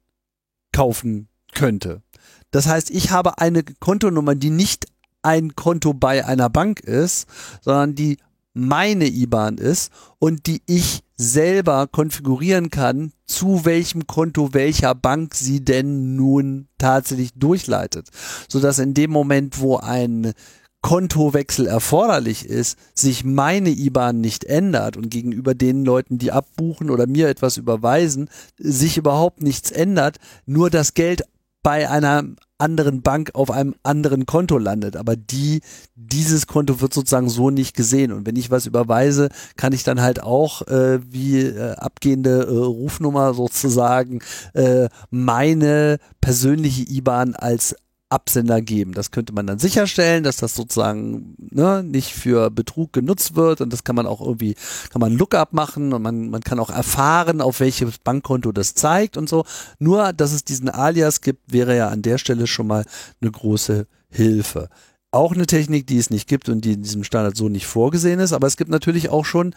kaufen 0.72 1.28
könnte. 1.54 2.02
Das 2.50 2.66
heißt, 2.66 2.90
ich 2.90 3.10
habe 3.10 3.38
eine 3.38 3.62
Kontonummer, 3.62 4.34
die 4.34 4.50
nicht 4.50 4.86
ein 5.22 5.54
Konto 5.54 5.94
bei 5.94 6.24
einer 6.24 6.48
Bank 6.48 6.80
ist, 6.80 7.28
sondern 7.60 7.94
die 7.94 8.18
meine 8.54 9.06
IBAN 9.06 9.58
ist 9.58 9.92
und 10.18 10.46
die 10.46 10.62
ich 10.66 11.02
selber 11.16 11.86
konfigurieren 11.86 12.70
kann, 12.70 13.12
zu 13.26 13.64
welchem 13.64 14.06
Konto 14.06 14.54
welcher 14.54 14.94
Bank 14.94 15.34
sie 15.34 15.64
denn 15.64 16.16
nun 16.16 16.68
tatsächlich 16.78 17.32
durchleitet, 17.34 18.08
so 18.48 18.60
dass 18.60 18.78
in 18.78 18.94
dem 18.94 19.10
Moment, 19.10 19.60
wo 19.60 19.76
ein 19.76 20.32
Kontowechsel 20.80 21.66
erforderlich 21.66 22.46
ist, 22.46 22.78
sich 22.94 23.24
meine 23.24 23.70
IBAN 23.70 24.20
nicht 24.20 24.44
ändert 24.44 24.96
und 24.96 25.10
gegenüber 25.10 25.54
den 25.54 25.84
Leuten, 25.84 26.18
die 26.18 26.30
abbuchen 26.30 26.90
oder 26.90 27.08
mir 27.08 27.28
etwas 27.28 27.56
überweisen, 27.56 28.30
sich 28.56 28.96
überhaupt 28.96 29.42
nichts 29.42 29.72
ändert, 29.72 30.18
nur 30.46 30.70
das 30.70 30.94
Geld 30.94 31.22
bei 31.62 31.90
einer 31.90 32.24
anderen 32.58 33.02
Bank 33.02 33.30
auf 33.34 33.50
einem 33.50 33.74
anderen 33.82 34.26
Konto 34.26 34.58
landet. 34.58 34.96
Aber 34.96 35.16
die, 35.16 35.60
dieses 35.94 36.46
Konto 36.46 36.80
wird 36.80 36.92
sozusagen 36.92 37.28
so 37.28 37.50
nicht 37.50 37.76
gesehen. 37.76 38.12
Und 38.12 38.26
wenn 38.26 38.36
ich 38.36 38.50
was 38.50 38.66
überweise, 38.66 39.28
kann 39.56 39.72
ich 39.72 39.84
dann 39.84 40.02
halt 40.02 40.22
auch 40.22 40.62
äh, 40.68 41.00
wie 41.10 41.40
äh, 41.40 41.72
abgehende 41.76 42.42
äh, 42.42 42.50
Rufnummer 42.50 43.34
sozusagen 43.34 44.20
äh, 44.54 44.88
meine 45.10 45.98
persönliche 46.20 46.82
IBAN 46.82 47.34
als 47.34 47.76
Absender 48.10 48.62
geben. 48.62 48.92
Das 48.92 49.10
könnte 49.10 49.32
man 49.32 49.46
dann 49.46 49.58
sicherstellen, 49.58 50.24
dass 50.24 50.36
das 50.36 50.54
sozusagen 50.54 51.36
ne, 51.38 51.82
nicht 51.82 52.14
für 52.14 52.50
Betrug 52.50 52.92
genutzt 52.92 53.36
wird 53.36 53.60
und 53.60 53.72
das 53.72 53.84
kann 53.84 53.96
man 53.96 54.06
auch 54.06 54.20
irgendwie, 54.20 54.54
kann 54.90 55.00
man 55.00 55.12
Lookup 55.12 55.52
machen 55.52 55.92
und 55.92 56.02
man, 56.02 56.30
man 56.30 56.40
kann 56.40 56.58
auch 56.58 56.70
erfahren, 56.70 57.40
auf 57.40 57.60
welches 57.60 57.98
Bankkonto 57.98 58.52
das 58.52 58.74
zeigt 58.74 59.16
und 59.16 59.28
so. 59.28 59.44
Nur, 59.78 60.12
dass 60.12 60.32
es 60.32 60.44
diesen 60.44 60.70
Alias 60.70 61.20
gibt, 61.20 61.52
wäre 61.52 61.76
ja 61.76 61.88
an 61.88 62.02
der 62.02 62.18
Stelle 62.18 62.46
schon 62.46 62.66
mal 62.66 62.84
eine 63.20 63.30
große 63.30 63.86
Hilfe. 64.08 64.68
Auch 65.10 65.32
eine 65.32 65.46
Technik, 65.46 65.86
die 65.86 65.98
es 65.98 66.10
nicht 66.10 66.28
gibt 66.28 66.48
und 66.48 66.64
die 66.64 66.72
in 66.72 66.82
diesem 66.82 67.04
Standard 67.04 67.36
so 67.36 67.48
nicht 67.48 67.66
vorgesehen 67.66 68.20
ist, 68.20 68.32
aber 68.32 68.46
es 68.46 68.56
gibt 68.56 68.70
natürlich 68.70 69.10
auch 69.10 69.24
schon 69.24 69.54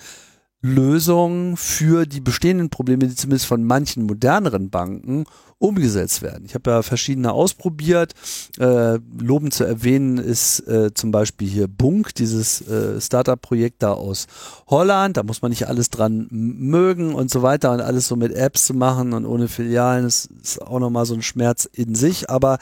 Lösungen 0.61 1.57
für 1.57 2.05
die 2.05 2.21
bestehenden 2.21 2.69
Probleme, 2.69 3.07
die 3.07 3.15
zumindest 3.15 3.47
von 3.47 3.63
manchen 3.63 4.03
moderneren 4.03 4.69
Banken 4.69 5.25
umgesetzt 5.57 6.21
werden. 6.21 6.45
Ich 6.45 6.55
habe 6.55 6.69
ja 6.69 6.81
verschiedene 6.81 7.31
ausprobiert. 7.31 8.13
Äh, 8.59 8.99
lobend 9.19 9.53
zu 9.53 9.63
erwähnen 9.63 10.17
ist 10.17 10.67
äh, 10.67 10.93
zum 10.93 11.11
Beispiel 11.11 11.47
hier 11.47 11.67
Bunk, 11.67 12.15
dieses 12.15 12.61
äh, 12.67 12.99
Startup-Projekt 12.99 13.83
da 13.83 13.93
aus 13.93 14.27
Holland. 14.67 15.17
Da 15.17 15.23
muss 15.23 15.41
man 15.41 15.49
nicht 15.49 15.67
alles 15.67 15.89
dran 15.89 16.27
mögen 16.29 17.13
und 17.13 17.31
so 17.31 17.41
weiter 17.43 17.71
und 17.71 17.81
alles 17.81 18.07
so 18.07 18.15
mit 18.15 18.33
Apps 18.33 18.65
zu 18.65 18.73
machen 18.73 19.13
und 19.13 19.25
ohne 19.25 19.47
Filialen 19.47 20.05
ist, 20.05 20.29
ist 20.41 20.61
auch 20.61 20.79
nochmal 20.79 21.05
so 21.05 21.13
ein 21.13 21.21
Schmerz 21.21 21.69
in 21.71 21.95
sich. 21.95 22.29
Aber 22.29 22.57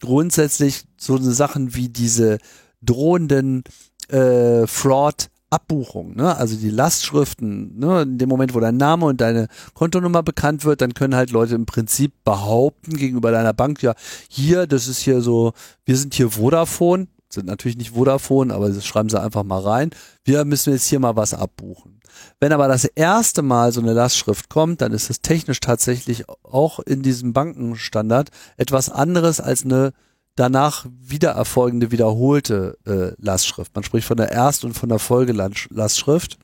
grundsätzlich 0.00 0.84
so 0.96 1.16
Sachen 1.18 1.74
wie 1.74 1.88
diese 1.88 2.38
drohenden 2.82 3.64
äh, 4.08 4.66
Fraud 4.66 5.30
Abbuchung, 5.52 6.16
ne? 6.16 6.34
also 6.36 6.56
die 6.56 6.70
Lastschriften, 6.70 7.78
ne? 7.78 8.02
in 8.02 8.16
dem 8.16 8.28
Moment, 8.28 8.54
wo 8.54 8.60
dein 8.60 8.78
Name 8.78 9.04
und 9.04 9.20
deine 9.20 9.48
Kontonummer 9.74 10.22
bekannt 10.22 10.64
wird, 10.64 10.80
dann 10.80 10.94
können 10.94 11.14
halt 11.14 11.30
Leute 11.30 11.54
im 11.54 11.66
Prinzip 11.66 12.14
behaupten 12.24 12.96
gegenüber 12.96 13.30
deiner 13.30 13.52
Bank, 13.52 13.82
ja, 13.82 13.94
hier, 14.28 14.66
das 14.66 14.88
ist 14.88 15.00
hier 15.00 15.20
so, 15.20 15.52
wir 15.84 15.98
sind 15.98 16.14
hier 16.14 16.30
Vodafone, 16.30 17.06
sind 17.28 17.46
natürlich 17.46 17.76
nicht 17.76 17.90
Vodafone, 17.90 18.54
aber 18.54 18.70
das 18.70 18.86
schreiben 18.86 19.10
sie 19.10 19.20
einfach 19.20 19.44
mal 19.44 19.60
rein, 19.60 19.90
wir 20.24 20.44
müssen 20.46 20.72
jetzt 20.72 20.86
hier 20.86 21.00
mal 21.00 21.16
was 21.16 21.34
abbuchen. 21.34 22.00
Wenn 22.40 22.52
aber 22.52 22.68
das 22.68 22.84
erste 22.84 23.42
Mal 23.42 23.72
so 23.72 23.82
eine 23.82 23.92
Lastschrift 23.92 24.48
kommt, 24.48 24.80
dann 24.80 24.92
ist 24.92 25.10
es 25.10 25.20
technisch 25.20 25.60
tatsächlich 25.60 26.24
auch 26.42 26.78
in 26.80 27.02
diesem 27.02 27.34
Bankenstandard 27.34 28.30
etwas 28.56 28.88
anderes 28.88 29.40
als 29.40 29.64
eine 29.64 29.92
danach 30.34 30.86
wieder 31.00 31.30
erfolgende 31.30 31.90
wiederholte 31.90 32.78
äh, 32.86 33.14
Lastschrift. 33.22 33.74
Man 33.74 33.84
spricht 33.84 34.06
von 34.06 34.16
der 34.16 34.32
Erst- 34.32 34.64
und 34.64 34.74
von 34.74 34.88
der 34.88 34.98
Folgelastschrift. 34.98 36.38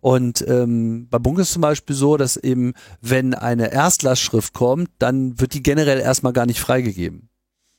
Und 0.00 0.46
ähm, 0.46 1.08
bei 1.10 1.18
Bunk 1.18 1.38
ist 1.38 1.52
zum 1.52 1.62
Beispiel 1.62 1.96
so, 1.96 2.16
dass 2.16 2.36
eben, 2.36 2.74
wenn 3.00 3.34
eine 3.34 3.72
Erstlastschrift 3.72 4.54
kommt, 4.54 4.90
dann 4.98 5.40
wird 5.40 5.54
die 5.54 5.62
generell 5.62 5.98
erstmal 5.98 6.32
gar 6.32 6.46
nicht 6.46 6.60
freigegeben, 6.60 7.28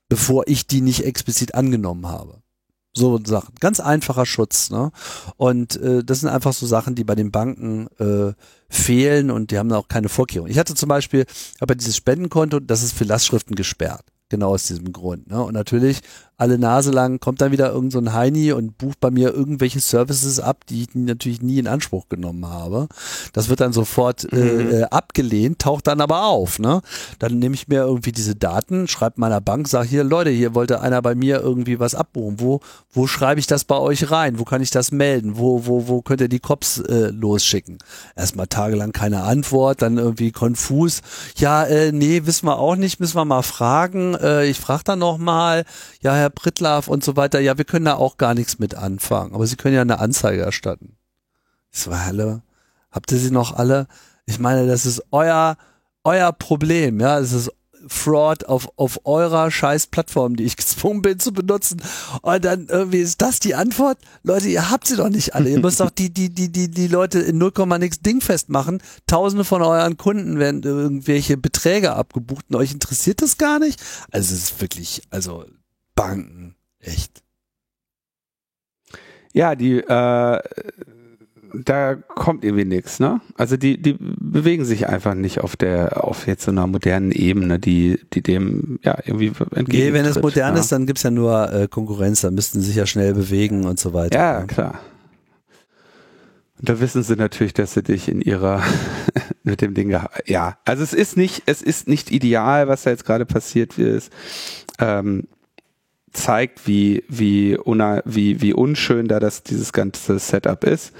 bevor 0.09 0.43
ich 0.47 0.67
die 0.67 0.81
nicht 0.81 1.05
explizit 1.05 1.55
angenommen 1.55 2.07
habe. 2.07 2.41
So 2.97 3.19
Sachen. 3.25 3.55
Ganz 3.59 3.81
einfacher 3.81 4.25
Schutz. 4.25 4.69
Ne? 4.69 4.91
Und 5.35 5.75
äh, 5.81 6.03
das 6.03 6.21
sind 6.21 6.29
einfach 6.29 6.53
so 6.53 6.65
Sachen, 6.65 6.95
die 6.95 7.03
bei 7.03 7.15
den 7.15 7.29
Banken 7.29 7.87
äh, 7.99 8.33
fehlen 8.69 9.31
und 9.31 9.51
die 9.51 9.57
haben 9.57 9.71
auch 9.73 9.89
keine 9.89 10.07
Vorkehrungen. 10.07 10.49
Ich 10.49 10.57
hatte 10.57 10.75
zum 10.75 10.87
Beispiel, 10.87 11.25
aber 11.59 11.75
dieses 11.75 11.97
Spendenkonto, 11.97 12.61
das 12.61 12.83
ist 12.83 12.93
für 12.93 13.03
Lastschriften 13.03 13.55
gesperrt. 13.55 14.05
Genau 14.35 14.49
aus 14.49 14.67
diesem 14.67 14.91
Grund. 14.91 15.29
Ne? 15.29 15.41
Und 15.41 15.53
natürlich 15.53 16.01
alle 16.37 16.57
Nase 16.57 16.91
lang 16.91 17.19
kommt 17.19 17.41
dann 17.41 17.51
wieder 17.51 17.71
irgend 17.71 17.93
so 17.93 17.99
ein 17.99 18.13
Heini 18.13 18.51
und 18.51 18.77
bucht 18.77 18.99
bei 18.99 19.09
mir 19.09 19.33
irgendwelche 19.33 19.79
Services 19.79 20.39
ab, 20.39 20.65
die 20.67 20.83
ich 20.83 20.89
natürlich 20.93 21.41
nie 21.41 21.59
in 21.59 21.67
Anspruch 21.67 22.09
genommen 22.09 22.47
habe. 22.47 22.87
Das 23.33 23.47
wird 23.47 23.61
dann 23.61 23.71
sofort 23.73 24.31
äh, 24.33 24.35
mhm. 24.35 24.73
äh, 24.73 24.83
abgelehnt, 24.83 25.59
taucht 25.59 25.87
dann 25.87 26.01
aber 26.01 26.25
auf. 26.25 26.59
Ne? 26.59 26.81
Dann 27.19 27.39
nehme 27.39 27.55
ich 27.55 27.67
mir 27.67 27.83
irgendwie 27.83 28.11
diese 28.11 28.35
Daten, 28.35 28.87
schreibe 28.87 29.19
meiner 29.19 29.39
Bank, 29.39 29.67
sage 29.67 29.87
hier, 29.87 30.03
Leute, 30.03 30.29
hier 30.29 30.55
wollte 30.55 30.81
einer 30.81 31.01
bei 31.01 31.15
mir 31.15 31.39
irgendwie 31.39 31.79
was 31.79 31.95
abbuchen. 31.95 32.39
Wo, 32.39 32.59
wo 32.91 33.07
schreibe 33.07 33.39
ich 33.39 33.47
das 33.47 33.63
bei 33.63 33.77
euch 33.77 34.11
rein? 34.11 34.37
Wo 34.37 34.43
kann 34.43 34.61
ich 34.61 34.71
das 34.71 34.91
melden? 34.91 35.37
Wo, 35.37 35.65
wo, 35.65 35.87
wo 35.87 36.01
könnt 36.01 36.21
ihr 36.21 36.27
die 36.27 36.39
Cops 36.39 36.79
äh, 36.79 37.11
losschicken? 37.11 37.77
Erstmal 38.15 38.47
tagelang 38.47 38.91
keine 38.91 39.23
Antwort, 39.23 39.81
dann 39.81 39.97
irgendwie 39.97 40.31
konfus. 40.31 41.01
Ja, 41.37 41.63
äh, 41.63 41.91
nee, 41.93 42.25
wissen 42.25 42.45
wir 42.45 42.59
auch 42.59 42.75
nicht, 42.75 42.99
müssen 42.99 43.15
wir 43.15 43.25
mal 43.25 43.43
fragen. 43.43 44.15
Äh, 44.15 44.47
ich 44.47 44.59
frage 44.59 44.83
dann 44.83 44.99
nochmal. 44.99 45.63
Ja, 46.01 46.13
Herr 46.15 46.24
Prittlaff 46.29 46.87
und 46.87 47.03
so 47.03 47.15
weiter, 47.15 47.39
ja, 47.39 47.57
wir 47.57 47.65
können 47.65 47.85
da 47.85 47.95
auch 47.95 48.17
gar 48.17 48.33
nichts 48.33 48.59
mit 48.59 48.75
anfangen, 48.75 49.33
aber 49.33 49.47
Sie 49.47 49.55
können 49.55 49.75
ja 49.75 49.81
eine 49.81 49.99
Anzeige 49.99 50.41
erstatten. 50.41 50.97
Das 51.71 51.87
war 51.89 52.01
alle. 52.01 52.41
Habt 52.91 53.11
ihr 53.11 53.17
sie 53.17 53.31
noch 53.31 53.53
alle? 53.53 53.87
Ich 54.25 54.39
meine, 54.39 54.65
das 54.65 54.85
ist 54.85 55.03
euer, 55.11 55.57
euer 56.03 56.31
Problem, 56.31 56.99
ja, 56.99 57.19
es 57.19 57.33
ist 57.33 57.51
Fraud 57.87 58.45
auf, 58.45 58.69
auf 58.77 59.01
eurer 59.05 59.51
scheiß 59.51 59.87
Plattform, 59.87 60.35
die 60.35 60.43
ich 60.43 60.57
gezwungen 60.57 61.01
bin 61.01 61.19
zu 61.19 61.33
benutzen. 61.33 61.81
Und 62.21 62.45
dann 62.45 62.67
irgendwie 62.67 62.99
ist 62.99 63.21
das 63.21 63.39
die 63.39 63.55
Antwort? 63.55 63.97
Leute, 64.23 64.47
ihr 64.47 64.71
habt 64.71 64.87
sie 64.87 64.95
doch 64.95 65.09
nicht 65.09 65.35
alle. 65.35 65.49
Ihr 65.49 65.59
müsst 65.59 65.79
doch 65.79 65.89
die, 65.89 66.09
die, 66.09 66.29
die, 66.29 66.51
die, 66.51 66.69
die 66.69 66.87
Leute 66.87 67.19
in 67.19 67.37
0, 67.37 67.51
nix 67.79 67.99
Ding 67.99 68.21
festmachen. 68.21 68.81
Tausende 69.07 69.43
von 69.43 69.61
euren 69.61 69.97
Kunden 69.97 70.39
werden 70.39 70.63
irgendwelche 70.63 71.37
Beträge 71.37 71.93
abgebucht 71.93 72.45
und 72.49 72.55
euch 72.55 72.71
interessiert 72.71 73.21
das 73.21 73.37
gar 73.37 73.59
nicht. 73.59 73.81
Also 74.11 74.33
es 74.33 74.43
ist 74.43 74.61
wirklich, 74.61 75.03
also 75.09 75.45
Banken. 75.95 76.55
Echt. 76.79 77.23
Ja, 79.33 79.55
die, 79.55 79.79
äh, 79.79 80.39
da 81.63 81.95
kommt 81.95 82.43
irgendwie 82.43 82.65
nichts, 82.65 82.99
ne? 82.99 83.21
Also 83.35 83.57
die, 83.57 83.81
die 83.81 83.95
bewegen 83.99 84.65
sich 84.65 84.87
einfach 84.87 85.13
nicht 85.13 85.41
auf 85.41 85.55
der, 85.55 86.03
auf 86.03 86.27
jetzt 86.27 86.43
so 86.43 86.51
einer 86.51 86.67
modernen 86.67 87.11
Ebene, 87.11 87.59
die, 87.59 87.99
die 88.13 88.21
dem 88.21 88.79
ja 88.83 88.97
irgendwie 89.05 89.27
entgegentritt. 89.27 89.67
Nee, 89.67 89.93
wenn 89.93 90.05
es 90.05 90.21
modern 90.21 90.55
ja. 90.55 90.61
ist, 90.61 90.71
dann 90.71 90.85
gibt's 90.85 91.03
ja 91.03 91.11
nur 91.11 91.51
äh, 91.51 91.67
Konkurrenz, 91.67 92.21
da 92.21 92.31
müssten 92.31 92.61
sie 92.61 92.67
sich 92.67 92.75
ja 92.75 92.85
schnell 92.85 93.13
bewegen 93.13 93.65
und 93.65 93.79
so 93.79 93.93
weiter. 93.93 94.17
Ja, 94.17 94.39
ne? 94.41 94.47
klar. 94.47 94.79
Und 96.59 96.69
da 96.69 96.79
wissen 96.79 97.03
sie 97.03 97.15
natürlich, 97.15 97.53
dass 97.53 97.73
sie 97.73 97.83
dich 97.83 98.07
in 98.09 98.21
ihrer 98.21 98.63
mit 99.43 99.61
dem 99.61 99.73
Ding 99.73 99.89
ja, 100.25 100.57
also 100.65 100.83
es 100.83 100.93
ist 100.93 101.17
nicht, 101.17 101.43
es 101.45 101.61
ist 101.61 101.87
nicht 101.87 102.11
ideal, 102.11 102.67
was 102.67 102.83
da 102.83 102.91
jetzt 102.91 103.05
gerade 103.05 103.25
passiert 103.25 103.77
ist. 103.77 104.11
Ähm, 104.79 105.27
zeigt, 106.15 106.67
wie, 106.67 107.03
wie, 107.07 107.57
una, 107.57 108.01
wie, 108.05 108.41
wie 108.41 108.53
unschön 108.53 109.07
da 109.07 109.19
das, 109.19 109.43
dieses 109.43 109.73
ganze 109.73 110.19
Setup 110.19 110.63
ist. 110.63 110.93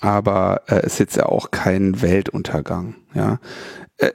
Aber 0.00 0.62
äh, 0.68 0.84
ist 0.86 0.98
jetzt 0.98 1.16
ja 1.16 1.26
auch 1.26 1.50
kein 1.50 2.00
Weltuntergang, 2.02 2.94
ja. 3.14 3.38
Äh, 3.98 4.10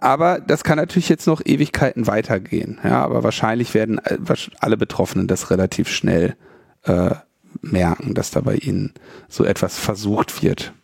aber 0.00 0.40
das 0.40 0.62
kann 0.62 0.76
natürlich 0.76 1.08
jetzt 1.08 1.26
noch 1.26 1.40
Ewigkeiten 1.44 2.06
weitergehen, 2.06 2.78
ja. 2.84 3.02
Aber 3.02 3.24
wahrscheinlich 3.24 3.72
werden 3.74 3.98
äh, 4.04 4.18
alle 4.60 4.76
Betroffenen 4.76 5.26
das 5.26 5.50
relativ 5.50 5.88
schnell 5.88 6.36
äh, 6.82 7.14
merken, 7.62 8.14
dass 8.14 8.30
da 8.30 8.42
bei 8.42 8.56
ihnen 8.56 8.92
so 9.28 9.44
etwas 9.44 9.78
versucht 9.78 10.42
wird. 10.42 10.74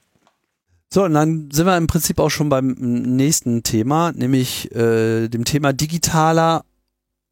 So, 0.89 1.05
und 1.05 1.15
dann 1.15 1.49
sind 1.51 1.65
wir 1.65 1.77
im 1.79 1.87
Prinzip 1.87 2.19
auch 2.19 2.29
schon 2.29 2.51
beim 2.51 2.75
nächsten 2.79 3.63
Thema, 3.63 4.13
nämlich 4.13 4.75
äh, 4.75 5.29
dem 5.29 5.47
Thema 5.47 5.73
digitaler 5.73 6.65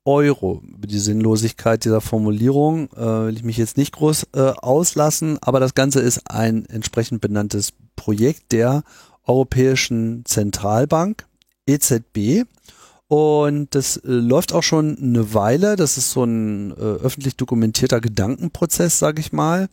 Euro. 0.04 0.62
Über 0.66 0.86
die 0.86 0.98
Sinnlosigkeit 0.98 1.84
dieser 1.84 2.00
Formulierung 2.00 2.90
äh, 2.92 3.26
will 3.26 3.36
ich 3.36 3.44
mich 3.44 3.56
jetzt 3.56 3.76
nicht 3.76 3.92
groß 3.92 4.28
äh, 4.34 4.40
auslassen, 4.40 5.38
aber 5.40 5.60
das 5.60 5.74
Ganze 5.74 6.00
ist 6.00 6.30
ein 6.30 6.64
entsprechend 6.66 7.20
benanntes 7.20 7.72
Projekt 7.96 8.52
der 8.52 8.82
Europäischen 9.26 10.24
Zentralbank, 10.24 11.26
EZB. 11.66 12.44
Und 13.08 13.74
das 13.74 13.96
äh, 13.98 14.02
läuft 14.04 14.52
auch 14.52 14.62
schon 14.62 14.96
eine 14.96 15.34
Weile. 15.34 15.76
Das 15.76 15.98
ist 15.98 16.12
so 16.12 16.24
ein 16.24 16.70
äh, 16.70 16.74
öffentlich 16.74 17.36
dokumentierter 17.36 18.00
Gedankenprozess, 18.00 18.98
sage 18.98 19.20
ich 19.20 19.32
mal, 19.32 19.68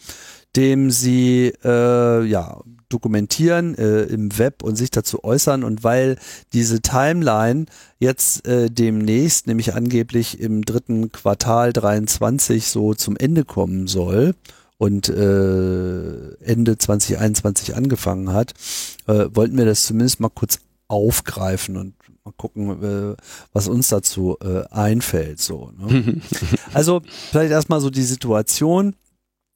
dem 0.56 0.92
sie 0.92 1.54
äh, 1.64 2.26
ja 2.26 2.60
dokumentieren 2.90 3.76
äh, 3.76 4.04
im 4.04 4.38
Web 4.38 4.64
und 4.64 4.76
sich 4.76 4.92
dazu 4.92 5.24
äußern. 5.24 5.64
Und 5.64 5.84
weil 5.84 6.18
diese 6.54 6.82
Timeline 6.82 7.66
jetzt 8.00 8.48
äh, 8.48 8.70
demnächst, 8.70 9.48
nämlich 9.48 9.74
angeblich 9.74 10.40
im 10.40 10.64
dritten 10.64 11.12
Quartal 11.12 11.74
23 11.74 12.68
so 12.68 12.94
zum 12.94 13.18
Ende 13.18 13.46
kommen 13.46 13.88
soll, 13.88 14.34
und 14.78 15.10
äh, 15.10 16.34
Ende 16.44 16.78
2021 16.78 17.76
angefangen 17.76 18.32
hat, 18.32 18.54
äh, 19.08 19.26
wollten 19.34 19.58
wir 19.58 19.66
das 19.66 19.86
zumindest 19.86 20.20
mal 20.20 20.30
kurz 20.30 20.60
aufgreifen 20.88 21.78
und 21.78 21.96
mal 22.24 22.34
gucken, 22.38 22.84
äh, 22.84 23.16
was 23.54 23.68
uns 23.68 23.90
dazu 23.90 24.38
äh, 24.42 24.64
einfällt. 24.70 25.40
So, 25.40 25.72
ne? 25.78 26.22
also 26.74 27.02
vielleicht 27.32 27.52
erstmal 27.52 27.82
so 27.82 27.90
die 27.90 28.04
Situation. 28.04 28.96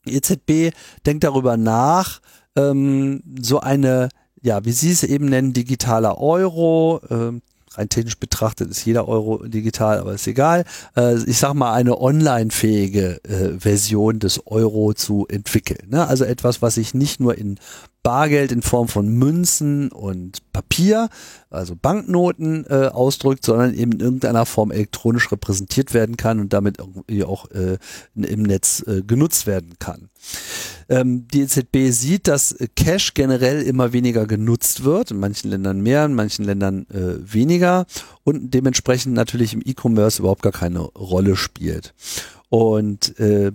EZB 0.05 0.73
denkt 1.05 1.23
darüber 1.23 1.57
nach, 1.57 2.21
ähm, 2.55 3.23
so 3.41 3.59
eine, 3.59 4.09
ja, 4.41 4.65
wie 4.65 4.71
Sie 4.71 4.91
es 4.91 5.03
eben 5.03 5.25
nennen, 5.25 5.53
digitaler 5.53 6.19
Euro, 6.19 7.01
ähm, 7.09 7.41
rein 7.73 7.89
technisch 7.89 8.17
betrachtet 8.17 8.69
ist 8.69 8.85
jeder 8.85 9.07
Euro 9.07 9.45
digital, 9.45 9.99
aber 9.99 10.13
ist 10.13 10.27
egal. 10.27 10.65
Äh, 10.95 11.17
ich 11.23 11.37
sag 11.37 11.53
mal, 11.53 11.73
eine 11.73 11.99
online-fähige 11.99 13.23
äh, 13.23 13.59
Version 13.59 14.19
des 14.19 14.45
Euro 14.47 14.93
zu 14.93 15.25
entwickeln. 15.29 15.89
Ne? 15.89 16.05
Also 16.05 16.25
etwas, 16.25 16.61
was 16.61 16.75
sich 16.75 16.93
nicht 16.93 17.19
nur 17.19 17.37
in 17.37 17.59
Bargeld 18.03 18.51
in 18.51 18.61
Form 18.61 18.87
von 18.87 19.07
Münzen 19.07 19.91
und 19.91 20.39
Papier, 20.53 21.09
also 21.49 21.75
Banknoten 21.75 22.65
äh, 22.67 22.87
ausdrückt, 22.87 23.45
sondern 23.45 23.73
eben 23.75 23.91
in 23.91 23.99
irgendeiner 23.99 24.45
Form 24.45 24.71
elektronisch 24.71 25.31
repräsentiert 25.31 25.93
werden 25.93 26.17
kann 26.17 26.39
und 26.39 26.51
damit 26.53 26.79
irgendwie 26.79 27.23
auch 27.23 27.49
äh, 27.51 27.77
im 28.15 28.43
Netz 28.43 28.83
äh, 28.87 29.03
genutzt 29.03 29.45
werden 29.45 29.75
kann. 29.77 30.09
Ähm, 30.89 31.27
die 31.27 31.41
EZB 31.41 31.91
sieht, 31.91 32.27
dass 32.27 32.55
Cash 32.75 33.13
generell 33.13 33.61
immer 33.61 33.93
weniger 33.93 34.25
genutzt 34.25 34.83
wird, 34.83 35.11
in 35.11 35.19
manchen 35.19 35.51
Ländern 35.51 35.81
mehr, 35.81 36.05
in 36.05 36.15
manchen 36.15 36.43
Ländern 36.43 36.87
äh, 36.89 37.33
weniger 37.33 37.85
und 38.23 38.51
dementsprechend 38.51 39.13
natürlich 39.13 39.53
im 39.53 39.61
E-Commerce 39.63 40.19
überhaupt 40.19 40.41
gar 40.41 40.51
keine 40.51 40.79
Rolle 40.79 41.35
spielt. 41.35 41.93
Und 42.49 43.17
äh, 43.19 43.51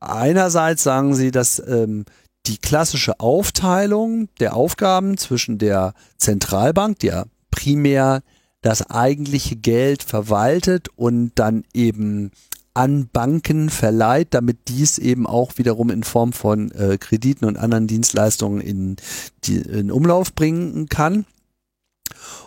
einerseits 0.00 0.82
sagen 0.82 1.14
sie, 1.14 1.30
dass 1.30 1.62
ähm, 1.66 2.04
die 2.46 2.58
klassische 2.58 3.20
Aufteilung 3.20 4.28
der 4.40 4.54
Aufgaben 4.54 5.16
zwischen 5.16 5.58
der 5.58 5.94
Zentralbank, 6.18 6.98
die 7.00 7.08
ja 7.08 7.24
primär 7.50 8.22
das 8.62 8.90
eigentliche 8.90 9.56
Geld 9.56 10.02
verwaltet 10.02 10.88
und 10.96 11.32
dann 11.36 11.64
eben 11.72 12.30
an 12.74 13.08
Banken 13.10 13.70
verleiht, 13.70 14.28
damit 14.34 14.68
dies 14.68 14.98
eben 14.98 15.26
auch 15.26 15.56
wiederum 15.56 15.90
in 15.90 16.02
Form 16.02 16.32
von 16.32 16.70
äh, 16.72 16.98
Krediten 16.98 17.46
und 17.46 17.56
anderen 17.56 17.86
Dienstleistungen 17.86 18.60
in, 18.60 18.96
die, 19.44 19.56
in 19.56 19.90
Umlauf 19.90 20.34
bringen 20.34 20.88
kann. 20.88 21.24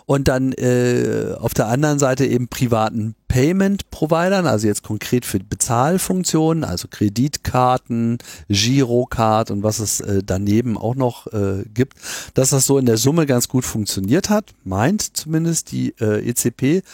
Und 0.06 0.28
dann 0.28 0.52
äh, 0.52 1.34
auf 1.38 1.52
der 1.52 1.66
anderen 1.66 1.98
Seite 1.98 2.26
eben 2.26 2.48
privaten 2.48 3.16
Payment-Providern, 3.30 4.48
also 4.48 4.66
jetzt 4.66 4.82
konkret 4.82 5.24
für 5.24 5.38
Bezahlfunktionen, 5.38 6.64
also 6.64 6.88
Kreditkarten, 6.88 8.18
Girocard 8.48 9.52
und 9.52 9.62
was 9.62 9.78
es 9.78 10.00
äh, 10.00 10.24
daneben 10.26 10.76
auch 10.76 10.96
noch 10.96 11.28
äh, 11.28 11.62
gibt, 11.72 11.94
dass 12.34 12.50
das 12.50 12.66
so 12.66 12.76
in 12.76 12.86
der 12.86 12.96
Summe 12.96 13.26
ganz 13.26 13.46
gut 13.46 13.64
funktioniert 13.64 14.30
hat, 14.30 14.50
meint 14.64 15.16
zumindest 15.16 15.70
die 15.70 15.94
äh, 16.00 16.28
EZB. 16.28 16.84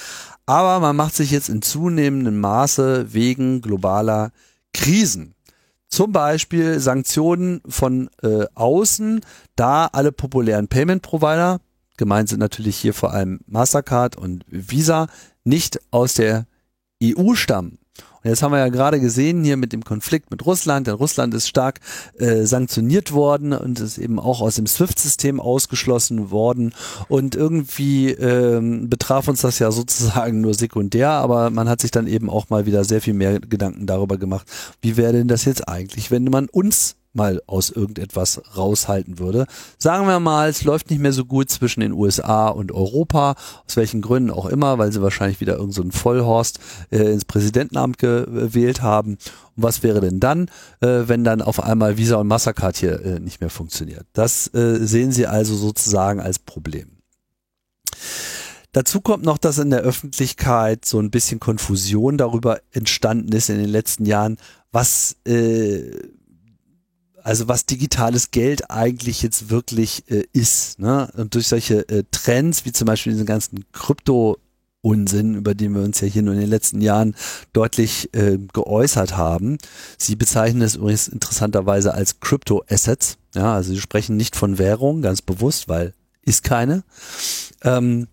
Aber 0.45 0.79
man 0.79 0.95
macht 0.95 1.15
sich 1.15 1.31
jetzt 1.31 1.49
in 1.49 1.63
zunehmendem 1.63 2.39
Maße 2.39 3.15
wegen 3.15 3.63
globaler 3.63 4.31
Krisen 4.75 5.35
zum 5.89 6.13
Beispiel 6.13 6.81
Sanktionen 6.81 7.63
von 7.67 8.11
äh, 8.23 8.45
außen, 8.55 9.21
da 9.55 9.87
alle 9.87 10.13
populären 10.13 10.69
Payment-Provider, 10.69 11.61
gemeint 11.97 12.29
sind 12.29 12.41
natürlich 12.41 12.77
hier 12.77 12.93
vor 12.93 13.15
allem 13.15 13.41
Mastercard 13.47 14.17
und 14.17 14.45
Visa, 14.49 15.07
nicht 15.47 15.81
aus 15.91 16.15
der 16.15 16.47
EU 17.03 17.35
stammen. 17.35 17.79
Und 18.23 18.31
jetzt 18.31 18.43
haben 18.43 18.51
wir 18.51 18.59
ja 18.59 18.69
gerade 18.69 18.99
gesehen 18.99 19.45
hier 19.45 19.57
mit 19.57 19.73
dem 19.73 19.85
Konflikt 19.85 20.33
mit 20.33 20.45
Russland, 20.45 20.89
denn 20.89 20.95
Russland 20.95 21.33
ist 21.33 21.49
stark 21.49 21.79
äh, 22.19 22.43
sanktioniert 22.43 23.13
worden 23.13 23.53
und 23.53 23.79
ist 23.79 23.99
eben 23.99 24.19
auch 24.19 24.41
aus 24.41 24.57
dem 24.57 24.67
SWIFT-System 24.67 25.39
ausgeschlossen 25.39 26.33
worden. 26.33 26.75
Und 27.09 27.37
irgendwie 27.37 28.11
ähm, 28.11 28.91
betraf 28.91 29.29
uns 29.29 29.43
das 29.43 29.61
ja 29.61 29.71
sozusagen 29.71 30.41
nur 30.41 30.55
sekundär, 30.55 31.11
aber 31.11 31.51
man 31.51 31.69
hat 31.69 31.81
sich 31.81 31.93
dann 31.93 32.09
eben 32.09 32.29
auch 32.29 32.51
mal 32.51 32.67
wieder 32.67 32.85
sehr 32.85 33.01
viel 33.01 33.15
mehr 33.15 33.39
Gedanken 33.39 33.87
darüber 33.87 34.19
gemacht, 34.19 34.49
wie 34.83 34.97
wäre 34.97 35.13
denn 35.13 35.29
das 35.29 35.45
jetzt 35.45 35.69
eigentlich, 35.69 36.11
wenn 36.11 36.25
man 36.25 36.49
uns 36.49 36.97
mal 37.17 37.43
aus 37.47 37.71
irgendetwas 37.71 38.41
raushalten 38.57 39.19
würde. 39.19 39.47
Sagen 39.79 40.07
wir 40.07 40.21
mal, 40.21 40.49
es 40.49 40.65
läuft 40.65 40.91
nicht 40.91 41.01
mehr 41.01 41.13
so 41.13 41.25
gut 41.25 41.51
zwischen 41.51 41.81
den 41.81 41.93
USA 41.93 42.49
und 42.49 42.73
Europa, 42.73 43.35
aus 43.67 43.77
welchen 43.77 44.03
Gründen 44.03 44.31
auch 44.31 44.47
immer, 44.47 44.79
weil 44.79 44.93
sie 44.93 45.03
wahrscheinlich 45.03 45.41
wieder 45.41 45.57
irgendeinen 45.57 45.91
so 45.91 45.99
Vollhorst 45.99 46.61
äh, 46.91 47.13
ins 47.13 47.25
Präsidentenamt 47.25 47.99
gewählt 47.99 48.83
haben. 48.83 49.13
Und 49.57 49.63
was 49.63 49.83
wäre 49.83 50.01
denn 50.01 50.21
dann, 50.21 50.51
äh, 50.81 51.03
wenn 51.07 51.25
dann 51.25 51.43
auf 51.43 51.63
einmal 51.63 51.97
Visa 51.97 52.17
und 52.17 52.29
Mastercard 52.29 52.77
hier 52.77 53.05
äh, 53.05 53.21
nicht 53.21 53.41
mehr 53.41 53.51
funktioniert? 53.51 54.07
Das 54.13 54.53
äh, 54.55 54.79
sehen 54.87 55.13
Sie 55.13 55.27
also 55.27 55.55
sozusagen 55.57 56.21
als 56.21 56.39
Problem. 56.39 56.97
Dazu 58.77 59.01
kommt 59.01 59.25
noch, 59.25 59.39
dass 59.39 59.57
in 59.57 59.71
der 59.71 59.81
Öffentlichkeit 59.81 60.85
so 60.85 61.01
ein 61.01 61.11
bisschen 61.11 61.41
Konfusion 61.41 62.19
darüber 62.19 62.61
entstanden 62.73 63.33
ist 63.33 63.49
in 63.49 63.57
den 63.57 63.71
letzten 63.71 64.05
Jahren, 64.05 64.37
was 64.71 65.17
äh, 65.27 65.93
also 67.27 67.49
was 67.49 67.67
digitales 67.67 68.31
Geld 68.31 68.71
eigentlich 68.71 69.21
jetzt 69.21 69.51
wirklich 69.51 70.05
äh, 70.09 70.27
ist. 70.33 70.79
Ne? 70.79 71.11
Und 71.17 71.35
durch 71.35 71.49
solche 71.49 71.89
äh, 71.89 72.05
Trends, 72.13 72.65
wie 72.65 72.73
zum 72.73 72.87
Beispiel 72.87 73.13
diesen 73.13 73.27
ganzen 73.27 73.65
Krypto- 73.73 74.39
Unsinn, 74.81 75.35
über 75.35 75.57
den 75.57 75.75
wir 75.75 75.83
uns 75.83 76.01
ja 76.01 76.07
hier 76.07 76.23
nur 76.23 76.35
in 76.35 76.39
den 76.39 76.49
letzten 76.49 76.81
Jahren 76.81 77.17
deutlich 77.53 78.15
äh, 78.15 78.39
geäußert 78.53 79.17
haben. 79.17 79.59
Sie 79.99 80.15
bezeichnen 80.15 80.63
es 80.63 80.77
übrigens 80.77 81.09
interessanterweise 81.09 81.93
als 81.93 82.21
Crypto 82.21 82.63
Assets. 82.71 83.19
Ja, 83.35 83.55
also 83.55 83.73
sie 83.73 83.81
sprechen 83.81 84.17
nicht 84.17 84.37
von 84.37 84.59
Währung, 84.59 85.03
ganz 85.03 85.23
bewusst, 85.23 85.69
weil 85.69 85.93
ist 86.23 86.45
keine. 86.45 86.85
Ähm, 87.65 88.07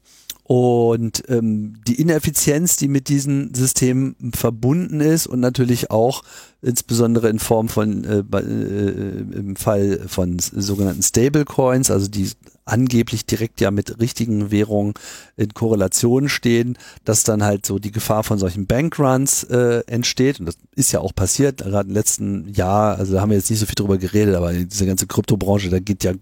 und 0.43 1.23
ähm, 1.29 1.75
die 1.87 2.01
Ineffizienz, 2.01 2.75
die 2.75 2.89
mit 2.89 3.07
diesen 3.07 3.53
Systemen 3.53 4.15
verbunden 4.35 4.99
ist 4.99 5.25
und 5.25 5.39
natürlich 5.39 5.89
auch 5.89 6.23
insbesondere 6.61 7.29
in 7.29 7.39
Form 7.39 7.69
von 7.69 8.03
äh, 8.03 8.23
äh, 8.37 9.19
im 9.37 9.55
Fall 9.55 10.01
von 10.07 10.39
sogenannten 10.39 11.01
Stablecoins, 11.01 11.89
also 11.89 12.09
die 12.09 12.29
angeblich 12.65 13.25
direkt 13.25 13.61
ja 13.61 13.71
mit 13.71 13.99
richtigen 13.99 14.51
Währungen 14.51 14.93
in 15.37 15.53
Korrelation 15.53 16.27
stehen, 16.27 16.77
dass 17.05 17.23
dann 17.23 17.43
halt 17.43 17.65
so 17.65 17.79
die 17.79 17.91
Gefahr 17.91 18.23
von 18.23 18.37
solchen 18.37 18.65
Bankruns 18.65 19.43
äh, 19.45 19.83
entsteht. 19.87 20.39
Und 20.39 20.45
das 20.47 20.57
ist 20.75 20.91
ja 20.91 20.99
auch 20.99 21.15
passiert, 21.15 21.57
gerade 21.59 21.87
im 21.87 21.95
letzten 21.95 22.53
Jahr, 22.53 22.97
also 22.97 23.13
da 23.13 23.21
haben 23.21 23.29
wir 23.29 23.37
jetzt 23.37 23.49
nicht 23.49 23.59
so 23.59 23.65
viel 23.65 23.75
drüber 23.75 23.97
geredet, 23.97 24.35
aber 24.35 24.53
diese 24.53 24.85
ganze 24.85 25.07
Kryptobranche, 25.07 25.69
da 25.69 25.79
geht 25.79 26.03
ja 26.03 26.13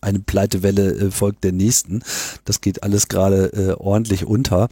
eine 0.00 0.20
Pleitewelle 0.20 0.92
äh, 0.92 1.10
folgt 1.10 1.44
der 1.44 1.52
nächsten. 1.52 2.02
Das 2.44 2.60
geht 2.60 2.82
alles 2.82 3.08
gerade 3.08 3.52
äh, 3.52 3.72
ordentlich 3.72 4.24
unter. 4.24 4.68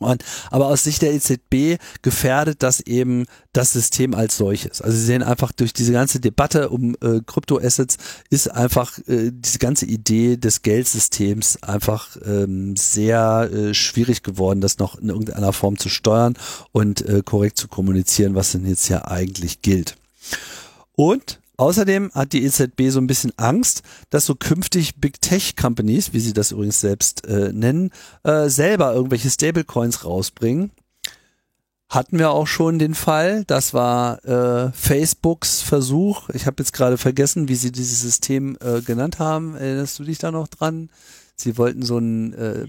Und, 0.00 0.24
aber 0.50 0.66
aus 0.66 0.82
Sicht 0.82 1.02
der 1.02 1.14
EZB 1.14 1.80
gefährdet 2.02 2.62
das 2.62 2.80
eben 2.80 3.26
das 3.52 3.72
System 3.72 4.14
als 4.14 4.36
solches. 4.36 4.82
Also 4.82 4.96
Sie 4.96 5.04
sehen 5.04 5.22
einfach 5.22 5.52
durch 5.52 5.72
diese 5.72 5.92
ganze 5.92 6.18
Debatte 6.18 6.70
um 6.70 6.96
äh, 7.00 7.20
Kryptoassets 7.24 7.96
ist 8.28 8.50
einfach 8.50 8.98
äh, 9.06 9.30
diese 9.32 9.58
ganze 9.58 9.86
Idee 9.86 10.36
des 10.36 10.62
Geldsystems 10.62 11.62
einfach 11.62 12.16
ähm, 12.24 12.76
sehr 12.76 13.50
äh, 13.52 13.74
schwierig 13.74 14.24
geworden, 14.24 14.60
das 14.60 14.78
noch 14.78 14.96
in 14.98 15.10
irgendeiner 15.10 15.52
Form 15.52 15.78
zu 15.78 15.88
steuern 15.88 16.34
und 16.72 17.06
äh, 17.06 17.22
korrekt 17.24 17.58
zu 17.58 17.68
kommunizieren, 17.68 18.34
was 18.34 18.52
denn 18.52 18.66
jetzt 18.66 18.88
ja 18.88 19.04
eigentlich 19.04 19.62
gilt. 19.62 19.96
Und 20.96 21.38
Außerdem 21.56 22.10
hat 22.14 22.32
die 22.32 22.44
EZB 22.44 22.88
so 22.88 23.00
ein 23.00 23.06
bisschen 23.06 23.32
Angst, 23.36 23.82
dass 24.10 24.26
so 24.26 24.34
künftig 24.34 24.96
Big 24.96 25.20
Tech 25.20 25.56
Companies, 25.56 26.12
wie 26.12 26.20
sie 26.20 26.32
das 26.32 26.52
übrigens 26.52 26.80
selbst 26.80 27.26
äh, 27.26 27.52
nennen, 27.52 27.90
äh, 28.24 28.48
selber 28.48 28.92
irgendwelche 28.92 29.30
Stablecoins 29.30 30.04
rausbringen. 30.04 30.72
Hatten 31.88 32.18
wir 32.18 32.30
auch 32.30 32.48
schon 32.48 32.80
den 32.80 32.94
Fall. 32.94 33.44
Das 33.46 33.72
war 33.72 34.24
äh, 34.24 34.72
Facebooks 34.72 35.62
Versuch. 35.62 36.28
Ich 36.30 36.46
habe 36.46 36.56
jetzt 36.58 36.72
gerade 36.72 36.98
vergessen, 36.98 37.46
wie 37.48 37.54
sie 37.54 37.70
dieses 37.70 38.00
System 38.00 38.56
äh, 38.60 38.80
genannt 38.80 39.20
haben. 39.20 39.54
Erinnerst 39.54 39.98
du 40.00 40.04
dich 40.04 40.18
da 40.18 40.32
noch 40.32 40.48
dran? 40.48 40.90
Sie 41.36 41.56
wollten 41.56 41.82
so 41.82 41.98
ein 41.98 42.32
äh, 42.32 42.66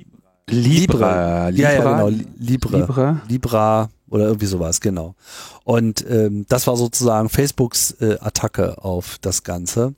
Libra, 0.48 1.50
Libra. 1.50 1.50
Ja, 1.50 1.72
ja, 1.72 1.78
genau. 1.78 2.10
Libra. 2.38 2.78
Libra. 2.78 3.22
Libra 3.28 3.90
oder 4.10 4.26
irgendwie 4.26 4.46
sowas, 4.46 4.82
genau. 4.82 5.16
Und 5.64 6.06
ähm, 6.10 6.46
das 6.48 6.68
war 6.68 6.78
sozusagen 6.78 7.30
Facebooks 7.30 7.92
äh, 8.02 8.18
Attacke 8.20 8.84
auf 8.84 9.18
das 9.22 9.44
Ganze. 9.44 9.94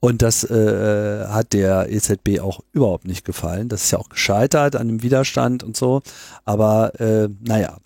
Und 0.00 0.20
das 0.20 0.42
äh, 0.42 1.26
hat 1.28 1.52
der 1.52 1.92
EZB 1.92 2.40
auch 2.40 2.60
überhaupt 2.72 3.06
nicht 3.06 3.24
gefallen. 3.24 3.68
Das 3.68 3.84
ist 3.84 3.92
ja 3.92 3.98
auch 3.98 4.08
gescheitert 4.08 4.74
an 4.74 4.88
dem 4.88 5.04
Widerstand 5.04 5.62
und 5.62 5.76
so. 5.76 6.02
Aber 6.44 6.98
äh, 7.00 7.28
naja. 7.40 7.78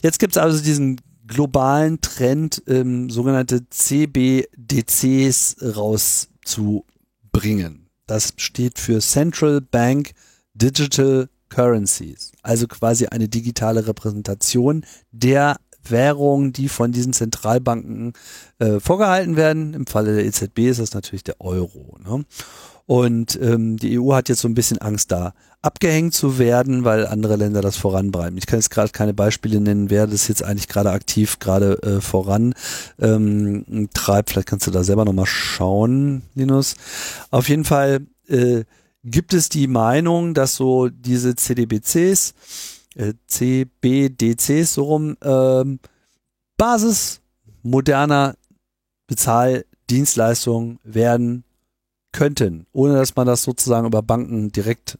Jetzt 0.00 0.20
gibt's 0.20 0.36
also 0.36 0.62
diesen 0.62 1.00
globalen 1.26 2.00
Trend, 2.00 2.62
ähm, 2.68 3.10
sogenannte 3.10 3.68
CBDCs 3.68 5.56
rauszubringen. 5.74 7.88
Das 8.06 8.34
steht 8.36 8.78
für 8.78 9.00
Central 9.00 9.60
Bank 9.60 10.12
Digital 10.54 11.28
Currencies, 11.56 12.32
also 12.42 12.66
quasi 12.66 13.06
eine 13.06 13.28
digitale 13.30 13.86
Repräsentation 13.86 14.84
der 15.10 15.56
Währungen, 15.88 16.52
die 16.52 16.68
von 16.68 16.92
diesen 16.92 17.14
Zentralbanken 17.14 18.12
äh, 18.58 18.78
vorgehalten 18.78 19.36
werden. 19.36 19.72
Im 19.72 19.86
Falle 19.86 20.16
der 20.16 20.26
EZB 20.26 20.58
ist 20.68 20.80
das 20.80 20.92
natürlich 20.92 21.24
der 21.24 21.40
Euro. 21.40 21.96
Ne? 22.04 22.26
Und 22.84 23.40
ähm, 23.40 23.78
die 23.78 23.98
EU 23.98 24.12
hat 24.12 24.28
jetzt 24.28 24.42
so 24.42 24.48
ein 24.48 24.54
bisschen 24.54 24.82
Angst, 24.82 25.10
da 25.10 25.32
abgehängt 25.62 26.12
zu 26.12 26.38
werden, 26.38 26.84
weil 26.84 27.06
andere 27.06 27.36
Länder 27.36 27.62
das 27.62 27.78
voranbreiben. 27.78 28.36
Ich 28.36 28.44
kann 28.44 28.58
jetzt 28.58 28.70
gerade 28.70 28.92
keine 28.92 29.14
Beispiele 29.14 29.58
nennen, 29.58 29.88
wer 29.88 30.06
das 30.06 30.28
jetzt 30.28 30.44
eigentlich 30.44 30.68
gerade 30.68 30.90
aktiv 30.90 31.38
gerade 31.38 31.82
äh, 31.82 32.00
voran 32.02 32.54
ähm, 33.00 33.88
treibt. 33.94 34.28
Vielleicht 34.28 34.48
kannst 34.48 34.66
du 34.66 34.70
da 34.70 34.84
selber 34.84 35.06
nochmal 35.06 35.24
schauen, 35.24 36.20
Linus. 36.34 36.74
Auf 37.30 37.48
jeden 37.48 37.64
Fall 37.64 38.06
äh, 38.28 38.64
gibt 39.06 39.32
es 39.32 39.48
die 39.48 39.68
Meinung, 39.68 40.34
dass 40.34 40.56
so 40.56 40.88
diese 40.88 41.36
CDBCs, 41.36 42.34
äh, 42.96 43.14
CBDCs 43.28 44.74
so 44.74 44.84
rum, 44.84 45.16
ähm, 45.22 45.78
Basis 46.56 47.20
moderner 47.62 48.34
Bezahldienstleistungen 49.06 50.80
werden 50.82 51.44
könnten, 52.12 52.66
ohne 52.72 52.94
dass 52.94 53.14
man 53.14 53.26
das 53.26 53.42
sozusagen 53.42 53.86
über 53.86 54.02
Banken 54.02 54.50
direkt 54.50 54.98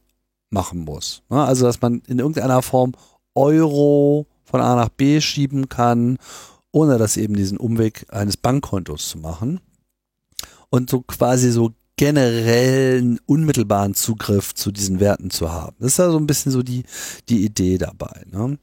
machen 0.49 0.85
muss. 0.85 1.23
Ne? 1.29 1.43
Also 1.43 1.65
dass 1.65 1.81
man 1.81 2.01
in 2.07 2.19
irgendeiner 2.19 2.61
Form 2.61 2.93
Euro 3.35 4.25
von 4.45 4.61
A 4.61 4.75
nach 4.75 4.89
B 4.89 5.19
schieben 5.19 5.67
kann, 5.67 6.17
ohne 6.71 6.97
das 6.97 7.17
eben 7.17 7.35
diesen 7.35 7.57
Umweg 7.57 8.05
eines 8.09 8.37
Bankkontos 8.37 9.09
zu 9.09 9.17
machen. 9.17 9.59
Und 10.69 10.89
so 10.89 11.01
quasi 11.01 11.51
so 11.51 11.71
generellen 11.97 13.19
unmittelbaren 13.25 13.95
Zugriff 13.95 14.53
zu 14.53 14.71
diesen 14.71 14.99
Werten 14.99 15.31
zu 15.31 15.51
haben. 15.51 15.75
Das 15.79 15.93
ist 15.93 15.97
ja 15.97 16.11
so 16.11 16.17
ein 16.17 16.27
bisschen 16.27 16.51
so 16.51 16.61
die, 16.61 16.83
die 17.27 17.43
Idee 17.43 17.77
dabei. 17.77 18.23
Ne? 18.31 18.57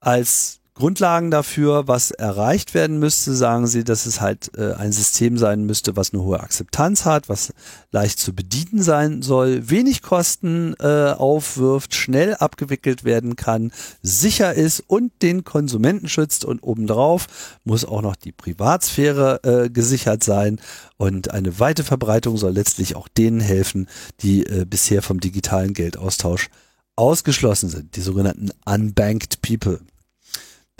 Als 0.00 0.61
Grundlagen 0.74 1.30
dafür, 1.30 1.86
was 1.86 2.12
erreicht 2.12 2.72
werden 2.72 2.98
müsste, 2.98 3.34
sagen 3.34 3.66
sie, 3.66 3.84
dass 3.84 4.06
es 4.06 4.22
halt 4.22 4.50
äh, 4.56 4.72
ein 4.72 4.90
System 4.90 5.36
sein 5.36 5.64
müsste, 5.64 5.96
was 5.96 6.14
eine 6.14 6.22
hohe 6.22 6.40
Akzeptanz 6.40 7.04
hat, 7.04 7.28
was 7.28 7.52
leicht 7.90 8.18
zu 8.18 8.34
bedienen 8.34 8.82
sein 8.82 9.20
soll, 9.20 9.68
wenig 9.68 10.00
Kosten 10.00 10.74
äh, 10.80 11.12
aufwirft, 11.12 11.94
schnell 11.94 12.36
abgewickelt 12.36 13.04
werden 13.04 13.36
kann, 13.36 13.70
sicher 14.00 14.54
ist 14.54 14.80
und 14.86 15.12
den 15.20 15.44
Konsumenten 15.44 16.08
schützt 16.08 16.42
und 16.44 16.62
obendrauf 16.62 17.26
muss 17.64 17.84
auch 17.84 18.00
noch 18.00 18.16
die 18.16 18.32
Privatsphäre 18.32 19.40
äh, 19.42 19.68
gesichert 19.68 20.24
sein 20.24 20.58
und 20.96 21.32
eine 21.32 21.60
weite 21.60 21.84
Verbreitung 21.84 22.38
soll 22.38 22.52
letztlich 22.52 22.96
auch 22.96 23.08
denen 23.08 23.40
helfen, 23.40 23.88
die 24.20 24.46
äh, 24.46 24.64
bisher 24.64 25.02
vom 25.02 25.20
digitalen 25.20 25.74
Geldaustausch 25.74 26.48
ausgeschlossen 26.96 27.68
sind, 27.68 27.96
die 27.96 28.00
sogenannten 28.00 28.50
unbanked 28.64 29.42
people. 29.42 29.80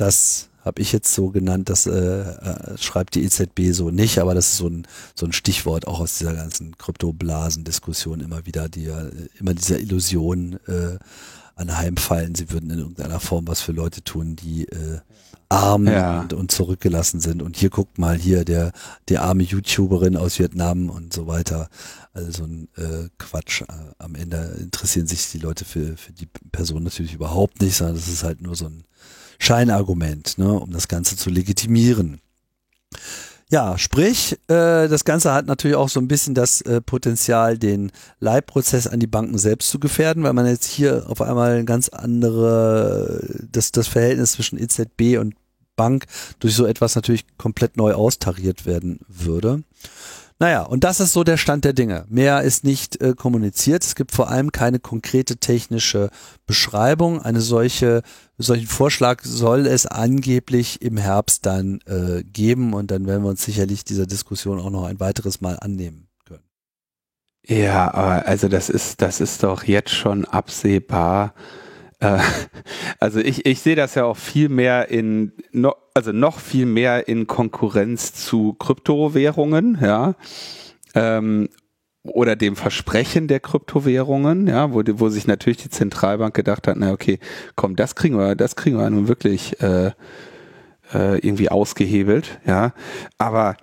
Das 0.02 0.48
habe 0.64 0.82
ich 0.82 0.90
jetzt 0.90 1.14
so 1.14 1.30
genannt, 1.30 1.68
das 1.68 1.86
äh, 1.86 1.92
äh, 1.92 2.76
schreibt 2.76 3.14
die 3.14 3.22
EZB 3.22 3.70
so 3.72 3.90
nicht, 3.90 4.18
aber 4.18 4.34
das 4.34 4.48
ist 4.48 4.56
so 4.56 4.66
ein, 4.66 4.84
so 5.14 5.26
ein 5.26 5.32
Stichwort 5.32 5.86
auch 5.86 6.00
aus 6.00 6.18
dieser 6.18 6.34
ganzen 6.34 6.76
Kryptoblasen-Diskussion 6.76 8.18
immer 8.18 8.44
wieder, 8.44 8.68
die 8.68 8.84
ja 8.86 9.00
immer 9.38 9.54
dieser 9.54 9.78
Illusion 9.78 10.58
äh, 10.66 10.98
anheimfallen, 11.54 12.34
sie 12.34 12.50
würden 12.50 12.70
in 12.70 12.80
irgendeiner 12.80 13.20
Form 13.20 13.46
was 13.46 13.60
für 13.60 13.70
Leute 13.70 14.02
tun, 14.02 14.34
die 14.34 14.64
äh, 14.64 14.98
arm 15.48 15.86
ja. 15.86 16.22
und, 16.22 16.32
und 16.32 16.50
zurückgelassen 16.50 17.20
sind. 17.20 17.40
Und 17.40 17.56
hier 17.56 17.70
guckt 17.70 17.98
mal 17.98 18.16
hier 18.16 18.44
der, 18.44 18.72
die 19.08 19.18
arme 19.18 19.44
YouTuberin 19.44 20.16
aus 20.16 20.40
Vietnam 20.40 20.90
und 20.90 21.12
so 21.12 21.28
weiter. 21.28 21.68
Also 22.12 22.32
so 22.32 22.44
ein 22.44 22.68
äh, 22.76 23.08
Quatsch. 23.18 23.62
Äh, 23.62 23.66
am 23.98 24.16
Ende 24.16 24.56
interessieren 24.60 25.06
sich 25.06 25.30
die 25.30 25.38
Leute 25.38 25.64
für, 25.64 25.96
für 25.96 26.12
die 26.12 26.26
Person 26.50 26.82
natürlich 26.82 27.14
überhaupt 27.14 27.60
nicht, 27.60 27.76
sondern 27.76 27.96
das 27.96 28.08
ist 28.08 28.24
halt 28.24 28.40
nur 28.40 28.56
so 28.56 28.66
ein 28.66 28.84
Scheinargument, 29.42 30.38
ne, 30.38 30.52
um 30.52 30.70
das 30.70 30.86
Ganze 30.86 31.16
zu 31.16 31.28
legitimieren. 31.28 32.20
Ja, 33.50 33.76
sprich, 33.76 34.38
äh, 34.46 34.86
das 34.86 35.04
Ganze 35.04 35.34
hat 35.34 35.46
natürlich 35.46 35.76
auch 35.76 35.88
so 35.88 35.98
ein 35.98 36.06
bisschen 36.06 36.34
das 36.34 36.60
äh, 36.60 36.80
Potenzial, 36.80 37.58
den 37.58 37.90
Leihprozess 38.20 38.86
an 38.86 39.00
die 39.00 39.08
Banken 39.08 39.38
selbst 39.38 39.68
zu 39.68 39.80
gefährden, 39.80 40.22
weil 40.22 40.32
man 40.32 40.46
jetzt 40.46 40.66
hier 40.66 41.06
auf 41.08 41.20
einmal 41.20 41.58
ein 41.58 41.66
ganz 41.66 41.88
andere, 41.88 43.20
das, 43.50 43.72
das 43.72 43.88
Verhältnis 43.88 44.32
zwischen 44.32 44.58
EZB 44.58 45.18
und 45.18 45.34
Bank 45.74 46.06
durch 46.38 46.54
so 46.54 46.64
etwas 46.64 46.94
natürlich 46.94 47.26
komplett 47.36 47.76
neu 47.76 47.94
austariert 47.94 48.64
werden 48.64 49.00
würde. 49.08 49.64
Naja, 50.42 50.62
und 50.62 50.82
das 50.82 50.98
ist 50.98 51.12
so 51.12 51.22
der 51.22 51.36
Stand 51.36 51.64
der 51.64 51.72
Dinge. 51.72 52.04
Mehr 52.08 52.42
ist 52.42 52.64
nicht 52.64 53.00
äh, 53.00 53.14
kommuniziert. 53.14 53.84
Es 53.84 53.94
gibt 53.94 54.10
vor 54.10 54.28
allem 54.28 54.50
keine 54.50 54.80
konkrete 54.80 55.36
technische 55.36 56.10
Beschreibung. 56.46 57.22
Eine 57.22 57.40
solche, 57.40 58.02
solchen 58.42 58.66
Vorschlag 58.66 59.22
soll 59.22 59.66
es 59.66 59.86
angeblich 59.86 60.82
im 60.82 60.96
Herbst 60.96 61.46
dann 61.46 61.80
äh, 61.86 62.22
geben 62.24 62.74
und 62.74 62.90
dann 62.90 63.06
werden 63.06 63.22
wir 63.22 63.30
uns 63.30 63.44
sicherlich 63.44 63.84
dieser 63.84 64.06
Diskussion 64.06 64.60
auch 64.60 64.70
noch 64.70 64.84
ein 64.84 65.00
weiteres 65.00 65.40
Mal 65.40 65.58
annehmen 65.60 66.08
können. 66.24 66.44
Ja, 67.46 67.88
also 67.88 68.48
das 68.48 68.68
ist, 68.68 69.02
das 69.02 69.20
ist 69.20 69.42
doch 69.42 69.64
jetzt 69.64 69.90
schon 69.90 70.24
absehbar, 70.24 71.34
äh, 72.02 72.18
also 72.98 73.20
ich, 73.20 73.46
ich 73.46 73.60
sehe 73.60 73.76
das 73.76 73.94
ja 73.94 74.04
auch 74.04 74.16
viel 74.16 74.48
mehr 74.48 74.90
in, 74.90 75.32
also 75.94 76.12
noch 76.12 76.38
viel 76.38 76.66
mehr 76.66 77.08
in 77.08 77.26
Konkurrenz 77.26 78.12
zu 78.12 78.54
Kryptowährungen, 78.54 79.78
ja. 79.80 80.14
Ähm, 80.94 81.48
oder 82.04 82.34
dem 82.34 82.56
Versprechen 82.56 83.28
der 83.28 83.40
Kryptowährungen, 83.40 84.48
ja, 84.48 84.72
wo, 84.72 84.82
wo 84.94 85.08
sich 85.08 85.26
natürlich 85.26 85.58
die 85.58 85.70
Zentralbank 85.70 86.34
gedacht 86.34 86.66
hat, 86.66 86.76
na 86.76 86.92
okay, 86.92 87.18
komm, 87.54 87.76
das 87.76 87.94
kriegen 87.94 88.18
wir, 88.18 88.34
das 88.34 88.56
kriegen 88.56 88.76
wir 88.76 88.90
nun 88.90 89.08
wirklich 89.08 89.60
äh, 89.60 89.92
äh, 90.92 91.18
irgendwie 91.18 91.48
ausgehebelt, 91.48 92.40
ja. 92.44 92.74
Aber 93.18 93.56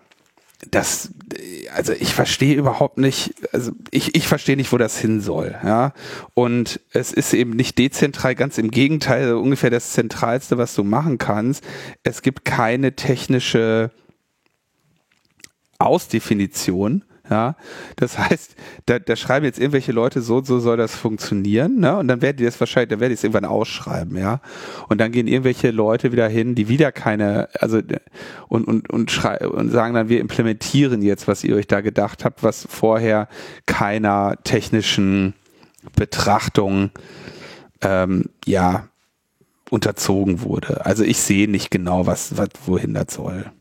das, 0.71 1.11
also 1.73 1.93
ich 1.93 2.13
verstehe 2.13 2.55
überhaupt 2.55 2.97
nicht, 2.97 3.33
also 3.53 3.71
ich, 3.91 4.15
ich 4.15 4.27
verstehe 4.27 4.57
nicht, 4.57 4.71
wo 4.71 4.77
das 4.77 4.97
hin 4.97 5.19
soll, 5.19 5.55
ja. 5.63 5.93
Und 6.33 6.79
es 6.93 7.11
ist 7.11 7.33
eben 7.33 7.51
nicht 7.51 7.77
dezentral, 7.77 8.35
ganz 8.35 8.57
im 8.57 8.71
Gegenteil, 8.71 9.33
ungefähr 9.33 9.69
das 9.69 9.91
Zentralste, 9.91 10.57
was 10.57 10.75
du 10.75 10.85
machen 10.85 11.17
kannst. 11.17 11.61
Es 12.03 12.21
gibt 12.21 12.45
keine 12.45 12.95
technische 12.95 13.91
Ausdefinition 15.77 17.03
ja, 17.29 17.55
das 17.95 18.17
heißt, 18.17 18.55
da, 18.85 18.99
da 18.99 19.15
schreiben 19.15 19.45
jetzt 19.45 19.59
irgendwelche 19.59 19.91
Leute, 19.91 20.21
so 20.21 20.43
so 20.43 20.59
soll 20.59 20.77
das 20.77 20.95
funktionieren, 20.95 21.79
ne? 21.79 21.97
Und 21.97 22.07
dann 22.07 22.21
werden 22.21 22.37
die 22.37 22.45
das 22.45 22.59
wahrscheinlich, 22.59 22.89
dann 22.89 22.99
werden 22.99 23.11
die 23.11 23.15
es 23.15 23.23
irgendwann 23.23 23.45
ausschreiben, 23.45 24.17
ja. 24.17 24.41
Und 24.87 24.99
dann 24.99 25.11
gehen 25.11 25.27
irgendwelche 25.27 25.71
Leute 25.71 26.11
wieder 26.11 26.27
hin, 26.27 26.55
die 26.55 26.67
wieder 26.69 26.91
keine, 26.91 27.49
also 27.59 27.81
und 28.47 28.65
und 28.65 28.89
und 28.89 29.11
schrei 29.11 29.47
und 29.47 29.69
sagen 29.69 29.93
dann, 29.93 30.09
wir 30.09 30.19
implementieren 30.19 31.01
jetzt, 31.01 31.27
was 31.27 31.43
ihr 31.43 31.55
euch 31.55 31.67
da 31.67 31.81
gedacht 31.81 32.25
habt, 32.25 32.43
was 32.43 32.67
vorher 32.69 33.27
keiner 33.65 34.35
technischen 34.43 35.33
Betrachtung 35.95 36.91
ähm, 37.81 38.25
ja 38.45 38.87
unterzogen 39.69 40.41
wurde. 40.41 40.85
Also 40.85 41.03
ich 41.03 41.19
sehe 41.19 41.49
nicht 41.49 41.69
genau, 41.71 42.05
was, 42.05 42.37
was 42.37 42.49
wohin 42.65 42.93
das 42.93 43.13
soll. 43.13 43.51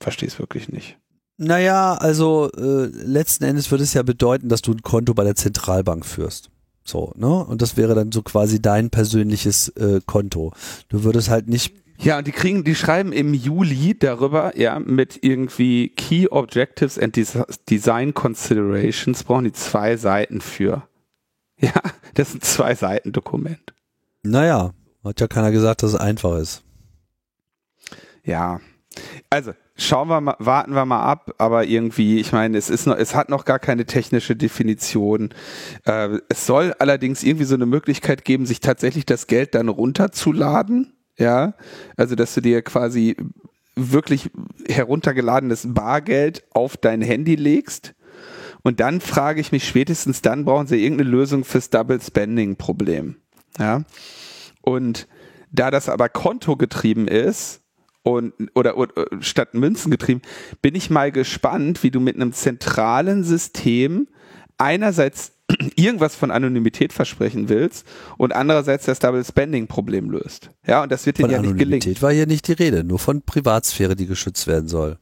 Verstehe 0.00 0.28
es 0.28 0.38
wirklich 0.38 0.68
nicht. 0.68 0.97
Naja, 1.38 1.94
also 1.94 2.50
äh, 2.56 2.86
letzten 2.86 3.44
Endes 3.44 3.70
würde 3.70 3.84
es 3.84 3.94
ja 3.94 4.02
bedeuten, 4.02 4.48
dass 4.48 4.60
du 4.60 4.72
ein 4.72 4.82
Konto 4.82 5.14
bei 5.14 5.22
der 5.22 5.36
Zentralbank 5.36 6.04
führst. 6.04 6.50
So, 6.84 7.12
ne? 7.16 7.44
Und 7.44 7.62
das 7.62 7.76
wäre 7.76 7.94
dann 7.94 8.10
so 8.10 8.22
quasi 8.22 8.60
dein 8.60 8.90
persönliches 8.90 9.68
äh, 9.76 10.00
Konto. 10.04 10.52
Du 10.88 11.04
würdest 11.04 11.30
halt 11.30 11.48
nicht. 11.48 11.74
Ja, 11.98 12.18
und 12.18 12.26
die 12.26 12.32
kriegen, 12.32 12.64
die 12.64 12.74
schreiben 12.74 13.12
im 13.12 13.34
Juli 13.34 13.96
darüber, 13.96 14.58
ja, 14.58 14.80
mit 14.80 15.22
irgendwie 15.22 15.90
Key 15.90 16.26
Objectives 16.28 16.98
and 16.98 17.14
Des 17.14 17.38
Design 17.68 18.14
Considerations 18.14 19.22
brauchen 19.22 19.44
die 19.44 19.52
zwei 19.52 19.96
Seiten 19.96 20.40
für. 20.40 20.82
Ja, 21.60 21.72
das 22.14 22.28
ist 22.28 22.34
ein 22.36 22.40
zwei 22.42 22.74
Seiten 22.76 23.10
Dokument. 23.10 23.74
Naja, 24.22 24.74
hat 25.02 25.20
ja 25.20 25.26
keiner 25.26 25.50
gesagt, 25.50 25.82
dass 25.82 25.94
es 25.94 25.98
einfach 25.98 26.38
ist. 26.38 26.62
Ja, 28.22 28.60
also 29.28 29.54
schauen 29.78 30.08
wir 30.08 30.20
mal, 30.20 30.36
warten 30.38 30.74
wir 30.74 30.84
mal 30.84 31.02
ab, 31.02 31.34
aber 31.38 31.64
irgendwie, 31.64 32.18
ich 32.18 32.32
meine, 32.32 32.58
es 32.58 32.68
ist 32.68 32.86
noch, 32.86 32.96
es 32.96 33.14
hat 33.14 33.28
noch 33.28 33.44
gar 33.44 33.58
keine 33.58 33.86
technische 33.86 34.36
Definition. 34.36 35.30
Äh, 35.84 36.18
es 36.28 36.46
soll 36.46 36.74
allerdings 36.78 37.22
irgendwie 37.22 37.44
so 37.44 37.54
eine 37.54 37.66
Möglichkeit 37.66 38.24
geben, 38.24 38.44
sich 38.44 38.60
tatsächlich 38.60 39.06
das 39.06 39.28
Geld 39.28 39.54
dann 39.54 39.68
runterzuladen. 39.68 40.94
Ja, 41.16 41.54
also 41.96 42.14
dass 42.14 42.34
du 42.34 42.40
dir 42.40 42.62
quasi 42.62 43.16
wirklich 43.74 44.30
heruntergeladenes 44.68 45.66
Bargeld 45.72 46.44
auf 46.52 46.76
dein 46.76 47.00
Handy 47.00 47.36
legst. 47.36 47.94
Und 48.62 48.80
dann 48.80 49.00
frage 49.00 49.40
ich 49.40 49.52
mich, 49.52 49.66
spätestens 49.66 50.22
dann 50.22 50.44
brauchen 50.44 50.66
sie 50.66 50.82
irgendeine 50.82 51.10
Lösung 51.10 51.44
fürs 51.44 51.70
Double 51.70 52.00
Spending 52.00 52.56
Problem. 52.56 53.16
Ja. 53.58 53.82
Und 54.62 55.08
da 55.50 55.70
das 55.70 55.88
aber 55.88 56.08
kontogetrieben 56.08 57.08
ist, 57.08 57.62
und 58.12 58.32
oder, 58.54 58.76
oder 58.76 58.92
statt 59.20 59.54
Münzen 59.54 59.90
getrieben, 59.90 60.22
bin 60.62 60.74
ich 60.74 60.90
mal 60.90 61.12
gespannt, 61.12 61.82
wie 61.82 61.90
du 61.90 62.00
mit 62.00 62.16
einem 62.16 62.32
zentralen 62.32 63.24
System 63.24 64.08
einerseits 64.58 65.32
irgendwas 65.76 66.14
von 66.14 66.30
Anonymität 66.30 66.92
versprechen 66.92 67.48
willst 67.48 67.86
und 68.18 68.34
andererseits 68.34 68.84
das 68.84 68.98
Double 68.98 69.24
Spending 69.24 69.66
Problem 69.66 70.10
löst. 70.10 70.50
Ja, 70.66 70.82
und 70.82 70.92
das 70.92 71.06
wird 71.06 71.18
dir 71.18 71.22
ja 71.22 71.40
nicht 71.40 71.56
gelingen. 71.56 71.60
Anonymität 71.60 72.02
war 72.02 72.12
hier 72.12 72.26
nicht 72.26 72.48
die 72.48 72.52
Rede, 72.52 72.84
nur 72.84 72.98
von 72.98 73.22
Privatsphäre, 73.22 73.96
die 73.96 74.06
geschützt 74.06 74.46
werden 74.46 74.68
soll. 74.68 74.98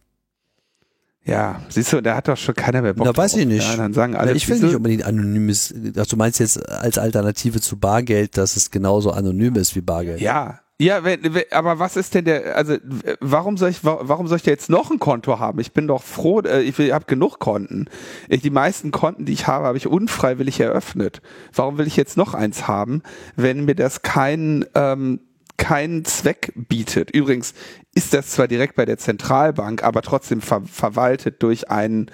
Ja, 1.25 1.61
siehst 1.69 1.93
du, 1.93 2.01
da 2.01 2.15
hat 2.15 2.29
doch 2.29 2.37
schon 2.37 2.55
keiner 2.55 2.83
mehr 2.83 2.95
Bock 2.95 3.05
Da 3.05 3.17
weiß 3.17 3.35
ich 3.35 3.47
nicht. 3.47 3.69
Ja, 3.69 3.77
dann 3.77 3.93
sagen 3.93 4.15
alle, 4.15 4.33
ich 4.33 4.49
will 4.49 4.61
nicht 4.61 4.77
unbedingt 4.77 5.05
anonymes, 5.05 5.75
also 5.97 6.11
du 6.11 6.17
meinst 6.17 6.39
jetzt 6.39 6.71
als 6.71 6.99
Alternative 6.99 7.61
zu 7.61 7.79
Bargeld, 7.79 8.37
dass 8.37 8.55
es 8.55 8.71
genauso 8.71 9.11
anonym 9.11 9.57
ist 9.57 9.75
wie 9.75 9.81
Bargeld. 9.81 10.21
Ja, 10.21 10.61
ja, 10.79 11.05
wenn, 11.05 11.21
aber 11.53 11.79
was 11.79 11.97
ist 11.97 12.15
denn 12.15 12.27
der, 12.27 12.55
also 12.55 12.77
warum 13.21 13.57
soll 13.57 13.71
ich, 13.71 13.83
warum 13.83 14.27
soll 14.29 14.37
ich 14.37 14.43
da 14.43 14.51
jetzt 14.51 14.69
noch 14.69 14.91
ein 14.91 14.99
Konto 14.99 15.39
haben? 15.39 15.59
Ich 15.59 15.73
bin 15.73 15.87
doch 15.87 16.03
froh, 16.03 16.41
äh, 16.41 16.61
ich 16.61 16.79
habe 16.93 17.07
genug 17.07 17.39
Konten. 17.39 17.87
Ich, 18.29 18.43
die 18.43 18.51
meisten 18.51 18.91
Konten, 18.91 19.25
die 19.25 19.33
ich 19.33 19.47
habe, 19.47 19.67
habe 19.67 19.79
ich 19.79 19.87
unfreiwillig 19.87 20.61
eröffnet. 20.61 21.23
Warum 21.55 21.79
will 21.79 21.87
ich 21.87 21.97
jetzt 21.97 22.19
noch 22.19 22.35
eins 22.35 22.69
haben, 22.69 23.03
wenn 23.37 23.65
mir 23.65 23.75
das 23.75 24.03
keinen 24.03 24.67
ähm, 24.75 25.21
keinen 25.57 26.05
Zweck 26.05 26.53
bietet? 26.55 27.11
Übrigens 27.11 27.55
ist 27.95 28.13
das 28.13 28.29
zwar 28.29 28.47
direkt 28.47 28.77
bei 28.77 28.85
der 28.85 28.99
Zentralbank, 28.99 29.83
aber 29.83 30.03
trotzdem 30.03 30.43
ver 30.43 30.61
verwaltet 30.67 31.43
durch 31.43 31.71
einen 31.71 32.11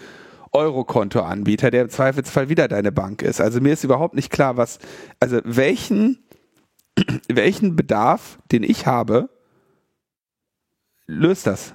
Eurokontoanbieter, 0.52 1.70
der 1.72 1.82
im 1.82 1.88
Zweifelsfall 1.88 2.48
wieder 2.48 2.68
deine 2.68 2.92
Bank 2.92 3.22
ist. 3.22 3.40
Also 3.40 3.60
mir 3.60 3.72
ist 3.72 3.84
überhaupt 3.84 4.14
nicht 4.14 4.30
klar, 4.30 4.56
was, 4.56 4.78
also 5.18 5.40
welchen, 5.44 6.18
welchen 7.28 7.76
Bedarf, 7.76 8.38
den 8.50 8.62
ich 8.62 8.86
habe, 8.86 9.28
löst 11.06 11.46
das? 11.46 11.74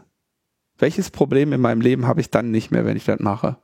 Welches 0.77 1.09
Problem 1.09 1.53
in 1.53 1.61
meinem 1.61 1.81
Leben 1.81 2.05
habe 2.05 2.21
ich 2.21 2.29
dann 2.29 2.51
nicht 2.51 2.71
mehr, 2.71 2.85
wenn 2.85 2.97
ich 2.97 3.05
das 3.05 3.19
mache? 3.19 3.57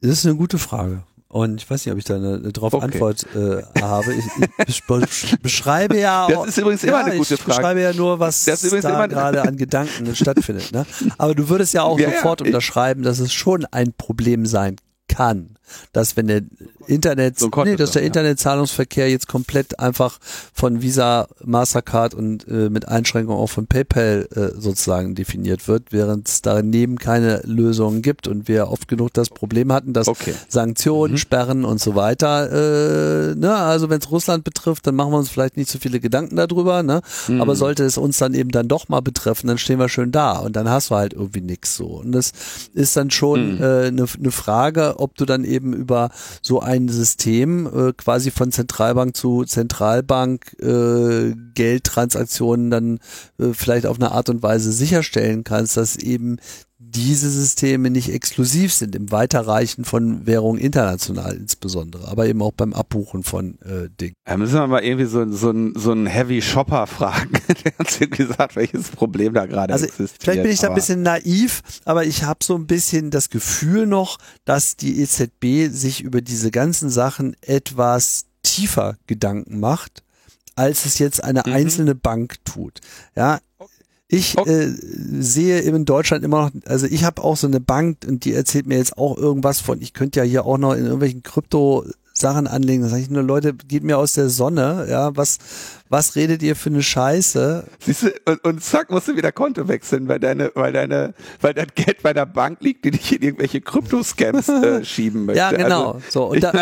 Das 0.00 0.12
ist 0.12 0.26
eine 0.26 0.36
gute 0.36 0.58
Frage. 0.58 1.04
Und 1.30 1.60
ich 1.60 1.70
weiß 1.70 1.84
nicht, 1.84 1.92
ob 1.92 1.98
ich 1.98 2.04
da 2.04 2.16
eine, 2.16 2.36
eine 2.36 2.52
drauf 2.52 2.72
okay. 2.72 2.86
Antwort 2.86 3.26
äh, 3.34 3.62
habe. 3.82 4.14
Ich, 4.14 4.24
ich 4.66 4.82
beschreibe 5.42 5.98
ja 5.98 6.24
auch. 6.24 6.46
Das 6.46 6.56
ist 6.56 6.58
übrigens 6.58 6.84
immer 6.84 7.00
ja, 7.00 7.04
eine 7.04 7.18
gute 7.18 7.36
Frage. 7.36 7.50
Ich 7.50 7.56
beschreibe 7.56 7.82
ja 7.82 7.92
nur, 7.92 8.18
was 8.18 8.46
da 8.46 9.06
gerade 9.06 9.42
an 9.42 9.58
Gedanken 9.58 10.14
stattfindet. 10.16 10.72
Ne? 10.72 10.86
Aber 11.18 11.34
du 11.34 11.50
würdest 11.50 11.74
ja 11.74 11.82
auch 11.82 11.98
ja, 11.98 12.10
sofort 12.12 12.40
ja, 12.40 12.46
unterschreiben, 12.46 13.02
dass 13.02 13.18
es 13.18 13.34
schon 13.34 13.66
ein 13.66 13.92
Problem 13.92 14.46
sein 14.46 14.76
kann 15.06 15.57
dass 15.92 16.16
wenn 16.16 16.26
der 16.26 16.42
Internet, 16.86 17.38
so 17.38 17.50
nee, 17.64 17.76
dass 17.76 17.92
der. 17.92 18.02
Internetzahlungsverkehr 18.02 19.10
jetzt 19.10 19.28
komplett 19.28 19.78
einfach 19.78 20.18
von 20.52 20.82
Visa, 20.82 21.28
Mastercard 21.44 22.14
und 22.14 22.46
äh, 22.48 22.70
mit 22.70 22.88
Einschränkungen 22.88 23.38
auch 23.38 23.48
von 23.48 23.66
PayPal 23.66 24.28
äh, 24.34 24.60
sozusagen 24.60 25.14
definiert 25.14 25.68
wird, 25.68 25.92
während 25.92 26.28
es 26.28 26.42
daneben 26.42 26.98
keine 26.98 27.42
Lösungen 27.44 28.02
gibt 28.02 28.28
und 28.28 28.48
wir 28.48 28.68
oft 28.68 28.88
genug 28.88 29.12
das 29.12 29.28
Problem 29.28 29.72
hatten, 29.72 29.92
dass 29.92 30.08
okay. 30.08 30.34
Sanktionen, 30.48 31.14
mhm. 31.14 31.18
Sperren 31.18 31.64
und 31.64 31.80
so 31.80 31.94
weiter, 31.94 32.50
äh, 32.50 33.34
ne, 33.34 33.54
also 33.54 33.90
wenn 33.90 34.00
es 34.00 34.10
Russland 34.10 34.44
betrifft, 34.44 34.86
dann 34.86 34.94
machen 34.94 35.12
wir 35.12 35.18
uns 35.18 35.28
vielleicht 35.28 35.56
nicht 35.56 35.70
so 35.70 35.78
viele 35.78 36.00
Gedanken 36.00 36.36
darüber, 36.36 36.82
ne, 36.82 37.02
mhm. 37.26 37.40
aber 37.40 37.56
sollte 37.56 37.84
es 37.84 37.98
uns 37.98 38.18
dann 38.18 38.34
eben 38.34 38.50
dann 38.50 38.68
doch 38.68 38.88
mal 38.88 39.00
betreffen, 39.00 39.48
dann 39.48 39.58
stehen 39.58 39.78
wir 39.78 39.88
schön 39.88 40.12
da 40.12 40.38
und 40.38 40.56
dann 40.56 40.68
hast 40.68 40.90
du 40.90 40.94
halt 40.94 41.12
irgendwie 41.12 41.42
nichts 41.42 41.76
so 41.76 41.86
und 41.86 42.12
das 42.12 42.32
ist 42.74 42.96
dann 42.96 43.10
schon 43.10 43.56
mhm. 43.56 43.62
äh, 43.62 43.86
eine 43.86 44.06
ne 44.18 44.30
Frage, 44.30 44.94
ob 44.98 45.16
du 45.16 45.24
dann 45.24 45.44
eben 45.44 45.57
eben 45.58 45.72
über 45.72 46.10
so 46.40 46.60
ein 46.60 46.88
System 46.88 47.66
äh, 47.66 47.92
quasi 47.92 48.30
von 48.30 48.52
Zentralbank 48.52 49.16
zu 49.16 49.44
Zentralbank 49.44 50.56
äh, 50.60 51.34
Geldtransaktionen 51.54 52.70
dann 52.70 52.98
äh, 53.38 53.52
vielleicht 53.52 53.86
auf 53.86 53.96
eine 53.96 54.12
Art 54.12 54.28
und 54.28 54.42
Weise 54.42 54.72
sicherstellen 54.72 55.44
kannst, 55.44 55.76
dass 55.76 55.96
eben 55.96 56.38
diese 56.80 57.28
Systeme 57.28 57.90
nicht 57.90 58.12
exklusiv 58.12 58.72
sind 58.72 58.94
im 58.94 59.10
Weiterreichen 59.10 59.84
von 59.84 60.26
Währung 60.26 60.58
international 60.58 61.34
insbesondere, 61.34 62.06
aber 62.06 62.26
eben 62.26 62.40
auch 62.40 62.52
beim 62.52 62.72
Abbuchen 62.72 63.24
von 63.24 63.58
äh, 63.62 63.88
Dingen. 64.00 64.14
Da 64.24 64.36
müssen 64.36 64.54
wir 64.54 64.66
mal 64.68 64.84
irgendwie 64.84 65.06
so, 65.06 65.28
so, 65.28 65.52
so 65.74 65.90
einen 65.90 66.06
Heavy 66.06 66.40
Shopper 66.40 66.86
fragen, 66.86 67.32
der 67.64 67.72
uns 67.78 68.00
irgendwie 68.00 68.26
sagt, 68.26 68.54
welches 68.54 68.90
Problem 68.90 69.34
da 69.34 69.46
gerade 69.46 69.72
also 69.72 69.86
existiert. 69.86 70.22
Vielleicht 70.22 70.42
bin 70.42 70.52
ich 70.52 70.60
da 70.60 70.68
ein 70.68 70.74
bisschen 70.76 71.02
naiv, 71.02 71.62
aber 71.84 72.04
ich 72.04 72.22
habe 72.22 72.44
so 72.44 72.54
ein 72.54 72.68
bisschen 72.68 73.10
das 73.10 73.28
Gefühl 73.28 73.86
noch, 73.86 74.18
dass 74.44 74.76
die 74.76 75.00
EZB 75.02 75.74
sich 75.74 76.02
über 76.02 76.20
diese 76.20 76.52
ganzen 76.52 76.90
Sachen 76.90 77.34
etwas 77.40 78.26
tiefer 78.44 78.96
Gedanken 79.08 79.58
macht, 79.58 80.04
als 80.54 80.84
es 80.84 81.00
jetzt 81.00 81.24
eine 81.24 81.42
mhm. 81.44 81.52
einzelne 81.52 81.94
Bank 81.96 82.36
tut. 82.44 82.80
Ja, 83.16 83.40
ich 84.08 84.38
äh, 84.38 84.72
sehe 85.20 85.60
in 85.60 85.84
Deutschland 85.84 86.24
immer 86.24 86.46
noch, 86.46 86.50
also 86.66 86.86
ich 86.86 87.04
habe 87.04 87.22
auch 87.22 87.36
so 87.36 87.46
eine 87.46 87.60
Bank 87.60 87.98
und 88.06 88.24
die 88.24 88.32
erzählt 88.32 88.66
mir 88.66 88.78
jetzt 88.78 88.96
auch 88.96 89.16
irgendwas 89.18 89.60
von, 89.60 89.82
ich 89.82 89.92
könnte 89.92 90.20
ja 90.20 90.24
hier 90.24 90.46
auch 90.46 90.56
noch 90.56 90.72
in 90.72 90.84
irgendwelchen 90.84 91.22
Krypto 91.22 91.84
Sachen 92.18 92.46
anlegen. 92.46 92.82
Da 92.82 92.88
sage 92.88 93.02
ich 93.02 93.10
nur, 93.10 93.22
Leute, 93.22 93.54
geht 93.54 93.84
mir 93.84 93.98
aus 93.98 94.14
der 94.14 94.28
Sonne, 94.28 94.86
ja, 94.88 95.16
was, 95.16 95.38
was 95.88 96.16
redet 96.16 96.42
ihr 96.42 96.56
für 96.56 96.70
eine 96.70 96.82
Scheiße? 96.82 97.64
Siehst 97.80 98.02
du, 98.02 98.12
und, 98.24 98.44
und 98.44 98.64
zack, 98.64 98.90
musst 98.90 99.08
du 99.08 99.16
wieder 99.16 99.32
Konto 99.32 99.68
wechseln, 99.68 100.08
weil 100.08 100.18
deine, 100.18 100.52
weil 100.54 100.72
deine, 100.72 101.14
weil 101.40 101.54
dein 101.54 101.68
Geld 101.74 102.02
bei 102.02 102.12
der 102.12 102.26
Bank 102.26 102.58
liegt, 102.60 102.84
die 102.84 102.90
dich 102.90 103.14
in 103.14 103.22
irgendwelche 103.22 103.60
Kryptoscams 103.60 104.48
äh, 104.48 104.84
schieben 104.86 105.26
möchte. 105.26 105.38
Ja, 105.38 105.52
genau. 105.52 105.92
Also, 105.92 106.06
so, 106.10 106.24
und 106.26 106.42
da, 106.42 106.52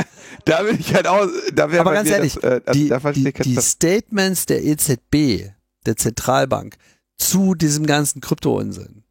da 0.44 0.64
will 0.64 0.76
ich 0.78 0.94
halt 0.94 1.06
auch, 1.06 1.26
da 1.54 1.70
wäre 1.70 1.80
Aber 1.80 1.92
ganz 1.92 2.10
ehrlich, 2.10 2.34
das, 2.34 2.44
äh, 2.44 2.60
die, 2.72 2.92
die, 3.14 3.32
die 3.32 3.56
Statements 3.56 4.46
der 4.46 4.64
EZB, 4.64 5.50
der 5.86 5.96
Zentralbank, 5.96 6.76
zu 7.18 7.54
diesem 7.54 7.86
ganzen 7.86 8.20
Krypto-Unsinn 8.20 9.04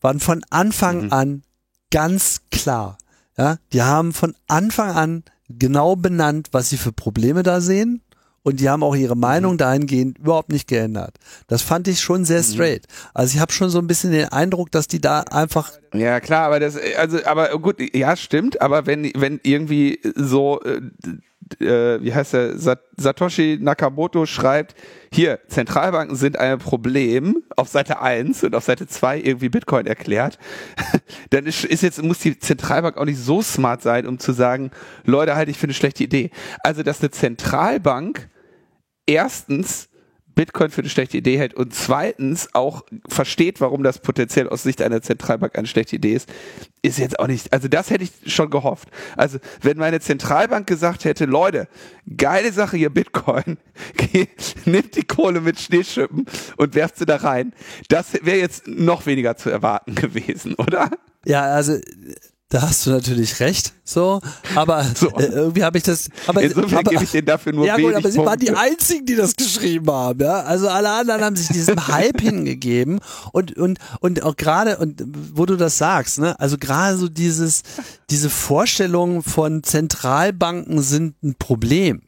waren 0.00 0.20
von 0.20 0.44
Anfang 0.50 1.04
mhm. 1.04 1.12
an 1.12 1.42
ganz 1.90 2.42
klar. 2.50 2.98
Ja, 3.38 3.56
die 3.72 3.82
haben 3.82 4.12
von 4.12 4.34
Anfang 4.46 4.90
an 4.90 5.24
genau 5.48 5.96
benannt, 5.96 6.48
was 6.52 6.68
sie 6.68 6.76
für 6.76 6.92
Probleme 6.92 7.42
da 7.42 7.60
sehen. 7.60 8.02
Und 8.44 8.58
die 8.58 8.68
haben 8.68 8.82
auch 8.82 8.96
ihre 8.96 9.16
Meinung 9.16 9.52
mhm. 9.52 9.58
dahingehend 9.58 10.18
überhaupt 10.18 10.50
nicht 10.50 10.66
geändert. 10.66 11.16
Das 11.46 11.62
fand 11.62 11.86
ich 11.86 12.00
schon 12.00 12.24
sehr 12.24 12.40
mhm. 12.40 12.44
straight. 12.44 12.86
Also 13.14 13.36
ich 13.36 13.40
habe 13.40 13.52
schon 13.52 13.70
so 13.70 13.78
ein 13.78 13.86
bisschen 13.86 14.10
den 14.10 14.30
Eindruck, 14.30 14.72
dass 14.72 14.88
die 14.88 15.00
da 15.00 15.20
einfach. 15.20 15.70
Ja 15.94 16.18
klar, 16.18 16.46
aber 16.46 16.58
das, 16.58 16.76
also, 16.96 17.24
aber 17.24 17.56
gut, 17.60 17.76
ja 17.94 18.16
stimmt. 18.16 18.60
Aber 18.60 18.86
wenn 18.86 19.12
wenn 19.14 19.38
irgendwie 19.44 20.00
so 20.16 20.60
äh, 21.60 22.02
wie 22.02 22.14
heißt 22.14 22.34
der, 22.34 22.58
Satoshi 22.96 23.58
Nakamoto 23.60 24.26
schreibt, 24.26 24.74
hier, 25.12 25.40
Zentralbanken 25.48 26.16
sind 26.16 26.38
ein 26.38 26.58
Problem, 26.58 27.42
auf 27.56 27.68
Seite 27.68 28.00
1 28.00 28.44
und 28.44 28.54
auf 28.54 28.64
Seite 28.64 28.86
2 28.86 29.20
irgendwie 29.20 29.48
Bitcoin 29.48 29.86
erklärt, 29.86 30.38
dann 31.30 31.46
ist, 31.46 31.64
ist 31.64 31.82
jetzt, 31.82 32.02
muss 32.02 32.20
die 32.20 32.38
Zentralbank 32.38 32.96
auch 32.96 33.04
nicht 33.04 33.18
so 33.18 33.42
smart 33.42 33.82
sein, 33.82 34.06
um 34.06 34.18
zu 34.18 34.32
sagen, 34.32 34.70
Leute, 35.04 35.36
halte 35.36 35.50
ich 35.50 35.58
für 35.58 35.64
eine 35.66 35.74
schlechte 35.74 36.04
Idee. 36.04 36.30
Also, 36.62 36.82
dass 36.82 37.00
eine 37.00 37.10
Zentralbank 37.10 38.28
erstens 39.06 39.88
Bitcoin 40.34 40.70
für 40.70 40.80
eine 40.80 40.88
schlechte 40.90 41.18
Idee 41.18 41.38
hält 41.38 41.54
und 41.54 41.74
zweitens 41.74 42.54
auch 42.54 42.84
versteht, 43.08 43.60
warum 43.60 43.82
das 43.82 43.98
potenziell 43.98 44.48
aus 44.48 44.62
Sicht 44.62 44.82
einer 44.82 45.02
Zentralbank 45.02 45.56
eine 45.56 45.66
schlechte 45.66 45.96
Idee 45.96 46.14
ist, 46.14 46.28
ist 46.82 46.98
jetzt 46.98 47.18
auch 47.18 47.26
nicht, 47.26 47.52
also 47.52 47.68
das 47.68 47.90
hätte 47.90 48.04
ich 48.04 48.32
schon 48.32 48.50
gehofft. 48.50 48.88
Also 49.16 49.38
wenn 49.60 49.78
meine 49.78 50.00
Zentralbank 50.00 50.66
gesagt 50.66 51.04
hätte, 51.04 51.26
Leute, 51.26 51.68
geile 52.16 52.52
Sache 52.52 52.76
hier 52.76 52.90
Bitcoin, 52.90 53.58
nimmt 54.64 54.96
die 54.96 55.04
Kohle 55.04 55.40
mit 55.40 55.60
Schneeschippen 55.60 56.26
und 56.56 56.74
werft 56.74 56.98
sie 56.98 57.06
da 57.06 57.16
rein, 57.16 57.52
das 57.88 58.14
wäre 58.22 58.38
jetzt 58.38 58.66
noch 58.66 59.06
weniger 59.06 59.36
zu 59.36 59.50
erwarten 59.50 59.94
gewesen, 59.94 60.54
oder? 60.54 60.90
Ja, 61.24 61.42
also 61.42 61.78
da 62.52 62.60
hast 62.60 62.84
du 62.84 62.90
natürlich 62.90 63.40
recht, 63.40 63.72
so, 63.82 64.20
aber 64.54 64.84
so. 64.94 65.08
Äh, 65.16 65.24
irgendwie 65.24 65.64
habe 65.64 65.78
ich 65.78 65.84
das. 65.84 66.10
Aber, 66.26 66.42
Insofern 66.42 66.80
aber, 66.80 66.90
gebe 66.90 67.04
ich 67.04 67.10
denen 67.10 67.26
dafür 67.26 67.54
nur 67.54 67.64
Ja 67.64 67.78
gut, 67.78 67.94
aber 67.94 68.10
sie 68.10 68.18
Punkte. 68.18 68.30
waren 68.30 68.38
die 68.38 68.50
einzigen, 68.50 69.06
die 69.06 69.16
das 69.16 69.34
geschrieben 69.34 69.90
haben, 69.90 70.20
ja. 70.20 70.42
Also 70.42 70.68
alle 70.68 70.90
anderen 70.90 71.22
haben 71.22 71.34
sich 71.34 71.48
diesem 71.48 71.86
Hype 71.88 72.20
hingegeben 72.20 73.00
und 73.32 73.56
und 73.56 73.78
und 74.00 74.22
auch 74.22 74.36
gerade 74.36 74.76
und 74.76 75.02
wo 75.32 75.46
du 75.46 75.56
das 75.56 75.78
sagst, 75.78 76.18
ne, 76.18 76.38
also 76.38 76.58
gerade 76.58 76.98
so 76.98 77.08
dieses 77.08 77.62
diese 78.10 78.28
Vorstellung 78.28 79.22
von 79.22 79.62
Zentralbanken 79.62 80.82
sind 80.82 81.22
ein 81.22 81.36
Problem. 81.36 82.02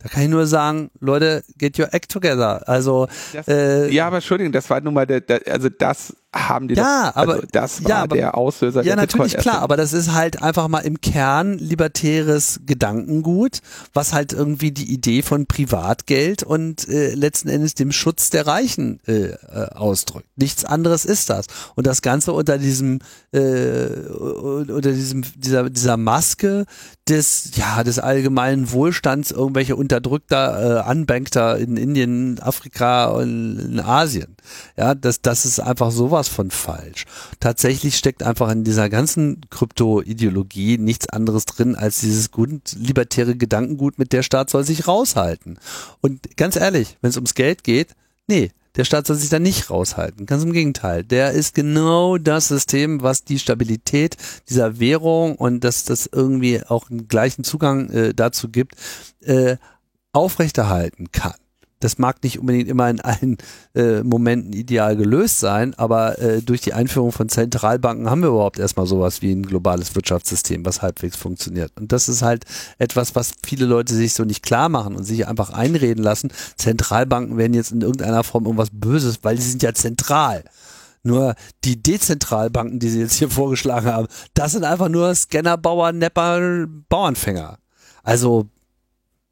Da 0.00 0.08
kann 0.08 0.22
ich 0.24 0.30
nur 0.30 0.46
sagen, 0.48 0.90
Leute, 0.98 1.44
get 1.58 1.78
your 1.78 1.94
act 1.94 2.10
together. 2.10 2.66
Also 2.68 3.06
das, 3.32 3.46
äh, 3.46 3.88
ja, 3.90 4.08
aber 4.08 4.16
Entschuldigung, 4.16 4.50
das 4.52 4.68
war 4.68 4.80
nun 4.80 4.94
mal 4.94 5.06
der, 5.06 5.20
der 5.20 5.42
also 5.46 5.68
das 5.68 6.16
haben 6.34 6.68
die 6.68 6.74
ja, 6.74 7.10
doch, 7.10 7.16
aber 7.16 7.32
also 7.34 7.46
das 7.50 7.82
war 7.82 7.90
ja, 7.90 8.02
aber, 8.02 8.16
der 8.16 8.36
Auslöser. 8.36 8.84
Ja, 8.84 8.94
natürlich 8.94 9.36
klar, 9.36 9.60
aber 9.62 9.76
das 9.76 9.92
ist 9.92 10.12
halt 10.12 10.42
einfach 10.42 10.68
mal 10.68 10.80
im 10.80 11.00
Kern 11.00 11.58
libertäres 11.58 12.60
Gedankengut, 12.66 13.60
was 13.94 14.12
halt 14.12 14.32
irgendwie 14.32 14.70
die 14.70 14.92
Idee 14.92 15.22
von 15.22 15.46
Privatgeld 15.46 16.44
und 16.44 16.88
äh, 16.88 17.14
letzten 17.14 17.48
Endes 17.48 17.74
dem 17.74 17.90
Schutz 17.90 18.30
der 18.30 18.46
Reichen 18.46 19.00
äh, 19.08 19.30
äh, 19.30 19.70
ausdrückt. 19.74 20.28
Nichts 20.36 20.64
anderes 20.64 21.04
ist 21.04 21.30
das. 21.30 21.46
Und 21.74 21.88
das 21.88 22.00
Ganze 22.00 22.32
unter 22.32 22.58
diesem 22.58 23.00
äh, 23.32 23.88
unter 24.08 24.92
diesem 24.92 25.24
dieser 25.34 25.68
dieser 25.68 25.96
Maske 25.96 26.64
des 27.08 27.56
ja 27.56 27.82
des 27.82 27.98
allgemeinen 27.98 28.70
Wohlstands 28.70 29.32
irgendwelche 29.32 29.74
unterdrückter 29.74 30.86
äh, 30.86 30.90
Unbankter 30.90 31.58
in 31.58 31.76
Indien, 31.76 32.38
Afrika 32.40 33.06
und 33.06 33.58
in 33.58 33.80
Asien. 33.80 34.36
Ja, 34.76 34.94
das 34.94 35.22
das 35.22 35.44
ist 35.44 35.58
einfach 35.58 35.90
sowas 35.90 36.19
sowas 36.20 36.28
von 36.28 36.50
falsch. 36.50 37.06
Tatsächlich 37.40 37.96
steckt 37.96 38.22
einfach 38.22 38.50
in 38.50 38.64
dieser 38.64 38.88
ganzen 38.88 39.40
Krypto-Ideologie 39.50 40.78
nichts 40.78 41.08
anderes 41.08 41.46
drin 41.46 41.74
als 41.74 42.00
dieses 42.00 42.30
gut, 42.30 42.72
libertäre 42.76 43.36
Gedankengut, 43.36 43.98
mit 43.98 44.12
der 44.12 44.22
Staat 44.22 44.50
soll 44.50 44.64
sich 44.64 44.86
raushalten. 44.86 45.58
Und 46.00 46.36
ganz 46.36 46.56
ehrlich, 46.56 46.98
wenn 47.00 47.10
es 47.10 47.16
ums 47.16 47.34
Geld 47.34 47.64
geht, 47.64 47.94
nee, 48.26 48.50
der 48.76 48.84
Staat 48.84 49.06
soll 49.06 49.16
sich 49.16 49.30
da 49.30 49.38
nicht 49.38 49.70
raushalten. 49.70 50.26
Ganz 50.26 50.44
im 50.44 50.52
Gegenteil. 50.52 51.02
Der 51.02 51.32
ist 51.32 51.54
genau 51.54 52.18
das 52.18 52.48
System, 52.48 53.02
was 53.02 53.24
die 53.24 53.38
Stabilität 53.38 54.16
dieser 54.48 54.78
Währung 54.78 55.34
und 55.36 55.64
dass 55.64 55.84
das 55.84 56.08
irgendwie 56.12 56.62
auch 56.64 56.90
einen 56.90 57.08
gleichen 57.08 57.42
Zugang 57.44 57.90
äh, 57.90 58.14
dazu 58.14 58.48
gibt, 58.48 58.76
äh, 59.22 59.56
aufrechterhalten 60.12 61.10
kann 61.12 61.39
das 61.80 61.98
mag 61.98 62.22
nicht 62.22 62.38
unbedingt 62.38 62.68
immer 62.68 62.88
in 62.88 63.00
allen 63.00 63.38
äh, 63.74 64.02
Momenten 64.02 64.52
ideal 64.52 64.96
gelöst 64.96 65.40
sein, 65.40 65.74
aber 65.74 66.18
äh, 66.18 66.42
durch 66.42 66.60
die 66.60 66.74
Einführung 66.74 67.10
von 67.10 67.28
Zentralbanken 67.28 68.08
haben 68.08 68.20
wir 68.20 68.28
überhaupt 68.28 68.58
erstmal 68.58 68.86
sowas 68.86 69.22
wie 69.22 69.32
ein 69.32 69.44
globales 69.44 69.94
Wirtschaftssystem, 69.94 70.64
was 70.64 70.82
halbwegs 70.82 71.16
funktioniert. 71.16 71.72
Und 71.80 71.90
das 71.90 72.08
ist 72.08 72.22
halt 72.22 72.44
etwas, 72.78 73.14
was 73.14 73.32
viele 73.44 73.64
Leute 73.64 73.94
sich 73.94 74.12
so 74.12 74.24
nicht 74.24 74.42
klar 74.42 74.68
machen 74.68 74.94
und 74.94 75.04
sich 75.04 75.26
einfach 75.26 75.50
einreden 75.50 76.04
lassen. 76.04 76.30
Zentralbanken 76.56 77.38
werden 77.38 77.54
jetzt 77.54 77.72
in 77.72 77.80
irgendeiner 77.80 78.24
Form 78.24 78.44
irgendwas 78.44 78.70
Böses, 78.72 79.20
weil 79.22 79.36
die 79.36 79.42
sind 79.42 79.62
ja 79.62 79.72
zentral. 79.72 80.44
Nur 81.02 81.34
die 81.64 81.82
Dezentralbanken, 81.82 82.78
die 82.78 82.90
sie 82.90 83.00
jetzt 83.00 83.14
hier 83.14 83.30
vorgeschlagen 83.30 83.86
haben, 83.86 84.08
das 84.34 84.52
sind 84.52 84.64
einfach 84.64 84.90
nur 84.90 85.14
Scanner, 85.14 85.56
Bauer, 85.56 85.92
Nepper, 85.92 86.66
Bauernfänger. 86.88 87.58
Also 88.02 88.48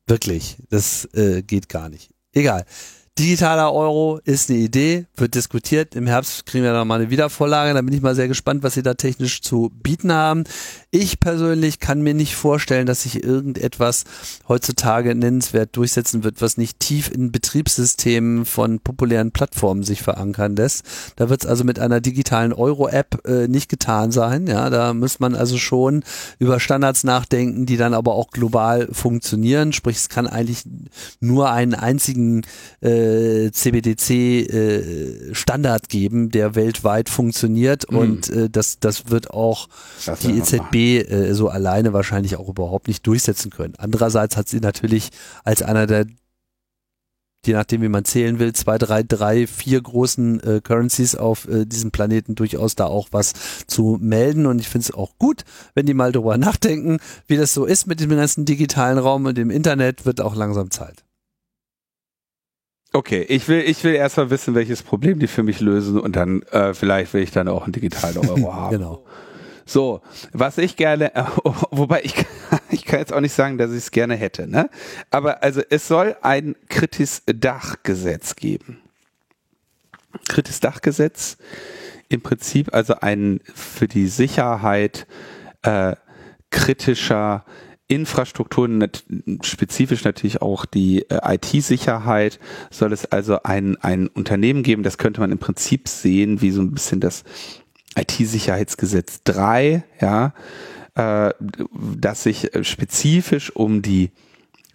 wirklich, 0.07 0.57
das 0.71 1.05
äh, 1.13 1.43
geht 1.43 1.69
gar 1.69 1.89
nicht. 1.91 2.11
Egal. 2.39 2.65
Digitaler 3.19 3.75
Euro 3.75 4.21
ist 4.23 4.49
eine 4.49 4.61
Idee, 4.61 5.07
wird 5.17 5.35
diskutiert. 5.35 5.97
Im 5.97 6.07
Herbst 6.07 6.47
kriegen 6.47 6.63
wir 6.63 6.73
dann 6.73 6.87
mal 6.87 7.01
eine 7.01 7.11
Wiedervorlage. 7.11 7.75
Da 7.75 7.83
bin 7.83 7.93
ich 7.93 8.01
mal 8.01 8.15
sehr 8.15 8.29
gespannt, 8.29 8.63
was 8.63 8.75
sie 8.75 8.85
da 8.85 8.95
technisch 8.95 9.43
zu 9.43 9.73
bieten 9.83 10.13
haben. 10.13 10.45
Ich 10.91 11.21
persönlich 11.21 11.81
kann 11.81 12.01
mir 12.01 12.15
nicht 12.15 12.35
vorstellen, 12.35 12.87
dass 12.87 13.03
sich 13.03 13.23
irgendetwas 13.23 14.05
heutzutage 14.49 15.15
nennenswert 15.15 15.77
durchsetzen 15.77 16.25
wird, 16.25 16.41
was 16.41 16.57
nicht 16.57 16.81
tief 16.81 17.11
in 17.11 17.31
Betriebssystemen 17.31 18.47
von 18.47 18.81
populären 18.81 19.31
Plattformen 19.31 19.83
sich 19.83 20.01
verankern 20.01 20.57
lässt. 20.57 20.87
Da 21.17 21.29
wird 21.29 21.45
es 21.45 21.47
also 21.47 21.65
mit 21.65 21.79
einer 21.79 22.01
digitalen 22.01 22.55
Euro-App 22.55 23.21
äh, 23.27 23.49
nicht 23.49 23.69
getan 23.69 24.13
sein. 24.13 24.47
Ja, 24.47 24.71
da 24.71 24.95
muss 24.95 25.21
man 25.21 25.35
also 25.35 25.59
schon 25.59 26.05
über 26.39 26.59
Standards 26.59 27.05
nachdenken, 27.05 27.67
die 27.67 27.77
dann 27.77 27.93
aber 27.93 28.15
auch 28.15 28.31
global 28.31 28.89
funktionieren. 28.91 29.75
Sprich, 29.75 29.99
es 29.99 30.09
kann 30.09 30.27
eigentlich 30.27 30.63
nur 31.21 31.51
einen 31.51 31.75
einzigen 31.75 32.47
äh, 32.81 33.51
CBDC-Standard 33.51 35.85
äh, 35.85 35.89
geben, 35.89 36.31
der 36.31 36.55
weltweit 36.55 37.11
funktioniert 37.11 37.93
mhm. 37.93 37.99
und 37.99 38.31
äh, 38.31 38.49
das, 38.49 38.81
das 38.81 39.11
wird 39.11 39.33
auch 39.33 39.69
das 40.07 40.21
die 40.21 40.39
EZB 40.39 40.78
äh, 40.79 41.35
so 41.35 41.49
alleine 41.49 41.93
wahrscheinlich 41.93 42.37
auch 42.37 42.49
überhaupt 42.49 42.89
nicht 42.89 43.07
durchsetzen 43.07 43.51
können. 43.51 43.75
Andererseits 43.79 44.37
hat 44.37 44.49
sie 44.49 44.61
natürlich 44.61 45.11
als 45.45 45.63
einer 45.63 45.87
der 45.87 46.07
je 47.47 47.55
nachdem, 47.55 47.83
wie 47.83 47.89
man 47.89 48.05
zählen 48.05 48.39
will, 48.39 48.53
zwei, 48.53 48.79
drei, 48.79 49.03
drei, 49.03 49.47
vier 49.47 49.81
großen 49.81 50.41
äh, 50.41 50.61
Currencies 50.63 51.15
auf 51.15 51.49
äh, 51.49 51.65
diesem 51.65 51.91
Planeten 51.91 52.35
durchaus 52.35 52.75
da 52.75 52.87
auch 52.87 53.09
was 53.13 53.33
zu 53.67 53.97
melden. 54.01 54.47
Und 54.47 54.61
ich 54.61 54.69
finde 54.69 54.85
es 54.85 54.95
auch 54.95 55.17
gut, 55.19 55.45
wenn 55.75 55.87
die 55.87 55.95
mal 55.95 56.13
drüber 56.13 56.37
nachdenken, 56.39 56.99
wie 57.27 57.37
das 57.37 57.55
so 57.55 57.65
ist 57.65 57.87
mit 57.87 58.01
dem 58.01 58.11
ganzen 58.11 58.45
digitalen 58.45 58.99
Raum 58.99 59.27
und 59.27 59.39
dem 59.39 59.51
Internet, 59.51 60.05
wird 60.05 60.21
auch 60.21 60.35
langsam 60.35 60.71
Zeit. 60.71 61.05
Okay, 62.93 63.23
ich 63.29 63.49
will, 63.49 63.61
ich 63.61 63.85
will 63.85 63.95
erstmal 63.95 64.31
wissen, 64.31 64.55
welches 64.55 64.83
Problem 64.83 65.19
die 65.19 65.27
für 65.27 65.43
mich 65.43 65.61
lösen 65.61 66.01
und 66.01 66.17
dann 66.17 66.43
äh, 66.51 66.73
vielleicht 66.73 67.13
will 67.13 67.23
ich 67.23 67.31
dann 67.31 67.47
auch 67.47 67.65
einen 67.65 67.73
digitalen 67.73 68.17
Euro 68.17 68.55
haben. 68.55 68.77
genau. 68.77 69.05
So, 69.69 70.01
was 70.33 70.57
ich 70.57 70.77
gerne, 70.77 71.13
wobei 71.71 72.01
ich, 72.03 72.15
ich 72.71 72.87
kann 72.87 73.01
jetzt 73.01 73.13
auch 73.13 73.21
nicht 73.21 73.35
sagen, 73.35 73.59
dass 73.59 73.71
ich 73.71 73.77
es 73.77 73.91
gerne 73.91 74.17
hätte, 74.17 74.49
ne? 74.49 74.71
Aber 75.11 75.43
also 75.43 75.61
es 75.69 75.87
soll 75.87 76.17
ein 76.23 76.57
kritis 76.71 77.23
Dachgesetz 77.27 78.35
geben. 78.37 78.81
Kritis 80.27 80.61
Dachgesetz 80.61 81.37
im 82.09 82.23
Prinzip 82.23 82.73
also 82.73 82.95
ein 83.01 83.41
für 83.55 83.87
die 83.87 84.07
Sicherheit 84.07 85.07
äh, 85.61 85.97
kritischer 86.49 87.45
Infrastrukturen, 87.89 88.89
spezifisch 89.43 90.05
natürlich 90.05 90.41
auch 90.41 90.65
die 90.65 91.03
äh, 91.11 91.35
IT-Sicherheit, 91.35 92.41
soll 92.71 92.95
es 92.95 93.05
also 93.05 93.43
ein, 93.43 93.77
ein 93.77 94.09
Unternehmen 94.09 94.63
geben, 94.63 94.83
das 94.83 94.97
könnte 94.97 95.21
man 95.21 95.31
im 95.31 95.39
Prinzip 95.39 95.89
sehen, 95.89 96.41
wie 96.41 96.53
so 96.53 96.63
ein 96.63 96.73
bisschen 96.73 97.01
das 97.01 97.25
IT-Sicherheitsgesetz 97.97 99.23
3, 99.25 99.83
ja, 100.01 100.33
äh, 100.95 101.33
das 101.97 102.23
sich 102.23 102.55
äh, 102.55 102.65
spezifisch 102.65 103.55
um 103.55 103.83
die 103.83 104.11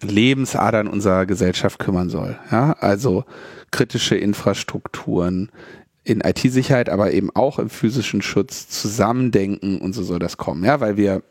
Lebensadern 0.02 0.86
unserer 0.86 1.26
Gesellschaft 1.26 1.78
kümmern 1.78 2.10
soll. 2.10 2.38
Ja, 2.50 2.72
also 2.72 3.24
kritische 3.70 4.16
Infrastrukturen 4.16 5.50
in 6.04 6.20
IT-Sicherheit, 6.20 6.90
aber 6.90 7.12
eben 7.12 7.30
auch 7.34 7.58
im 7.58 7.70
physischen 7.70 8.20
Schutz 8.20 8.68
zusammendenken 8.68 9.78
und 9.78 9.94
so 9.94 10.02
soll 10.02 10.18
das 10.18 10.36
kommen. 10.36 10.64
Ja, 10.64 10.80
weil 10.80 10.96
wir 10.96 11.22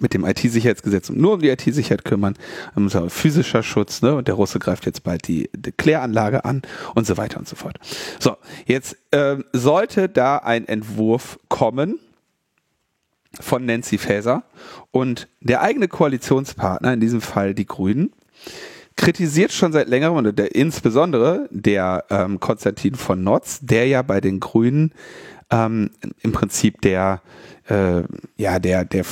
mit 0.00 0.14
dem 0.14 0.24
IT-Sicherheitsgesetz 0.24 1.10
nur 1.10 1.34
um 1.34 1.40
die 1.40 1.50
IT-Sicherheit 1.50 2.04
kümmern, 2.04 2.34
unser 2.74 3.10
physischer 3.10 3.62
Schutz, 3.62 4.02
ne, 4.02 4.14
und 4.14 4.28
der 4.28 4.34
Russe 4.34 4.58
greift 4.58 4.86
jetzt 4.86 5.02
bald 5.02 5.28
die, 5.28 5.50
die 5.54 5.72
Kläranlage 5.72 6.44
an 6.44 6.62
und 6.94 7.06
so 7.06 7.16
weiter 7.16 7.38
und 7.38 7.48
so 7.48 7.56
fort. 7.56 7.78
So, 8.18 8.36
jetzt 8.66 8.96
ähm, 9.12 9.44
sollte 9.52 10.08
da 10.08 10.38
ein 10.38 10.66
Entwurf 10.66 11.38
kommen 11.48 11.98
von 13.40 13.64
Nancy 13.64 13.98
Faeser 13.98 14.44
und 14.90 15.28
der 15.40 15.62
eigene 15.62 15.88
Koalitionspartner, 15.88 16.92
in 16.92 17.00
diesem 17.00 17.20
Fall 17.20 17.54
die 17.54 17.66
Grünen, 17.66 18.12
kritisiert 18.96 19.52
schon 19.52 19.72
seit 19.72 19.88
längerem, 19.88 20.16
und 20.16 20.38
der, 20.38 20.54
insbesondere 20.54 21.48
der 21.50 22.04
ähm, 22.10 22.40
Konstantin 22.40 22.94
von 22.94 23.22
Notz, 23.22 23.60
der 23.62 23.86
ja 23.86 24.02
bei 24.02 24.20
den 24.20 24.38
Grünen 24.38 24.92
ähm, 25.50 25.90
im 26.20 26.32
Prinzip 26.32 26.80
der 26.82 27.22
äh, 27.68 28.02
ja 28.36 28.58
der 28.58 28.84
der 28.84 29.04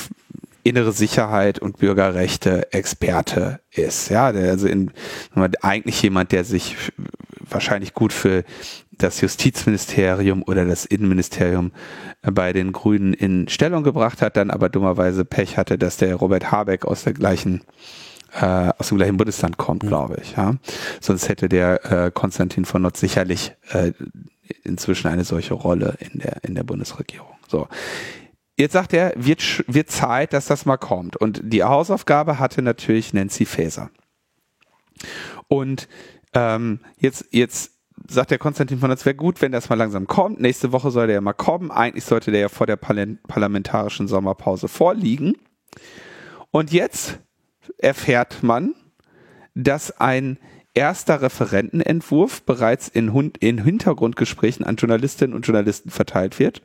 innere 0.62 0.92
Sicherheit 0.92 1.58
und 1.58 1.78
Bürgerrechte 1.78 2.72
Experte 2.72 3.60
ist. 3.70 4.10
Ja, 4.10 4.32
der 4.32 4.50
also 4.50 4.66
in, 4.66 4.90
eigentlich 5.62 6.02
jemand, 6.02 6.32
der 6.32 6.44
sich 6.44 6.76
wahrscheinlich 7.48 7.94
gut 7.94 8.12
für 8.12 8.44
das 8.92 9.20
Justizministerium 9.20 10.42
oder 10.42 10.64
das 10.64 10.84
Innenministerium 10.84 11.72
bei 12.22 12.52
den 12.52 12.72
Grünen 12.72 13.14
in 13.14 13.48
Stellung 13.48 13.82
gebracht 13.82 14.22
hat, 14.22 14.36
dann 14.36 14.50
aber 14.50 14.68
dummerweise 14.68 15.24
Pech 15.24 15.56
hatte, 15.56 15.78
dass 15.78 15.96
der 15.96 16.14
Robert 16.16 16.50
Habeck 16.50 16.84
aus 16.84 17.04
der 17.04 17.14
gleichen 17.14 17.62
äh, 18.40 18.70
aus 18.78 18.88
dem 18.88 18.98
gleichen 18.98 19.16
Bundesland 19.16 19.56
kommt, 19.56 19.82
glaube 19.82 20.18
ich. 20.22 20.36
Ja. 20.36 20.54
Sonst 21.00 21.28
hätte 21.28 21.48
der 21.48 21.84
äh, 21.90 22.10
Konstantin 22.12 22.64
von 22.64 22.82
Notz 22.82 23.00
sicherlich 23.00 23.52
äh, 23.72 23.92
inzwischen 24.62 25.08
eine 25.08 25.24
solche 25.24 25.54
Rolle 25.54 25.96
in 25.98 26.20
der 26.20 26.44
in 26.44 26.54
der 26.54 26.62
Bundesregierung. 26.62 27.28
So, 27.48 27.66
Jetzt 28.60 28.74
sagt 28.74 28.92
er, 28.92 29.14
wird, 29.16 29.64
wird 29.68 29.90
Zeit, 29.90 30.34
dass 30.34 30.44
das 30.44 30.66
mal 30.66 30.76
kommt. 30.76 31.16
Und 31.16 31.40
die 31.42 31.64
Hausaufgabe 31.64 32.38
hatte 32.38 32.60
natürlich 32.60 33.14
Nancy 33.14 33.46
Faeser. 33.46 33.90
Und 35.48 35.88
ähm, 36.34 36.80
jetzt, 36.98 37.24
jetzt 37.30 37.72
sagt 38.06 38.30
der 38.30 38.36
Konstantin 38.36 38.78
von, 38.78 38.90
es 38.90 39.06
wäre 39.06 39.16
gut, 39.16 39.40
wenn 39.40 39.50
das 39.50 39.70
mal 39.70 39.76
langsam 39.76 40.06
kommt. 40.06 40.42
Nächste 40.42 40.72
Woche 40.72 40.90
soll 40.90 41.06
der 41.06 41.14
ja 41.14 41.20
mal 41.22 41.32
kommen. 41.32 41.70
Eigentlich 41.70 42.04
sollte 42.04 42.32
der 42.32 42.40
ja 42.40 42.48
vor 42.50 42.66
der 42.66 42.76
parlamentarischen 42.76 44.08
Sommerpause 44.08 44.68
vorliegen. 44.68 45.38
Und 46.50 46.70
jetzt 46.70 47.18
erfährt 47.78 48.42
man, 48.42 48.74
dass 49.54 49.98
ein 50.02 50.36
erster 50.74 51.22
Referentenentwurf 51.22 52.42
bereits 52.42 52.88
in, 52.88 53.32
in 53.40 53.64
Hintergrundgesprächen 53.64 54.66
an 54.66 54.76
Journalistinnen 54.76 55.34
und 55.34 55.46
Journalisten 55.46 55.88
verteilt 55.88 56.38
wird 56.38 56.60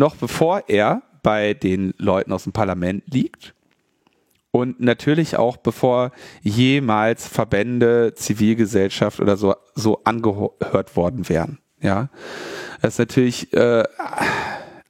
noch 0.00 0.16
bevor 0.16 0.64
er 0.66 1.02
bei 1.22 1.54
den 1.54 1.94
Leuten 1.98 2.32
aus 2.32 2.44
dem 2.44 2.52
Parlament 2.52 3.04
liegt 3.06 3.54
und 4.50 4.80
natürlich 4.80 5.36
auch 5.36 5.56
bevor 5.56 6.10
jemals 6.42 7.28
Verbände, 7.28 8.14
Zivilgesellschaft 8.14 9.20
oder 9.20 9.36
so 9.36 9.54
so 9.74 10.00
angehört 10.04 10.96
worden 10.96 11.28
wären. 11.28 11.58
Ja, 11.80 12.08
das 12.82 12.94
ist 12.94 12.98
natürlich 12.98 13.52
äh, 13.52 13.84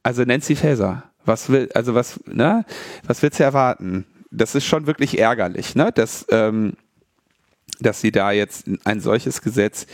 also 0.02 0.22
Nancy 0.24 0.56
Faeser. 0.56 1.04
Was 1.24 1.50
will 1.50 1.68
also 1.74 1.94
was 1.94 2.20
ne? 2.26 2.64
Was 3.06 3.22
willst 3.22 3.38
du 3.38 3.44
erwarten? 3.44 4.06
Das 4.30 4.54
ist 4.54 4.64
schon 4.64 4.86
wirklich 4.86 5.18
ärgerlich, 5.18 5.74
ne? 5.74 5.90
Dass 5.92 6.24
ähm, 6.30 6.74
dass 7.80 8.00
sie 8.00 8.12
da 8.12 8.32
jetzt 8.32 8.66
ein 8.84 9.00
solches 9.00 9.42
Gesetz 9.42 9.86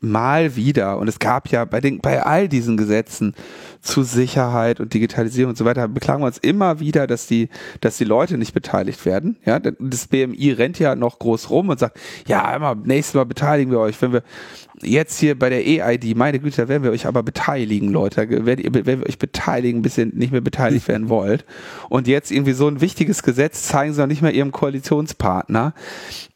mal 0.00 0.56
wieder, 0.56 0.98
und 0.98 1.08
es 1.08 1.18
gab 1.18 1.48
ja 1.48 1.64
bei 1.64 1.80
den, 1.80 2.00
bei 2.00 2.22
all 2.22 2.48
diesen 2.48 2.76
Gesetzen 2.76 3.34
zu 3.80 4.02
Sicherheit 4.02 4.80
und 4.80 4.94
Digitalisierung 4.94 5.50
und 5.50 5.58
so 5.58 5.64
weiter, 5.64 5.86
beklagen 5.88 6.22
wir 6.22 6.26
uns 6.26 6.38
immer 6.38 6.80
wieder, 6.80 7.06
dass 7.06 7.26
die, 7.26 7.48
dass 7.80 7.98
die 7.98 8.04
Leute 8.04 8.38
nicht 8.38 8.54
beteiligt 8.54 9.04
werden. 9.04 9.36
Ja, 9.44 9.58
das 9.60 10.06
BMI 10.06 10.52
rennt 10.52 10.78
ja 10.78 10.94
noch 10.94 11.18
groß 11.18 11.50
rum 11.50 11.68
und 11.68 11.78
sagt, 11.78 11.98
ja, 12.26 12.54
immer, 12.56 12.74
nächstes 12.74 13.14
Mal 13.14 13.26
beteiligen 13.26 13.70
wir 13.70 13.80
euch, 13.80 14.00
wenn 14.00 14.12
wir, 14.12 14.22
jetzt 14.82 15.18
hier 15.18 15.38
bei 15.38 15.48
der 15.48 15.66
EID, 15.66 16.16
meine 16.16 16.40
Güte, 16.40 16.62
da 16.62 16.68
werden 16.68 16.82
wir 16.82 16.90
euch 16.90 17.06
aber 17.06 17.22
beteiligen, 17.22 17.90
Leute. 17.90 18.26
Da 18.26 18.46
werden, 18.46 18.74
werden 18.74 19.00
wir 19.00 19.08
euch 19.08 19.18
beteiligen, 19.18 19.82
bis 19.82 19.98
ihr 19.98 20.06
nicht 20.06 20.32
mehr 20.32 20.40
beteiligt 20.40 20.88
werden 20.88 21.08
wollt. 21.08 21.44
Und 21.88 22.08
jetzt 22.08 22.30
irgendwie 22.30 22.52
so 22.52 22.66
ein 22.68 22.80
wichtiges 22.80 23.22
Gesetz 23.22 23.64
zeigen 23.64 23.92
sie 23.92 24.00
noch 24.00 24.08
nicht 24.08 24.22
mal 24.22 24.34
ihrem 24.34 24.52
Koalitionspartner. 24.52 25.74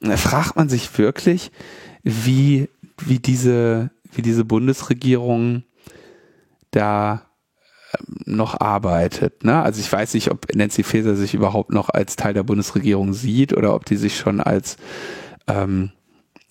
Da 0.00 0.16
fragt 0.16 0.56
man 0.56 0.68
sich 0.68 0.96
wirklich, 0.98 1.50
wie, 2.02 2.68
wie 2.98 3.18
diese, 3.18 3.90
wie 4.12 4.22
diese 4.22 4.44
Bundesregierung 4.44 5.64
da 6.70 7.22
ähm, 7.98 8.34
noch 8.34 8.60
arbeitet. 8.60 9.44
Ne? 9.44 9.60
Also 9.62 9.80
ich 9.80 9.90
weiß 9.90 10.14
nicht, 10.14 10.30
ob 10.30 10.54
Nancy 10.54 10.82
Faeser 10.82 11.16
sich 11.16 11.34
überhaupt 11.34 11.72
noch 11.72 11.88
als 11.88 12.16
Teil 12.16 12.34
der 12.34 12.42
Bundesregierung 12.42 13.14
sieht 13.14 13.52
oder 13.52 13.74
ob 13.74 13.84
die 13.84 13.96
sich 13.96 14.16
schon 14.16 14.40
als 14.40 14.76
ähm, 15.46 15.90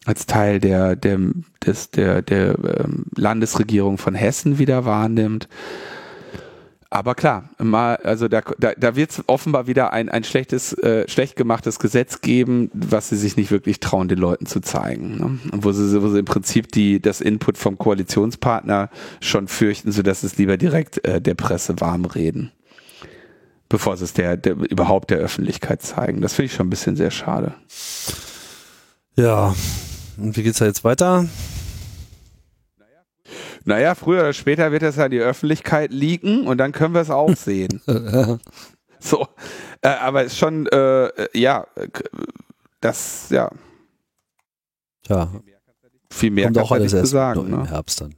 als 0.08 0.26
Teil 0.26 0.60
der, 0.60 0.96
der, 0.96 1.20
des, 1.66 1.92
der, 1.92 2.22
der 2.22 2.58
ähm, 2.80 3.06
Landesregierung 3.16 3.98
von 3.98 4.16
Hessen 4.16 4.58
wieder 4.58 4.86
wahrnimmt. 4.86 5.50
Aber 6.90 7.14
klar, 7.14 7.50
mal, 7.60 7.98
also 7.98 8.30
da, 8.30 8.42
da, 8.58 8.72
da 8.78 8.96
wird 8.96 9.12
es 9.12 9.24
offenbar 9.28 9.68
wieder 9.68 9.92
ein, 9.92 10.08
ein 10.08 10.24
schlechtes, 10.24 10.72
äh, 10.72 11.06
schlecht 11.10 11.36
gemachtes 11.36 11.80
Gesetz 11.80 12.22
geben, 12.22 12.72
was 12.74 13.10
sie 13.10 13.18
sich 13.18 13.36
nicht 13.36 13.52
wirklich 13.52 13.82
trauen, 13.82 14.08
den 14.08 14.20
Leuten 14.20 14.46
zu 14.46 14.62
zeigen. 14.62 15.18
Ne? 15.18 15.40
Wo 15.62 15.74
sie, 15.74 16.02
wo 16.02 16.08
sie 16.08 16.20
im 16.20 16.26
Prinzip 16.26 16.72
die, 16.72 17.02
das 17.02 17.20
Input 17.20 17.58
vom 17.58 17.78
Koalitionspartner 17.78 18.90
schon 19.20 19.50
fürchten, 19.50 19.92
sodass 19.92 20.24
es 20.24 20.38
lieber 20.38 20.56
direkt 20.56 21.06
äh, 21.06 21.20
der 21.20 21.36
Presse 21.36 21.76
warm 21.82 22.06
reden. 22.06 22.54
Bevor 23.68 23.98
sie 23.98 24.06
es 24.06 24.14
der, 24.14 24.38
der 24.38 24.54
überhaupt 24.54 25.10
der 25.10 25.18
Öffentlichkeit 25.18 25.82
zeigen. 25.82 26.22
Das 26.22 26.36
finde 26.36 26.46
ich 26.46 26.54
schon 26.54 26.68
ein 26.68 26.70
bisschen 26.70 26.96
sehr 26.96 27.12
schade. 27.12 27.56
Ja, 29.18 29.54
und 30.18 30.36
wie 30.38 30.44
geht's 30.44 30.60
da 30.60 30.66
jetzt 30.66 30.84
weiter? 30.84 31.28
Naja, 33.66 33.96
früher 33.96 34.22
oder 34.22 34.34
später 34.34 34.72
wird 34.72 34.82
das 34.82 34.98
an 34.98 35.12
die 35.12 35.20
Öffentlichkeit 35.20 35.92
liegen 35.92 36.48
und 36.48 36.58
dann 36.58 36.72
können 36.72 36.94
wir 36.94 37.02
es 37.02 37.10
auch 37.10 37.36
sehen. 37.36 37.82
so, 39.00 39.28
äh, 39.82 39.90
aber 39.90 40.24
ist 40.24 40.38
schon, 40.38 40.68
äh, 40.68 41.10
ja, 41.38 41.68
das, 42.80 43.30
ja. 43.30 43.52
Tja. 45.04 45.30
Viel 46.10 46.32
mehr 46.32 46.46
Kommt 46.46 46.60
auch 46.60 46.72
alles 46.72 46.94
nicht 46.94 47.02
zu 47.02 47.08
sagen. 47.08 47.50
Ne? 47.50 47.58
Im 47.58 47.66
Herbst 47.66 48.00
dann. 48.00 48.16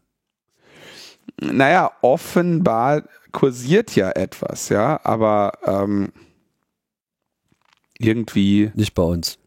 Naja, 1.41 1.91
offenbar 2.01 3.03
kursiert 3.31 3.95
ja 3.95 4.11
etwas, 4.11 4.69
ja, 4.69 4.99
aber 5.03 5.53
ähm, 5.63 6.11
irgendwie. 7.97 8.71
Nicht 8.76 8.93
bei 8.93 9.03
uns. 9.03 9.39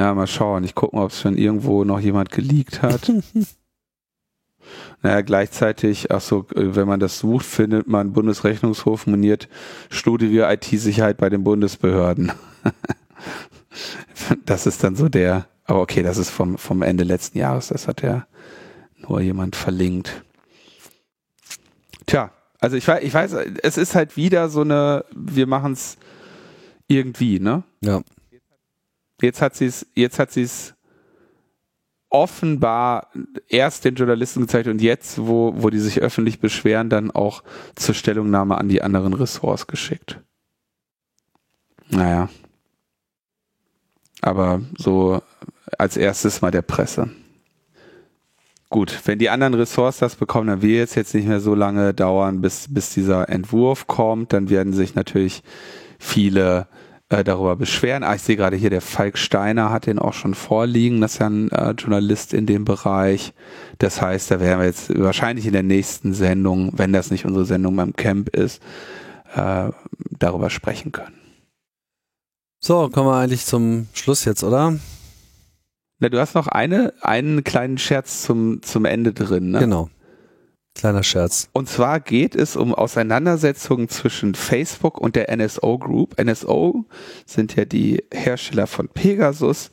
Ja, 0.00 0.14
mal 0.14 0.26
schauen. 0.26 0.64
Ich 0.64 0.74
gucke 0.74 0.96
mal, 0.96 1.04
ob 1.04 1.10
es 1.10 1.20
schon 1.20 1.36
irgendwo 1.36 1.84
noch 1.84 2.00
jemand 2.00 2.30
geleakt 2.30 2.80
hat. 2.80 3.12
Naja, 5.02 5.22
gleichzeitig, 5.22 6.12
ach 6.12 6.20
so, 6.20 6.46
wenn 6.54 6.86
man 6.86 7.00
das 7.00 7.18
sucht, 7.18 7.44
findet 7.44 7.88
man 7.88 8.12
Bundesrechnungshof 8.12 9.06
moniert 9.06 9.48
Studie 9.88 10.38
IT-Sicherheit 10.38 11.16
bei 11.16 11.28
den 11.28 11.42
Bundesbehörden. 11.42 12.30
das 14.44 14.66
ist 14.66 14.84
dann 14.84 14.94
so 14.94 15.08
der, 15.08 15.46
aber 15.64 15.80
okay, 15.80 16.02
das 16.02 16.18
ist 16.18 16.30
vom, 16.30 16.56
vom 16.56 16.82
Ende 16.82 17.02
letzten 17.02 17.38
Jahres, 17.38 17.68
das 17.68 17.88
hat 17.88 18.02
ja 18.02 18.26
nur 18.98 19.22
jemand 19.22 19.56
verlinkt. 19.56 20.22
Tja, 22.06 22.30
also 22.60 22.76
ich 22.76 22.86
weiß, 22.86 23.02
ich 23.02 23.14
weiß, 23.14 23.32
es 23.62 23.78
ist 23.78 23.94
halt 23.94 24.16
wieder 24.16 24.50
so 24.50 24.60
eine, 24.60 25.04
wir 25.16 25.46
machen 25.46 25.72
es 25.72 25.96
irgendwie, 26.86 27.40
ne? 27.40 27.64
Ja. 27.80 28.02
Jetzt 29.20 29.42
hat 29.42 29.54
sie 29.54 29.66
es, 29.66 29.86
jetzt 29.94 30.18
hat 30.18 30.32
sie 30.32 30.42
es 30.42 30.74
offenbar 32.08 33.08
erst 33.48 33.84
den 33.84 33.94
Journalisten 33.94 34.42
gezeigt 34.42 34.66
und 34.66 34.82
jetzt, 34.82 35.18
wo, 35.18 35.54
wo 35.56 35.70
die 35.70 35.78
sich 35.78 36.00
öffentlich 36.00 36.40
beschweren, 36.40 36.90
dann 36.90 37.10
auch 37.10 37.42
zur 37.76 37.94
Stellungnahme 37.94 38.58
an 38.58 38.68
die 38.68 38.82
anderen 38.82 39.14
Ressorts 39.14 39.68
geschickt. 39.68 40.18
Naja. 41.88 42.28
Aber 44.20 44.60
so 44.76 45.22
als 45.78 45.96
erstes 45.96 46.42
mal 46.42 46.50
der 46.50 46.62
Presse. 46.62 47.10
Gut, 48.68 49.00
wenn 49.04 49.18
die 49.18 49.30
anderen 49.30 49.54
Ressorts 49.54 49.98
das 49.98 50.14
bekommen, 50.14 50.48
dann 50.48 50.62
will 50.62 50.78
es 50.80 50.94
jetzt 50.94 51.14
nicht 51.14 51.26
mehr 51.26 51.40
so 51.40 51.54
lange 51.54 51.94
dauern, 51.94 52.40
bis, 52.40 52.72
bis 52.72 52.94
dieser 52.94 53.28
Entwurf 53.28 53.86
kommt. 53.86 54.32
Dann 54.32 54.48
werden 54.48 54.72
sich 54.72 54.94
natürlich 54.94 55.42
viele 55.98 56.68
äh, 57.10 57.24
darüber 57.24 57.56
beschweren. 57.56 58.02
Ah, 58.02 58.14
ich 58.14 58.22
sehe 58.22 58.36
gerade 58.36 58.56
hier, 58.56 58.70
der 58.70 58.80
Falk 58.80 59.18
Steiner 59.18 59.70
hat 59.70 59.86
den 59.86 59.98
auch 59.98 60.14
schon 60.14 60.34
vorliegen. 60.34 61.00
Das 61.00 61.14
ist 61.14 61.18
ja 61.18 61.26
ein 61.28 61.50
äh, 61.50 61.72
Journalist 61.72 62.32
in 62.32 62.46
dem 62.46 62.64
Bereich. 62.64 63.34
Das 63.78 64.00
heißt, 64.00 64.30
da 64.30 64.40
werden 64.40 64.60
wir 64.60 64.66
jetzt 64.66 64.96
wahrscheinlich 64.98 65.46
in 65.46 65.52
der 65.52 65.62
nächsten 65.62 66.14
Sendung, 66.14 66.72
wenn 66.76 66.92
das 66.92 67.10
nicht 67.10 67.26
unsere 67.26 67.44
Sendung 67.44 67.76
beim 67.76 67.94
Camp 67.94 68.28
ist, 68.30 68.62
äh, 69.34 69.70
darüber 70.18 70.50
sprechen 70.50 70.92
können. 70.92 71.14
So, 72.62 72.88
kommen 72.88 73.08
wir 73.08 73.16
eigentlich 73.16 73.44
zum 73.44 73.88
Schluss 73.92 74.24
jetzt, 74.24 74.44
oder? 74.44 74.78
Na, 75.98 76.08
du 76.08 76.18
hast 76.18 76.34
noch 76.34 76.46
eine, 76.46 76.94
einen 77.00 77.42
kleinen 77.42 77.78
Scherz 77.78 78.22
zum, 78.22 78.62
zum 78.62 78.84
Ende 78.84 79.12
drin, 79.12 79.50
ne? 79.50 79.58
Genau. 79.58 79.90
Kleiner 80.80 81.02
Scherz. 81.02 81.50
Und 81.52 81.68
zwar 81.68 82.00
geht 82.00 82.34
es 82.34 82.56
um 82.56 82.74
Auseinandersetzungen 82.74 83.90
zwischen 83.90 84.34
Facebook 84.34 84.96
und 84.96 85.14
der 85.14 85.30
NSO 85.36 85.76
Group. 85.76 86.18
NSO 86.18 86.86
sind 87.26 87.54
ja 87.54 87.66
die 87.66 88.02
Hersteller 88.10 88.66
von 88.66 88.88
Pegasus, 88.88 89.72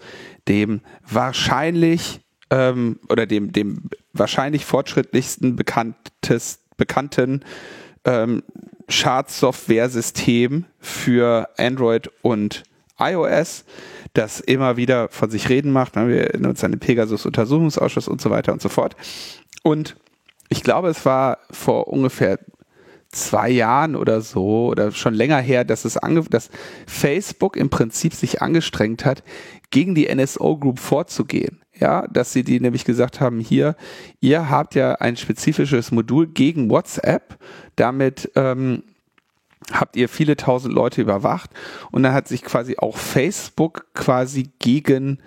dem 0.50 0.82
wahrscheinlich 1.10 2.20
ähm, 2.50 3.00
oder 3.08 3.26
dem, 3.26 3.54
dem 3.54 3.84
wahrscheinlich 4.12 4.66
fortschrittlichsten 4.66 5.56
bekanntes, 5.56 6.60
bekannten 6.76 7.46
ähm, 8.04 8.44
Schadsoftware-System 8.90 10.66
für 10.78 11.48
Android 11.58 12.12
und 12.22 12.64
iOS, 13.00 13.64
das 14.12 14.42
immer 14.42 14.76
wieder 14.76 15.08
von 15.08 15.30
sich 15.30 15.48
reden 15.48 15.72
macht. 15.72 15.96
Ne? 15.96 16.10
Wir 16.10 16.28
erinnern 16.28 16.52
uns 16.52 16.66
an 16.66 16.72
den 16.72 16.82
Pegasus-Untersuchungsausschuss 16.82 18.10
und 18.10 18.20
so 18.20 18.30
weiter 18.30 18.52
und 18.52 18.62
so 18.62 18.68
fort. 18.68 18.98
Und 19.64 19.96
ich 20.50 20.64
glaube, 20.64 20.90
es 20.90 21.06
war 21.06 21.40
vor 21.52 21.88
ungefähr 21.88 22.40
zwei 23.10 23.50
Jahren 23.50 23.96
oder 23.96 24.22
so 24.22 24.68
oder 24.68 24.92
schon 24.92 25.14
länger 25.14 25.40
her, 25.40 25.64
dass 25.64 25.86
es 25.86 25.98
ange 25.98 26.24
dass 26.24 26.50
Facebook 26.86 27.56
im 27.56 27.70
Prinzip 27.70 28.14
sich 28.14 28.42
angestrengt 28.42 29.06
hat, 29.06 29.24
gegen 29.72 29.96
die 29.96 30.14
NSO 30.14 30.58
Group 30.58 30.80
vorzugehen. 30.80 31.62
Ja, 31.80 32.08
dass 32.08 32.34
sie 32.34 32.44
die 32.44 32.60
nämlich 32.60 32.86
gesagt 32.86 33.22
haben, 33.22 33.40
hier, 33.40 33.76
ihr 34.20 34.50
habt 34.50 34.74
ja 34.74 34.96
ein 34.96 35.16
spezifisches 35.16 35.92
Modul 35.92 36.26
gegen 36.26 36.72
WhatsApp, 36.72 37.38
damit 37.76 38.32
ähm, 38.36 38.84
habt 39.72 39.96
ihr 39.96 40.10
viele 40.10 40.36
tausend 40.38 40.74
Leute 40.74 41.02
überwacht 41.02 41.52
und 41.92 42.02
dann 42.02 42.14
hat 42.14 42.28
sich 42.28 42.44
quasi 42.44 42.78
auch 42.80 42.98
Facebook 42.98 43.86
quasi 43.94 44.50
gegen 44.58 45.20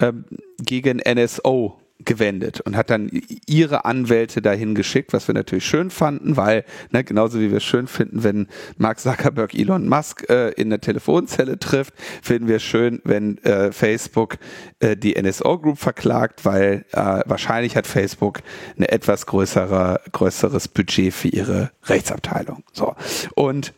ähm, 0.00 0.24
gegen 0.58 1.00
NSO 1.06 1.78
gewendet 2.04 2.60
und 2.60 2.76
hat 2.76 2.90
dann 2.90 3.10
ihre 3.46 3.84
Anwälte 3.84 4.42
dahin 4.42 4.74
geschickt, 4.74 5.12
was 5.12 5.28
wir 5.28 5.34
natürlich 5.34 5.64
schön 5.64 5.90
fanden, 5.90 6.36
weil, 6.36 6.64
ne, 6.90 7.04
genauso 7.04 7.40
wie 7.40 7.50
wir 7.50 7.58
es 7.58 7.64
schön 7.64 7.86
finden, 7.86 8.22
wenn 8.24 8.48
Mark 8.78 9.00
Zuckerberg 9.00 9.54
Elon 9.54 9.88
Musk 9.88 10.28
äh, 10.28 10.50
in 10.50 10.70
der 10.70 10.80
Telefonzelle 10.80 11.58
trifft, 11.58 11.94
finden 12.22 12.48
wir 12.48 12.58
schön, 12.58 13.00
wenn 13.04 13.38
äh, 13.38 13.72
Facebook 13.72 14.38
äh, 14.80 14.96
die 14.96 15.20
NSO 15.20 15.58
Group 15.58 15.78
verklagt, 15.78 16.44
weil 16.44 16.84
äh, 16.92 17.20
wahrscheinlich 17.26 17.76
hat 17.76 17.86
Facebook 17.86 18.40
eine 18.76 18.90
etwas 18.90 19.26
größere, 19.26 20.00
größeres 20.12 20.68
Budget 20.68 21.12
für 21.12 21.28
ihre 21.28 21.70
Rechtsabteilung. 21.84 22.62
So. 22.72 22.94
Und 23.34 23.72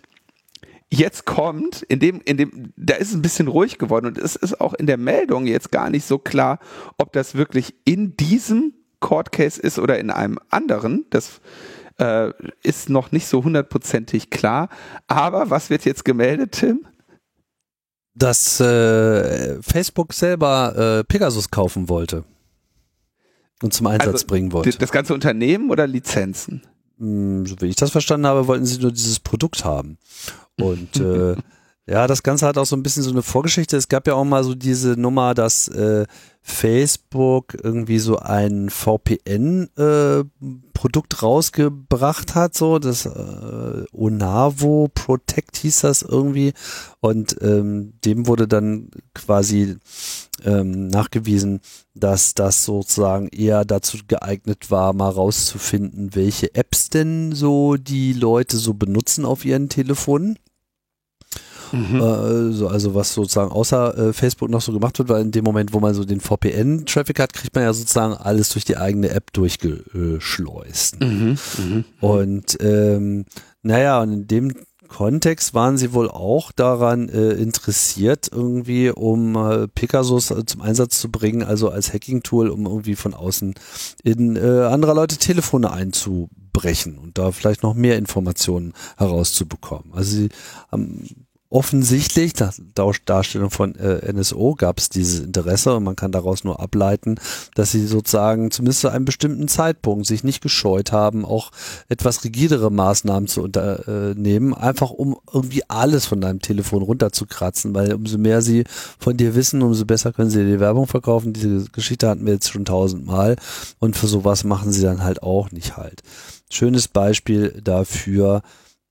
jetzt 0.93 1.25
kommt, 1.25 1.83
in 1.83 2.01
dem, 2.01 2.21
in 2.21 2.37
dem, 2.37 2.73
da 2.77 2.95
ist 2.95 3.09
es 3.09 3.15
ein 3.15 3.23
bisschen 3.23 3.49
ruhig 3.49 3.79
geworden 3.79 4.07
und 4.07 4.19
es 4.19 4.37
ist 4.37 4.61
auch 4.61 4.75
in 4.75 4.87
der 4.87 4.99
Meldung 4.99 5.47
jetzt 5.47 5.73
gar 5.73 5.91
nicht 5.91 6.07
so 6.07 6.19
klar, 6.19 6.59
ob 6.99 7.13
das 7.13 7.35
wirklich 7.35 7.75
in 7.85 8.17
diesem 8.17 8.75
Court 9.01 9.33
Case 9.33 9.61
ist 9.61 9.79
oder 9.79 9.99
in 9.99 10.11
einem 10.11 10.39
anderen. 10.51 11.07
Das 11.11 11.41
äh, 11.99 12.31
ist 12.63 12.91
noch 12.91 13.11
nicht 13.11 13.27
so 13.27 13.43
hundertprozentig 13.43 14.31
klar. 14.31 14.69
Aber 15.07 15.51
was 15.51 15.71
wird 15.71 15.85
jetzt 15.85 16.05
gemeldet, 16.05 16.53
Tim? 16.53 16.87
Dass 18.15 18.61
äh, 18.61 19.61
Facebook 19.63 20.13
selber 20.13 20.99
äh, 21.01 21.05
Pegasus 21.05 21.51
kaufen 21.51 21.89
wollte 21.89 22.25
und 23.63 23.73
zum 23.73 23.87
Einsatz 23.87 24.13
also, 24.13 24.27
bringen 24.27 24.53
wollte. 24.53 24.77
Das 24.79 24.93
ganze 24.93 25.15
Unternehmen 25.15 25.71
oder 25.71 25.87
Lizenzen? 25.87 26.63
Hm, 26.99 27.47
so 27.47 27.57
wie 27.61 27.67
ich 27.67 27.77
das 27.77 27.91
verstanden 27.91 28.27
habe, 28.27 28.47
wollten 28.47 28.67
sie 28.67 28.79
nur 28.79 28.93
dieses 28.93 29.21
Produkt 29.21 29.65
haben. 29.65 29.97
Und 30.59 31.01
äh, 31.01 31.37
ja, 31.87 32.07
das 32.07 32.23
Ganze 32.23 32.47
hat 32.47 32.59
auch 32.59 32.67
so 32.67 32.77
ein 32.77 32.85
bisschen 32.85 33.03
so 33.03 33.11
eine 33.11 33.23
Vorgeschichte. 33.23 33.77
Es 33.77 33.89
gab 33.89 34.07
ja 34.07 34.15
auch 34.15 34.23
mal 34.25 34.45
so 34.45 34.55
diese 34.55 34.91
Nummer, 34.91 35.35
dass 35.35 35.67
äh, 35.69 36.07
Facebook 36.41 37.57
irgendwie 37.61 37.99
so 37.99 38.19
ein 38.19 38.71
VPN-Produkt 38.71 41.15
äh, 41.15 41.17
rausgebracht 41.17 42.37
hat, 42.37 42.55
so 42.55 42.79
das 42.79 43.07
äh, 43.07 43.85
Onavo 43.93 44.91
Protect 44.95 45.57
hieß 45.57 45.81
das 45.81 46.03
irgendwie. 46.03 46.53
Und 47.01 47.37
ähm, 47.43 47.95
dem 48.05 48.29
wurde 48.29 48.47
dann 48.47 48.91
quasi 49.13 49.77
ähm, 50.45 50.89
nachgewiesen, 50.89 51.61
dass 51.95 52.35
das 52.35 52.65
sozusagen 52.65 53.29
eher 53.29 53.65
dazu 53.65 53.99
geeignet 54.07 54.71
war, 54.71 54.93
mal 54.93 55.11
rauszufinden, 55.11 56.15
welche 56.15 56.55
Apps 56.55 56.89
denn 56.89 57.33
so 57.33 57.77
die 57.77 58.13
Leute 58.13 58.57
so 58.57 58.75
benutzen 58.75 59.25
auf 59.25 59.45
ihren 59.45 59.69
Telefonen. 59.69 60.39
Mhm. 61.73 62.01
Äh, 62.01 62.67
also 62.67 62.95
was 62.95 63.15
sozusagen 63.15 63.51
außer 63.51 63.97
äh, 63.97 64.13
Facebook 64.13 64.51
noch 64.51 64.61
so 64.61 64.73
gemacht 64.73 64.99
wird, 64.99 65.09
weil 65.09 65.23
in 65.23 65.31
dem 65.31 65.45
Moment, 65.45 65.73
wo 65.73 65.81
man 65.81 65.95
so 65.95 66.05
den 66.05 66.21
VPN-Traffic 66.21 67.19
hat, 67.19 67.33
kriegt 67.33 67.55
man 67.55 67.65
ja 67.65 67.73
sozusagen 67.73 68.15
alles 68.15 68.51
durch 68.51 68.65
die 68.65 68.77
eigene 68.77 69.11
App 69.11 69.33
durchgeschleust. 69.33 71.01
Mhm. 71.01 71.39
Mhm. 71.59 71.85
Und 72.01 72.59
ähm, 72.61 73.25
naja, 73.63 74.03
und 74.03 74.13
in 74.13 74.27
dem 74.27 74.55
Kontext 74.93 75.55
waren 75.55 75.79
sie 75.79 75.95
wohl 75.95 76.11
auch 76.11 76.53
daran 76.53 77.09
äh, 77.09 77.31
interessiert, 77.33 78.29
irgendwie, 78.31 78.91
um 78.91 79.35
äh, 79.37 79.67
Pegasus 79.67 80.31
äh, 80.31 80.45
zum 80.45 80.61
Einsatz 80.61 81.01
zu 81.01 81.11
bringen, 81.11 81.43
also 81.43 81.71
als 81.71 81.93
Hacking-Tool, 81.93 82.51
um 82.51 82.67
irgendwie 82.67 82.95
von 82.95 83.15
außen 83.15 83.55
in 84.05 84.37
äh, 84.37 84.65
anderer 84.65 84.95
Leute 84.95 85.17
Telefone 85.17 85.73
einzubrechen 85.73 86.99
und 86.99 87.17
da 87.17 87.33
vielleicht 87.33 87.63
noch 87.63 87.75
mehr 87.75 87.97
Informationen 87.97 88.75
herauszubekommen. 88.99 89.95
Also 89.95 90.17
sie 90.17 90.29
haben 90.71 91.27
offensichtlich, 91.53 92.33
nach 92.39 92.55
Darstellung 93.05 93.51
von 93.51 93.75
äh, 93.77 94.11
NSO, 94.13 94.55
gab 94.55 94.79
es 94.79 94.89
dieses 94.89 95.21
Interesse 95.21 95.77
und 95.77 95.85
man 95.85 95.97
kann 95.97 96.11
daraus 96.11 96.45
nur 96.45 96.61
ableiten, 96.61 97.17
dass 97.55 97.73
sie 97.73 97.87
sozusagen 97.87 98.51
zumindest 98.51 98.81
zu 98.81 98.89
einem 98.89 99.05
bestimmten 99.05 99.49
Zeitpunkt 99.49 100.07
sich 100.07 100.25
nicht 100.25 100.43
gescheut 100.43 100.93
haben, 100.93 101.25
auch 101.25 101.51
etwas 101.89 102.25
rigidere 102.25 102.71
Maßnahmen 102.71 103.29
zu 103.29 103.43
unternehmen, 103.43 104.55
einfach 104.55 104.91
um 104.91 105.19
irgendwie 105.33 105.63
alles 105.69 106.07
von 106.07 106.21
deinem 106.21 106.41
Telefon 106.41 106.83
runterzukratzen, 106.83 107.75
weil 107.75 107.93
umso 107.95 108.17
mehr 108.17 108.41
sie 108.41 108.65
von 108.99 109.17
dir 109.17 109.35
wissen, 109.35 109.63
umso 109.63 109.85
besser 109.85 110.13
können 110.13 110.31
sie 110.31 110.39
dir 110.39 110.53
die 110.53 110.61
Werbung 110.61 110.87
verkaufen. 110.87 111.35
Diese 111.35 111.69
Geschichte 111.71 112.09
hatten 112.09 112.25
wir 112.25 112.33
jetzt 112.33 112.51
schon 112.51 112.65
tausendmal 112.65 113.37
und 113.79 113.97
für 113.97 114.07
sowas 114.07 114.45
machen 114.45 114.73
sie 114.73 114.83
dann 114.83 115.05
halt 115.05 115.23
auch 115.23 115.51
nicht 115.51 115.77
halt. 115.77 116.03
Schönes 116.51 116.89
Beispiel 116.89 117.61
dafür, 117.63 118.43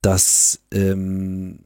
dass 0.01 0.59
ähm, 0.71 1.59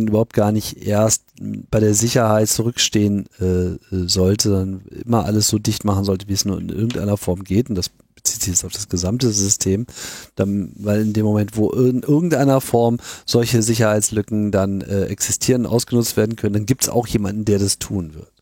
man 0.00 0.08
überhaupt 0.08 0.34
gar 0.34 0.52
nicht 0.52 0.86
erst 0.86 1.22
bei 1.70 1.80
der 1.80 1.94
Sicherheit 1.94 2.48
zurückstehen 2.48 3.26
äh, 3.40 3.78
sollte, 3.90 4.50
sondern 4.50 4.86
immer 5.04 5.24
alles 5.24 5.48
so 5.48 5.58
dicht 5.58 5.84
machen 5.84 6.04
sollte, 6.04 6.28
wie 6.28 6.32
es 6.32 6.44
nur 6.44 6.58
in 6.60 6.68
irgendeiner 6.68 7.16
Form 7.16 7.44
geht. 7.44 7.68
Und 7.68 7.74
das 7.74 7.90
bezieht 8.14 8.42
sich 8.42 8.52
jetzt 8.54 8.64
auf 8.64 8.72
das 8.72 8.88
gesamte 8.88 9.30
System, 9.30 9.86
dann, 10.34 10.72
weil 10.76 11.02
in 11.02 11.12
dem 11.12 11.26
Moment, 11.26 11.56
wo 11.56 11.70
in 11.70 12.02
irgendeiner 12.02 12.60
Form 12.60 12.98
solche 13.26 13.62
Sicherheitslücken 13.62 14.50
dann 14.50 14.80
äh, 14.80 15.04
existieren, 15.06 15.66
ausgenutzt 15.66 16.16
werden 16.16 16.36
können, 16.36 16.54
dann 16.54 16.66
gibt 16.66 16.82
es 16.82 16.88
auch 16.88 17.06
jemanden, 17.06 17.44
der 17.44 17.58
das 17.58 17.78
tun 17.78 18.14
wird. 18.14 18.32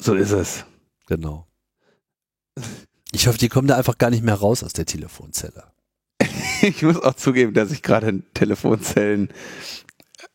So 0.00 0.14
ist 0.14 0.32
es. 0.32 0.64
Genau. 1.06 1.46
Ich 3.12 3.26
hoffe, 3.26 3.38
die 3.38 3.48
kommen 3.48 3.68
da 3.68 3.76
einfach 3.76 3.98
gar 3.98 4.10
nicht 4.10 4.24
mehr 4.24 4.34
raus 4.34 4.62
aus 4.62 4.72
der 4.72 4.86
Telefonzelle. 4.86 5.64
ich 6.62 6.82
muss 6.82 6.96
auch 6.96 7.14
zugeben, 7.14 7.54
dass 7.54 7.70
ich 7.70 7.82
gerade 7.82 8.08
in 8.08 8.24
Telefonzellen 8.34 9.28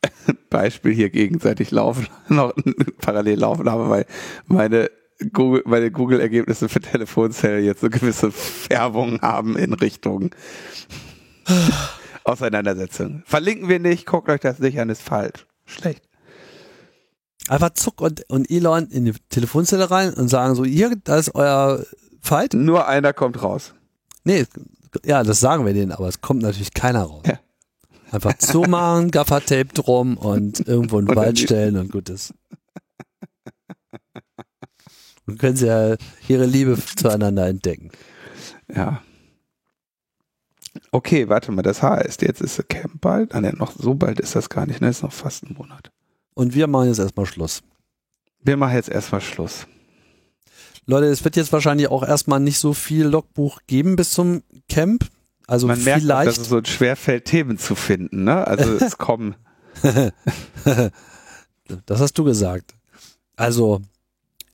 Beispiel 0.49 0.93
hier 0.93 1.09
gegenseitig 1.09 1.71
laufen, 1.71 2.07
noch 2.29 2.53
parallel 3.01 3.39
laufen 3.39 3.69
habe, 3.69 3.89
weil 3.89 4.05
meine 4.47 4.89
Google, 5.33 5.63
meine 5.65 5.91
Google-Ergebnisse 5.91 6.69
für 6.69 6.79
Telefonzellen 6.79 7.65
jetzt 7.65 7.81
so 7.81 7.89
gewisse 7.89 8.31
Färbungen 8.31 9.21
haben 9.21 9.57
in 9.57 9.73
Richtung 9.73 10.31
Auseinandersetzung. 12.23 13.23
Verlinken 13.25 13.67
wir 13.67 13.79
nicht, 13.79 14.05
guckt 14.05 14.29
euch 14.29 14.39
das 14.39 14.59
nicht 14.59 14.79
an, 14.79 14.89
ist 14.89 15.01
falsch. 15.01 15.45
Schlecht. 15.65 16.03
Einfach 17.49 17.71
Zuck 17.71 18.01
und, 18.01 18.29
und 18.29 18.49
Elon 18.49 18.87
in 18.87 19.05
die 19.05 19.13
Telefonzelle 19.29 19.89
rein 19.89 20.13
und 20.13 20.27
sagen 20.27 20.55
so, 20.55 20.63
hier, 20.63 20.95
da 21.03 21.17
ist 21.17 21.33
euer 21.35 21.83
Fight. 22.21 22.53
Nur 22.53 22.87
einer 22.87 23.11
kommt 23.11 23.41
raus. 23.41 23.73
Nee, 24.23 24.45
ja, 25.03 25.23
das 25.23 25.39
sagen 25.39 25.65
wir 25.65 25.73
denen, 25.73 25.91
aber 25.91 26.07
es 26.07 26.21
kommt 26.21 26.41
natürlich 26.41 26.73
keiner 26.73 27.03
raus. 27.03 27.23
Ja. 27.25 27.39
Einfach 28.11 28.37
zumachen, 28.37 29.11
Gaffertape 29.11 29.73
drum 29.73 30.17
und 30.17 30.67
irgendwo 30.67 30.99
in 30.99 31.05
den 31.05 31.15
Wald 31.15 31.39
stellen 31.39 31.77
und 31.77 31.91
gut 31.91 32.09
ist. 32.09 32.33
Und 35.25 35.37
können 35.37 35.55
sie 35.55 35.67
ja 35.67 35.95
ihre 36.27 36.45
Liebe 36.47 36.75
zueinander 36.95 37.47
entdecken. 37.47 37.91
Ja. 38.73 39.03
Okay, 40.91 41.29
warte 41.29 41.51
mal, 41.51 41.61
das 41.61 41.83
heißt, 41.83 42.23
jetzt 42.23 42.41
ist 42.41 42.57
der 42.57 42.65
Camp 42.65 42.99
bald. 42.99 43.35
Ah, 43.35 43.41
ne, 43.41 43.53
noch 43.55 43.71
so 43.71 43.93
bald 43.93 44.19
ist 44.19 44.35
das 44.35 44.49
gar 44.49 44.65
nicht, 44.65 44.81
ne? 44.81 44.89
Ist 44.89 45.03
noch 45.03 45.13
fast 45.13 45.43
ein 45.43 45.53
Monat. 45.53 45.91
Und 46.33 46.55
wir 46.55 46.67
machen 46.67 46.87
jetzt 46.87 46.99
erstmal 46.99 47.27
Schluss. 47.27 47.61
Wir 48.41 48.57
machen 48.57 48.75
jetzt 48.75 48.89
erstmal 48.89 49.21
Schluss. 49.21 49.67
Leute, 50.85 51.05
es 51.07 51.23
wird 51.23 51.35
jetzt 51.35 51.53
wahrscheinlich 51.53 51.89
auch 51.89 52.01
erstmal 52.01 52.39
nicht 52.39 52.57
so 52.57 52.73
viel 52.73 53.05
Logbuch 53.05 53.59
geben 53.67 53.95
bis 53.95 54.11
zum 54.11 54.41
Camp. 54.67 55.05
Also 55.49 55.65
Man 55.65 55.77
vielleicht. 55.77 56.05
Merkt, 56.05 56.27
dass 56.27 56.37
es 56.37 56.49
so 56.49 56.61
schwer 56.63 56.95
fällt, 56.95 57.25
Themen 57.25 57.57
zu 57.57 57.73
finden, 57.73 58.23
ne? 58.23 58.45
Also 58.45 58.71
es 58.73 58.99
kommen. 58.99 59.33
das 61.85 61.99
hast 61.99 62.17
du 62.19 62.23
gesagt. 62.23 62.75
Also 63.35 63.81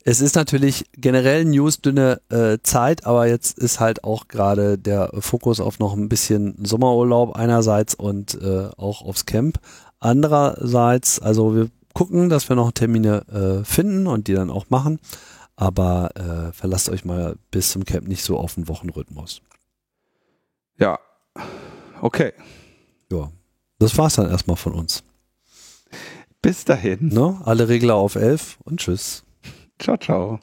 es 0.06 0.22
ist 0.22 0.36
natürlich 0.36 0.86
generell 0.94 1.44
News 1.44 1.82
dünne 1.82 2.22
äh, 2.30 2.60
Zeit, 2.64 3.06
aber 3.06 3.28
jetzt 3.28 3.60
ist 3.60 3.82
halt 3.82 4.06
auch 4.06 4.30
gerade 4.30 4.78
der 4.78 5.10
Fokus 5.20 5.60
auf 5.60 5.80
noch 5.80 5.98
ein 5.98 6.08
bisschen 6.08 6.64
Sommerurlaub 6.64 7.36
einerseits 7.36 7.94
und 7.94 8.42
äh, 8.42 8.70
auch 8.78 9.02
aufs 9.02 9.26
Camp. 9.26 9.60
Andererseits, 10.00 11.20
also 11.20 11.56
wir 11.56 11.70
gucken, 11.94 12.30
dass 12.30 12.48
wir 12.48 12.56
noch 12.56 12.72
Termine 12.72 13.26
äh, 13.28 13.66
finden 13.66 14.08
und 14.08 14.30
die 14.30 14.34
dann 14.34 14.50
auch 14.50 14.70
machen, 14.70 15.00
aber 15.58 16.12
äh, 16.16 16.54
verlasst 16.54 16.88
euch 16.88 17.04
mal 17.04 17.36
bis 17.52 17.72
zum 17.72 17.84
Camp 17.84 18.08
nicht 18.08 18.24
so 18.24 18.38
auf 18.38 18.56
den 18.56 18.70
Wochenrhythmus. 18.70 19.42
Ja, 20.78 21.00
okay. 22.02 22.34
Ja, 23.12 23.32
das 23.80 23.98
war's 23.98 24.16
dann 24.16 24.30
erstmal 24.30 24.58
von 24.58 24.74
uns. 24.74 25.04
Bis 26.42 26.66
dahin. 26.66 27.10
Ne? 27.10 27.42
Alle 27.46 27.68
Regler 27.70 27.96
auf 27.96 28.16
11 28.16 28.58
und 28.64 28.80
tschüss. 28.80 29.24
Ciao, 29.80 29.98
ciao. 29.98 30.40